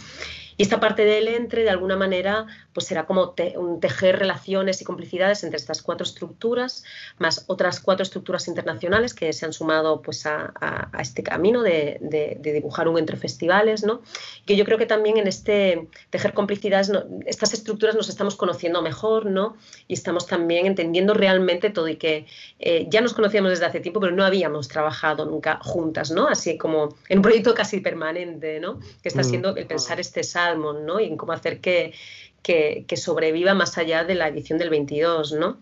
Y 0.58 0.64
esta 0.64 0.80
parte 0.80 1.04
del 1.04 1.28
entre, 1.28 1.62
de 1.62 1.70
alguna 1.70 1.96
manera, 1.96 2.46
pues 2.74 2.88
será 2.88 3.06
como 3.06 3.34
un 3.56 3.80
tejer 3.80 4.18
relaciones 4.18 4.82
y 4.82 4.84
complicidades 4.84 5.44
entre 5.44 5.56
estas 5.56 5.82
cuatro 5.82 6.04
estructuras, 6.04 6.82
más 7.16 7.44
otras 7.46 7.78
cuatro 7.78 8.02
estructuras 8.02 8.48
internacionales 8.48 9.14
que 9.14 9.32
se 9.32 9.46
han 9.46 9.52
sumado 9.52 10.02
pues, 10.02 10.26
a, 10.26 10.52
este 10.98 11.22
camino 11.22 11.62
de, 11.62 12.38
dibujar 12.42 12.88
un 12.88 12.98
entre 12.98 13.16
festivales, 13.16 13.84
¿no? 13.84 14.02
Que 14.46 14.56
yo 14.56 14.64
creo 14.64 14.78
que 14.78 14.86
también 14.86 15.16
en 15.16 15.28
este 15.28 15.86
tejer 16.10 16.34
complicidades, 16.34 16.90
estas 17.24 17.54
estructuras 17.54 17.94
nos 17.94 18.08
estamos 18.08 18.34
conociendo 18.34 18.82
mejor, 18.82 19.26
¿no? 19.26 19.56
Y 19.86 19.94
estamos 19.94 20.26
también 20.26 20.66
entendiendo 20.66 21.14
realmente 21.14 21.70
todo 21.70 21.86
y 21.86 21.96
que 21.96 22.26
eh, 22.58 22.86
ya 22.90 23.00
nos 23.00 23.14
conocíamos 23.14 23.50
desde 23.50 23.66
hace 23.66 23.78
tiempo, 23.78 24.00
pero 24.00 24.12
no 24.12 24.24
habíamos 24.24 24.66
trabajado 24.66 25.24
nunca 25.24 25.60
juntas, 25.62 26.10
¿no? 26.10 26.26
Así 26.26 26.58
como 26.58 26.96
en 27.08 27.18
un 27.18 27.22
proyecto 27.22 27.54
casi 27.54 27.78
permanente, 27.78 28.58
¿no? 28.58 28.80
Que 29.02 29.08
está 29.08 29.20
mm. 29.20 29.24
siendo 29.24 29.54
el 29.54 29.66
pensar 29.66 30.00
este 30.00 30.24
¿no? 30.56 31.00
Y 31.00 31.06
en 31.06 31.16
cómo 31.16 31.32
hacer 31.32 31.60
que, 31.60 31.94
que, 32.42 32.96
sobreviva 32.96 33.54
más 33.54 33.78
allá 33.78 34.04
de 34.04 34.14
la 34.14 34.28
edición 34.28 34.58
del 34.58 34.70
22, 34.70 35.32
¿no? 35.32 35.58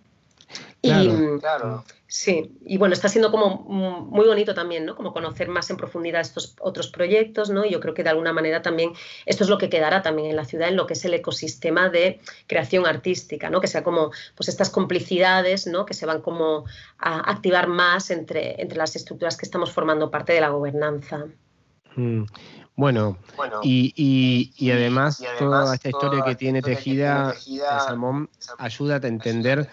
y, 0.83 1.39
claro. 1.41 1.85
Sí, 2.09 2.57
y 2.65 2.79
bueno, 2.79 2.95
está 2.95 3.09
siendo 3.09 3.33
como 3.33 3.65
muy 3.69 4.27
bonito 4.27 4.55
también, 4.55 4.87
¿no? 4.87 4.95
Como 4.95 5.13
conocer 5.13 5.49
más 5.49 5.69
en 5.71 5.77
profundidad 5.77 6.21
estos 6.21 6.55
otros 6.61 6.87
proyectos, 6.87 7.51
¿no? 7.51 7.65
Y 7.65 7.71
yo 7.71 7.81
creo 7.81 7.95
que 7.95 8.05
de 8.05 8.11
alguna 8.11 8.33
manera 8.33 8.63
también 8.63 8.93
esto 9.27 9.43
es 9.43 9.51
lo 9.51 9.59
que 9.59 9.69
quedará 9.69 10.03
también 10.03 10.31
en 10.31 10.37
la 10.37 10.45
ciudad, 10.45 10.69
en 10.69 10.77
lo 10.77 10.87
que 10.87 10.93
es 10.93 11.05
el 11.05 11.15
ecosistema 11.15 11.89
de 11.89 12.21
creación 12.47 12.87
artística, 12.87 13.51
¿no? 13.51 13.61
Que 13.61 13.67
sea 13.67 13.83
como, 13.83 14.13
pues 14.37 14.49
estas 14.49 14.71
complicidades, 14.71 15.67
¿no? 15.67 15.85
Que 15.85 15.95
se 15.95 16.07
van 16.07 16.23
como 16.23 16.65
a 16.99 17.29
activar 17.29 17.67
más 17.67 18.11
entre, 18.11 18.63
entre 18.63 18.79
las 18.79 18.95
estructuras 18.95 19.37
que 19.37 19.45
estamos 19.45 19.73
formando 19.73 20.09
parte 20.09 20.33
de 20.33 20.41
la 20.41 20.51
gobernanza. 20.51 21.27
Mm. 21.97 22.23
Bueno, 22.77 23.19
y, 23.63 24.53
y, 24.59 24.71
además, 24.71 25.23
toda 25.39 25.75
esta 25.75 25.89
historia 25.89 26.23
que 26.23 26.35
tiene 26.35 26.61
tejida, 26.61 27.33
el 27.47 27.81
salmón 27.81 28.29
ayuda 28.59 29.01
a 29.03 29.07
entender 29.07 29.69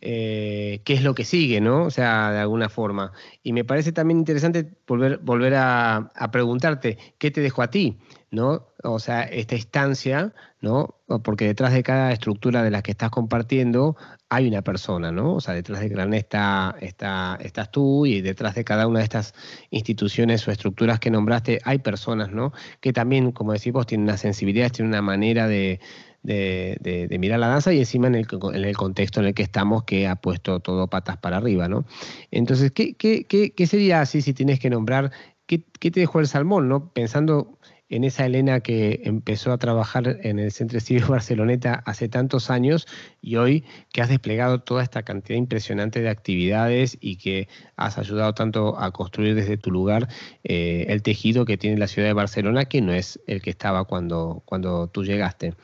eh, 0.00 0.80
qué 0.84 0.94
es 0.94 1.02
lo 1.04 1.14
que 1.14 1.24
sigue, 1.24 1.60
¿no? 1.60 1.84
O 1.84 1.90
sea, 1.90 2.32
de 2.32 2.40
alguna 2.40 2.68
forma. 2.68 3.12
Y 3.44 3.52
me 3.52 3.64
parece 3.64 3.92
también 3.92 4.18
interesante 4.18 4.68
volver, 4.86 5.18
volver 5.18 5.54
a, 5.54 6.10
a 6.14 6.30
preguntarte, 6.32 6.98
¿qué 7.18 7.30
te 7.30 7.40
dejó 7.40 7.62
a 7.62 7.70
ti? 7.70 7.98
¿No? 8.30 8.68
O 8.84 8.98
sea, 9.00 9.22
esta 9.22 9.56
instancia, 9.56 10.32
¿no? 10.60 10.96
Porque 11.24 11.46
detrás 11.46 11.72
de 11.72 11.82
cada 11.82 12.12
estructura 12.12 12.62
de 12.62 12.70
la 12.70 12.82
que 12.82 12.92
estás 12.92 13.10
compartiendo 13.10 13.96
hay 14.28 14.46
una 14.46 14.62
persona, 14.62 15.10
¿no? 15.10 15.34
O 15.34 15.40
sea, 15.40 15.54
detrás 15.54 15.80
de 15.80 15.88
Gran 15.88 16.14
está, 16.14 16.76
está, 16.80 17.36
estás 17.40 17.70
tú 17.72 18.06
y 18.06 18.20
detrás 18.20 18.54
de 18.54 18.64
cada 18.64 18.86
una 18.86 19.00
de 19.00 19.04
estas 19.04 19.34
instituciones 19.70 20.46
o 20.46 20.52
estructuras 20.52 21.00
que 21.00 21.10
nombraste 21.10 21.58
hay 21.64 21.78
personas, 21.78 22.30
¿no? 22.30 22.52
Que 22.80 22.92
también, 22.92 23.32
como 23.32 23.52
decimos, 23.52 23.86
tienen 23.86 24.04
una 24.04 24.16
sensibilidad, 24.16 24.70
tienen 24.70 24.90
una 24.90 25.02
manera 25.02 25.48
de, 25.48 25.80
mirar 26.22 27.40
la 27.40 27.48
danza 27.48 27.72
y 27.72 27.80
encima 27.80 28.06
en 28.06 28.14
el, 28.14 28.28
en 28.54 28.64
el, 28.64 28.76
contexto 28.76 29.20
en 29.20 29.26
el 29.26 29.34
que 29.34 29.42
estamos 29.42 29.82
que 29.84 30.06
ha 30.06 30.16
puesto 30.16 30.60
todo 30.60 30.86
patas 30.86 31.16
para 31.16 31.38
arriba, 31.38 31.68
¿no? 31.68 31.84
Entonces, 32.30 32.70
¿qué, 32.70 32.94
qué, 32.94 33.24
qué, 33.24 33.52
qué 33.54 33.66
sería 33.66 34.00
así 34.00 34.22
si 34.22 34.34
tienes 34.34 34.60
que 34.60 34.70
nombrar? 34.70 35.10
¿Qué, 35.46 35.64
¿Qué, 35.80 35.90
te 35.90 35.98
dejó 35.98 36.20
el 36.20 36.28
salmón, 36.28 36.68
no? 36.68 36.92
Pensando 36.92 37.58
en 37.90 38.04
esa 38.04 38.24
Elena 38.24 38.60
que 38.60 39.02
empezó 39.04 39.52
a 39.52 39.58
trabajar 39.58 40.18
en 40.22 40.38
el 40.38 40.52
Centro 40.52 40.80
Cívico 40.80 41.08
Barceloneta 41.12 41.82
hace 41.84 42.08
tantos 42.08 42.48
años 42.48 42.86
y 43.20 43.36
hoy 43.36 43.64
que 43.92 44.00
has 44.00 44.08
desplegado 44.08 44.60
toda 44.60 44.82
esta 44.82 45.02
cantidad 45.02 45.36
impresionante 45.36 46.00
de 46.00 46.08
actividades 46.08 46.96
y 47.00 47.16
que 47.16 47.48
has 47.76 47.98
ayudado 47.98 48.32
tanto 48.32 48.78
a 48.78 48.92
construir 48.92 49.34
desde 49.34 49.56
tu 49.56 49.70
lugar 49.70 50.08
eh, 50.44 50.86
el 50.88 51.02
tejido 51.02 51.44
que 51.44 51.58
tiene 51.58 51.76
la 51.76 51.88
ciudad 51.88 52.08
de 52.08 52.14
Barcelona, 52.14 52.64
que 52.64 52.80
no 52.80 52.94
es 52.94 53.20
el 53.26 53.42
que 53.42 53.50
estaba 53.50 53.84
cuando, 53.84 54.42
cuando 54.46 54.86
tú 54.86 55.04
llegaste. 55.04 55.54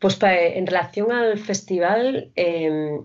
Pues 0.00 0.18
en 0.22 0.66
relación 0.66 1.12
al 1.12 1.38
festival, 1.38 2.30
em, 2.34 3.04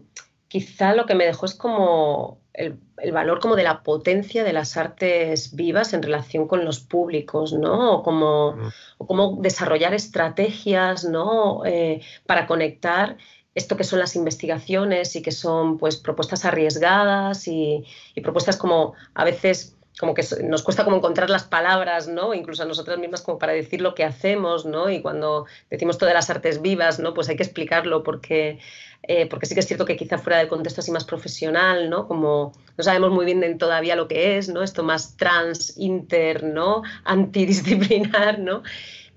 quizá 0.49 0.95
lo 0.95 1.05
que 1.05 1.15
me 1.15 1.25
dejó 1.25 1.45
es 1.45 1.53
como 1.53 2.41
el, 2.53 2.79
valor 3.11 3.39
como 3.39 3.55
de 3.55 3.63
la 3.63 3.83
potencia 3.83 4.43
de 4.43 4.53
las 4.53 4.75
artes 4.77 5.55
vivas 5.55 5.93
en 5.93 6.03
relación 6.03 6.47
con 6.47 6.65
los 6.65 6.79
públicos, 6.79 7.53
¿no? 7.53 7.93
O 7.93 8.03
como, 8.03 8.57
cómo 8.97 9.37
desarrollar 9.41 9.93
estrategias, 9.93 11.05
¿no? 11.05 11.65
Eh, 11.65 12.01
para 12.25 12.47
conectar 12.47 13.17
esto 13.55 13.77
que 13.77 13.83
son 13.83 13.99
las 13.99 14.15
investigaciones 14.15 15.15
y 15.15 15.21
que 15.21 15.31
son 15.31 15.77
pues 15.77 15.97
propuestas 15.97 16.45
arriesgadas 16.45 17.47
y, 17.47 17.85
y 18.15 18.21
propuestas 18.21 18.57
como 18.57 18.93
a 19.13 19.23
veces 19.23 19.78
como 19.99 20.13
que 20.13 20.23
nos 20.43 20.63
cuesta 20.63 20.85
como 20.85 20.95
encontrar 20.95 21.29
las 21.29 21.43
palabras, 21.43 22.07
¿no? 22.07 22.33
Incluso 22.33 22.63
a 22.63 22.65
nosotras 22.65 22.97
mismas 22.97 23.21
como 23.21 23.37
para 23.37 23.51
decir 23.51 23.81
lo 23.81 23.95
que 23.95 24.05
hacemos, 24.05 24.65
¿no? 24.65 24.89
Y 24.89 25.01
cuando 25.01 25.45
decimos 25.69 25.97
todas 25.97 26.13
las 26.13 26.29
artes 26.29 26.61
vivas, 26.61 26.99
¿no? 26.99 27.13
Pues 27.13 27.27
hay 27.27 27.35
que 27.35 27.43
explicarlo 27.43 28.01
porque, 28.01 28.59
eh, 29.03 29.25
porque 29.25 29.45
sí 29.45 29.55
que 29.55 29.59
es 29.59 29.67
cierto 29.67 29.83
que 29.83 29.97
quizá 29.97 30.17
fuera 30.17 30.37
del 30.37 30.47
contexto 30.47 30.79
así 30.79 30.91
más 30.91 31.03
profesional, 31.03 31.89
¿no? 31.89 32.07
Como 32.07 32.53
no 32.77 32.83
sabemos 32.83 33.11
muy 33.11 33.25
bien 33.25 33.57
todavía 33.57 33.97
lo 33.97 34.07
que 34.07 34.37
es, 34.37 34.47
¿no? 34.47 34.63
Esto 34.63 34.83
más 34.83 35.17
trans, 35.17 35.77
inter, 35.77 36.45
¿no? 36.45 36.81
Antidisciplinar, 37.03 38.39
¿no? 38.39 38.63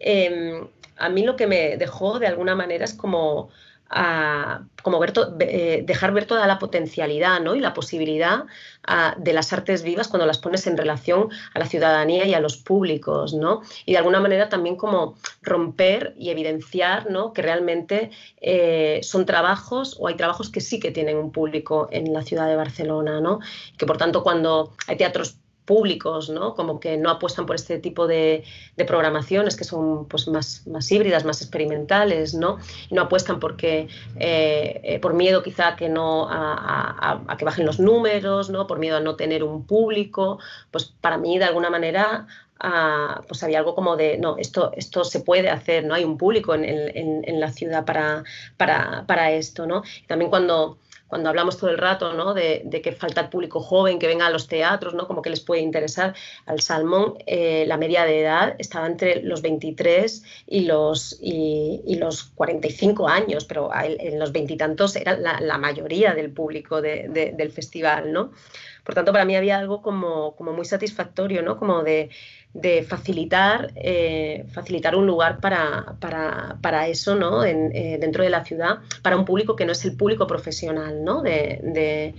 Em, 0.01 0.67
a 0.97 1.09
mí 1.09 1.23
lo 1.23 1.37
que 1.37 1.47
me 1.47 1.77
dejó 1.77 2.19
de 2.19 2.27
alguna 2.27 2.57
manera 2.57 2.85
es 2.85 2.95
como 2.95 3.51
como 4.83 4.99
ver 4.99 5.13
eh, 5.41 5.83
dejar 5.87 6.13
ver 6.13 6.25
toda 6.25 6.47
la 6.47 6.59
potencialidad 6.59 7.41
¿no? 7.41 7.55
y 7.55 7.61
la 7.61 7.75
posibilidad 7.75 8.45
de 9.17 9.33
las 9.33 9.53
artes 9.53 9.83
vivas 9.83 10.09
cuando 10.09 10.27
las 10.27 10.39
pones 10.39 10.67
en 10.67 10.77
relación 10.77 11.29
a 11.55 11.59
la 11.59 11.67
ciudadanía 11.67 12.27
y 12.27 12.35
a 12.35 12.41
los 12.41 12.57
públicos, 12.57 13.33
¿no? 13.33 13.63
Y 13.87 13.93
de 13.93 13.99
alguna 13.99 14.19
manera 14.19 14.49
también 14.49 14.77
como 14.77 15.15
romper 15.41 16.15
y 16.19 16.31
evidenciar 16.31 17.11
¿no? 17.11 17.33
que 17.33 17.43
realmente 17.43 18.11
eh, 18.41 19.01
son 19.03 19.25
trabajos 19.25 19.97
o 20.01 20.09
hay 20.09 20.17
trabajos 20.17 20.51
que 20.51 20.61
sí 20.61 20.81
que 20.81 20.91
tienen 20.91 21.17
un 21.17 21.31
público 21.31 21.89
en 21.93 22.13
la 22.13 22.23
ciudad 22.23 22.49
de 22.49 22.57
Barcelona, 22.57 23.21
¿no? 23.21 23.39
Que 23.77 23.87
por 23.87 23.99
tanto 23.99 24.23
cuando 24.23 24.73
hay 24.89 24.97
teatros 24.97 25.37
públicos, 25.73 26.29
¿no? 26.29 26.55
Como 26.55 26.81
que 26.81 26.99
no 26.99 27.09
apuestan 27.09 27.47
por 27.47 27.57
este 27.57 27.79
tipo 27.79 28.07
de, 28.07 28.45
programaciones 28.87 29.57
que 29.57 29.65
son 29.65 30.07
pues, 30.07 30.29
más, 30.29 30.93
híbridas, 30.93 31.25
más 31.25 31.41
experimentales, 31.41 32.35
¿no? 32.35 32.59
Y 32.91 32.95
no 32.95 33.03
apuestan 33.03 33.41
porque, 33.41 33.89
eh, 34.17 34.81
eh, 34.85 34.99
por 35.01 35.15
miedo 35.15 35.43
quizá 35.43 35.69
a 35.69 35.77
que, 35.77 35.89
no, 35.89 36.29
a, 36.29 37.37
que 37.39 37.47
bajen 37.47 37.65
los 37.65 37.81
números, 37.81 38.51
¿no? 38.51 38.67
Por 38.67 38.79
miedo 38.79 38.99
a 38.99 39.01
no 39.01 39.17
tener 39.17 39.43
un 39.45 39.67
público, 39.67 40.39
pues 40.71 40.93
para 41.01 41.17
mí 41.17 41.39
de 41.39 41.47
alguna 41.47 41.71
manera 41.71 42.27
pues 43.27 43.43
había 43.43 43.59
algo 43.59 43.75
como 43.75 43.97
de, 43.97 44.19
no, 44.19 44.37
esto, 44.39 44.71
esto 44.77 45.03
se 45.03 45.19
puede 45.21 45.51
hacer, 45.51 45.85
¿no? 45.85 45.95
Hay 45.95 46.05
un 46.05 46.17
público 46.17 46.55
en, 46.55 47.41
la 47.41 47.51
ciudad 47.51 47.85
para, 47.85 48.23
para, 48.57 49.05
para 49.09 49.33
esto, 49.33 49.67
¿no? 49.67 49.83
También 50.07 50.31
cuando 50.31 50.79
cuando 51.13 51.29
hablamos 51.29 51.59
todo 51.59 51.69
el 51.69 51.77
rato 51.77 52.15
¿no? 52.15 52.33
de, 52.33 52.81
que 52.83 52.93
falta 52.93 53.21
el 53.21 53.29
público 53.29 53.61
joven 53.61 53.99
que 53.99 54.07
venga 54.07 54.29
a 54.29 54.31
los 54.31 54.49
teatros, 54.49 54.95
¿no? 54.95 55.07
como 55.07 55.21
que 55.21 55.29
les 55.29 55.41
puede 55.41 55.61
interesar. 55.61 56.15
Al 56.47 56.63
Salmón, 56.63 57.19
eh, 57.27 57.67
la 57.69 57.77
media 57.77 58.07
de 58.07 58.23
edad 58.23 58.55
estaba 58.59 58.87
entre 58.87 59.23
los 59.23 59.43
23 59.43 60.23
y 60.47 60.61
los, 60.61 61.19
y, 61.21 61.97
los 61.97 62.23
45 62.23 63.07
años, 63.09 63.45
pero 63.45 63.69
en 63.75 64.19
los 64.19 64.33
veintitantos 64.33 64.97
era 64.97 65.15
la, 65.19 65.59
mayoría 65.59 66.15
del 66.15 66.31
público 66.31 66.81
del 66.81 67.53
festival. 67.53 68.11
¿no? 68.11 68.33
Por 68.85 68.95
tanto, 68.95 69.13
para 69.13 69.25
mí 69.25 69.37
había 69.37 69.59
algo 69.59 69.83
como, 69.83 70.35
como 70.37 70.53
muy 70.53 70.65
satisfactorio, 70.65 71.43
¿no? 71.43 71.57
como 71.57 71.83
de 71.83 72.11
de 72.55 72.83
facilitar, 72.83 73.73
eh, 73.77 74.45
facilitar 74.53 74.95
un 74.95 75.07
lugar 75.07 75.41
para, 75.41 75.97
para, 76.01 76.87
eso 76.87 77.15
¿no? 77.15 77.45
Eh, 77.45 77.97
dentro 77.99 78.23
de 78.23 78.29
la 78.29 78.45
ciudad, 78.45 78.81
para 79.03 79.17
un 79.17 79.25
público 79.25 79.57
que 79.57 79.65
no 79.65 79.73
es 79.73 79.83
el 79.87 79.97
público 79.97 80.27
profesional 80.27 81.03
¿no? 81.03 81.23
de, 81.23 82.15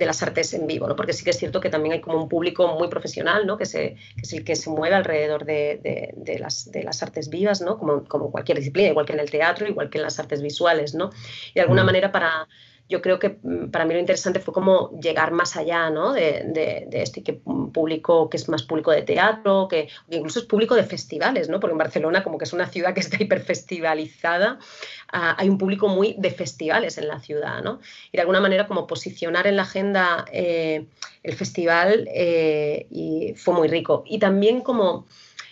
las 0.00 0.22
artes 0.22 0.52
en 0.54 0.66
vivo, 0.66 0.88
¿no? 0.88 0.96
porque 0.96 1.12
sí 1.12 1.22
que 1.22 1.30
es 1.30 1.38
cierto 1.38 1.60
que 1.60 1.70
también 1.70 1.92
hay 1.92 2.00
como 2.00 2.20
un 2.20 2.28
público 2.28 2.66
muy 2.76 2.88
profesional 2.88 3.46
¿no? 3.46 3.56
que, 3.56 3.66
se, 3.66 3.94
que 4.16 4.22
es 4.22 4.32
el 4.32 4.44
que 4.44 4.56
se 4.56 4.68
mueve 4.68 4.96
alrededor 4.96 5.44
de, 5.44 6.36
las, 6.40 6.70
de 6.72 6.82
las 6.82 7.02
artes 7.04 7.28
vivas, 7.28 7.60
¿no? 7.60 7.78
como, 7.78 8.04
como 8.04 8.32
cualquier 8.32 8.58
disciplina, 8.58 8.88
igual 8.88 9.06
que 9.06 9.12
en 9.12 9.20
el 9.20 9.30
teatro, 9.30 9.68
igual 9.68 9.90
que 9.90 9.98
en 9.98 10.04
las 10.04 10.18
artes 10.18 10.42
visuales. 10.42 10.94
¿no? 10.94 11.10
Y 11.50 11.54
de 11.54 11.60
alguna 11.60 11.84
mm. 11.84 11.86
manera 11.86 12.10
para 12.10 12.48
yo 12.92 13.00
creo 13.00 13.18
que 13.18 13.38
mm, 13.42 13.70
para 13.70 13.86
mí 13.86 13.94
lo 13.94 14.00
interesante 14.00 14.38
fue 14.38 14.52
como 14.52 14.90
llegar 15.00 15.32
más 15.32 15.56
allá 15.56 15.88
¿no? 15.88 16.12
de, 16.12 16.44
de, 16.46 17.02
esto 17.02 17.20
y 17.20 17.22
que 17.22 17.32
público 17.72 18.28
que 18.28 18.36
es 18.36 18.48
más 18.50 18.62
público 18.62 18.90
de 18.90 19.00
teatro, 19.00 19.66
que, 19.66 19.88
incluso 20.10 20.40
es 20.40 20.44
público 20.44 20.74
de 20.74 20.84
festivales, 20.84 21.48
¿no? 21.48 21.58
porque 21.58 21.72
en 21.72 21.78
Barcelona 21.78 22.22
como 22.22 22.36
que 22.36 22.44
es 22.44 22.52
una 22.52 22.68
ciudad 22.68 22.92
que 22.92 23.00
está 23.00 23.16
hiperfestivalizada, 23.22 24.58
uh, 25.14 25.34
hay 25.38 25.48
un 25.48 25.56
público 25.56 25.88
muy 25.88 26.14
de 26.18 26.30
festivales 26.30 26.98
en 26.98 27.08
la 27.08 27.18
ciudad. 27.18 27.62
¿no? 27.62 27.80
Y 28.12 28.18
de 28.18 28.20
alguna 28.20 28.40
manera 28.40 28.68
como 28.68 28.86
posicionar 28.86 29.46
en 29.46 29.56
la 29.56 29.62
agenda 29.62 30.26
eh, 30.30 30.84
el 31.22 31.34
festival 31.34 32.06
eh, 32.14 32.86
y 32.90 33.32
fue 33.36 33.54
muy 33.54 33.68
rico. 33.68 34.04
Y 34.06 34.18
también 34.18 34.60
como... 34.60 35.06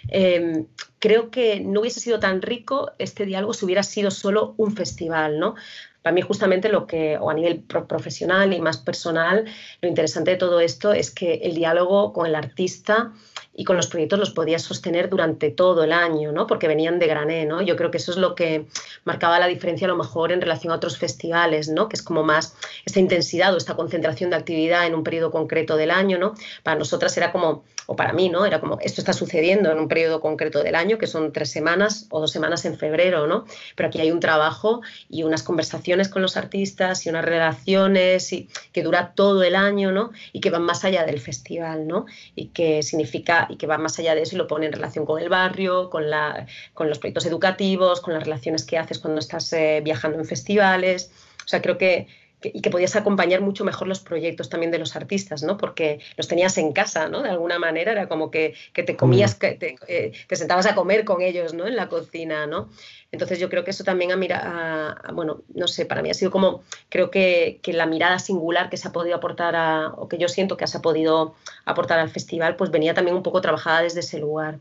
Em, 0.09 0.67
creo 0.99 1.31
que 1.31 1.61
no 1.61 1.81
hubiese 1.81 2.01
sido 2.01 2.21
tan 2.21 2.41
rico 2.43 2.93
este 2.99 3.27
diálogo 3.27 3.53
si 3.53 3.65
hubiera 3.65 3.83
sido 3.83 4.11
solo 4.11 4.55
un 4.57 4.75
festival, 4.75 5.39
¿no? 5.39 5.57
Para 6.03 6.15
mí 6.15 6.23
justamente 6.23 6.71
lo 6.71 6.87
que, 6.87 7.19
o 7.19 7.31
a 7.31 7.35
nivel 7.35 7.63
profesional 7.63 8.53
y 8.53 8.61
más 8.61 8.79
personal, 8.79 9.45
lo 9.83 9.89
interesante 9.89 10.33
de 10.33 10.37
todo 10.37 10.61
esto 10.61 10.93
es 10.93 11.11
que 11.11 11.35
el 11.43 11.55
diálogo 11.55 12.13
con 12.13 12.27
el 12.27 12.35
artista 12.35 13.13
y 13.61 13.65
con 13.65 13.77
los 13.77 13.89
proyectos 13.89 14.19
los 14.19 14.31
podía 14.31 14.59
sostener 14.59 15.11
durante 15.11 15.51
todo 15.51 15.85
el 15.85 15.93
año, 15.93 16.33
¿no? 16.33 16.47
Porque 16.47 16.67
venían 16.67 16.99
de 16.99 17.07
grané, 17.07 17.45
¿no? 17.45 17.61
Yo 17.61 17.77
creo 17.77 17.91
que 17.91 17.99
eso 17.99 18.11
es 18.11 18.17
lo 18.17 18.35
que 18.35 18.65
marcaba 19.05 19.39
la 19.39 19.49
diferencia 19.49 19.87
a 19.87 19.89
lo 19.89 19.97
mejor 19.97 20.33
en 20.33 20.41
relación 20.41 20.73
a 20.73 20.77
otros 20.77 20.97
festivales, 20.97 21.69
¿no? 21.69 21.87
Que 21.87 21.97
es 21.97 22.03
como 22.03 22.23
más 22.23 22.57
esta 22.87 23.01
intensidad 23.01 23.53
o 23.53 23.59
esta 23.59 23.77
concentración 23.77 24.31
de 24.31 24.37
actividad 24.37 24.87
en 24.87 24.95
un 24.95 25.05
periodo 25.05 25.31
concreto 25.31 25.77
del 25.77 25.91
año, 25.91 26.17
¿no? 26.17 26.33
Para 26.63 26.79
nosotras 26.79 27.15
era 27.19 27.33
como, 27.33 27.63
o 27.85 27.97
para 27.97 28.15
mí, 28.15 28.31
¿no? 28.31 28.47
Era 28.47 28.61
como, 28.61 28.79
esto 28.81 29.03
está 29.03 29.13
sucediendo 29.13 29.71
en 29.71 29.79
un 29.79 29.89
periodo 29.89 30.23
concreto 30.23 30.63
del 30.63 30.75
año, 30.75 30.97
que 30.97 31.07
son 31.07 31.31
tres 31.31 31.51
semanas 31.51 32.07
o 32.09 32.19
dos 32.19 32.31
semanas 32.33 32.65
en 32.65 32.79
febrero, 32.79 33.27
¿no? 33.27 33.45
Pero 33.77 33.91
aquí 33.91 34.01
hay 34.01 34.11
un 34.11 34.21
trabajo 34.21 34.81
y 35.11 35.23
unas 35.23 35.43
conversaciones 35.43 36.09
con 36.09 36.23
los 36.23 36.39
artistas 36.39 37.05
y 37.05 37.11
unas 37.11 37.27
relaciones 37.27 38.33
y, 38.33 38.49
que 38.73 38.83
dura 38.83 39.13
todo 39.15 39.43
el 39.43 39.55
año, 39.55 39.93
¿no? 39.93 40.13
Y 40.33 40.41
que 40.41 40.49
van 40.49 40.63
más 40.63 40.87
allá 40.87 41.05
del 41.05 41.21
festival, 41.21 41.87
¿no? 41.87 42.07
Y 42.35 42.47
que 42.47 42.83
significa 42.83 43.49
y 43.51 43.57
que 43.57 43.67
va 43.67 43.79
más 43.79 43.99
allá 43.99 44.15
de 44.15 44.23
eso 44.23 44.35
y 44.35 44.39
lo 44.39 44.47
pone 44.47 44.67
en 44.67 44.73
relación 44.73 45.05
con 45.05 45.21
el 45.21 45.29
barrio, 45.29 45.91
con, 45.91 46.11
la, 46.11 46.47
con 46.75 46.89
los 46.89 46.99
proyectos 46.99 47.27
educativos, 47.27 48.01
con 48.01 48.15
las 48.15 48.25
relaciones 48.25 48.65
que 48.65 48.79
haces 48.79 48.99
cuando 48.99 49.21
estás 49.21 49.53
eh, 49.53 49.81
viajando 49.83 50.19
en 50.19 50.25
festivales. 50.25 51.11
O 51.45 51.49
sea, 51.49 51.61
creo 51.63 51.79
que, 51.79 52.07
y 52.43 52.61
que 52.61 52.71
podías 52.71 52.97
acompañar 52.97 53.41
mucho 53.41 53.65
mejor 53.65 53.89
los 53.89 54.01
proyectos 54.01 54.49
también 54.49 54.71
de 54.71 54.79
los 54.79 54.97
artistas, 54.97 55.43
¿no? 55.43 55.57
Porque 55.57 56.01
los 56.17 56.29
tenías 56.29 56.57
en 56.59 56.73
casa, 56.73 57.09
¿no? 57.09 57.23
De 57.23 57.31
alguna 57.31 57.59
manera 57.59 57.93
era 57.93 58.09
como 58.09 58.31
que, 58.31 58.55
te 58.73 58.97
comías, 58.97 59.35
que 59.35 59.53
te, 59.53 59.77
eh, 59.89 60.13
te, 60.27 60.37
sentabas 60.37 60.67
a 60.67 60.75
comer 60.75 61.05
con 61.05 61.23
ellos, 61.23 61.55
¿no? 61.55 61.67
En 61.67 61.77
la 61.77 61.89
cocina, 61.89 62.47
¿no? 62.47 62.69
Entonces 63.13 63.39
yo 63.39 63.49
creo 63.49 63.65
que 63.65 63.71
eso 63.71 63.85
también 63.85 64.13
ha 64.13 64.17
mirado, 64.17 64.95
bueno, 65.15 65.43
no 65.55 65.67
sé, 65.67 65.85
para 65.85 66.01
mí 66.01 66.11
ha 66.11 66.15
sido 66.15 66.31
como, 66.31 66.63
creo 66.89 67.11
que, 67.11 67.61
la 67.67 67.87
mirada 67.87 68.19
singular 68.19 68.71
que 68.71 68.77
se 68.77 68.89
ha 68.89 68.93
podido 68.93 69.17
aportar 69.17 69.57
a, 69.57 69.89
o 69.97 70.09
que 70.09 70.19
yo 70.19 70.29
siento 70.29 70.57
que 70.57 70.67
se 70.67 70.79
ha 70.79 70.83
podido 70.83 71.35
aportar 71.65 71.99
al 71.99 72.11
festival, 72.11 72.57
pues 72.57 72.71
venía 72.71 72.95
también 72.95 73.17
un 73.17 73.23
poco 73.23 73.41
trabajada 73.41 73.83
desde 73.83 74.01
ese 74.01 74.19
lugar. 74.19 74.59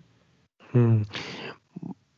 Mm. 0.74 1.04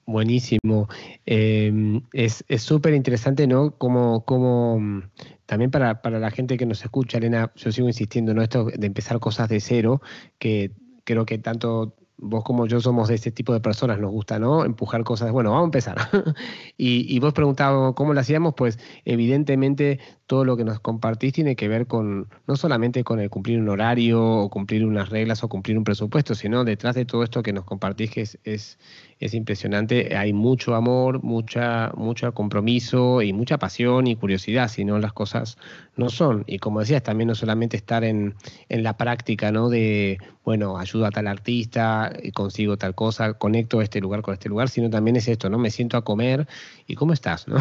Buenísimo. 0.06 0.90
Em, 1.26 2.02
es 2.12 2.44
súper 2.58 2.94
interesante, 2.94 3.48
¿no? 3.48 3.72
Como, 3.78 4.26
como 4.26 5.04
también 5.52 5.70
para, 5.70 6.02
para, 6.02 6.18
la 6.18 6.32
gente 6.32 6.56
que 6.56 6.66
nos 6.66 6.82
escucha, 6.82 7.18
Elena, 7.18 7.52
yo 7.58 7.74
sigo 7.74 7.90
insistiendo, 7.90 8.34
¿no? 8.34 8.42
Esto 8.42 8.68
de 8.74 8.88
empezar 8.88 9.20
cosas 9.20 9.50
de 9.50 9.60
cero, 9.60 10.02
que 10.40 10.72
creo 11.04 11.26
que 11.26 11.40
tanto 11.40 11.98
vos 12.22 12.44
como 12.44 12.68
yo 12.68 12.80
somos 12.80 13.10
de 13.10 13.16
este 13.16 13.32
tipo 13.32 13.52
de 13.52 13.60
personas, 13.60 14.00
nos 14.00 14.12
gusta, 14.12 14.40
¿no? 14.40 14.64
Empujar 14.64 15.04
cosas, 15.04 15.32
bueno, 15.32 15.52
vamos 15.52 15.64
a 15.64 15.66
empezar. 15.66 15.98
y, 16.78 17.14
y, 17.14 17.20
vos 17.20 17.34
preguntabas 17.34 17.94
cómo 17.96 18.14
lo 18.14 18.20
hacíamos, 18.20 18.54
pues 18.56 18.80
evidentemente 19.06 20.00
todo 20.32 20.46
lo 20.46 20.56
que 20.56 20.64
nos 20.64 20.80
compartís 20.80 21.34
tiene 21.34 21.58
que 21.58 21.68
ver 21.68 21.88
con, 21.88 22.30
no 22.48 22.56
solamente 22.56 23.04
con 23.04 23.20
el 23.20 23.30
cumplir 23.30 23.60
un 23.60 23.68
horario 23.68 24.24
o 24.24 24.50
cumplir 24.50 24.86
unas 24.86 25.10
reglas 25.10 25.44
o 25.44 25.50
cumplir 25.50 25.78
un 25.78 25.84
presupuesto, 25.84 26.36
sino 26.36 26.64
detrás 26.64 26.96
de 26.96 27.04
todo 27.04 27.24
esto 27.24 27.44
que 27.44 27.52
nos 27.52 27.66
compartís, 27.66 28.12
que 28.12 28.22
es, 28.22 28.40
es, 28.46 28.80
es 29.20 29.34
impresionante, 29.34 30.16
hay 30.16 30.32
mucho 30.32 30.76
amor, 30.76 31.22
mucha, 31.22 31.92
mucho 31.98 32.34
compromiso 32.34 33.22
y 33.22 33.34
mucha 33.34 33.58
pasión 33.58 34.08
y 34.08 34.16
curiosidad, 34.16 34.70
si 34.70 34.86
no 34.86 35.00
las 35.00 35.12
cosas 35.12 35.58
no 35.98 36.10
son. 36.10 36.46
Y 36.48 36.60
como 36.60 36.80
decías, 36.80 37.04
también 37.04 37.28
no 37.28 37.36
solamente 37.36 37.76
estar 37.76 38.06
en, 38.06 38.36
en 38.70 38.84
la 38.84 38.96
práctica, 38.96 39.52
¿no? 39.52 39.68
De, 39.68 40.18
bueno, 40.46 40.78
ayudo 40.78 41.08
a 41.08 41.12
tal 41.12 41.28
artista, 41.28 42.11
consigo 42.34 42.78
tal 42.78 42.96
cosa, 42.96 43.34
conecto 43.34 43.82
este 43.82 44.00
lugar 44.00 44.22
con 44.22 44.34
este 44.34 44.50
lugar, 44.50 44.70
sino 44.70 44.90
también 44.90 45.16
es 45.16 45.28
esto, 45.28 45.50
¿no? 45.50 45.58
Me 45.58 45.72
siento 45.72 45.98
a 45.98 46.04
comer 46.04 46.48
y 46.88 46.96
¿cómo 46.96 47.14
estás, 47.14 47.48
no? 47.48 47.58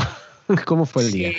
¿Cómo 0.65 0.87
fue 0.87 1.05
el 1.05 1.13
día? 1.13 1.31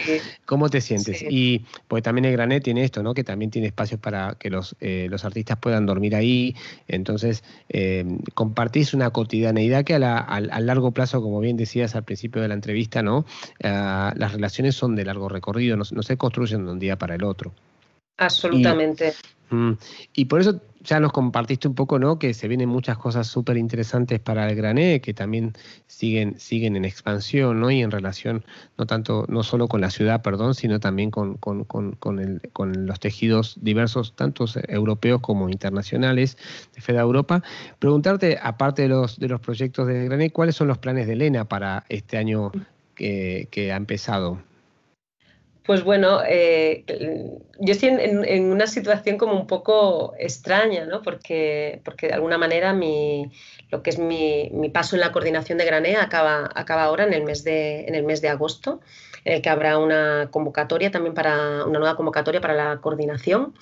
¿Cómo 0.46 0.70
te 0.70 0.82
sientes? 0.82 1.24
Y 1.30 1.66
pues 1.88 2.04
también 2.04 2.26
el 2.26 2.32
Granet 2.32 2.64
tiene 2.64 2.84
esto, 2.84 3.04
¿no? 3.04 3.14
Que 3.14 3.24
también 3.24 3.52
tiene 3.52 3.68
espacios 3.68 4.00
para 4.00 4.36
que 4.36 4.50
los, 4.50 4.76
eh, 4.80 5.08
los 5.10 5.26
artistas 5.26 5.58
puedan 5.58 5.86
dormir 5.86 6.16
ahí. 6.16 6.56
Entonces, 6.88 7.44
eh, 7.70 8.06
compartís 8.34 8.94
una 8.94 9.10
cotidianeidad 9.10 9.84
que 9.84 9.96
a, 9.96 10.18
a, 10.18 10.60
largo 10.62 10.92
plazo, 10.92 11.22
como 11.22 11.40
bien 11.40 11.58
decías 11.58 11.96
al 11.96 12.04
principio 12.04 12.42
de 12.42 12.48
la 12.48 12.54
entrevista, 12.54 13.02
¿no? 13.02 13.26
Ah, 13.64 14.14
las 14.16 14.34
relaciones 14.34 14.76
son 14.76 14.96
de 14.96 15.06
largo 15.06 15.30
recorrido, 15.30 15.76
no, 15.76 15.84
se 15.84 16.18
construyen 16.18 16.66
de 16.66 16.72
un 16.72 16.80
día 16.80 16.98
para 16.98 17.16
el 17.16 17.24
otro. 17.24 17.54
Absolutamente. 18.18 19.14
Mm, 19.50 19.74
y 20.14 20.26
por 20.26 20.42
eso 20.42 20.62
ya 20.84 21.00
nos 21.00 21.12
compartiste 21.12 21.68
un 21.68 21.76
poco, 21.76 22.00
¿no? 22.00 22.18
Que 22.18 22.34
se 22.34 22.48
vienen 22.48 22.70
muchas 22.70 22.98
cosas 22.98 23.28
súper 23.28 23.58
interesantes 23.58 24.20
para 24.20 24.50
el 24.50 24.56
Grané, 24.56 25.02
que 25.02 25.14
también 25.14 25.54
siguen, 25.88 26.40
siguen 26.40 26.76
en 26.76 26.86
expansión, 26.86 27.60
¿no? 27.60 27.72
Y 27.72 27.82
en 27.82 27.92
relación, 27.92 28.44
no 28.78 28.86
tanto, 28.86 29.26
no 29.28 29.44
solo 29.44 29.68
con 29.68 29.82
la 29.82 29.92
ciudad, 29.92 30.22
perdón, 30.22 30.56
sino 30.56 30.80
también 30.80 31.12
con, 31.12 31.36
con, 31.36 31.66
con, 31.66 31.94
con, 31.94 32.86
los 32.86 33.00
tejidos 33.00 33.58
diversos, 33.62 34.16
tanto 34.16 34.46
europeos 34.68 35.22
como 35.22 35.50
internacionales 35.50 36.38
de 36.76 36.82
FEDA 36.82 37.02
Europa. 37.02 37.44
Preguntarte, 37.80 38.40
aparte 38.42 38.84
de 38.84 38.88
los, 38.90 39.20
de 39.20 39.28
los 39.28 39.40
proyectos 39.40 39.88
del 39.88 40.06
Grané, 40.06 40.32
¿cuáles 40.32 40.56
son 40.56 40.68
los 40.68 40.78
planes 40.78 41.08
de 41.08 41.14
Elena 41.14 41.46
para 41.46 41.86
este 41.90 42.18
año 42.18 42.52
que, 42.96 43.48
que 43.52 43.72
ha 43.72 43.76
empezado? 43.76 44.40
Pues 45.64 45.84
bueno, 45.84 46.22
eh, 46.28 46.84
yo 47.60 47.72
estoy 47.72 47.90
en, 47.90 48.52
una 48.52 48.66
situación 48.66 49.18
como 49.20 49.34
un 49.34 49.46
poco 49.46 50.16
extraña, 50.18 50.86
¿no? 50.86 51.04
Porque, 51.04 51.82
porque 51.86 52.08
de 52.08 52.14
alguna 52.14 52.40
manera 52.40 52.74
mi, 52.74 53.32
lo 53.70 53.84
que 53.84 53.92
es 53.92 54.00
mi, 54.00 54.50
paso 54.74 54.96
en 54.96 55.02
la 55.02 55.12
coordinación 55.12 55.60
de 55.60 55.66
Granea 55.66 56.02
acaba, 56.02 56.50
acaba 56.56 56.84
ahora 56.84 57.04
en 57.04 57.14
el, 57.14 57.24
mes 57.24 57.44
de, 57.44 57.86
en 57.86 57.94
el 57.94 58.04
mes 58.04 58.22
de 58.22 58.30
agosto, 58.30 58.82
en 59.24 59.34
el 59.34 59.42
que 59.44 59.50
habrá 59.50 59.78
una 59.78 60.30
convocatoria 60.32 60.90
también 60.90 61.14
para 61.14 61.64
una 61.66 61.78
nueva 61.78 61.96
convocatoria 61.96 62.42
para 62.42 62.56
la 62.56 62.82
coordinación. 62.82 63.54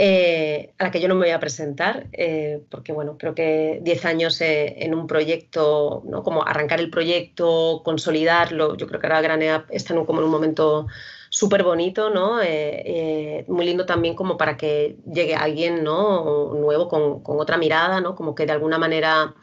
Eh, 0.00 0.74
a 0.78 0.84
la 0.84 0.90
que 0.92 1.00
yo 1.00 1.08
no 1.08 1.16
me 1.16 1.26
voy 1.26 1.30
a 1.30 1.40
presentar, 1.40 2.06
eh, 2.12 2.62
porque 2.70 2.92
bueno, 2.92 3.18
creo 3.18 3.34
que 3.34 3.80
10 3.82 4.04
años 4.04 4.36
en 4.40 4.94
un 4.94 5.08
proyecto, 5.08 6.04
¿no? 6.06 6.22
como 6.22 6.46
arrancar 6.46 6.78
el 6.78 6.88
proyecto, 6.88 7.82
consolidarlo, 7.84 8.76
yo 8.76 8.86
creo 8.86 9.00
que 9.00 9.08
ahora 9.08 9.20
Granea 9.22 9.66
está 9.70 9.94
en 9.94 9.98
un, 9.98 10.06
como 10.06 10.20
en 10.20 10.26
un 10.26 10.30
momento 10.30 10.86
súper 11.30 11.64
bonito, 11.64 12.10
¿no? 12.10 12.40
Eh, 12.40 13.44
muy 13.48 13.66
lindo 13.66 13.86
también 13.86 14.14
como 14.14 14.36
para 14.36 14.56
que 14.56 14.98
llegue 15.12 15.34
alguien, 15.34 15.82
¿no? 15.82 16.54
Nuevo 16.54 16.86
con, 16.88 17.20
con, 17.24 17.40
otra 17.40 17.56
mirada, 17.56 18.00
¿no? 18.00 18.14
Como 18.14 18.36
que 18.36 18.46
de 18.46 18.52
alguna 18.52 18.78
manera 18.78 19.34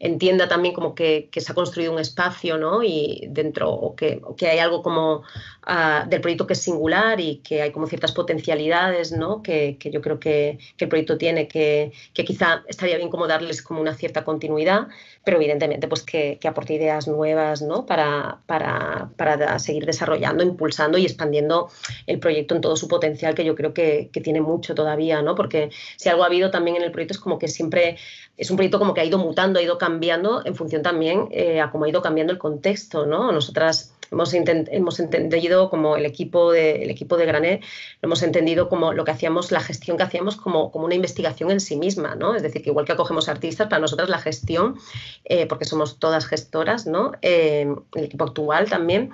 entienda 0.00 0.48
también 0.48 0.74
como 0.74 0.94
que, 0.94 1.28
se 1.36 1.52
ha 1.52 1.54
construido 1.54 1.92
un 1.92 1.98
espacio, 1.98 2.56
¿no? 2.56 2.82
Y 2.82 3.26
dentro, 3.30 3.70
o 3.70 3.94
que, 3.96 4.22
que 4.36 4.48
hay 4.48 4.58
algo 4.58 4.82
como 4.82 5.22
ah, 5.68 6.04
del 6.08 6.20
proyecto 6.20 6.46
que 6.46 6.54
es 6.54 6.60
singular 6.60 7.20
y 7.20 7.36
que 7.36 7.62
hay 7.62 7.70
como 7.70 7.86
ciertas 7.86 8.12
potencialidades, 8.12 9.12
¿no? 9.12 9.42
Que, 9.42 9.78
yo 9.80 10.00
creo 10.00 10.18
que, 10.18 10.58
el 10.78 10.88
proyecto 10.88 11.16
tiene, 11.18 11.46
que, 11.46 11.92
quizá 12.12 12.64
estaría 12.66 12.96
bien 12.96 13.10
como 13.10 13.28
darles 13.28 13.62
como 13.62 13.80
una 13.80 13.94
cierta 13.94 14.24
continuidad, 14.24 14.88
pero 15.24 15.36
evidentemente 15.36 15.86
pues 15.86 16.02
que, 16.02 16.38
aporte 16.48 16.74
ideas 16.74 17.06
nuevas, 17.06 17.62
¿no? 17.62 17.86
Para, 17.86 18.40
para, 18.46 19.10
para, 19.16 19.58
seguir 19.58 19.86
desarrollando, 19.86 20.42
impulsando 20.42 20.98
y 20.98 21.04
expandiendo 21.04 21.68
el 22.06 22.18
proyecto 22.18 22.54
en 22.54 22.62
todo 22.62 22.74
su 22.74 22.88
potencial, 22.88 23.34
que 23.34 23.44
yo 23.44 23.54
creo 23.54 23.72
que, 23.74 24.10
tiene 24.18 24.40
mucho 24.40 24.74
todavía, 24.74 25.22
¿no? 25.22 25.36
Porque 25.36 25.70
si 25.96 26.08
algo 26.08 26.24
ha 26.24 26.26
habido 26.26 26.50
también 26.50 26.76
en 26.78 26.82
el 26.82 26.90
proyecto 26.90 27.14
es 27.14 27.20
como 27.20 27.38
que 27.38 27.46
siempre 27.46 27.96
es 28.36 28.50
un 28.50 28.56
proyecto 28.56 28.78
como 28.78 28.94
que 28.94 29.00
ha 29.00 29.04
ido 29.04 29.18
mutando, 29.18 29.58
ha 29.58 29.62
ido 29.62 29.78
cambiando 29.78 30.42
en 30.44 30.54
función 30.54 30.82
también 30.82 31.28
eh, 31.30 31.60
a 31.60 31.70
cómo 31.70 31.84
ha 31.84 31.88
ido 31.88 32.02
cambiando 32.02 32.32
el 32.32 32.38
contexto, 32.38 33.06
¿no? 33.06 33.30
Nosotras 33.32 33.94
hemos, 34.10 34.32
hemos 34.34 35.00
entendido 35.00 35.70
como 35.70 35.96
el 35.96 36.06
equipo 36.06 36.52
de, 36.52 36.82
el 36.82 36.90
equipo 36.90 37.16
de 37.16 37.26
Grané, 37.26 37.60
lo 38.00 38.06
hemos 38.06 38.22
entendido 38.22 38.68
como 38.68 38.92
lo 38.92 39.04
que 39.04 39.10
hacíamos, 39.10 39.50
la 39.52 39.60
gestión 39.60 39.96
que 39.96 40.02
hacíamos 40.02 40.36
como, 40.36 40.70
como 40.70 40.84
una 40.86 40.94
investigación 40.94 41.50
en 41.50 41.60
sí 41.60 41.76
misma, 41.76 42.14
¿no? 42.14 42.34
Es 42.34 42.42
decir, 42.42 42.62
que 42.62 42.70
igual 42.70 42.86
que 42.86 42.92
acogemos 42.92 43.28
artistas, 43.28 43.68
para 43.68 43.80
nosotras 43.80 44.08
la 44.08 44.18
gestión, 44.18 44.78
eh, 45.24 45.46
porque 45.46 45.64
somos 45.64 45.98
todas 45.98 46.26
gestoras, 46.26 46.86
¿no? 46.86 47.12
Eh, 47.22 47.66
el 47.94 48.04
equipo 48.04 48.24
actual 48.24 48.68
también, 48.68 49.12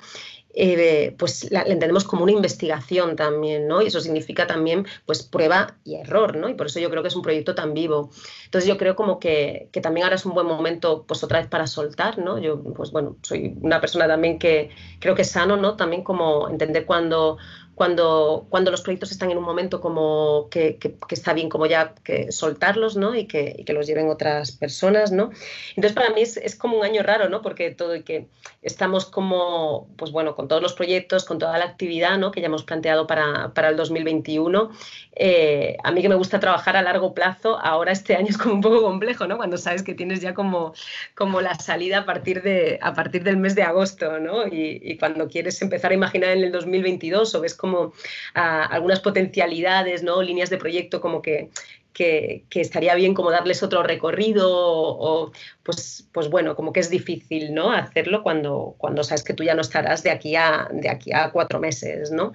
eh, 0.56 1.14
pues 1.18 1.51
la, 1.51 1.62
entendemos 1.62 2.05
como 2.05 2.22
una 2.22 2.32
investigación 2.32 3.16
también, 3.16 3.66
¿no? 3.66 3.82
Y 3.82 3.86
eso 3.86 4.01
significa 4.01 4.47
también, 4.47 4.86
pues, 5.06 5.22
prueba 5.22 5.76
y 5.85 5.97
error, 5.97 6.36
¿no? 6.36 6.48
Y 6.48 6.55
por 6.55 6.66
eso 6.66 6.81
yo 6.81 6.90
creo 6.90 7.02
que 7.02 7.09
es 7.09 7.16
un 7.16 7.22
proyecto 7.22 7.55
tan 7.55 7.74
vivo. 7.74 8.10
Entonces 8.44 8.68
yo 8.68 8.78
creo 8.78 8.97
como 8.97 9.18
que, 9.18 9.68
que 9.72 9.81
también 9.81 10.05
ahora 10.05 10.16
es 10.16 10.26
un 10.26 10.35
buen 10.35 10.47
momento, 10.47 11.05
pues, 11.06 11.24
otra 11.24 11.40
vez 11.40 11.48
para 11.48 11.66
soltar, 11.66 12.18
¿no? 12.18 12.39
Yo, 12.39 12.62
pues, 12.62 12.93
bueno, 12.93 13.16
soy 13.22 13.55
una 13.60 13.81
persona 13.81 14.06
también 14.06 14.39
que 14.39 14.70
creo 15.01 15.14
que 15.14 15.22
es 15.22 15.31
sano, 15.31 15.56
¿no? 15.56 15.76
También 15.76 16.02
como 16.05 16.48
entender 16.48 16.86
cuando 16.86 17.39
cuando, 17.74 18.46
cuando 18.51 18.70
los 18.70 18.82
proyectos 18.82 19.10
están 19.10 19.30
en 19.30 19.38
un 19.38 19.44
momento 19.44 19.80
como 19.80 20.48
que, 20.51 20.76
que, 20.76 20.94
está 21.10 21.32
bien 21.32 21.48
como 21.48 21.66
ya 21.66 21.94
que 22.05 22.30
soltarlos, 22.30 22.96
¿no? 22.96 23.14
Y 23.14 23.26
que, 23.26 23.55
y 23.59 23.64
que, 23.64 23.72
los 23.72 23.86
lleven 23.86 24.09
otras 24.09 24.52
personas, 24.52 25.10
¿no? 25.10 25.30
Entonces 25.70 25.92
para 25.92 26.10
mí 26.10 26.22
es, 26.22 26.36
es, 26.36 26.55
como 26.55 26.78
un 26.78 26.84
año 26.84 27.02
raro, 27.02 27.28
¿no? 27.28 27.42
Porque 27.42 27.72
todo 27.72 27.96
y 27.96 28.02
que 28.02 28.28
estamos 28.62 29.06
como, 29.06 29.88
pues 29.96 30.12
bueno, 30.12 30.36
con 30.36 30.46
todos 30.46 30.62
los 30.62 30.72
proyectos, 30.74 31.24
con 31.24 31.38
toda 31.38 31.59
la 31.59 31.64
actividad, 31.64 32.16
¿no? 32.18 32.30
Que 32.30 32.40
ya 32.40 32.46
hemos 32.46 32.62
planteado 32.62 33.06
para, 33.06 33.52
para 33.55 33.70
el 33.70 33.76
2021. 33.76 34.70
Eh, 35.16 35.76
a 35.82 35.90
mí 35.90 36.01
que 36.01 36.09
me 36.09 36.14
gusta 36.14 36.38
trabajar 36.38 36.76
a 36.76 36.82
largo 36.82 37.12
plazo, 37.12 37.59
ahora 37.59 37.92
este 37.92 38.14
año 38.14 38.28
es 38.28 38.38
como 38.38 38.55
un 38.55 38.60
poco 38.60 38.82
complejo, 38.82 39.26
¿no? 39.26 39.36
Cuando 39.36 39.59
sabes 39.59 39.82
que 39.82 39.94
tienes 39.94 40.20
ya 40.20 40.32
como, 40.32 40.74
como 41.16 41.40
la 41.40 41.55
salida 41.56 41.98
a 41.98 42.05
partir, 42.06 42.42
de, 42.42 42.78
a 42.82 42.94
partir 42.94 43.24
del 43.24 43.36
mes 43.36 43.56
de 43.56 43.64
agosto, 43.64 44.20
¿no? 44.20 44.46
Y, 44.46 44.80
y 44.82 44.96
cuando 44.96 45.28
quieres 45.28 45.60
empezar 45.60 45.90
a 45.90 45.94
imaginar 45.94 46.30
en 46.30 46.44
el 46.44 46.52
2022 46.52 47.34
o 47.34 47.40
ves 47.40 47.55
como 47.65 47.95
ah, 48.35 48.66
algunas 48.70 49.01
potencialidades, 49.01 50.03
¿no? 50.03 50.20
Líneas 50.20 50.51
de 50.51 50.59
proyecto 50.59 51.01
como 51.01 51.23
que, 51.23 51.49
que, 51.95 52.45
estaría 52.55 52.95
bien 52.95 53.15
como 53.15 53.31
darles 53.31 53.62
otro 53.62 53.82
recorrido 53.82 54.51
o, 54.53 55.32
pues, 55.62 56.07
pues 56.12 56.28
bueno, 56.28 56.55
como 56.57 56.74
que 56.74 56.81
es 56.81 56.91
difícil, 56.91 57.55
¿no? 57.55 57.73
Hacerlo 57.73 58.23
cuando, 58.23 58.74
cuando 58.77 59.03
sabes 59.03 59.24
que 59.24 59.32
tú 59.32 59.45
ya 59.45 59.55
no 59.55 59.62
estarás 59.62 60.03
de 60.03 60.11
aquí 60.11 60.36
a, 60.36 60.69
de 60.70 60.91
aquí 60.91 61.11
a 61.15 61.31
cuatro 61.31 61.59
meses, 61.59 62.11
¿no? 62.11 62.32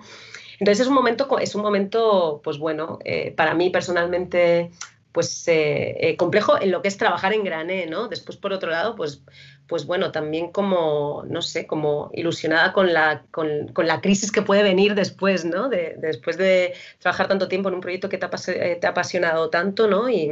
Entonces 0.60 0.82
es 0.82 0.88
un 0.88 0.96
momento, 0.96 1.38
es 1.38 1.54
un 1.54 1.62
momento 1.62 2.42
pues 2.44 2.58
bueno, 2.58 2.98
eh, 3.06 3.32
para 3.38 3.54
mí 3.54 3.70
personalmente 3.70 4.72
pues 5.12 5.48
eh, 5.48 5.96
eh, 6.00 6.18
complejo 6.18 6.62
en 6.62 6.72
lo 6.72 6.82
que 6.82 6.88
es 6.88 6.98
trabajar 6.98 7.34
en 7.34 7.44
Grané, 7.44 7.88
¿no? 7.88 8.08
Después, 8.08 8.38
por 8.38 8.54
otro 8.54 8.70
lado, 8.70 8.96
pues, 8.96 9.24
pues 9.70 9.86
bueno, 9.86 10.12
también 10.12 10.52
como, 10.52 11.24
no 11.28 11.44
sé, 11.44 11.68
como 11.68 12.10
ilusionada 12.14 12.74
con 12.74 12.92
la, 12.92 13.24
con, 13.32 13.72
la 13.78 14.02
crisis 14.02 14.32
que 14.32 14.42
puede 14.42 14.64
venir 14.64 14.96
después, 14.96 15.46
¿no? 15.46 15.70
De, 15.70 15.96
después 16.00 16.38
de 16.38 16.74
trabajar 16.98 17.28
tanto 17.28 17.48
tiempo 17.48 17.70
en 17.70 17.76
un 17.76 17.82
proyecto 17.82 18.10
que 18.10 18.18
te 18.18 18.26
ha, 18.26 18.30
te 18.30 18.88
ha 18.88 18.90
apasionado 18.90 19.52
tanto, 19.52 19.88
¿no? 19.88 20.10
Y, 20.10 20.32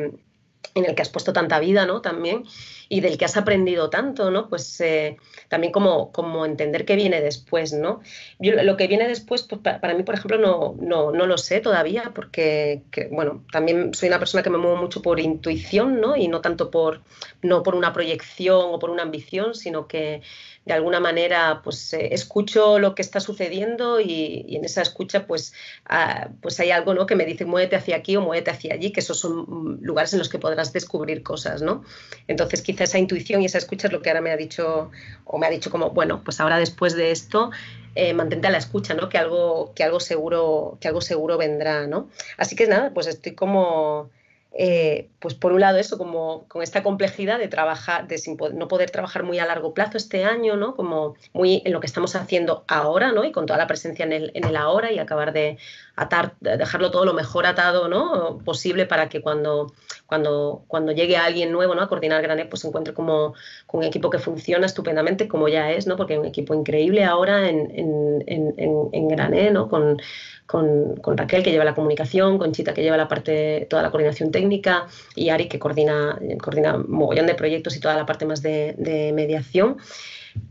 en 0.73 0.85
el 0.85 0.95
que 0.95 1.01
has 1.01 1.09
puesto 1.09 1.33
tanta 1.33 1.59
vida, 1.59 1.85
¿no? 1.85 2.01
También, 2.01 2.43
y 2.89 3.01
del 3.01 3.17
que 3.17 3.25
has 3.25 3.37
aprendido 3.37 3.89
tanto, 3.89 4.31
¿no? 4.31 4.47
Pues 4.49 4.79
eh, 4.81 5.17
también 5.49 5.73
como, 5.73 6.11
como 6.11 6.45
entender 6.45 6.85
qué 6.85 6.95
viene 6.95 7.21
después, 7.21 7.73
¿no? 7.73 8.01
lo 8.39 8.77
que 8.77 8.87
viene 8.87 9.07
después, 9.07 9.43
pues, 9.43 9.61
para, 9.61 9.93
mí, 9.93 10.03
por 10.03 10.15
ejemplo, 10.15 10.37
no, 10.37 10.75
no, 10.79 11.11
no 11.11 11.25
lo 11.25 11.37
sé 11.37 11.59
todavía, 11.59 12.11
porque, 12.13 12.83
bueno, 13.11 13.43
también 13.51 13.93
soy 13.93 14.09
una 14.09 14.19
persona 14.19 14.43
que 14.43 14.49
me 14.49 14.57
muevo 14.57 14.77
mucho 14.77 15.01
por 15.01 15.19
intuición, 15.19 15.99
¿no? 15.99 16.15
Y 16.15 16.27
no 16.27 16.41
tanto 16.41 16.71
por, 16.71 17.01
no 17.41 17.63
por 17.63 17.75
una 17.75 17.93
proyección 17.93 18.61
o 18.73 18.79
por 18.79 18.89
una 18.89 19.03
ambición, 19.03 19.55
sino 19.55 19.87
que 19.87 20.21
de 20.67 20.73
alguna 20.73 20.99
manera 20.99 21.61
pues 21.63 21.93
eh, 21.93 22.09
escucho 22.11 22.77
lo 22.77 22.93
que 22.93 23.01
está 23.01 23.21
sucediendo 23.21 24.01
y, 24.01 24.45
en 24.49 24.65
esa 24.65 24.81
escucha 24.81 25.25
pues, 25.25 25.53
ah, 25.85 26.29
pues 26.41 26.59
hay 26.59 26.71
algo 26.71 26.93
¿no? 26.93 27.05
que 27.05 27.15
me 27.15 27.25
dice 27.25 27.45
muévete 27.45 27.77
hacia 27.77 27.95
aquí 27.95 28.17
o 28.17 28.21
muévete 28.21 28.51
hacia 28.51 28.73
allí, 28.73 28.91
que 28.91 28.99
esos 28.99 29.17
son 29.17 29.79
lugares 29.81 30.11
en 30.11 30.19
los 30.19 30.27
que 30.27 30.39
podrás 30.39 30.73
descubrir 30.73 31.23
cosas, 31.23 31.61
¿no? 31.61 31.85
Entonces 32.27 32.61
quizá 32.61 32.83
esa 32.83 32.99
intuición 32.99 33.41
y 33.41 33.45
esa 33.45 33.57
escucha 33.57 33.87
es 33.87 33.93
lo 33.93 34.01
que 34.01 34.09
ahora 34.09 34.19
me 34.21 34.31
ha 34.31 34.37
dicho 34.37 34.91
o 35.23 35.37
me 35.37 35.47
ha 35.47 35.49
dicho 35.49 35.71
como, 35.71 35.91
bueno, 35.91 36.21
pues 36.25 36.41
ahora 36.41 36.57
después 36.59 36.95
de 36.95 37.11
esto 37.11 37.51
eh, 37.95 38.13
mantente 38.13 38.47
a 38.47 38.51
la 38.51 38.57
escucha, 38.57 38.93
¿no? 38.93 39.07
Que 39.07 39.17
algo, 39.17 39.71
que 39.73 39.85
algo 39.85 40.01
seguro, 40.01 40.77
que 40.81 40.89
algo 40.89 40.99
seguro 40.99 41.37
vendrá, 41.37 41.87
¿no? 41.87 42.09
Así 42.37 42.57
que 42.57 42.67
nada, 42.67 42.91
pues 42.93 43.07
estoy 43.07 43.35
como 43.35 44.09
eh, 44.59 45.09
pues 45.19 45.35
por 45.35 45.51
un 45.53 45.59
lado 45.59 45.77
eso, 45.77 45.99
como 45.99 46.47
con 46.47 46.63
esta 46.63 46.81
complejidad 46.81 47.37
de 47.37 47.47
trabajar, 47.47 48.07
de 48.07 48.19
no 48.55 48.67
poder 48.67 48.89
trabajar 48.89 49.21
muy 49.21 49.37
a 49.37 49.45
largo 49.45 49.75
plazo 49.75 49.97
este 49.97 50.25
año, 50.25 50.55
¿no? 50.55 50.75
Como 50.75 51.15
muy 51.31 51.61
en 51.63 51.73
lo 51.73 51.79
que 51.79 51.85
estamos 51.85 52.15
haciendo 52.15 52.65
ahora, 52.67 53.11
¿no? 53.11 53.23
Y 53.23 53.31
con 53.31 53.45
toda 53.45 53.59
la 53.59 53.67
presencia 53.67 54.03
en 54.03 54.13
el, 54.13 54.31
en 54.33 54.45
el 54.45 54.55
ahora 54.55 54.91
y 54.91 54.97
acabar 54.97 55.31
de 55.31 55.59
atar, 55.95 56.33
dejarlo 56.39 56.89
todo 56.89 57.05
lo 57.05 57.13
mejor 57.13 57.45
atado, 57.45 57.87
¿no? 57.87 58.39
Posible 58.43 58.87
para 58.87 59.09
que 59.09 59.21
cuando, 59.21 59.73
cuando, 60.07 60.63
cuando 60.67 60.91
llegue 60.91 61.17
alguien 61.17 61.51
nuevo, 61.51 61.75
¿no? 61.75 61.83
A 61.83 61.87
coordinar 61.87 62.23
Grané, 62.23 62.45
pues 62.45 62.61
se 62.61 62.67
encuentre 62.67 62.95
como 62.95 63.35
con 63.67 63.81
un 63.81 63.85
equipo 63.85 64.09
que 64.09 64.17
funciona 64.17 64.65
estupendamente 64.65 65.27
como 65.27 65.49
ya 65.49 65.69
es, 65.69 65.85
¿no? 65.85 65.97
Porque 65.97 66.13
hay 66.13 66.19
un 66.19 66.25
equipo 66.25 66.55
increíble 66.55 67.03
ahora 67.03 67.47
en, 67.47 67.71
en, 67.75 68.23
en, 68.25 68.89
en 68.91 69.53
¿no? 69.53 69.69
Con, 69.69 69.99
con, 70.47 71.17
Raquel, 71.17 71.43
que 71.43 71.51
lleva 71.51 71.65
la 71.65 71.75
comunicación, 71.75 72.37
con 72.37 72.53
Chita, 72.53 72.73
que 72.73 72.81
lleva 72.81 72.97
la 72.97 73.07
parte, 73.07 73.67
toda 73.69 73.83
la 73.83 73.91
coordinación 73.91 74.31
técnica, 74.31 74.87
y 75.13 75.29
Ari, 75.29 75.49
que 75.49 75.59
coordina, 75.59 76.17
coordina 76.41 76.77
mogollón 76.77 77.27
de 77.27 77.35
proyectos 77.35 77.75
y 77.75 77.79
toda 77.81 77.95
la 77.95 78.05
parte 78.05 78.25
más 78.25 78.41
de, 78.41 79.11
mediación. 79.13 79.77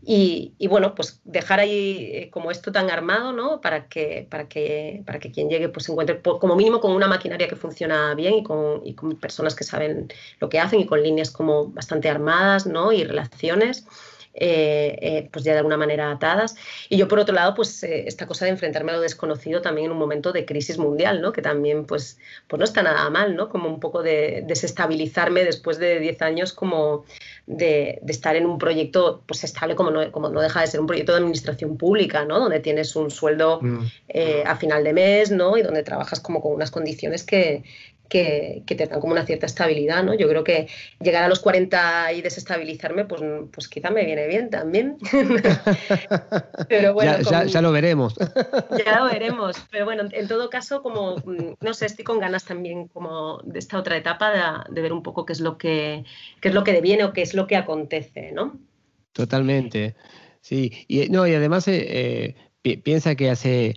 Y, 0.05 0.55
bueno, 0.69 0.95
pues 0.95 1.21
dejar 1.25 1.61
ahí 1.61 2.11
eh, 2.13 2.31
como 2.31 2.51
esto 2.51 2.73
tan 2.73 2.91
armado, 2.91 3.33
¿no? 3.33 3.61
Para 3.61 3.87
que, 3.89 4.27
para 4.29 4.49
que, 4.49 5.03
para 5.07 5.19
que 5.19 5.31
quien 5.31 5.49
llegue 5.49 5.69
pues 5.69 5.87
se 5.87 5.93
encuentre 5.93 6.21
como 6.21 6.57
mínimo 6.57 6.81
con 6.81 6.93
una 6.93 7.07
maquinaria 7.07 7.49
que 7.49 7.57
funciona 7.57 8.15
bien 8.15 8.35
y 8.85 8.95
con 8.95 9.17
personas 9.17 9.55
que 9.55 9.63
saben 9.65 10.09
lo 10.41 10.49
que 10.49 10.59
hacen 10.59 10.81
y 10.81 10.87
con 10.87 11.03
líneas 11.03 11.31
como 11.31 11.69
bastante 11.69 12.09
armadas, 12.09 12.67
¿no? 12.67 12.93
Y 12.93 13.05
relaciones. 13.05 13.87
Eh, 14.39 14.99
eh, 15.01 15.29
pues 15.33 15.47
ya 15.47 15.53
de 15.53 15.59
alguna 15.59 15.79
manera 15.79 16.11
atadas. 16.11 16.57
Y 16.91 16.99
yo, 16.99 17.09
por 17.09 17.19
otro 17.19 17.35
lado, 17.35 17.55
pues 17.55 17.83
eh, 17.83 18.05
esta 18.07 18.27
cosa 18.27 18.45
de 18.45 18.51
enfrentarme 18.51 18.93
a 18.93 18.97
lo 18.97 19.01
desconocido 19.01 19.63
también 19.63 19.87
en 19.87 19.93
un 19.93 19.99
momento 19.99 20.31
de 20.31 20.45
crisis 20.45 20.77
mundial, 20.77 21.23
¿no? 21.23 21.33
Que 21.33 21.41
también, 21.41 21.87
pues, 21.87 22.19
pues 22.47 22.59
no 22.59 22.65
está 22.67 22.83
nada 22.83 23.09
mal, 23.09 23.35
¿no? 23.35 23.49
Como 23.49 23.67
un 23.67 23.81
poco 23.81 24.03
de 24.03 24.45
desestabilizarme 24.47 25.43
después 25.43 25.79
de 25.79 26.01
10 26.01 26.21
años 26.21 26.53
como 26.53 27.07
de, 27.47 28.03
estar 28.07 28.37
en 28.37 28.45
un 28.45 28.59
proyecto, 28.59 29.23
pues, 29.27 29.43
estable 29.43 29.75
como 29.75 29.91
no, 29.91 30.13
como 30.13 30.29
no 30.29 30.43
deja 30.43 30.61
de 30.61 30.67
ser 30.67 30.81
un 30.81 30.87
proyecto 30.87 31.13
de 31.13 31.19
administración 31.19 31.79
pública, 31.79 32.27
¿no? 32.27 32.39
Donde 32.39 32.61
tienes 32.61 32.95
un 32.95 33.11
sueldo 33.11 33.61
mm. 33.63 33.85
a 34.45 34.57
final 34.57 34.85
de 34.85 34.93
mes, 34.93 35.31
¿no? 35.31 35.57
Y 35.57 35.63
donde 35.63 35.83
trabajas 35.83 36.21
como 36.21 36.43
con 36.43 36.53
unas 36.53 36.71
condiciones 36.71 37.25
que, 37.25 37.65
que, 38.09 38.63
te 38.67 38.87
dan 38.87 39.01
como 39.01 39.13
una 39.13 39.27
cierta 39.27 39.47
estabilidad, 39.47 40.03
¿no? 40.03 40.15
Yo 40.15 40.29
creo 40.29 40.45
que 40.45 40.69
llegar 41.01 41.23
a 41.23 41.29
los 41.29 41.41
40 41.41 42.13
y 42.13 42.23
desestabilizarme, 42.23 43.05
pues, 43.05 43.23
pues 43.53 43.69
quizá 43.69 43.91
me 43.91 44.05
viene 44.05 44.27
bien 44.27 44.51
también. 44.51 44.97
pero 46.69 46.95
bueno, 46.95 47.19
ya, 47.21 47.61
lo 47.61 47.73
veremos. 47.73 48.15
ya 48.85 49.01
lo 49.01 49.07
veremos. 49.07 49.57
Pero 49.71 49.85
bueno, 49.85 50.05
en 50.11 50.29
todo 50.29 50.51
caso, 50.51 50.83
como, 50.83 51.17
no 51.61 51.75
sé, 51.75 51.87
estoy 51.87 52.05
con 52.05 52.19
ganas 52.19 52.45
también 52.45 52.89
como 52.89 53.41
de 53.45 53.59
esta 53.59 53.79
otra 53.79 53.97
etapa 53.97 54.65
de, 54.69 54.81
ver 54.81 54.93
un 54.93 55.03
poco 55.03 55.27
qué 55.27 55.33
es 55.33 55.41
lo 55.41 55.59
que, 55.59 56.05
qué 56.41 56.49
es 56.49 56.55
lo 56.55 56.65
que 56.65 56.73
deviene 56.73 57.05
o 57.05 57.13
qué 57.13 57.23
es 57.23 57.35
lo 57.35 57.47
que 57.47 57.57
acontece, 57.57 58.33
¿no? 58.33 58.59
Totalmente. 59.13 59.97
Sí, 60.41 60.73
y, 60.87 61.09
no, 61.09 61.27
y 61.27 61.35
además 61.35 61.67
eh, 61.69 62.37
eh, 62.63 62.79
piensa 62.79 63.15
que 63.15 63.31
hace 63.31 63.75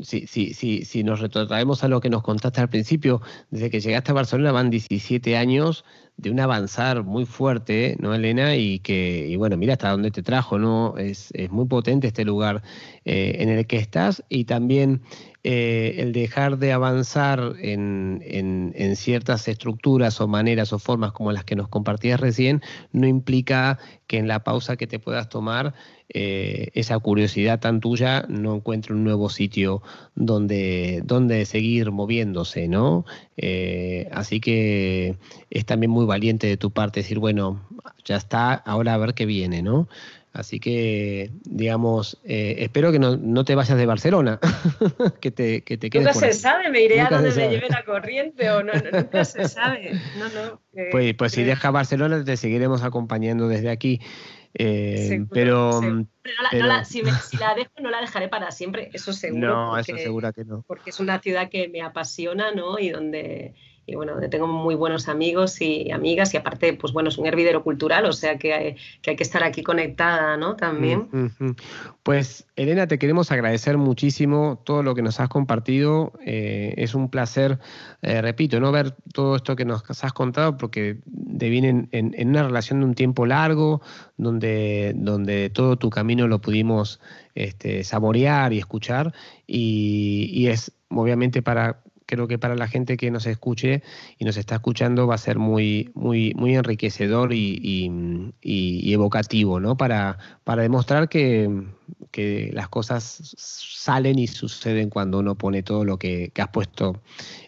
si, 0.00 0.26
si, 0.26 0.54
si, 0.54 0.84
si 0.84 1.04
nos 1.04 1.20
retrotraemos 1.20 1.84
a 1.84 1.88
lo 1.88 2.00
que 2.00 2.10
nos 2.10 2.22
contaste 2.22 2.60
al 2.60 2.68
principio, 2.68 3.20
desde 3.50 3.70
que 3.70 3.80
llegaste 3.80 4.10
a 4.10 4.14
Barcelona 4.14 4.52
van 4.52 4.70
17 4.70 5.36
años 5.36 5.84
de 6.22 6.30
un 6.30 6.38
avanzar 6.38 7.02
muy 7.02 7.26
fuerte, 7.26 7.96
¿no, 7.98 8.14
Elena? 8.14 8.54
Y 8.54 8.78
que, 8.78 9.26
y 9.28 9.34
bueno, 9.34 9.56
mira 9.56 9.72
hasta 9.72 9.90
dónde 9.90 10.12
te 10.12 10.22
trajo, 10.22 10.56
¿no? 10.56 10.96
Es, 10.96 11.32
muy 11.50 11.66
potente 11.66 12.06
este 12.06 12.24
lugar 12.24 12.62
eh, 13.04 13.36
en 13.40 13.48
el 13.48 13.66
que 13.66 13.76
estás 13.76 14.22
y 14.28 14.44
también 14.44 15.02
eh, 15.42 15.96
el 15.98 16.12
dejar 16.12 16.58
de 16.58 16.72
avanzar 16.72 17.54
en, 17.58 18.22
en, 18.24 18.94
ciertas 18.94 19.48
estructuras 19.48 20.20
o 20.20 20.28
maneras 20.28 20.72
o 20.72 20.78
formas 20.78 21.10
como 21.10 21.32
las 21.32 21.44
que 21.44 21.56
nos 21.56 21.66
compartías 21.66 22.20
recién, 22.20 22.62
no 22.92 23.08
implica 23.08 23.78
que 24.06 24.18
en 24.18 24.28
la 24.28 24.44
pausa 24.44 24.76
que 24.76 24.86
te 24.86 25.00
puedas 25.00 25.28
tomar 25.28 25.74
eh, 26.10 26.68
esa 26.74 26.98
curiosidad 27.00 27.58
tan 27.58 27.80
tuya 27.80 28.24
no 28.28 28.54
encuentre 28.54 28.94
un 28.94 29.02
nuevo 29.02 29.30
sitio 29.30 29.82
donde, 30.14 31.02
donde 31.04 31.44
seguir 31.46 31.90
moviéndose, 31.90 32.68
¿no? 32.68 33.04
así 34.12 34.38
que 34.38 35.16
es 35.50 35.66
también 35.66 35.90
muy 35.90 36.04
valiente 36.12 36.46
de 36.46 36.58
tu 36.58 36.70
parte 36.70 37.00
decir, 37.00 37.18
bueno, 37.18 37.66
ya 38.04 38.16
está, 38.16 38.52
ahora 38.52 38.92
a 38.92 38.98
ver 38.98 39.14
qué 39.14 39.24
viene, 39.24 39.62
¿no? 39.62 39.88
Así 40.34 40.60
que, 40.60 41.30
digamos, 41.44 42.18
eh, 42.24 42.56
espero 42.58 42.92
que 42.92 42.98
no, 42.98 43.44
te 43.44 43.54
vayas 43.54 43.78
de 43.78 43.86
Barcelona, 43.86 44.38
que 45.20 45.30
te, 45.30 45.62
que 45.62 45.78
te 45.78 45.88
quedes 45.88 46.14
Nunca 46.14 46.26
se 46.26 46.32
sabe, 46.34 46.68
me 46.70 46.82
iré 46.82 47.00
a 47.00 47.08
donde 47.08 47.30
me 47.30 47.48
lleve 47.48 47.68
la 47.70 47.82
corriente 47.84 48.50
o 48.50 48.62
no, 48.62 48.72
nunca 48.92 49.24
se 49.24 49.48
sabe. 49.48 49.92
No, 50.18 50.28
no, 50.28 50.60
pues, 50.90 51.14
pues 51.14 51.32
si 51.32 51.44
dejas 51.44 51.72
Barcelona 51.72 52.24
te 52.24 52.36
seguiremos 52.36 52.82
acompañando 52.82 53.48
desde 53.48 53.70
aquí. 53.70 54.00
Eh, 54.54 55.24
pero, 55.30 55.80
si, 56.84 57.02
la 57.38 57.54
dejo 57.54 57.72
no 57.80 57.90
la 57.90 58.02
dejaré 58.02 58.28
para 58.28 58.50
siempre, 58.50 58.90
eso 58.92 59.14
seguro. 59.14 59.48
No, 59.48 59.78
eso 59.78 59.96
seguro 59.96 60.30
que 60.32 60.44
no. 60.44 60.62
Porque 60.66 60.90
es 60.90 61.00
una 61.00 61.20
ciudad 61.20 61.48
que 61.48 61.68
me 61.68 61.80
apasiona, 61.80 62.52
¿no? 62.52 62.78
Y 62.78 62.90
donde 62.90 63.54
y 63.84 63.96
bueno, 63.96 64.14
tengo 64.30 64.46
muy 64.46 64.76
buenos 64.76 65.08
amigos 65.08 65.60
y 65.60 65.90
amigas 65.90 66.32
y 66.34 66.36
aparte, 66.36 66.72
pues 66.74 66.92
bueno, 66.92 67.08
es 67.08 67.18
un 67.18 67.26
hervidero 67.26 67.64
cultural, 67.64 68.04
o 68.06 68.12
sea 68.12 68.38
que 68.38 68.54
hay 68.54 68.76
que, 69.02 69.16
estar 69.18 69.42
aquí 69.42 69.62
conectada, 69.62 70.36
¿no? 70.36 70.54
También. 70.54 71.08
Pues 72.02 72.46
Elena, 72.54 72.86
te 72.86 72.98
queremos 72.98 73.32
agradecer 73.32 73.78
muchísimo 73.78 74.62
todo 74.64 74.84
lo 74.84 74.94
que 74.94 75.02
nos 75.02 75.18
has 75.18 75.28
compartido. 75.28 76.12
Eh, 76.24 76.74
es 76.76 76.94
un 76.94 77.10
placer, 77.10 77.58
eh, 78.02 78.22
repito, 78.22 78.60
no 78.60 78.70
ver 78.70 78.94
todo 79.12 79.34
esto 79.34 79.56
que 79.56 79.64
nos 79.64 79.82
has 80.04 80.12
contado 80.12 80.56
porque 80.56 80.98
deviene 81.04 81.88
en, 81.90 82.14
en, 82.16 82.28
una 82.28 82.44
relación 82.44 82.80
de 82.80 82.86
un 82.86 82.94
tiempo 82.94 83.26
largo, 83.26 83.82
donde, 84.16 84.92
donde 84.94 85.50
todo 85.50 85.76
tu 85.76 85.90
camino 85.90 86.28
lo 86.28 86.40
pudimos 86.40 87.00
este, 87.34 87.82
saborear 87.82 88.52
y 88.52 88.58
escuchar 88.58 89.12
y, 89.46 90.28
y 90.32 90.48
es 90.48 90.72
obviamente 90.88 91.42
para 91.42 91.81
creo 92.12 92.28
que 92.28 92.38
para 92.38 92.54
la 92.54 92.68
gente 92.68 92.98
que 92.98 93.10
nos 93.10 93.24
escuche 93.24 93.82
y 94.18 94.26
nos 94.26 94.36
está 94.36 94.56
escuchando 94.56 95.06
va 95.06 95.14
a 95.14 95.18
ser 95.18 95.38
muy, 95.38 95.90
muy, 95.94 96.34
muy 96.34 96.54
enriquecedor 96.54 97.32
y, 97.32 97.90
evocativo, 98.92 99.60
¿no? 99.60 99.78
Para, 99.78 100.18
demostrar 100.44 101.08
que, 101.08 101.48
las 102.52 102.68
cosas 102.68 103.34
salen 103.38 104.18
y 104.18 104.26
suceden 104.26 104.90
cuando 104.90 105.20
uno 105.20 105.36
pone 105.36 105.62
todo 105.62 105.86
lo 105.86 105.98
que, 105.98 106.30
has 106.36 106.48
puesto 106.48 107.00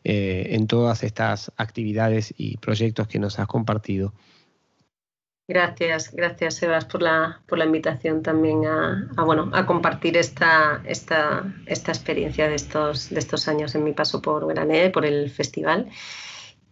eh, 0.03 0.47
en 0.53 0.67
todas 0.67 1.03
estas 1.03 1.53
actividades 1.59 2.33
y 2.39 2.57
proyectos 2.57 3.07
que 3.07 3.19
nos 3.19 3.39
has 3.39 3.47
compartido. 3.47 4.15
Gracias, 5.47 6.11
gracias 6.15 6.55
Sebas 6.55 6.87
por 6.87 7.03
la, 7.03 7.43
por 7.47 7.59
la 7.59 7.67
invitación 7.67 8.23
también 8.23 8.65
a, 8.65 9.11
bueno, 9.25 9.51
a 9.53 9.67
compartir 9.67 10.17
esta, 10.17 10.83
esta, 10.87 11.45
esta 11.67 11.93
experiencia 11.93 12.49
de 12.49 12.55
estos, 12.55 13.11
de 13.11 13.19
estos 13.19 13.47
años 13.47 13.75
en 13.75 13.85
mi 13.85 13.93
paso 13.93 14.23
por 14.23 14.47
Grané, 14.49 14.89
por 14.89 15.05
el 15.05 15.31
festival. 15.31 15.91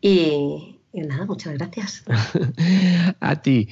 Y, 0.00 0.80
nada, 0.94 1.26
muchas 1.26 1.52
gracias. 1.52 2.04
a 3.20 3.42
ti. 3.42 3.68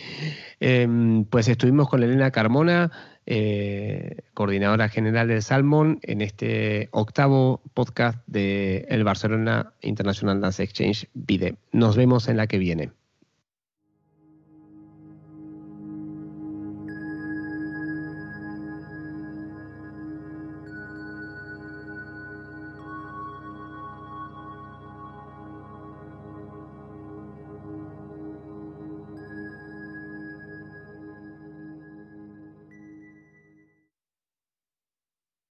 Em, 0.60 1.24
pues 1.24 1.48
estuvimos 1.48 1.89
con 1.89 2.02
Elena 2.02 2.31
Carmona, 2.31 2.93
eh, 3.24 4.18
coordinadora 4.35 4.90
general 4.90 5.28
del 5.28 5.43
Salmon, 5.43 5.98
en 6.02 6.20
este 6.20 6.90
octavo 6.93 7.62
podcast 7.72 8.18
de 8.27 8.86
el 8.90 9.02
Barcelona 9.02 9.72
International 9.81 10.43
Dance 10.43 10.62
Exchange 10.62 11.09
VIDE. 11.14 11.56
Nos 11.72 11.97
vemos 11.97 12.28
en 12.28 12.36
la 12.36 12.47
que 12.47 12.59
viene. 12.59 12.93